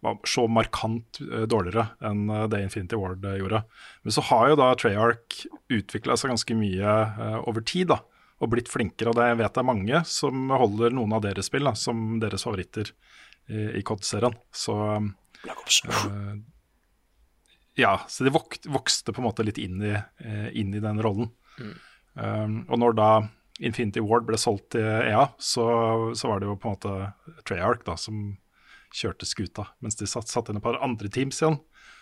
var 0.00 0.18
så 0.24 0.46
markant 0.48 1.20
uh, 1.20 1.44
dårligere 1.48 1.86
enn 2.08 2.24
uh, 2.30 2.46
det 2.50 2.62
Infinity 2.64 2.98
Ward 2.98 3.24
eh, 3.24 3.38
gjorde. 3.40 3.62
Men 4.02 4.16
så 4.16 4.24
har 4.30 4.48
jo 4.50 4.60
da 4.60 4.70
Treyarch 4.78 5.42
utvikla 5.72 6.16
seg 6.16 6.32
ganske 6.32 6.56
mye 6.56 6.94
over 7.44 7.64
tid, 7.66 7.90
da. 7.92 8.00
Og 8.40 8.48
blitt 8.54 8.70
flinkere. 8.72 9.12
Og 9.12 9.18
det 9.18 9.28
vet 9.42 9.58
jeg 9.60 9.68
mange 9.68 10.00
som 10.08 10.54
holder 10.56 10.94
noen 10.96 11.12
av 11.12 11.24
deres 11.26 11.50
spill 11.50 11.68
da, 11.68 11.74
som 11.76 12.16
deres 12.22 12.46
favoritter 12.46 12.88
i, 13.52 13.66
i 13.76 13.82
COD-serien. 13.84 14.38
Så 14.48 14.76
ja, 17.78 17.92
så 18.08 18.24
de 18.24 18.32
vokste 18.32 19.12
på 19.12 19.20
en 19.20 19.28
måte 19.28 19.44
litt 19.44 19.60
inn 19.60 19.84
i, 19.84 19.92
inn 20.56 20.72
i 20.72 20.82
den 20.82 21.04
rollen. 21.04 21.28
Um, 22.20 22.56
og 22.68 22.80
når 22.82 22.96
da 22.98 23.08
Infinity 23.60 24.00
Ward 24.02 24.24
ble 24.28 24.38
solgt 24.40 24.70
til 24.74 24.82
EA, 24.84 25.26
så, 25.38 25.64
så 26.16 26.30
var 26.30 26.40
det 26.40 26.48
jo 26.48 26.56
på 26.60 26.70
en 26.70 26.76
måte 26.78 27.42
Treyarch 27.48 27.84
da, 27.86 27.94
som 28.00 28.38
kjørte 28.96 29.28
skuta, 29.28 29.68
mens 29.84 29.98
de 30.00 30.08
satt, 30.10 30.26
satt 30.32 30.48
inn 30.50 30.58
et 30.58 30.64
par 30.64 30.80
andre 30.82 31.10
teams 31.12 31.38
igjen 31.42 31.60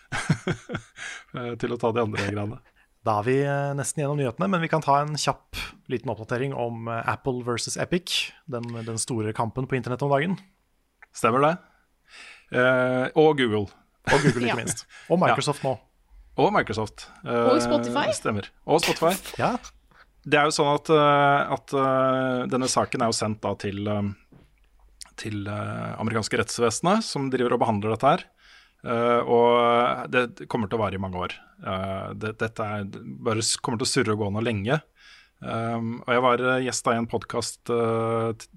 eh, 1.37 1.53
til 1.61 1.75
å 1.75 1.79
ta 1.81 1.91
de 1.95 2.05
andre 2.05 2.27
greiene. 2.29 2.59
Da 3.07 3.13
er 3.21 3.23
vi 3.29 3.33
eh, 3.47 3.69
nesten 3.79 4.01
gjennom 4.01 4.17
nyhetene, 4.19 4.49
men 4.51 4.59
vi 4.59 4.67
kan 4.67 4.81
ta 4.83 4.97
en 4.99 5.13
kjapp 5.15 5.55
liten 5.87 6.11
oppdatering 6.11 6.51
om 6.51 6.89
eh, 6.91 7.05
Apple 7.07 7.45
versus 7.47 7.77
Epic, 7.79 8.33
den, 8.51 8.65
den 8.83 8.99
store 8.99 9.31
kampen 9.33 9.69
på 9.71 9.77
internett 9.77 10.03
om 10.03 10.11
dagen. 10.11 10.33
Stemmer 11.15 11.45
det? 11.45 11.53
Eh, 12.59 13.05
og 13.15 13.39
Google. 13.39 13.69
Og 14.11 14.25
Google, 14.25 14.43
ikke 14.43 14.51
Ja. 14.51 14.57
minst. 14.59 14.83
Og 15.07 15.21
Microsoft 15.21 15.63
nå. 15.63 15.77
Og 16.39 16.53
Microsoft. 16.55 17.07
Eh, 17.25 17.49
Og 17.51 17.59
Spotify. 17.63 18.07
Stemmer. 18.15 18.47
Og 18.65 18.79
Spotify. 18.83 19.13
Ja, 19.41 19.57
Det 20.29 20.37
er 20.39 20.49
jo 20.49 20.55
sånn 20.55 20.73
at, 20.75 20.89
eh, 20.93 21.53
at 21.55 21.73
eh, 21.73 22.47
denne 22.51 22.67
saken 22.69 23.01
er 23.03 23.09
jo 23.11 23.17
sendt 23.17 23.39
da 23.43 23.53
til, 23.59 23.79
eh, 23.87 24.09
til 25.19 25.47
eh, 25.47 25.95
amerikanske 25.99 26.37
rettsvesenet, 26.41 27.03
som 27.07 27.29
driver 27.33 27.55
og 27.55 27.61
behandler 27.63 27.95
dette 27.95 28.11
her. 28.13 28.25
Eh, 28.83 29.21
og 29.27 30.11
det 30.11 30.47
kommer 30.51 30.69
til 30.71 30.77
å 30.79 30.83
vare 30.83 30.95
i 30.99 31.01
mange 31.01 31.19
år. 31.19 31.33
Eh, 31.63 32.13
det, 32.19 32.33
dette 32.39 32.67
er, 32.67 32.85
bare 33.25 33.43
kommer 33.63 33.79
til 33.81 33.87
å 33.87 33.91
surre 33.93 34.15
og 34.15 34.21
gå 34.23 34.29
nå 34.35 34.43
lenge. 34.45 34.79
Um, 35.39 36.01
og 36.03 36.09
jeg 36.11 36.21
var 36.25 36.41
eh, 36.43 36.63
gjest 36.67 36.87
i 36.91 36.97
en 36.99 37.07
podkast 37.07 37.61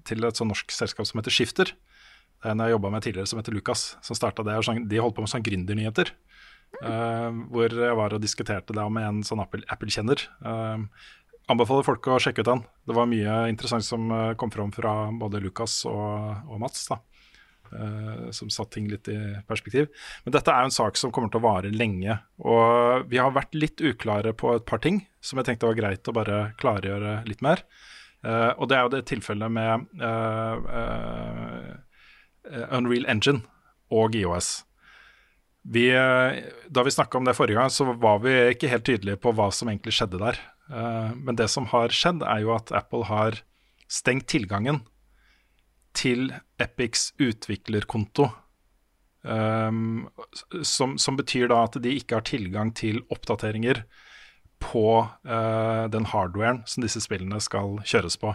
til 0.03 0.25
et 0.27 0.35
sånn 0.39 0.49
norsk 0.51 0.71
selskap 0.75 1.07
som 1.07 1.21
heter 1.21 1.31
Skifter. 1.31 1.71
Det 1.71 2.49
er 2.49 2.57
en 2.57 2.63
jeg 2.65 2.73
jobba 2.75 2.89
med 2.91 3.05
tidligere 3.05 3.29
som 3.31 3.39
heter 3.39 3.55
Lukas, 3.55 3.83
som 4.03 4.17
starta 4.19 4.43
det. 4.43 4.57
og 4.59 4.65
sånn- 4.67 4.83
De 4.91 4.99
holdt 4.99 5.15
på 5.15 5.23
med 5.23 5.31
sånn 5.31 5.45
gründernyheter. 5.47 6.11
Uh, 6.81 7.29
hvor 7.53 7.69
jeg 7.69 7.97
var 7.99 8.15
og 8.15 8.23
diskuterte 8.23 8.75
det 8.75 8.85
med 8.91 9.05
en 9.07 9.21
sånn 9.25 9.43
Apple- 9.43 9.65
Apple-kjenner. 9.71 10.23
Uh, 10.43 10.87
anbefaler 11.51 11.85
folk 11.85 12.07
å 12.09 12.19
sjekke 12.23 12.43
ut 12.43 12.49
den. 12.49 12.63
Det 12.87 12.95
var 12.97 13.09
mye 13.11 13.37
interessant 13.51 13.85
som 13.85 14.09
uh, 14.11 14.33
kom 14.39 14.51
fram 14.51 14.73
fra 14.75 15.11
både 15.19 15.43
Lukas 15.43 15.81
og, 15.89 16.47
og 16.49 16.61
Mats. 16.63 16.87
da. 16.91 16.99
Uh, 17.73 18.29
som 18.31 18.51
satte 18.53 18.75
ting 18.75 18.89
litt 18.91 19.07
i 19.09 19.17
perspektiv. 19.47 19.87
Men 20.25 20.35
dette 20.35 20.51
er 20.51 20.61
jo 20.61 20.69
en 20.69 20.75
sak 20.75 20.99
som 20.99 21.11
kommer 21.13 21.31
til 21.33 21.41
å 21.41 21.47
vare 21.47 21.71
lenge. 21.73 22.19
Og 22.45 23.07
vi 23.09 23.17
har 23.21 23.33
vært 23.33 23.55
litt 23.57 23.81
uklare 23.81 24.33
på 24.37 24.53
et 24.57 24.67
par 24.69 24.83
ting 24.83 25.01
som 25.23 25.39
jeg 25.39 25.47
tenkte 25.47 25.69
var 25.69 25.79
greit 25.79 26.07
å 26.09 26.15
bare 26.15 26.43
klargjøre 26.61 27.23
litt 27.29 27.41
mer. 27.45 27.63
Uh, 28.23 28.51
og 28.57 28.69
det 28.69 28.77
er 28.77 28.85
jo 28.85 28.93
det 28.93 29.01
tilfellet 29.09 29.51
med 29.51 29.87
uh, 30.03 30.55
Unreal 32.75 33.09
Engine 33.09 33.41
og 33.93 34.15
IOS. 34.15 34.61
Vi, 35.63 35.87
da 36.67 36.83
vi 36.83 36.91
snakka 36.91 37.17
om 37.17 37.27
det 37.27 37.37
forrige 37.37 37.55
gang, 37.55 37.71
så 37.71 37.87
var 37.93 38.19
vi 38.23 38.33
ikke 38.51 38.67
helt 38.71 38.85
tydelige 38.87 39.19
på 39.23 39.31
hva 39.35 39.47
som 39.55 39.69
egentlig 39.71 39.95
skjedde 39.95 40.19
der. 40.19 40.39
Men 41.15 41.37
det 41.39 41.47
som 41.51 41.69
har 41.71 41.93
skjedd, 41.95 42.23
er 42.27 42.43
jo 42.43 42.51
at 42.55 42.73
Apple 42.75 43.07
har 43.07 43.39
stengt 43.87 44.27
tilgangen 44.33 44.81
til 45.95 46.33
Epics 46.59 47.13
utviklerkonto. 47.21 48.27
Um, 49.23 50.09
som, 50.67 50.97
som, 50.99 51.15
betyr 51.15 51.47
da 51.47 51.61
at 51.63 51.77
de 51.79 51.93
ikke 51.95 52.17
har 52.17 52.25
tilgang 52.27 52.73
til 52.75 52.99
oppdateringer 53.07 53.85
på 54.59 54.87
den 55.91 56.07
hardwaren 56.11 56.61
som 56.67 56.83
disse 56.83 56.99
spillene 57.03 57.39
skal 57.43 57.79
kjøres 57.87 58.19
på. 58.19 58.33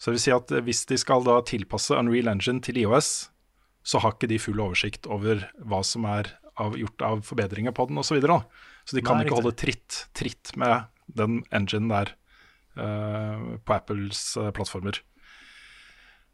Så 0.00 0.10
det 0.10 0.16
vil 0.16 0.22
si 0.24 0.32
at 0.32 0.52
hvis 0.64 0.86
de 0.88 0.96
skal 1.00 1.24
da 1.26 1.38
tilpasse 1.44 1.96
Unreal 1.96 2.28
Engine 2.32 2.60
til 2.64 2.80
IOS, 2.80 3.29
så 3.82 4.00
har 4.02 4.14
ikke 4.14 4.28
de 4.30 4.38
full 4.40 4.60
oversikt 4.60 5.08
over 5.10 5.46
hva 5.64 5.80
som 5.86 6.04
er 6.08 6.34
av, 6.60 6.76
gjort 6.78 7.04
av 7.04 7.22
forbedringer 7.26 7.74
på 7.76 7.86
den 7.88 8.00
osv. 8.00 8.12
Så, 8.12 8.18
videre, 8.18 8.40
så 8.84 8.96
de 8.96 9.04
kan 9.04 9.18
Nei, 9.20 9.26
ikke 9.26 9.38
holde 9.40 9.56
tritt, 9.56 10.02
tritt 10.16 10.52
med 10.60 10.90
den 11.20 11.40
engine 11.54 11.90
der 11.90 12.12
uh, 12.78 13.56
på 13.64 13.76
Apples 13.76 14.24
uh, 14.38 14.50
plattformer. 14.56 15.00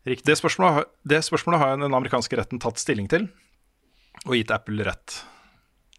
Det 0.07 0.37
spørsmålet, 0.39 0.87
det 1.03 1.25
spørsmålet, 1.27 1.61
har 1.63 1.79
den 1.81 1.97
amerikanske 1.97 2.39
retten 2.39 2.63
tatt 2.63 2.79
stilling 2.79 3.09
til 3.11 3.27
og 4.27 4.37
gitt 4.39 4.53
Apple 4.55 4.85
rett. 4.87 5.21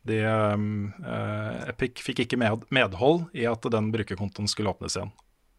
De, 0.07 0.21
uh, 0.23 1.67
Epic 1.67 2.03
fikk 2.03 2.23
ikke 2.23 2.39
med, 2.39 2.67
medhold 2.73 3.27
i 3.35 3.47
at 3.49 3.67
den 3.71 3.91
brukerkontoen 3.93 4.47
skulle 4.51 4.71
åpnes 4.71 4.95
igjen. 4.97 5.11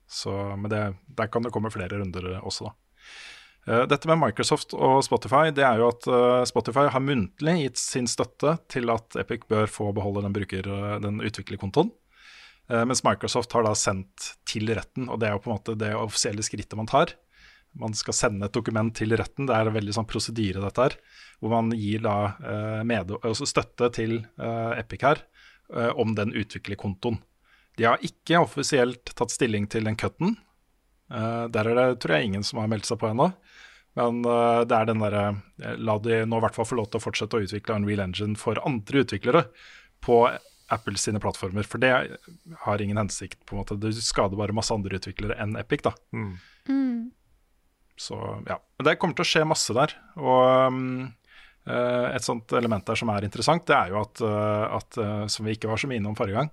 Så, 0.09 0.32
men 0.56 0.73
det, 0.73 0.82
der 1.19 1.28
kan 1.28 1.44
det 1.44 1.52
komme 1.52 1.73
flere 1.73 2.01
runder 2.01 2.39
også, 2.40 2.70
da. 2.70 2.77
Uh, 3.69 3.85
dette 3.90 4.09
med 4.09 4.20
Microsoft 4.23 4.73
og 4.73 5.03
Spotify, 5.05 5.53
det 5.55 5.66
er 5.66 5.82
jo 5.82 5.90
at 5.93 6.09
uh, 6.09 6.43
Spotify 6.49 6.89
har 6.89 7.05
muntlig 7.05 7.59
gitt 7.61 7.82
sin 7.82 8.09
støtte 8.11 8.57
til 8.73 8.89
at 8.95 9.19
Epic 9.20 9.45
bør 9.51 9.69
få 9.70 9.93
beholde 9.97 10.24
den, 10.24 10.36
bruker, 10.36 10.69
den 11.05 11.20
utviklerkontoen. 11.20 11.93
mens 12.69 13.01
Microsoft 13.05 13.53
har 13.57 13.65
da 13.65 13.70
sendt 13.73 14.35
til 14.45 14.69
retten, 14.77 15.07
og 15.09 15.20
det 15.20 15.28
er 15.28 15.36
jo 15.36 15.40
på 15.45 15.49
en 15.49 15.57
måte 15.57 15.77
det 15.81 15.95
offisielle 15.97 16.45
skrittet 16.45 16.77
man 16.77 16.89
tar 16.90 17.15
man 17.78 17.95
skal 17.95 18.16
sende 18.16 18.47
et 18.47 18.55
dokument 18.55 18.95
til 18.97 19.15
retten. 19.19 19.47
Det 19.49 19.55
er 19.55 19.69
en 19.69 19.77
veldig 19.77 19.95
sånn 19.95 20.09
prosedyre, 20.09 20.62
dette 20.65 20.85
her. 20.85 20.97
Hvor 21.39 21.55
man 21.55 21.73
gir 21.77 22.03
da 22.05 22.16
eh, 22.40 22.82
med, 22.89 23.15
støtte 23.39 23.90
til 23.95 24.19
eh, 24.40 24.73
Epic 24.81 25.05
her 25.07 25.23
eh, 25.74 25.93
om 25.95 26.15
den 26.19 26.35
utviklerkontoen. 26.36 27.20
De 27.78 27.86
har 27.86 28.03
ikke 28.03 28.40
offisielt 28.43 29.15
tatt 29.15 29.35
stilling 29.35 29.69
til 29.70 29.86
den 29.86 29.99
cutten. 29.99 30.36
Eh, 31.12 31.45
der 31.55 31.70
er 31.70 31.78
det 31.78 32.01
tror 32.03 32.19
jeg 32.19 32.32
ingen 32.32 32.47
som 32.47 32.62
har 32.62 32.70
meldt 32.73 32.89
seg 32.89 33.01
på 33.01 33.11
ennå. 33.12 33.31
Men 33.97 34.20
uh, 34.27 34.62
det 34.69 34.77
er 34.77 34.89
den 34.90 35.02
derre 35.02 35.24
eh, 35.62 35.78
La 35.81 35.97
de 36.02 36.20
nå 36.28 36.39
i 36.39 36.44
hvert 36.44 36.55
fall 36.55 36.69
få 36.69 36.77
lov 36.78 36.90
til 36.90 37.01
å 37.01 37.02
fortsette 37.02 37.39
å 37.39 37.44
utvikle 37.47 37.78
Unreal 37.81 38.05
Engine 38.05 38.39
for 38.39 38.60
andre 38.66 39.02
utviklere 39.02 39.47
på 40.05 40.20
Apple 40.74 41.01
sine 41.01 41.20
plattformer. 41.23 41.66
For 41.66 41.81
det 41.82 41.93
har 42.66 42.82
ingen 42.85 43.01
hensikt. 43.01 43.40
på 43.47 43.56
en 43.56 43.62
måte. 43.62 43.78
Det 43.81 43.94
skader 44.05 44.39
bare 44.39 44.56
masse 44.56 44.74
andre 44.74 45.01
utviklere 45.01 45.39
enn 45.40 45.56
Epic. 45.59 45.82
da. 45.86 45.94
Mm. 46.12 46.35
Mm. 46.69 46.98
Så 47.98 48.19
ja. 48.47 48.59
Men 48.77 48.90
Det 48.90 48.98
kommer 49.01 49.16
til 49.16 49.27
å 49.27 49.31
skje 49.32 49.47
masse 49.48 49.74
der. 49.74 49.97
Og 50.20 50.69
um, 50.69 51.09
et 51.65 52.24
sånt 52.24 52.52
element 52.56 52.86
der 52.86 53.01
som 53.01 53.10
er 53.12 53.27
interessant, 53.27 53.66
det 53.69 53.77
er 53.77 53.94
jo 53.94 54.02
at, 54.05 54.23
uh, 54.23 54.77
at 54.78 55.01
uh, 55.01 55.24
som 55.32 55.48
vi 55.48 55.56
ikke 55.56 55.73
var 55.73 55.81
så 55.81 55.90
mye 55.90 56.01
innom 56.01 56.16
forrige 56.16 56.39
gang, 56.39 56.52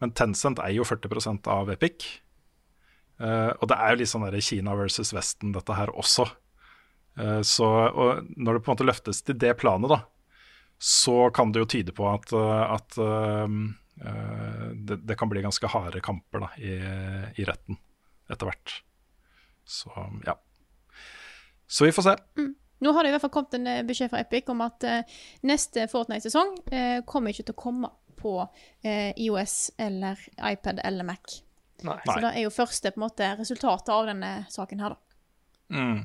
men 0.00 0.12
Tencent 0.16 0.60
eier 0.64 0.80
jo 0.80 0.88
40% 0.88 1.48
av 1.52 1.70
Epic. 1.76 2.08
Uh, 3.20 3.52
og 3.60 3.68
det 3.68 3.76
er 3.76 3.92
jo 3.92 4.00
litt 4.00 4.10
sånn 4.10 4.24
der 4.24 4.40
Kina 4.40 4.74
versus 4.78 5.12
Vesten, 5.12 5.52
dette 5.52 5.76
her 5.76 5.92
også. 5.92 6.26
Så 7.46 7.68
og 7.88 8.30
når 8.36 8.56
det 8.56 8.64
på 8.64 8.70
en 8.70 8.76
måte 8.76 8.86
løftes 8.86 9.22
til 9.26 9.38
det 9.40 9.54
planet, 9.60 9.92
da, 9.92 10.00
så 10.80 11.28
kan 11.34 11.52
det 11.52 11.64
jo 11.64 11.70
tyde 11.74 11.94
på 11.96 12.06
at, 12.08 12.32
at 12.32 12.96
det, 12.96 14.96
det, 14.96 15.16
kan 15.20 15.28
bli 15.28 15.42
ganske 15.44 15.68
harde 15.68 16.00
kamper 16.00 16.46
da, 16.46 16.48
i, 16.56 16.78
i 17.36 17.48
retten 17.48 17.76
etter 18.32 18.48
hvert. 18.48 18.78
Så 19.68 19.92
ja. 20.26 20.40
Så 21.66 21.84
vi 21.84 21.92
får 21.92 22.02
se. 22.02 22.16
Mm. 22.38 22.54
Nå 22.80 22.92
har 22.92 23.04
det 23.04 23.10
i 23.10 23.12
hvert 23.12 23.22
fall 23.22 23.34
kommet 23.34 23.58
en 23.58 23.68
eh, 23.68 23.82
beskjed 23.86 24.10
fra 24.10 24.22
Epic 24.24 24.48
om 24.50 24.62
at 24.64 24.86
uh, 24.88 25.18
neste 25.46 25.84
Fortnite-sesong 25.92 26.54
uh, 26.72 27.00
kommer 27.06 27.34
ikke 27.34 27.50
til 27.50 27.56
å 27.56 27.60
komme 27.60 27.90
på 28.20 28.34
uh, 28.40 29.10
IOS 29.20 29.56
eller 29.80 30.20
iPad 30.48 30.80
eller 30.84 31.06
Mac. 31.06 31.36
Nei. 31.84 31.98
Så 32.06 32.16
det 32.24 32.32
er 32.32 32.46
jo 32.46 32.52
første 32.52 32.92
på 32.92 33.00
en 33.00 33.04
måte, 33.04 33.28
resultatet 33.38 33.92
av 33.92 34.08
denne 34.08 34.32
saken 34.52 34.82
her, 34.82 34.96
da. 34.96 35.76
Mm. 35.76 36.00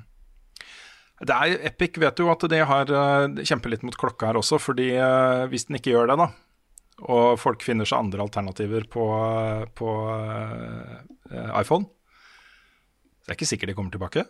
Det 1.24 1.32
er, 1.32 1.60
Epic 1.70 1.96
vet 2.02 2.20
jo 2.20 2.28
at 2.34 2.42
de 2.52 2.58
har 2.68 2.90
uh, 2.92 3.38
kjemper 3.40 3.72
litt 3.72 3.86
mot 3.88 3.96
klokka 3.96 4.32
her 4.32 4.40
også, 4.40 4.60
fordi 4.60 4.90
hvis 5.52 5.70
den 5.70 5.80
ikke 5.80 5.94
gjør 5.94 6.12
det, 6.12 6.18
da, 6.20 6.28
og 7.08 7.38
folk 7.40 7.64
finner 7.64 7.88
seg 7.88 8.02
andre 8.04 8.26
alternativer 8.26 8.88
på, 8.92 9.06
på 9.80 9.94
iPhone, 11.62 11.88
så 11.88 13.32
det 13.32 13.34
er 13.34 13.40
ikke 13.40 13.50
sikkert 13.50 13.72
de 13.72 13.78
kommer 13.80 13.96
tilbake. 13.96 14.26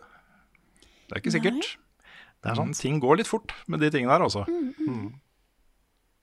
Det 1.06 1.12
er 1.14 1.20
ikke 1.20 1.34
sikkert. 1.34 1.66
Det 2.40 2.52
er 2.52 2.58
sånn, 2.58 2.74
Ting 2.78 2.98
går 3.02 3.20
litt 3.20 3.30
fort 3.30 3.52
med 3.70 3.82
de 3.82 3.90
tingene 3.92 4.14
der, 4.14 4.24
altså. 4.26 4.44
Mm, 4.46 4.72
mm. 4.86 5.06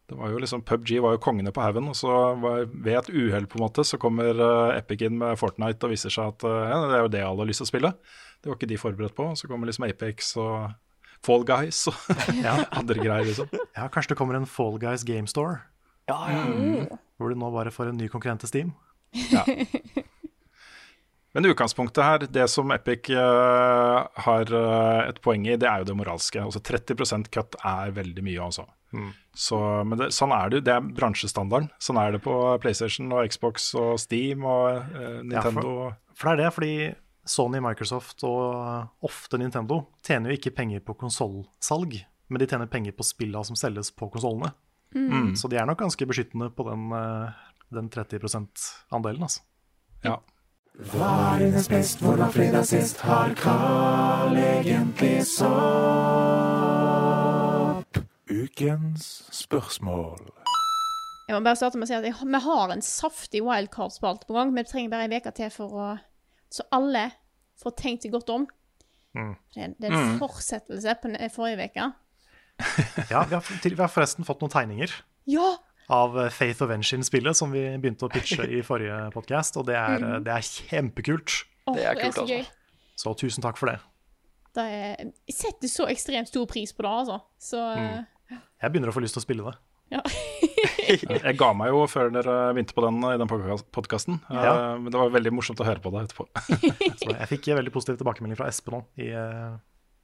Det 0.10 0.18
var 0.20 0.34
jo 0.34 0.42
liksom, 0.44 0.64
PubG 0.68 0.98
var 1.04 1.16
jo 1.16 1.22
kongene 1.24 1.54
på 1.56 1.64
haugen, 1.64 1.88
og 1.92 1.96
så 1.98 2.12
var, 2.42 2.66
ved 2.68 2.98
et 3.00 3.12
uhell 3.14 3.48
på 3.50 3.60
en 3.60 3.64
måte, 3.66 3.86
så 3.88 4.00
kommer 4.02 4.36
uh, 4.42 4.74
Epic 4.76 5.06
inn 5.06 5.20
med 5.22 5.40
Fortnite 5.40 5.88
og 5.88 5.94
viser 5.94 6.14
seg 6.14 6.34
at 6.34 6.46
uh, 6.48 6.58
ja, 6.70 6.80
det 6.90 6.98
er 6.98 7.06
jo 7.06 7.14
det 7.14 7.24
alle 7.28 7.46
har 7.46 7.50
lyst 7.50 7.64
til 7.64 7.70
å 7.70 7.72
spille. 7.72 7.94
Det 8.44 8.52
var 8.52 8.58
ikke 8.60 8.72
de 8.74 8.80
forberedt 8.80 9.16
på. 9.16 9.30
Så 9.40 9.48
kommer 9.48 9.70
liksom 9.70 9.88
Apex 9.88 10.34
og 10.42 10.74
Fall 11.24 11.46
Guys 11.48 11.86
og 11.88 11.96
ja. 12.46 12.58
andre 12.76 13.00
greier, 13.00 13.28
liksom. 13.30 13.52
Ja, 13.78 13.88
kanskje 13.88 14.14
det 14.14 14.20
kommer 14.20 14.36
en 14.36 14.50
Fall 14.50 14.76
Guys 14.82 15.06
Game 15.08 15.32
Store. 15.32 15.62
Ja, 16.12 16.20
ja. 16.28 16.42
Mm. 16.44 16.98
Hvor 17.18 17.32
du 17.32 17.40
nå 17.40 17.52
bare 17.54 17.72
får 17.72 17.94
en 17.94 18.02
ny 18.02 18.10
konkurrent 18.12 18.44
til 18.44 18.52
Steam. 18.52 18.74
Ja. 19.32 19.46
Men 21.34 21.48
utgangspunktet 21.50 22.06
her, 22.06 22.26
det 22.30 22.46
som 22.52 22.70
Epic 22.76 23.10
uh, 23.10 24.04
har 24.26 24.52
uh, 24.54 25.08
et 25.08 25.18
poeng 25.26 25.48
i, 25.48 25.56
det 25.58 25.66
er 25.66 25.82
jo 25.82 25.88
det 25.90 25.96
moralske. 25.98 26.38
Altså 26.44 26.62
30% 26.62 27.32
cut 27.34 27.58
er 27.58 27.96
veldig 27.96 28.26
mye, 28.26 28.50
altså. 28.52 28.68
Mm. 28.94 29.10
Så, 29.34 29.58
men 29.90 29.98
det, 29.98 30.12
sånn 30.14 30.36
er 30.36 30.52
det 30.52 30.60
jo. 30.60 30.66
Det 30.68 30.76
er 30.76 30.92
bransjestandarden. 31.00 31.72
Sånn 31.82 31.98
er 31.98 32.14
det 32.14 32.22
på 32.28 32.36
PlayStation 32.62 33.10
og 33.16 33.32
Xbox 33.34 33.72
og 33.80 33.96
Steam 34.04 34.46
og 34.46 34.84
uh, 34.94 35.24
Nintendo. 35.24 35.74
Ja, 35.88 35.96
for, 35.96 36.20
for, 36.20 36.30
det 36.30 36.36
er 36.36 36.44
det, 36.44 36.52
fordi 36.60 36.76
Sony, 37.24 37.60
Microsoft 37.64 38.24
og 38.28 39.06
ofte 39.08 39.38
Nintendo 39.40 39.86
tjener 40.04 40.30
jo 40.32 40.38
ikke 40.40 40.56
penger 40.58 40.84
på 40.84 40.96
konsollsalg, 41.00 41.96
men 42.28 42.42
de 42.42 42.48
tjener 42.50 42.68
penger 42.72 42.92
på 42.98 43.06
spillene 43.08 43.46
som 43.48 43.56
selges 43.60 43.92
på 43.96 44.10
konsollene. 44.12 44.52
Mm. 44.94 45.36
Så 45.40 45.48
de 45.50 45.58
er 45.58 45.66
nok 45.66 45.80
ganske 45.80 46.06
beskyttende 46.10 46.50
på 46.54 46.64
den, 46.68 46.92
den 47.74 47.90
30 47.90 48.20
%-andelen, 48.28 49.24
altså. 49.24 49.42
Ja. 50.04 50.20
Hva 50.92 51.10
er 51.36 51.40
dines 51.46 51.68
best, 51.70 52.00
hvor 52.02 52.18
var 52.18 52.32
fredag 52.34 52.66
sist, 52.66 52.98
har 53.06 53.34
Carl 53.40 54.36
egentlig 54.38 55.24
sopp? 55.30 55.54
Ukens 58.34 59.24
spørsmål. 59.32 60.18
Jeg 61.30 61.38
må 61.38 61.44
bare 61.46 61.56
starte 61.56 61.78
med 61.80 61.86
å 61.88 61.90
si 61.92 61.96
at 61.96 62.04
vi 62.04 62.12
har 62.46 62.68
en 62.74 62.84
saftig 62.84 63.42
wildcard-spalte 63.46 64.28
på 64.28 64.36
gang. 64.36 64.52
Vi 64.58 64.64
trenger 64.68 64.90
bare 64.92 65.08
ei 65.08 65.22
uke 65.22 65.32
til 65.38 65.50
for 65.54 65.68
å 65.72 65.86
Så 66.54 66.66
alle 66.74 67.08
får 67.62 67.76
tenkt 67.80 68.06
seg 68.06 68.14
godt 68.14 68.30
om. 68.34 68.48
Mm. 69.18 69.34
Det, 69.54 69.66
er 69.66 69.92
en 69.92 70.14
mm. 70.14 70.16
fortsettelse 70.22 70.96
på 71.02 71.14
forrige 71.34 71.70
uke. 71.70 71.92
ja, 73.14 73.24
vi 73.26 73.36
har, 73.36 73.54
vi 73.64 73.78
har 73.80 73.92
forresten 73.92 74.28
fått 74.28 74.44
noen 74.44 74.54
tegninger. 74.54 74.94
Ja! 75.30 75.54
av 75.92 76.30
Faith 76.30 76.64
of 76.64 76.72
Engine-spillet 76.72 77.38
som 77.38 77.52
vi 77.52 77.64
begynte 77.78 78.08
å 78.08 78.12
pitche 78.12 78.46
i 78.58 78.62
forrige 78.66 79.10
podkast, 79.16 79.58
og 79.60 79.68
det 79.68 79.76
er, 79.76 79.98
mm. 80.00 80.14
det 80.28 80.36
er 80.36 80.46
kjempekult. 80.48 81.42
Oh, 81.68 81.76
det 81.76 81.88
er 81.88 82.00
kult, 82.00 82.16
så 82.16 82.24
altså. 82.24 82.60
Så 83.04 83.16
tusen 83.20 83.44
takk 83.44 83.60
for 83.60 83.72
det. 83.72 83.80
det 84.56 84.64
er, 84.64 85.12
jeg 85.28 85.36
setter 85.36 85.72
så 85.72 85.88
ekstremt 85.92 86.30
stor 86.32 86.48
pris 86.50 86.76
på 86.76 86.86
det, 86.86 86.94
altså. 87.04 87.20
Så 87.42 87.60
mm. 87.60 88.40
Jeg 88.64 88.72
begynner 88.72 88.94
å 88.94 88.96
få 88.96 89.04
lyst 89.04 89.18
til 89.18 89.24
å 89.24 89.28
spille 89.28 89.50
det. 89.50 89.58
Ja. 89.98 90.04
Jeg 91.28 91.38
ga 91.40 91.50
meg 91.58 91.72
jo 91.74 91.84
før 91.92 92.12
dere 92.14 92.38
begynte 92.56 92.76
på 92.78 92.84
den 92.86 93.00
i 93.10 93.18
den 93.22 93.32
podkasten. 93.76 94.20
Ja. 94.30 94.76
Men 94.80 94.92
det 94.94 95.00
var 95.00 95.14
veldig 95.14 95.34
morsomt 95.36 95.62
å 95.64 95.68
høre 95.68 95.84
på 95.84 95.94
det 95.94 96.06
etterpå. 96.08 96.28
Så 97.02 97.12
jeg 97.12 97.30
fikk 97.32 97.52
veldig 97.58 97.74
positiv 97.74 98.00
tilbakemelding 98.02 98.40
fra 98.40 98.50
Espen 98.52 98.80
òg, 98.82 98.88
eh, 99.04 99.58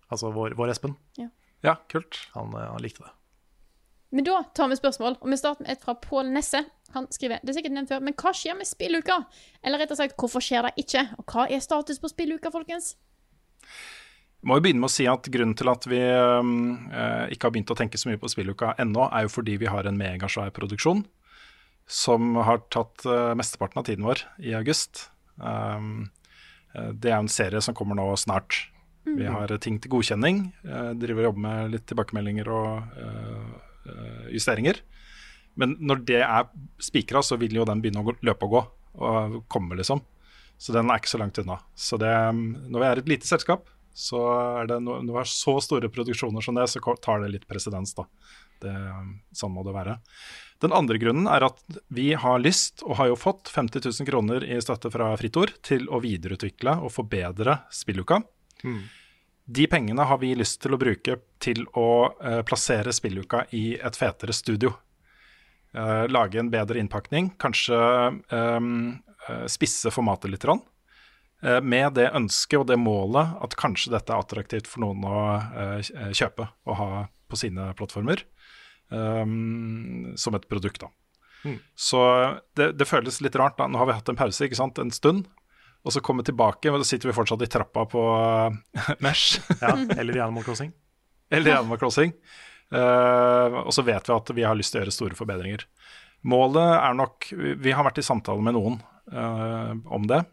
altså 0.10 0.34
vår, 0.36 0.58
vår 0.60 0.74
Espen. 0.74 0.98
Ja. 1.20 1.30
Ja, 1.66 1.76
kult. 1.92 2.22
Han, 2.36 2.54
eh, 2.56 2.70
han 2.72 2.84
likte 2.84 3.04
det. 3.06 3.14
Men 4.10 4.26
da 4.26 4.40
tar 4.58 4.72
vi 4.72 4.78
spørsmål, 4.80 5.20
og 5.22 5.30
vi 5.30 5.38
starter 5.38 5.66
med 5.66 5.76
et 5.76 5.84
fra 5.84 5.94
Pål 5.94 6.32
Nesse. 6.34 6.64
Han 6.96 7.06
skriver 7.14 7.44
det 7.44 7.52
er 7.52 7.60
sikkert 7.60 7.76
nevnt 7.76 7.92
før, 7.92 8.02
men 8.02 8.16
hva 8.18 8.32
skjer 8.34 8.58
med 8.58 8.66
spilluka? 8.66 9.20
Eller 9.62 9.84
rett 9.84 9.94
og 9.94 10.00
slett, 10.00 10.16
hvorfor 10.18 10.42
skjer 10.42 10.66
det 10.66 10.72
ikke? 10.82 11.04
Og 11.22 11.30
hva 11.30 11.46
er 11.46 11.62
status 11.62 12.02
på 12.02 12.10
spilluka, 12.10 12.50
folkens? 12.54 12.96
Må 14.48 14.56
jo 14.56 14.64
begynne 14.64 14.80
med 14.80 14.88
å 14.88 14.94
si 14.94 15.06
at 15.12 15.28
Grunnen 15.34 15.56
til 15.60 15.68
at 15.68 15.84
vi 15.92 16.00
eh, 16.00 17.24
ikke 17.34 17.50
har 17.50 17.52
begynt 17.56 17.72
å 17.74 17.76
tenke 17.78 18.00
så 18.00 18.08
mye 18.10 18.20
på 18.22 18.30
spilluka 18.32 18.72
ennå, 18.80 19.10
er 19.12 19.26
jo 19.26 19.34
fordi 19.34 19.58
vi 19.60 19.68
har 19.68 19.88
en 19.90 19.98
megasvær 20.00 20.54
produksjon 20.56 21.04
som 21.90 22.36
har 22.46 22.62
tatt 22.72 23.04
eh, 23.10 23.34
mesteparten 23.36 23.82
av 23.82 23.88
tiden 23.90 24.06
vår 24.08 24.22
i 24.46 24.54
august. 24.56 25.08
Um, 25.42 26.10
eh, 26.76 26.92
det 26.94 27.12
er 27.12 27.18
en 27.18 27.32
serie 27.32 27.60
som 27.66 27.76
kommer 27.76 27.98
nå 28.00 28.06
snart. 28.22 28.68
Vi 29.10 29.26
Mhm. 29.26 29.34
har 29.34 29.58
ting 29.58 29.80
til 29.80 29.90
godkjenning. 29.92 30.54
eh, 30.64 30.94
driver 30.94 31.24
og 31.26 31.34
jobber 31.34 31.42
med 31.42 31.72
litt 31.72 31.86
tilbakemeldinger 31.88 32.48
og 32.48 32.84
eh, 32.96 33.90
eh, 33.90 34.28
justeringer. 34.38 34.80
Men 35.58 35.76
når 35.82 36.06
det 36.06 36.22
er 36.22 36.46
spikra, 36.80 37.20
så 37.26 37.38
vil 37.40 37.52
jo 37.58 37.66
den 37.66 37.82
begynne 37.82 38.04
å 38.04 38.06
gå, 38.06 38.16
løpe 38.24 38.44
og 38.46 38.52
gå 38.52 38.62
og 39.02 39.44
komme, 39.50 39.76
liksom. 39.76 40.02
Så 40.60 40.72
den 40.74 40.90
er 40.92 41.00
ikke 41.00 41.10
så 41.12 41.20
langt 41.20 41.40
unna. 41.40 41.58
Så 41.76 41.98
det, 41.98 42.12
når 42.70 42.80
vi 42.80 42.86
er 42.86 42.98
et 43.02 43.08
lite 43.10 43.26
selskap, 43.28 43.66
så 44.00 44.20
er 44.62 44.70
det 44.70 44.80
når 44.86 45.08
vi 45.08 45.18
har 45.18 45.28
så 45.28 45.58
store 45.64 45.90
produksjoner 45.92 46.44
som 46.46 46.56
det, 46.56 46.68
så 46.72 46.82
tar 47.04 47.26
det 47.26 47.34
litt 47.34 47.50
presedens, 47.50 47.92
da. 47.98 48.08
Det, 48.60 48.76
sånn 49.36 49.54
må 49.56 49.64
det 49.68 49.76
være. 49.76 49.98
Den 50.64 50.74
andre 50.76 51.00
grunnen 51.00 51.28
er 51.32 51.46
at 51.48 51.62
vi 51.88 52.12
har 52.20 52.42
lyst, 52.42 52.84
og 52.84 52.98
har 53.00 53.12
jo 53.12 53.20
fått, 53.20 53.52
50 53.52 53.86
000 53.86 54.08
kroner 54.10 54.44
i 54.44 54.60
støtte 54.64 54.92
fra 54.92 55.14
Fritor 55.20 55.54
til 55.64 55.88
å 55.88 56.02
videreutvikle 56.04 56.78
og 56.84 56.92
forbedre 56.96 57.62
spilluka. 57.72 58.22
De 59.50 59.66
pengene 59.72 60.06
har 60.06 60.20
vi 60.22 60.34
lyst 60.38 60.60
til 60.62 60.76
å 60.76 60.80
bruke 60.80 61.16
til 61.42 61.64
å 61.80 61.90
eh, 62.22 62.42
plassere 62.46 62.92
spilluka 62.94 63.48
i 63.56 63.72
et 63.80 63.96
fetere 63.98 64.36
studio. 64.36 64.76
Eh, 65.74 66.04
lage 66.12 66.40
en 66.40 66.52
bedre 66.52 66.80
innpakning, 66.82 67.32
kanskje 67.42 67.80
eh, 67.80 68.60
eh, 68.60 69.46
spisse 69.48 69.92
formatet 69.96 70.32
litt. 70.36 70.44
grann. 70.44 70.62
Eh, 71.40 71.62
med 71.64 71.96
det 71.96 72.10
ønsket 72.18 72.60
og 72.60 72.68
det 72.68 72.80
målet 72.82 73.38
at 73.44 73.56
kanskje 73.60 73.94
dette 73.94 74.12
er 74.12 74.20
attraktivt 74.20 74.68
for 74.68 74.84
noen 74.84 75.06
å 75.08 75.20
eh, 75.40 76.12
kjøpe 76.12 76.50
og 76.68 76.80
ha 76.80 76.90
på 77.30 77.40
sine 77.40 77.72
plattformer. 77.80 78.26
um, 78.90 80.16
som 80.18 80.34
et 80.36 80.48
produkt, 80.50 80.82
da. 80.82 80.90
Mm. 81.46 81.60
Så 81.78 82.00
det, 82.58 82.72
det 82.80 82.88
føles 82.90 83.22
litt 83.22 83.38
rart. 83.38 83.58
da. 83.60 83.68
Nå 83.70 83.78
har 83.78 83.86
vi 83.86 83.96
hatt 83.96 84.10
en 84.10 84.18
pause 84.20 84.48
ikke 84.48 84.58
sant? 84.58 84.82
en 84.82 84.92
stund. 84.92 85.28
Og 85.86 85.94
så 85.96 86.02
kommer 86.04 86.26
vi 86.26 86.34
tilbake, 86.34 86.72
og 86.72 86.82
da 86.82 86.88
sitter 86.88 87.08
vi 87.08 87.16
fortsatt 87.16 87.46
i 87.46 87.48
trappa 87.48 87.86
på 87.88 88.02
Mesh. 89.06 89.40
Ja, 89.62 89.76
eller 89.96 90.18
i 90.18 90.24
Animal 90.26 90.44
Crossing. 90.44 90.74
Eller 91.30 91.52
i 91.52 91.58
Animal 91.60 91.78
Crossing. 91.78 92.10
Uh, 92.74 93.62
og 93.62 93.70
så 93.74 93.84
vet 93.86 94.08
vi 94.10 94.14
at 94.16 94.32
vi 94.34 94.46
har 94.46 94.58
lyst 94.58 94.74
til 94.74 94.80
å 94.80 94.84
gjøre 94.84 94.94
store 94.96 95.18
forbedringer. 95.18 95.62
Målet 96.26 96.72
er 96.74 96.96
nok 96.98 97.28
Vi 97.38 97.72
har 97.72 97.86
vært 97.86 98.02
i 98.02 98.04
samtale 98.04 98.42
med 98.44 98.58
noen 98.58 98.80
uh, 99.14 99.78
om 99.94 100.08
det. 100.10 100.24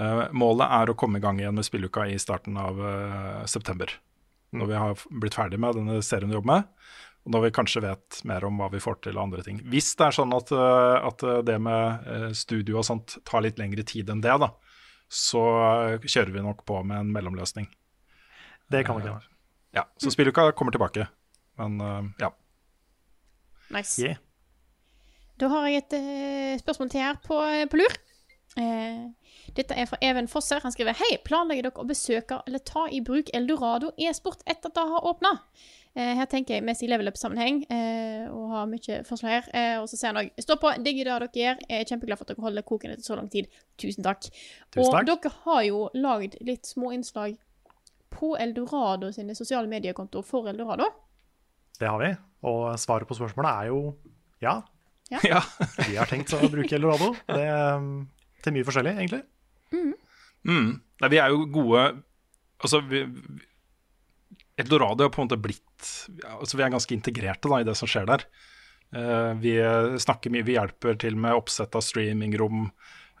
Eh, 0.00 0.22
målet 0.32 0.72
er 0.72 0.90
å 0.90 0.96
komme 0.96 1.20
i 1.20 1.22
gang 1.24 1.40
igjen 1.40 1.56
med 1.56 1.66
spilluka 1.66 2.06
i 2.08 2.18
starten 2.20 2.56
av 2.60 2.80
eh, 2.80 3.44
september. 3.50 3.92
Når 4.56 4.68
vi 4.68 4.78
har 4.80 5.02
blitt 5.22 5.36
ferdig 5.36 5.60
med 5.60 5.76
denne 5.76 6.00
serien 6.04 6.32
vi 6.32 6.36
jobber 6.38 6.52
med. 6.52 6.90
Og 7.22 7.34
når 7.36 7.44
vi 7.44 7.52
kanskje 7.54 7.84
vet 7.84 8.18
mer 8.26 8.44
om 8.48 8.56
hva 8.58 8.70
vi 8.72 8.80
får 8.82 8.98
til 9.04 9.18
og 9.18 9.26
andre 9.28 9.44
ting. 9.46 9.60
Hvis 9.70 9.92
det 9.98 10.08
er 10.08 10.16
sånn 10.16 10.32
at, 10.36 10.52
eh, 10.56 10.96
at 11.10 11.24
det 11.46 11.58
med 11.62 12.32
studio 12.36 12.80
og 12.80 12.88
sånt 12.88 13.18
tar 13.28 13.44
litt 13.44 13.60
lengre 13.60 13.84
tid 13.86 14.10
enn 14.10 14.24
det, 14.24 14.34
da, 14.42 14.50
så 15.12 15.44
kjører 16.00 16.32
vi 16.34 16.44
nok 16.44 16.64
på 16.68 16.80
med 16.88 17.04
en 17.04 17.12
mellomløsning. 17.14 17.68
Det 18.72 18.80
kan 18.86 18.96
nok 18.96 19.10
hende. 19.10 19.28
Ja, 19.76 19.84
så 20.00 20.12
spilluka 20.12 20.50
kommer 20.56 20.72
tilbake. 20.72 21.06
Men 21.60 21.76
ja. 22.20 22.32
Nice. 23.72 24.16
Da 25.40 25.48
har 25.52 25.68
jeg 25.68 25.84
et 25.84 26.60
spørsmål 26.64 26.90
til 26.92 27.04
her 27.04 27.20
på, 27.24 27.38
på 27.68 27.80
lur. 27.80 28.00
Eh, 28.60 29.04
dette 29.56 29.76
er 29.76 29.86
fra 29.88 29.98
Even 30.04 30.28
Fosser. 30.28 30.60
Han 30.64 30.72
skriver 30.74 30.96
Hei, 30.98 31.16
planlegger 31.24 31.68
dere 31.68 31.84
å 31.84 31.88
besøke 31.88 32.42
eller 32.46 32.62
ta 32.68 32.86
i 32.92 33.00
bruk 33.04 33.30
Eldorado 33.36 33.92
e-sport 33.96 34.42
etter 34.46 34.70
at 34.70 34.76
det 34.76 34.88
har 34.90 35.06
åpna? 35.08 35.36
Eh, 35.92 36.14
her 36.16 36.28
tenker 36.28 36.56
jeg 36.56 36.64
mest 36.64 36.84
i 36.84 36.88
level 36.88 37.10
up-sammenheng 37.10 37.62
eh, 37.72 38.24
og 38.32 38.52
har 38.52 38.68
mye 38.70 38.98
forslag 39.08 39.34
her. 39.38 39.78
Og 39.82 39.88
så 39.90 39.98
sier 39.98 40.12
han 40.12 40.22
òg 40.22 40.42
Stå 40.44 40.56
på, 40.60 40.72
digger 40.84 41.08
det 41.08 41.14
dere 41.14 41.44
gjør. 41.44 41.62
Jeg 41.68 41.80
er 41.80 41.88
kjempeglad 41.88 42.20
for 42.20 42.26
at 42.26 42.34
dere 42.34 42.46
holder 42.48 42.68
koken 42.68 42.94
etter 42.94 43.08
så 43.08 43.18
lang 43.18 43.30
tid. 43.32 43.48
Tusen 43.80 44.04
takk. 44.04 44.28
Tusen 44.72 44.88
og 44.88 45.08
dere 45.08 45.34
har 45.46 45.64
jo 45.68 45.86
lagd 45.96 46.36
litt 46.44 46.68
små 46.68 46.92
innslag 46.96 47.38
på 48.12 48.34
Eldorado 48.40 49.08
sine 49.12 49.36
sosiale 49.36 49.68
mediekontoer 49.70 50.24
for 50.26 50.48
Eldorado. 50.52 50.90
Det 51.80 51.88
har 51.88 52.00
vi. 52.00 52.12
Og 52.48 52.72
svaret 52.80 53.08
på 53.08 53.16
spørsmålet 53.16 53.52
er 53.52 53.72
jo 53.72 53.80
ja. 54.42 54.60
Ja. 55.12 55.42
Vi 55.88 55.96
har 55.96 56.08
tenkt 56.08 56.32
å 56.32 56.40
bruke 56.48 56.76
Eldorado 56.76 57.12
det, 57.28 57.48
til 58.42 58.54
mye 58.56 58.66
forskjellig, 58.66 58.92
egentlig. 58.98 59.22
Mm. 60.42 60.70
Nei, 61.00 61.08
vi 61.12 61.18
er 61.22 61.30
jo 61.30 61.44
gode 61.54 61.82
Altså, 62.62 62.80
vi, 62.86 63.04
vi- 63.06 63.44
Eldorado 64.58 65.04
har 65.04 65.10
på 65.10 65.22
en 65.22 65.28
måte 65.28 65.38
blitt 65.40 65.86
altså 66.36 66.58
Vi 66.58 66.62
er 66.62 66.70
ganske 66.74 66.94
integrerte 66.94 67.50
da, 67.50 67.60
i 67.62 67.66
det 67.66 67.74
som 67.78 67.88
skjer 67.90 68.06
der. 68.06 68.24
Uh, 68.92 69.32
vi 69.40 69.54
snakker 70.02 70.30
mye, 70.30 70.44
vi 70.46 70.54
hjelper 70.58 70.98
til 71.00 71.16
med 71.18 71.34
oppsett 71.34 71.74
av 71.74 71.82
streamingrom. 71.82 72.66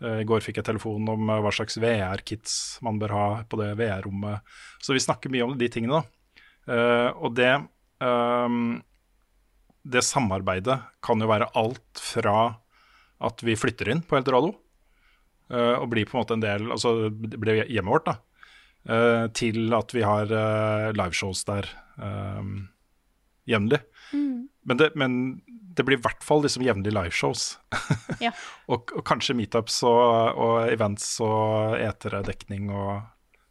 Uh, 0.02 0.20
I 0.20 0.26
går 0.28 0.44
fikk 0.44 0.60
jeg 0.60 0.66
telefon 0.68 1.08
om 1.08 1.30
eh, 1.32 1.40
hva 1.42 1.50
slags 1.54 1.78
VR-kits 1.80 2.54
man 2.84 3.00
bør 3.00 3.14
ha 3.16 3.26
på 3.48 3.58
det 3.62 3.72
VR-rommet. 3.80 4.44
Så 4.84 4.94
vi 4.94 5.02
snakker 5.02 5.32
mye 5.32 5.46
om 5.46 5.56
de 5.58 5.70
tingene. 5.72 6.02
da. 6.02 6.36
Uh, 6.68 7.10
og 7.24 7.34
det 7.34 7.50
ehm, 8.04 8.82
Det 9.82 10.04
samarbeidet 10.06 10.76
kan 11.02 11.18
jo 11.18 11.26
være 11.26 11.48
alt 11.58 11.98
fra 11.98 12.36
at 13.22 13.42
vi 13.42 13.56
flytter 13.58 13.90
inn 13.90 14.04
på 14.06 14.14
Eldorado, 14.18 14.52
og 15.52 15.88
blir 15.92 16.06
på 16.08 16.16
en 16.16 16.22
måte 16.24 16.34
en 16.38 16.42
del 16.44 16.70
Altså 16.72 17.10
det 17.10 17.38
blir 17.40 17.64
hjemmet 17.68 17.92
vårt, 17.92 18.06
da. 18.08 18.14
eh, 18.88 19.26
til 19.36 19.72
at 19.76 19.92
vi 19.94 20.02
har 20.02 20.30
eh, 20.32 20.92
liveshows 20.96 21.44
der 21.44 21.68
um, 21.98 22.68
jevnlig. 23.48 23.80
Mm. 24.12 24.48
Men, 24.64 24.76
det- 24.80 24.94
men 24.96 25.16
det 25.74 25.84
blir 25.88 25.96
i 25.98 26.02
hvert 26.04 26.22
fall 26.22 26.42
liksom 26.44 26.62
jevnlig 26.66 26.92
liveshows. 26.92 27.58
Ja. 28.20 28.30
og, 28.72 28.92
og 28.96 29.04
kanskje 29.08 29.34
meetups 29.38 29.82
og, 29.88 30.36
og 30.36 30.68
events 30.72 31.06
og 31.24 31.78
etere-dekning 31.80 32.68
og 32.70 33.02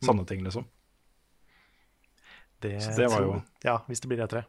sånne 0.05 0.25
ting, 0.29 0.43
liksom. 0.45 0.65
Det, 2.61 2.75
Så 2.83 2.93
det 2.97 3.07
var 3.09 3.21
jo- 3.25 3.41
Ja, 3.65 3.79
hvis 3.87 3.99
det 4.01 4.07
blir 4.11 4.21
E3. 4.27 4.43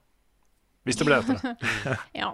Hvis 0.84 0.96
det 0.98 1.06
blir 1.06 1.22
etere. 1.22 1.56
ja. 2.20 2.32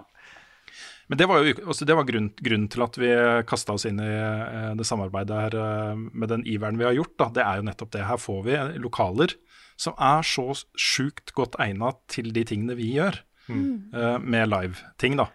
Men 1.09 1.17
det 1.17 1.25
var 1.25 1.41
jo 1.41 1.53
også, 1.73 1.85
det 1.89 1.95
var 1.97 2.05
grunn, 2.05 2.27
grunnen 2.37 2.67
til 2.69 2.83
at 2.85 2.97
vi 3.01 3.07
kasta 3.49 3.73
oss 3.73 3.87
inn 3.89 3.97
i 4.03 4.09
eh, 4.09 4.73
det 4.77 4.85
samarbeidet 4.85 5.39
her 5.41 5.55
eh, 5.57 5.95
med 5.97 6.29
den 6.29 6.43
iveren 6.45 6.77
vi 6.77 6.85
har 6.85 6.93
gjort. 6.93 7.15
Da. 7.17 7.29
Det 7.33 7.41
er 7.41 7.57
jo 7.57 7.65
nettopp 7.65 7.91
det. 7.95 8.03
Her 8.05 8.19
får 8.21 8.43
vi 8.45 8.57
lokaler 8.83 9.33
som 9.79 9.95
er 9.97 10.21
så 10.27 10.45
sjukt 10.77 11.33
godt 11.33 11.55
egna 11.63 11.93
til 12.11 12.29
de 12.35 12.43
tingene 12.45 12.77
vi 12.77 12.91
gjør, 12.99 13.21
Mm. 13.49 13.89
eh, 13.97 14.17
med 14.21 14.51
live-ting, 14.51 15.15
da. 15.17 15.25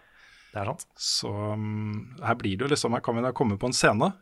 Det 0.53 0.61
er 0.61 0.69
sant. 0.69 0.85
Så 0.95 1.27
mm, 1.59 2.21
her 2.23 2.37
blir 2.39 2.55
det 2.55 2.63
jo 2.63 2.69
liksom 2.71 2.93
Her 2.95 3.01
kan 3.03 3.17
vi 3.17 3.23
da 3.25 3.33
komme 3.35 3.57
på 3.59 3.67
en 3.67 3.75
scene 3.75 4.13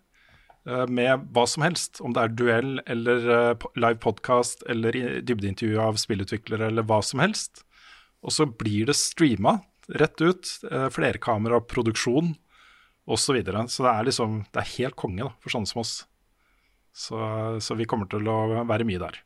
med 0.90 1.28
hva 1.36 1.44
som 1.46 1.62
helst. 1.68 2.00
Om 2.02 2.16
det 2.16 2.24
er 2.24 2.34
duell 2.40 2.72
eller 2.88 3.28
live 3.78 4.00
podcast 4.02 4.64
eller 4.72 4.96
dybdeintervju 5.22 5.78
av 5.84 6.00
spillutviklere 6.02 6.72
eller 6.72 6.88
hva 6.90 7.02
som 7.06 7.22
helst. 7.22 7.62
Og 8.24 8.32
så 8.34 8.48
blir 8.50 8.88
det 8.90 8.96
streama 8.98 9.60
rett 9.90 10.22
ut. 10.22 10.48
Uh, 10.72 10.88
Flerkameraproduksjon 10.94 12.34
osv. 13.06 13.20
Så, 13.26 13.34
videre. 13.36 13.66
så 13.68 13.84
det 13.84 13.92
er 13.92 14.06
liksom 14.08 14.46
Det 14.54 14.62
er 14.62 14.70
helt 14.78 14.96
konge 14.96 15.24
da, 15.26 15.32
for 15.44 15.50
sånne 15.52 15.68
som 15.68 15.82
oss. 15.84 16.06
Så, 16.94 17.18
så 17.60 17.76
vi 17.76 17.86
kommer 17.90 18.06
til 18.08 18.28
å 18.30 18.64
være 18.70 18.86
mye 18.86 19.02
der. 19.02 19.18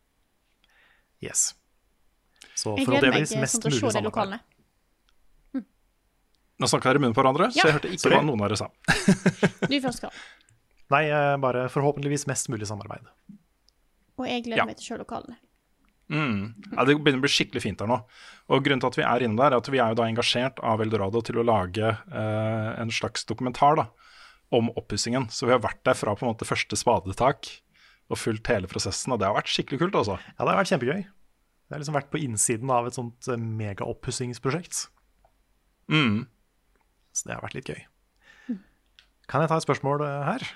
Yes. 1.22 1.52
Så 2.58 2.78
Jeg 2.78 2.88
gleder 2.88 3.12
meg 3.12 3.28
forhåpentligvis 3.28 3.36
eh, 3.36 3.42
mest 3.44 3.62
til 3.62 3.68
å 3.68 3.74
mulig 3.74 3.80
se 3.80 3.86
de 3.86 3.92
samarbeid. 3.92 4.08
lokalene. 4.10 4.40
Nå 6.58 6.66
snakka 6.72 6.90
dere 6.90 6.98
i 6.98 7.02
munnen 7.04 7.14
på 7.14 7.22
hverandre, 7.22 7.52
så 7.54 7.68
jeg 7.68 7.76
hørte 7.76 7.90
ikke 7.94 8.02
Sorry. 8.02 8.16
hva 8.18 8.26
noen 8.26 8.42
av 8.42 8.48
dere 8.50 8.58
sa. 8.58 8.70
Du 9.70 9.76
først, 9.84 10.02
Karl. 10.02 10.22
Nei, 10.96 11.04
eh, 11.12 11.36
bare 11.44 11.68
forhåpentligvis 11.70 12.24
mest 12.32 12.50
mulig 12.50 12.66
samarbeid. 12.70 13.06
Og 14.18 14.26
jeg 14.26 14.46
gleder 14.48 14.64
Ja. 14.64 14.66
meg 14.66 14.80
til 14.80 14.88
å 14.88 14.88
se 14.88 14.98
lokalene. 15.04 15.38
Mm. 16.08 16.56
Ja, 16.72 16.86
det 16.88 16.96
begynner 16.96 17.20
å 17.20 17.26
bli 17.26 17.32
skikkelig 17.32 17.64
fint 17.66 17.82
der 17.82 17.90
nå. 17.90 18.00
Og 18.48 18.64
Grunnen 18.64 18.80
til 18.84 18.90
at 18.90 18.98
vi 19.00 19.04
er 19.04 19.26
inne 19.26 19.40
der, 19.40 19.52
er 19.52 19.60
at 19.60 19.70
vi 19.72 19.80
er 19.84 19.92
jo 19.92 20.00
da 20.00 20.08
engasjert 20.08 20.62
av 20.64 20.84
Eldorado 20.84 21.22
til 21.26 21.42
å 21.42 21.46
lage 21.48 21.90
eh, 21.92 22.70
en 22.80 22.94
slags 22.94 23.28
dokumentar 23.28 23.76
da, 23.80 23.88
om 24.56 24.72
oppussingen. 24.80 25.28
Så 25.34 25.50
vi 25.50 25.56
har 25.56 25.64
vært 25.64 25.84
der 25.88 25.98
fra 26.00 26.16
på 26.16 26.24
en 26.24 26.32
måte 26.32 26.48
første 26.48 26.80
spadetak 26.80 27.52
og 28.08 28.22
fulgt 28.22 28.48
hele 28.52 28.72
prosessen. 28.72 29.12
Og 29.14 29.20
det 29.20 29.28
har 29.28 29.36
vært 29.36 29.52
skikkelig 29.52 29.82
kult, 29.84 30.00
altså. 30.00 30.16
Ja, 30.38 30.40
det 30.46 30.52
har 30.54 30.62
vært 30.62 30.72
kjempegøy. 30.72 31.04
Det 31.68 31.76
har 31.76 31.84
liksom 31.84 31.98
vært 32.00 32.14
på 32.14 32.24
innsiden 32.24 32.72
av 32.72 32.88
et 32.88 32.96
sånt 32.96 33.28
eh, 33.28 33.44
megaoppussingsprosjekt. 33.60 34.86
Mm. 35.92 36.24
Så 37.12 37.28
det 37.28 37.36
har 37.36 37.44
vært 37.44 37.60
litt 37.60 37.72
gøy. 37.74 37.84
Kan 39.28 39.44
jeg 39.44 39.52
ta 39.52 39.58
et 39.60 39.68
spørsmål 39.68 40.06
eh, 40.06 40.22
her? 40.24 40.48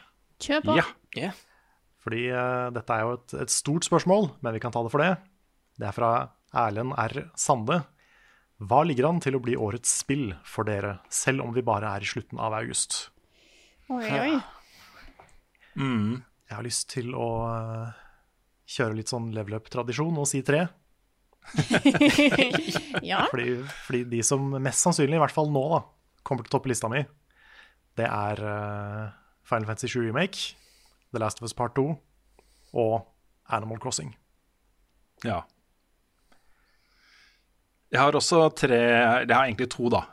Kjør 0.42 0.64
på. 0.70 0.78
Ja. 1.20 1.34
Fordi 2.02 2.24
uh, 2.34 2.72
dette 2.74 2.96
er 2.96 3.04
jo 3.06 3.18
et, 3.18 3.34
et 3.44 3.52
stort 3.54 3.86
spørsmål, 3.86 4.32
men 4.42 4.56
vi 4.56 4.62
kan 4.64 4.74
ta 4.74 4.82
det 4.82 4.94
for 4.94 5.04
det. 5.04 5.12
Det 5.80 5.88
er 5.88 5.96
fra 5.96 6.12
Erlend 6.58 6.96
R. 7.00 7.30
Sande. 7.40 7.82
Hva 8.62 8.84
ligger 8.86 9.08
an 9.10 9.22
til 9.24 9.38
å 9.38 9.42
bli 9.42 9.56
årets 9.58 9.94
spill 10.04 10.36
for 10.46 10.68
dere, 10.68 11.00
selv 11.10 11.46
om 11.46 11.54
vi 11.56 11.64
bare 11.66 11.96
er 11.96 12.04
i 12.06 12.10
slutten 12.10 12.42
av 12.42 12.54
august? 12.60 13.08
Oi, 13.90 14.06
oi. 14.06 14.36
Mm. 15.80 16.22
Jeg 16.46 16.58
har 16.58 16.68
lyst 16.68 16.90
til 16.92 17.16
å 17.18 17.30
eh, 17.48 17.98
kjøre 18.70 18.98
litt 19.00 19.12
sånn 19.12 19.32
level 19.36 19.58
up-tradisjon 19.58 20.20
og 20.20 20.30
si 20.30 20.44
tre. 20.46 20.66
ja. 23.12 23.26
Fordi, 23.32 23.56
fordi 23.88 24.04
de 24.12 24.22
som 24.26 24.46
mest 24.62 24.84
sannsynlig, 24.86 25.18
i 25.18 25.24
hvert 25.24 25.34
fall 25.34 25.50
nå, 25.52 25.64
da, 25.74 25.82
kommer 26.28 26.46
til 26.46 26.54
å 26.54 26.58
toppe 26.60 26.72
lista 26.72 26.92
mi, 26.92 27.02
det 27.98 28.08
er 28.08 28.44
eh, 28.52 29.06
Final 29.48 29.72
Fantasy 29.72 29.90
7 29.96 30.06
Remake, 30.06 30.54
The 31.12 31.24
Last 31.24 31.42
of 31.42 31.50
Us 31.50 31.56
Part 31.58 31.76
2 31.80 31.88
og 32.78 32.94
Animal 33.52 33.82
Crossing. 33.82 34.14
Ja. 35.26 35.42
Jeg 37.92 38.00
har 38.00 38.16
også 38.16 38.46
tre 38.56 38.80
Jeg 38.80 39.36
har 39.36 39.46
egentlig 39.46 39.70
to, 39.74 39.90
da. 39.92 40.06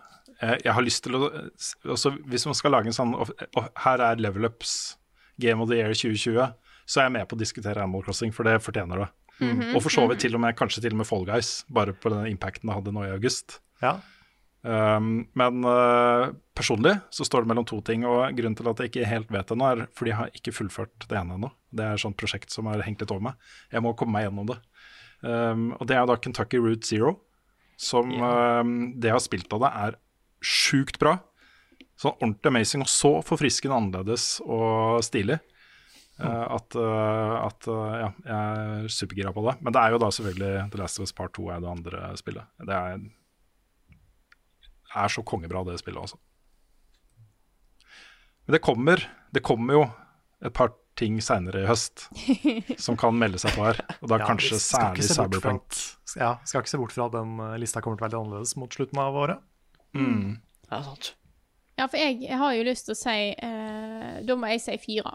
Jeg 0.43 0.61
jeg 0.65 0.75
har 0.75 0.85
lyst 0.87 1.03
til 1.05 1.17
å 1.19 1.29
også 1.95 2.13
Hvis 2.31 2.47
man 2.47 2.55
skal 2.59 2.75
lage 2.75 2.91
en 2.91 2.97
sånn 2.97 3.15
og, 3.19 3.31
her 3.85 4.03
er 4.11 4.21
Level 4.23 4.47
Ups 4.51 4.97
Game 5.39 5.63
of 5.63 5.71
the 5.71 5.79
Year 5.79 5.95
2020, 5.95 6.53
så 6.87 7.01
er 7.01 7.05
jeg 7.07 7.15
med 7.15 7.29
på 7.31 7.37
å 7.37 7.39
diskutere 7.39 7.83
Animal 7.83 8.03
Crossing, 8.03 8.33
for 8.35 8.43
det 8.43 8.57
fortjener 8.65 9.05
det. 9.05 9.09
Mhm, 9.39 9.77
Og 9.77 9.83
for 9.85 9.95
så 9.95 10.09
vidt 10.11 10.19
til 10.25 10.35
og 10.35 10.41
med 10.43 10.57
kanskje 10.59 10.83
til 10.83 10.97
og 10.97 10.99
med 10.99 11.07
Fall 11.07 11.27
Guys, 11.29 11.65
bare 11.71 11.93
på 11.95 12.11
den 12.11 12.27
impacten 12.33 12.67
det 12.67 12.75
hadde 12.75 12.95
nå 12.97 13.05
i 13.07 13.13
august. 13.15 13.61
Ja. 13.81 14.01
Um, 14.67 15.29
men 15.39 15.63
uh, 15.63 16.33
personlig 16.59 16.97
så 17.15 17.23
står 17.23 17.45
det 17.47 17.53
mellom 17.53 17.65
to 17.71 17.79
ting, 17.87 18.03
og 18.05 18.35
grunnen 18.35 18.57
til 18.59 18.67
at 18.67 18.83
jeg 18.83 18.91
ikke 18.91 19.07
helt 19.07 19.31
vet 19.31 19.47
det 19.47 19.59
nå, 19.61 19.69
er 19.71 19.85
fordi 19.95 20.11
jeg 20.11 20.19
har 20.19 20.35
ikke 20.35 20.57
fullført 20.57 21.07
det 21.07 21.21
ene 21.21 21.39
ennå. 21.39 21.53
Det 21.71 21.85
er 21.87 21.95
et 21.95 22.03
sånt 22.03 22.19
prosjekt 22.19 22.51
som 22.51 22.67
har 22.67 22.83
hengt 22.83 22.99
litt 23.05 23.15
over 23.15 23.23
meg. 23.29 23.39
Jeg 23.71 23.85
må 23.87 23.95
komme 23.95 24.19
meg 24.19 24.27
gjennom 24.27 24.51
det. 24.51 24.59
Um, 25.23 25.69
og 25.79 25.87
det 25.87 25.95
er 26.01 26.11
da 26.11 26.19
Kentucky 26.19 26.59
Route 26.59 26.83
Zero, 26.91 27.15
som 27.79 28.11
um, 28.11 28.73
det 28.99 29.11
jeg 29.11 29.15
har 29.15 29.23
spilt 29.23 29.53
av 29.55 29.63
det, 29.63 29.71
er 29.87 29.99
sjukt 30.45 30.99
bra. 31.01 31.17
Sånn 31.99 32.17
ordentlig 32.17 32.51
amazing, 32.51 32.83
og 32.85 32.91
så 32.91 33.13
forfriskende 33.27 33.79
annerledes 33.79 34.27
og 34.45 34.99
stilig. 35.07 35.39
Uh, 36.19 36.47
at, 36.57 36.75
uh, 36.75 37.35
at 37.45 37.69
uh, 37.71 37.93
ja, 37.95 38.09
jeg 38.27 38.35
er 38.35 38.89
supergira 38.91 39.31
på 39.35 39.45
det. 39.47 39.55
Men 39.63 39.75
det 39.75 39.83
er 39.83 39.95
jo 39.95 40.01
da 40.03 40.11
selvfølgelig 40.15 40.65
The 40.73 40.81
Last 40.81 40.99
of 40.99 41.07
Us 41.07 41.15
Part 41.15 41.37
2 41.39 41.47
er 41.55 41.63
det 41.63 41.71
andre 41.71 42.11
spillet. 42.19 42.51
Det 42.67 42.75
er, 42.75 43.05
er 45.05 45.15
så 45.15 45.23
kongebra, 45.23 45.63
det 45.69 45.79
spillet, 45.79 46.03
altså. 46.03 46.19
Men 48.47 48.57
det 48.57 48.65
kommer, 48.65 49.05
det 49.35 49.45
kommer 49.47 49.79
jo 49.79 49.87
et 50.43 50.55
par 50.57 50.75
ting 50.99 51.21
seinere 51.25 51.63
i 51.63 51.69
høst 51.69 52.07
som 52.83 52.97
kan 52.99 53.15
melde 53.19 53.39
seg 53.43 53.55
på 53.57 53.65
her. 53.69 53.79
Og 54.03 54.11
da 54.11 54.19
Ja, 54.21 54.27
kanskje 54.29 54.59
særlig 54.63 55.07
Cyberpunk. 55.09 55.63
at- 55.71 56.19
Ja, 56.19 56.33
skal 56.45 56.63
ikke 56.65 56.73
se 56.75 56.81
bort 56.83 56.93
fra 56.97 57.07
at 57.07 57.15
den 57.15 57.39
eh, 57.45 57.55
lista 57.63 57.81
kommer 57.85 57.97
til 58.01 58.05
å 58.05 58.09
være 58.09 58.17
litt 58.17 58.21
annerledes 58.27 58.57
mot 58.59 58.75
slutten 58.75 58.99
av 59.03 59.17
året. 59.23 59.41
Mm. 59.95 60.37
Ja, 60.71 60.83
sant. 60.83 61.15
Ja, 61.79 61.87
for 61.87 61.97
jeg, 62.01 62.19
jeg 62.27 62.37
har 62.41 62.53
jo 62.59 62.67
lyst 62.67 62.89
til 62.89 62.97
å 62.97 62.99
si 62.99 63.17
eh, 63.39 64.15
Da 64.27 64.35
må 64.37 64.49
jeg 64.51 64.61
si 64.65 64.75
fire. 64.83 65.15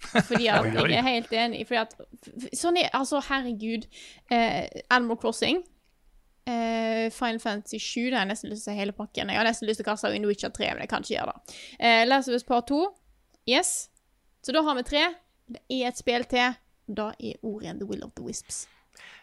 Fordi 0.00 0.46
at 0.52 0.64
Oi, 0.64 0.70
oi. 0.76 0.88
jeg 0.92 0.98
er 1.00 1.06
helt 1.08 1.32
enig. 1.32 1.62
Fordi 1.68 1.80
at 1.80 2.54
Sånn 2.56 2.78
er 2.80 2.90
Altså, 2.96 3.20
herregud. 3.30 3.86
Eh, 4.30 4.68
Animal 4.92 5.16
Crossing. 5.22 5.62
Eh, 6.50 7.08
Final 7.14 7.38
Fantasy 7.42 7.78
7, 7.78 8.10
det 8.10 8.16
har 8.16 8.24
jeg 8.24 8.30
nesten 8.32 8.50
lyst 8.50 8.64
til 8.64 8.72
å 8.72 8.74
si 8.74 8.80
hele 8.80 8.94
pakken. 8.96 9.28
Jeg 9.30 9.38
har 9.38 9.46
nesten 9.46 9.68
lyst 9.68 9.80
til 9.82 9.86
å 9.86 9.90
kaste 9.92 10.10
inn 10.16 10.24
Witcher 10.28 10.50
3, 10.56 10.70
men 10.74 10.82
jeg 10.84 10.90
kan 10.92 11.04
ikke 11.04 11.14
gjøre 11.18 11.34
det. 11.36 11.56
Eh, 11.78 12.04
Last 12.08 12.28
of 12.32 12.34
Us 12.38 12.44
Part 12.48 12.66
2. 12.72 12.80
Yes. 13.48 13.89
Så 14.46 14.52
da 14.56 14.62
har 14.66 14.76
vi 14.78 14.84
tre. 14.88 15.06
Det 15.50 15.62
er 15.68 15.88
et 15.90 15.98
spill 15.98 16.24
til. 16.30 16.58
Da 16.90 17.10
er 17.18 17.40
ordet 17.46 17.66
igjen 17.66 17.80
The 17.80 17.88
Will 17.88 18.04
of 18.06 18.14
the 18.18 18.26
Wisps. 18.26 18.64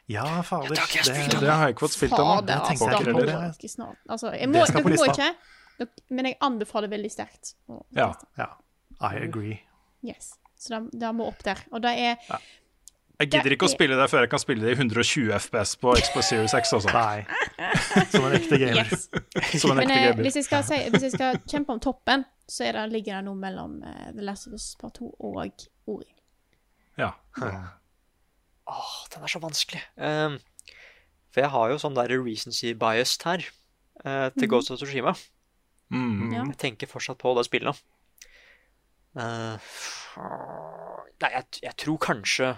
Ja, 0.08 0.42
fader. 0.48 0.70
Det, 0.70 1.40
det 1.40 1.50
har 1.52 1.68
jeg 1.68 1.76
ikke 1.76 1.84
fått 1.84 1.98
spilt 1.98 2.16
ennå. 2.16 2.38
Det 2.48 2.56
tenkte 2.64 2.72
altså, 2.72 2.92
jeg 2.92 3.02
ikke 3.02 3.26
da 3.26 3.40
heller. 3.42 3.72
snart. 3.74 3.98
Altså, 4.08 4.32
jeg 4.32 4.50
må, 4.50 4.62
Det 4.62 4.68
skal 4.70 4.86
på 4.86 4.94
lista. 4.94 5.16
ikke, 5.16 5.88
men 6.16 6.30
jeg 6.30 6.38
anbefaler 6.48 6.92
veldig 6.94 7.12
sterkt. 7.12 7.56
å 7.68 7.82
Ja. 7.98 8.14
ja. 8.40 8.48
I 9.02 9.20
agree. 9.26 9.60
Yes. 10.06 10.38
Så 10.58 10.74
det, 10.74 11.00
det 11.02 11.12
må 11.14 11.28
opp 11.28 11.44
der. 11.46 11.60
Og 11.72 11.84
det 11.84 11.92
er 12.00 12.40
Jeg 13.18 13.32
gidder 13.34 13.54
ikke 13.56 13.66
å 13.66 13.72
spille 13.72 13.96
det 13.98 14.06
før 14.12 14.22
jeg 14.26 14.30
kan 14.30 14.42
spille 14.44 14.62
det 14.62 14.76
i 14.76 14.78
120 14.78 15.32
FPS 15.40 15.72
på 15.82 15.94
Xbox 15.98 16.28
Series 16.30 16.54
X. 16.54 16.74
Også. 16.78 16.92
Nei. 16.94 17.24
Som 18.12 18.28
en 18.28 18.36
ekte 18.38 18.60
gamer. 18.62 18.84
Yes. 18.84 19.08
Som 19.64 19.74
en 19.74 19.82
ekte 19.82 19.90
Men, 19.90 20.04
gamer. 20.04 20.22
hvis, 20.28 20.38
jeg 20.38 20.46
skal 20.46 20.62
si, 20.68 20.78
hvis 20.94 21.06
jeg 21.08 21.16
skal 21.16 21.40
kjempe 21.50 21.74
om 21.74 21.82
toppen, 21.82 22.28
så 22.46 22.68
er 22.68 22.78
det, 22.78 22.84
ligger 22.94 23.18
det 23.18 23.26
noe 23.26 23.40
mellom 23.42 23.80
uh, 23.82 24.12
The 24.14 24.22
Last 24.28 24.46
of 24.52 24.54
Us 24.60 24.68
Part 24.78 25.00
2 25.02 25.10
og 25.18 25.40
Ori. 25.90 26.12
Ja. 27.02 27.10
Åh, 27.42 28.94
den 29.14 29.24
er 29.26 29.32
så 29.34 29.42
vanskelig. 29.42 29.82
Um, 29.98 30.38
for 31.34 31.42
jeg 31.46 31.52
har 31.54 31.74
jo 31.74 31.80
sånn 31.82 31.98
der 31.98 32.14
recency 32.22 32.74
bias 32.78 33.16
her 33.26 33.42
uh, 34.06 34.30
til 34.36 34.46
Mhm. 34.46 34.52
Ghost 34.54 34.72
of 34.74 34.78
Tsushima. 34.82 35.16
Mm. 35.90 36.34
Ja. 36.36 36.44
Jeg 36.52 36.58
tenker 36.60 36.90
fortsatt 36.92 37.18
på 37.22 37.34
det 37.38 37.48
spillet. 37.48 37.82
Uh, 39.18 39.58
nei, 41.24 41.30
jeg, 41.34 41.46
jeg 41.64 41.76
tror 41.82 41.98
kanskje 42.04 42.54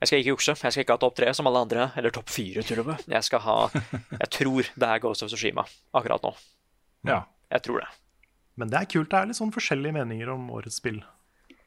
Jeg 0.00 0.08
skal 0.10 0.20
ikke 0.22 0.30
jukse. 0.30 0.54
Jeg 0.62 0.72
skal 0.72 0.84
ikke 0.84 0.94
ha 0.94 1.00
topp 1.02 1.16
tre 1.18 1.32
som 1.34 1.46
alle 1.50 1.62
andre, 1.64 1.88
eller 1.98 2.12
topp 2.14 2.28
fire 2.30 2.62
til 2.62 2.80
og 2.84 2.86
med. 2.92 3.02
Jeg 3.10 3.24
skal 3.26 3.40
ha 3.42 3.56
Jeg 4.22 4.30
tror 4.36 4.68
det 4.78 4.88
er 4.92 5.00
Ghost 5.02 5.24
of 5.26 5.32
Tsushima 5.32 5.64
akkurat 5.94 6.22
nå. 6.22 6.34
Ja. 7.08 7.24
Jeg 7.50 7.62
tror 7.66 7.80
det. 7.82 7.88
Men 8.58 8.70
det 8.70 8.78
er 8.80 8.88
kult. 8.90 9.10
Det 9.10 9.18
er 9.18 9.26
litt 9.30 9.38
sånn 9.38 9.52
forskjellige 9.54 9.96
meninger 9.98 10.30
om 10.34 10.48
årets 10.54 10.78
spill. 10.78 11.00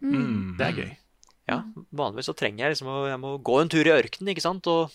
Mm. 0.02 0.56
Det 0.60 0.66
er 0.70 0.80
gøy. 0.80 0.90
Ja, 1.52 1.60
vanligvis 1.92 2.30
så 2.30 2.36
trenger 2.38 2.64
jeg 2.68 2.76
liksom 2.76 2.88
å 2.94 2.98
Jeg 3.10 3.20
må 3.20 3.32
gå 3.44 3.56
en 3.62 3.70
tur 3.72 3.84
i 3.88 3.92
ørkenen, 3.92 4.30
ikke 4.32 4.44
sant, 4.44 4.68
og 4.72 4.94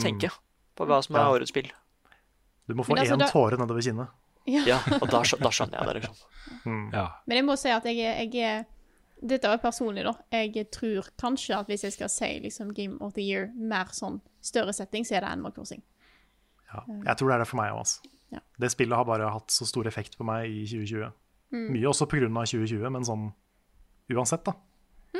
tenke 0.00 0.30
på 0.78 0.86
hva 0.88 1.02
som 1.04 1.16
er 1.18 1.26
Ja. 1.26 1.32
årets 1.36 1.52
spill. 1.52 1.68
Du 2.68 2.74
må 2.78 2.84
få 2.86 2.94
altså, 2.96 3.14
én 3.16 3.18
da- 3.20 3.28
tåre 3.28 3.58
nedover 3.60 3.82
kinnet. 3.84 4.08
Ja. 4.48 4.62
Ja, 4.66 4.78
og 5.00 5.06
da, 5.10 5.20
da 5.22 5.50
skjønner 5.54 5.78
jeg 5.78 5.86
det, 5.86 5.94
liksom. 6.00 6.16
Mm. 6.66 6.86
Ja. 6.94 7.04
Men 7.26 7.36
jeg 7.36 7.44
må 7.46 7.56
si 7.58 7.70
at 7.70 7.84
jeg, 7.84 7.96
jeg 8.32 8.42
er 8.42 8.64
Dette 9.22 9.48
er 9.48 9.60
personlig, 9.62 10.02
da. 10.06 10.16
Jeg 10.34 10.66
tror 10.74 11.06
kanskje 11.20 11.54
at 11.56 11.68
hvis 11.70 11.84
jeg 11.86 11.94
skal 11.94 12.10
si 12.10 12.30
liksom 12.42 12.72
Game 12.74 12.98
of 13.04 13.14
the 13.14 13.22
Year 13.22 13.50
mer 13.54 13.92
sånn 13.94 14.20
større 14.42 14.74
setting, 14.74 15.06
så 15.06 15.18
er 15.18 15.24
det 15.24 15.30
Animal 15.30 15.54
Crossing. 15.54 15.82
Ja. 16.72 16.82
Jeg 17.06 17.20
tror 17.20 17.30
det 17.30 17.36
er 17.36 17.44
det 17.44 17.50
for 17.50 17.60
meg 17.60 17.74
òg, 17.74 17.84
altså. 17.84 18.12
Ja. 18.32 18.40
Det 18.64 18.72
spillet 18.72 18.96
har 18.96 19.06
bare 19.06 19.30
hatt 19.30 19.52
så 19.52 19.68
stor 19.68 19.86
effekt 19.86 20.16
på 20.18 20.26
meg 20.26 20.48
i 20.50 20.64
2020. 20.66 21.12
Mye 21.52 21.88
også 21.90 22.08
pga. 22.08 22.28
2020, 22.32 22.84
men 22.90 23.06
sånn 23.06 23.26
uansett, 24.12 24.46
da. 24.48 24.56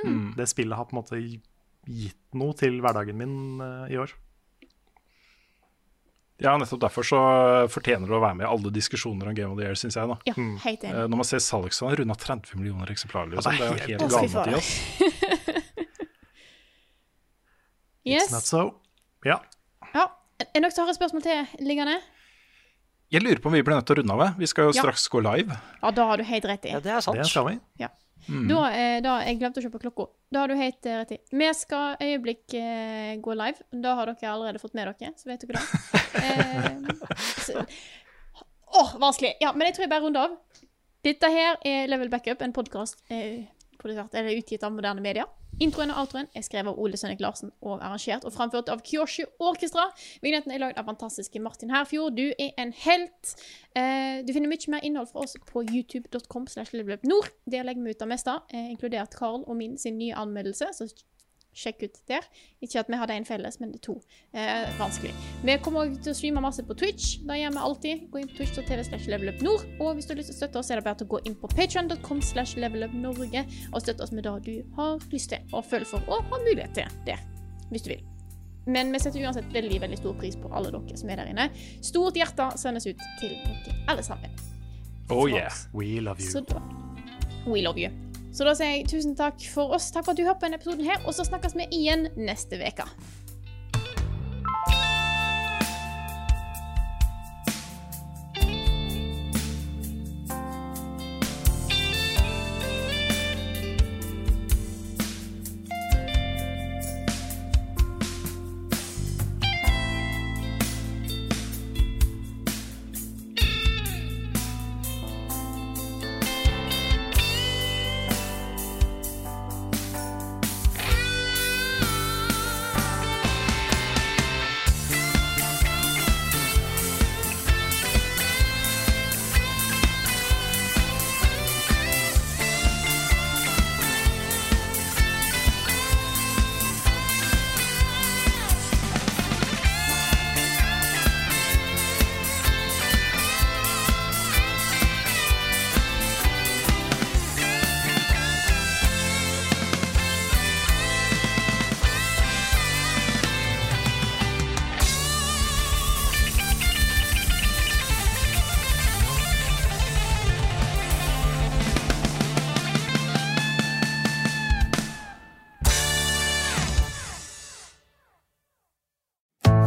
Mm. 0.01 0.33
Det 0.39 0.49
spillet 0.49 0.79
har 0.79 0.89
på 0.89 0.97
en 0.97 1.03
måte 1.03 1.21
gitt 1.23 2.39
noe 2.39 2.57
til 2.57 2.81
hverdagen 2.83 3.19
min 3.19 3.37
uh, 3.61 3.87
i 3.93 3.99
år. 4.01 4.15
Ja, 6.43 6.57
nettopp 6.59 6.81
derfor 6.83 7.03
så 7.07 7.19
fortjener 7.71 8.07
det 8.11 8.17
å 8.17 8.21
være 8.23 8.37
med 8.37 8.45
i 8.47 8.51
alle 8.51 8.71
diskusjoner 8.75 9.29
om 9.31 9.35
Game 9.35 9.53
of 9.53 9.59
the 9.59 9.65
Year, 9.65 9.75
syns 9.79 9.95
jeg. 9.97 10.09
da. 10.09 10.17
Ja, 10.27 10.35
helt 10.65 10.85
Eh, 10.85 10.91
enig. 10.91 11.09
Når 11.11 11.17
man 11.23 11.25
ser 11.29 11.39
salgstallene 11.39 11.99
runda 12.03 12.15
30 12.15 12.57
millioner 12.59 12.87
eksemplarer, 12.91 13.31
liksom. 13.37 13.53
Ja, 13.53 13.59
det 13.59 13.63
er 13.63 13.69
jo 13.69 13.79
helt- 13.87 14.13
gammelt 14.13 14.49
i 14.49 14.55
oss. 14.55 14.71
yes. 18.05 18.27
It's 18.29 18.33
not 18.33 18.43
so. 18.43 18.75
Ja. 19.25 19.41
Ja. 19.95 20.09
Er 20.43 20.47
det 20.55 20.63
noen 20.65 20.73
som 20.75 20.85
har 20.87 20.91
et 20.93 20.99
spørsmål 20.99 21.23
til 21.23 21.47
liggende? 21.63 22.01
Jeg 23.13 23.23
lurer 23.23 23.39
på 23.45 23.51
om 23.51 23.55
vi 23.55 23.61
blir 23.63 23.77
nødt 23.77 23.87
til 23.87 23.99
å 23.99 24.01
runde 24.01 24.15
av. 24.17 24.39
Vi 24.41 24.47
skal 24.49 24.65
jo 24.71 24.73
Ja. 24.75 24.83
straks 24.83 25.07
gå 25.13 25.21
live. 25.23 25.53
Ja, 25.83 25.91
da 25.91 26.07
har 26.09 26.17
du 26.17 26.25
helt 26.25 26.45
rett 26.49 26.65
i. 26.65 26.71
Ja, 26.73 26.81
det 26.81 26.91
er 26.93 27.01
sant. 27.01 27.17
Det 27.19 27.27
skal 27.29 27.45
vi. 27.51 27.61
Ja. 27.79 27.89
Mm. 28.29 28.45
Da, 28.49 28.59
eh, 28.71 28.99
da, 29.03 29.17
jeg 29.27 29.39
glemte 29.41 29.61
å 29.61 29.65
se 29.65 29.71
på 29.73 29.81
klokka. 29.83 30.07
Da 30.33 30.45
har 30.45 30.53
du 30.53 30.59
helt 30.59 30.87
eh, 30.87 30.99
rett 31.01 31.15
i. 31.17 31.19
Vi 31.35 31.49
skal 31.59 31.97
øyeblikk 32.01 32.55
eh, 32.59 33.15
gå 33.23 33.35
live. 33.39 33.67
Da 33.85 33.97
har 33.99 34.13
dere 34.13 34.31
allerede 34.31 34.63
fått 34.63 34.77
med 34.79 34.93
dere, 34.93 35.15
så 35.19 35.31
vet 35.31 35.47
dere 35.47 35.59
det. 35.59 35.67
Eh, 36.23 37.65
Åh, 38.73 38.93
vanskelig. 39.01 39.33
Ja, 39.41 39.51
men 39.53 39.67
jeg 39.67 39.75
tror 39.75 39.85
jeg 39.85 39.91
bare 39.93 40.05
runder 40.05 40.29
av. 40.29 40.69
Dette 41.05 41.29
her 41.33 41.59
er 41.67 41.89
Level 41.91 42.09
Backup, 42.13 42.45
en 42.45 42.55
podkast 42.55 43.03
eh, 43.13 43.43
produsert 43.83 44.15
eller 44.15 44.39
utgitt 44.39 44.65
av 44.65 44.75
moderne 44.75 45.05
media. 45.05 45.27
Introen 45.61 45.93
og 45.93 45.99
outroen 46.01 46.31
er 46.35 46.45
skrevet 46.47 46.73
av 46.73 46.79
Ole 46.81 46.97
Sønnik 46.97 47.21
Larsen 47.21 47.53
og 47.61 47.83
arrangert 47.85 48.25
og 48.25 48.33
framført 48.33 48.71
av 48.73 48.81
Kyoshi 48.87 49.27
Orkestra. 49.43 49.85
Vignetten 50.25 50.55
er 50.55 50.63
lagd 50.63 50.81
av 50.81 50.89
fantastiske 50.89 51.43
Martin 51.45 51.71
Herfjord. 51.75 52.17
Du 52.17 52.33
er 52.33 52.55
en 52.61 52.73
helt. 52.85 53.35
Eh, 53.77 54.23
du 54.25 54.33
finner 54.33 54.51
mye 54.51 54.73
mer 54.73 54.87
innhold 54.89 55.13
fra 55.13 55.27
oss 55.27 55.37
på 55.51 55.65
youtube.com. 55.67 56.49
Der 56.49 57.69
legger 57.69 57.85
vi 57.85 57.93
ut 57.93 58.01
det 58.01 58.09
meste, 58.09 58.39
eh, 58.49 58.73
inkludert 58.73 59.15
Carl 59.19 59.45
og 59.45 59.57
min 59.57 59.77
sin 59.79 59.99
nye 59.99 60.17
anmeldelse. 60.17 60.73
Så 60.73 60.89
sjekk 61.57 61.83
ut 61.87 61.99
der. 62.09 62.27
Ikke 62.65 62.81
at 62.81 62.91
vi 62.91 62.99
hadde 63.01 63.17
en 63.17 63.27
felles, 63.29 63.59
men 63.61 63.73
det 63.73 63.81
er 63.81 63.87
to. 63.87 63.97
Eh, 64.33 64.69
vanskelig. 64.79 65.13
Vi 65.45 65.57
kommer 65.65 65.85
også 65.85 66.03
til 66.07 66.15
å 66.15 66.19
streame 66.19 66.45
masse 66.45 66.65
på 66.67 66.77
Twitch. 66.79 67.19
Det 67.29 67.39
gjør 67.41 67.57
vi 67.57 67.65
alltid. 67.69 68.07
Gå 68.13 68.23
inn 68.23 68.31
på 68.31 68.39
twitch.tv 68.41 68.85
slash 68.89 69.11
levelupnord. 69.13 69.67
Og 69.81 69.95
hvis 69.97 70.09
du 70.09 70.15
har 70.15 70.21
lyst 70.23 70.33
til 70.33 70.39
å 70.39 70.41
støtte 70.41 70.63
oss, 70.63 70.71
er 70.71 70.81
det 70.81 70.87
bare 70.87 71.01
til 71.03 71.11
å 71.11 71.15
gå 71.17 71.23
inn 71.29 71.37
på 71.39 71.51
patreon.com 71.53 72.23
slash 72.33 72.57
levelupnorge 72.63 73.45
og 73.73 73.85
støtte 73.85 74.07
oss 74.07 74.15
med 74.15 74.27
det 74.29 74.39
du 74.47 74.55
har 74.79 75.05
lyst 75.13 75.33
til, 75.35 75.45
og 75.53 75.67
følg 75.69 75.89
for 75.89 76.09
å 76.09 76.23
ha 76.31 76.41
mulighet 76.47 76.75
til 76.79 76.99
det, 77.09 77.19
hvis 77.71 77.87
du 77.87 77.95
vil. 77.95 78.09
Men 78.67 78.93
vi 78.95 79.01
setter 79.03 79.25
uansett 79.27 79.49
veldig 79.53 79.81
veldig 79.83 79.99
stor 79.99 80.15
pris 80.15 80.37
på 80.39 80.51
alle 80.55 80.71
dere 80.71 80.99
som 80.99 81.11
er 81.11 81.19
der 81.19 81.33
inne. 81.33 81.49
Stort 81.83 82.19
hjerte 82.19 82.53
sendes 82.63 82.87
ut 82.87 83.03
til 83.21 83.35
dere 83.35 83.77
alle 83.91 84.07
sammen. 84.07 84.39
Oh 85.11 85.27
yeah. 85.29 85.51
We 85.75 86.01
love 86.01 86.23
you. 86.23 86.31
Så 86.31 86.41
da, 86.47 86.63
we 87.47 87.63
love 87.63 87.81
you. 87.81 88.12
Så 88.33 88.47
da 88.49 88.55
sier 88.57 88.79
jeg 88.79 88.87
tusen 88.89 89.17
takk 89.17 89.43
for 89.53 89.75
oss. 89.77 89.91
Takk 89.93 90.07
for 90.07 90.15
at 90.15 90.21
du 90.21 90.25
hørte 90.25 90.41
på 90.41 90.49
denne 90.49 90.61
episoden 90.61 90.87
her, 90.89 91.03
og 91.05 91.13
så 91.17 91.27
snakkes 91.29 91.57
vi 91.59 91.69
igjen 91.77 92.09
neste 92.17 92.57
uke. 92.57 92.87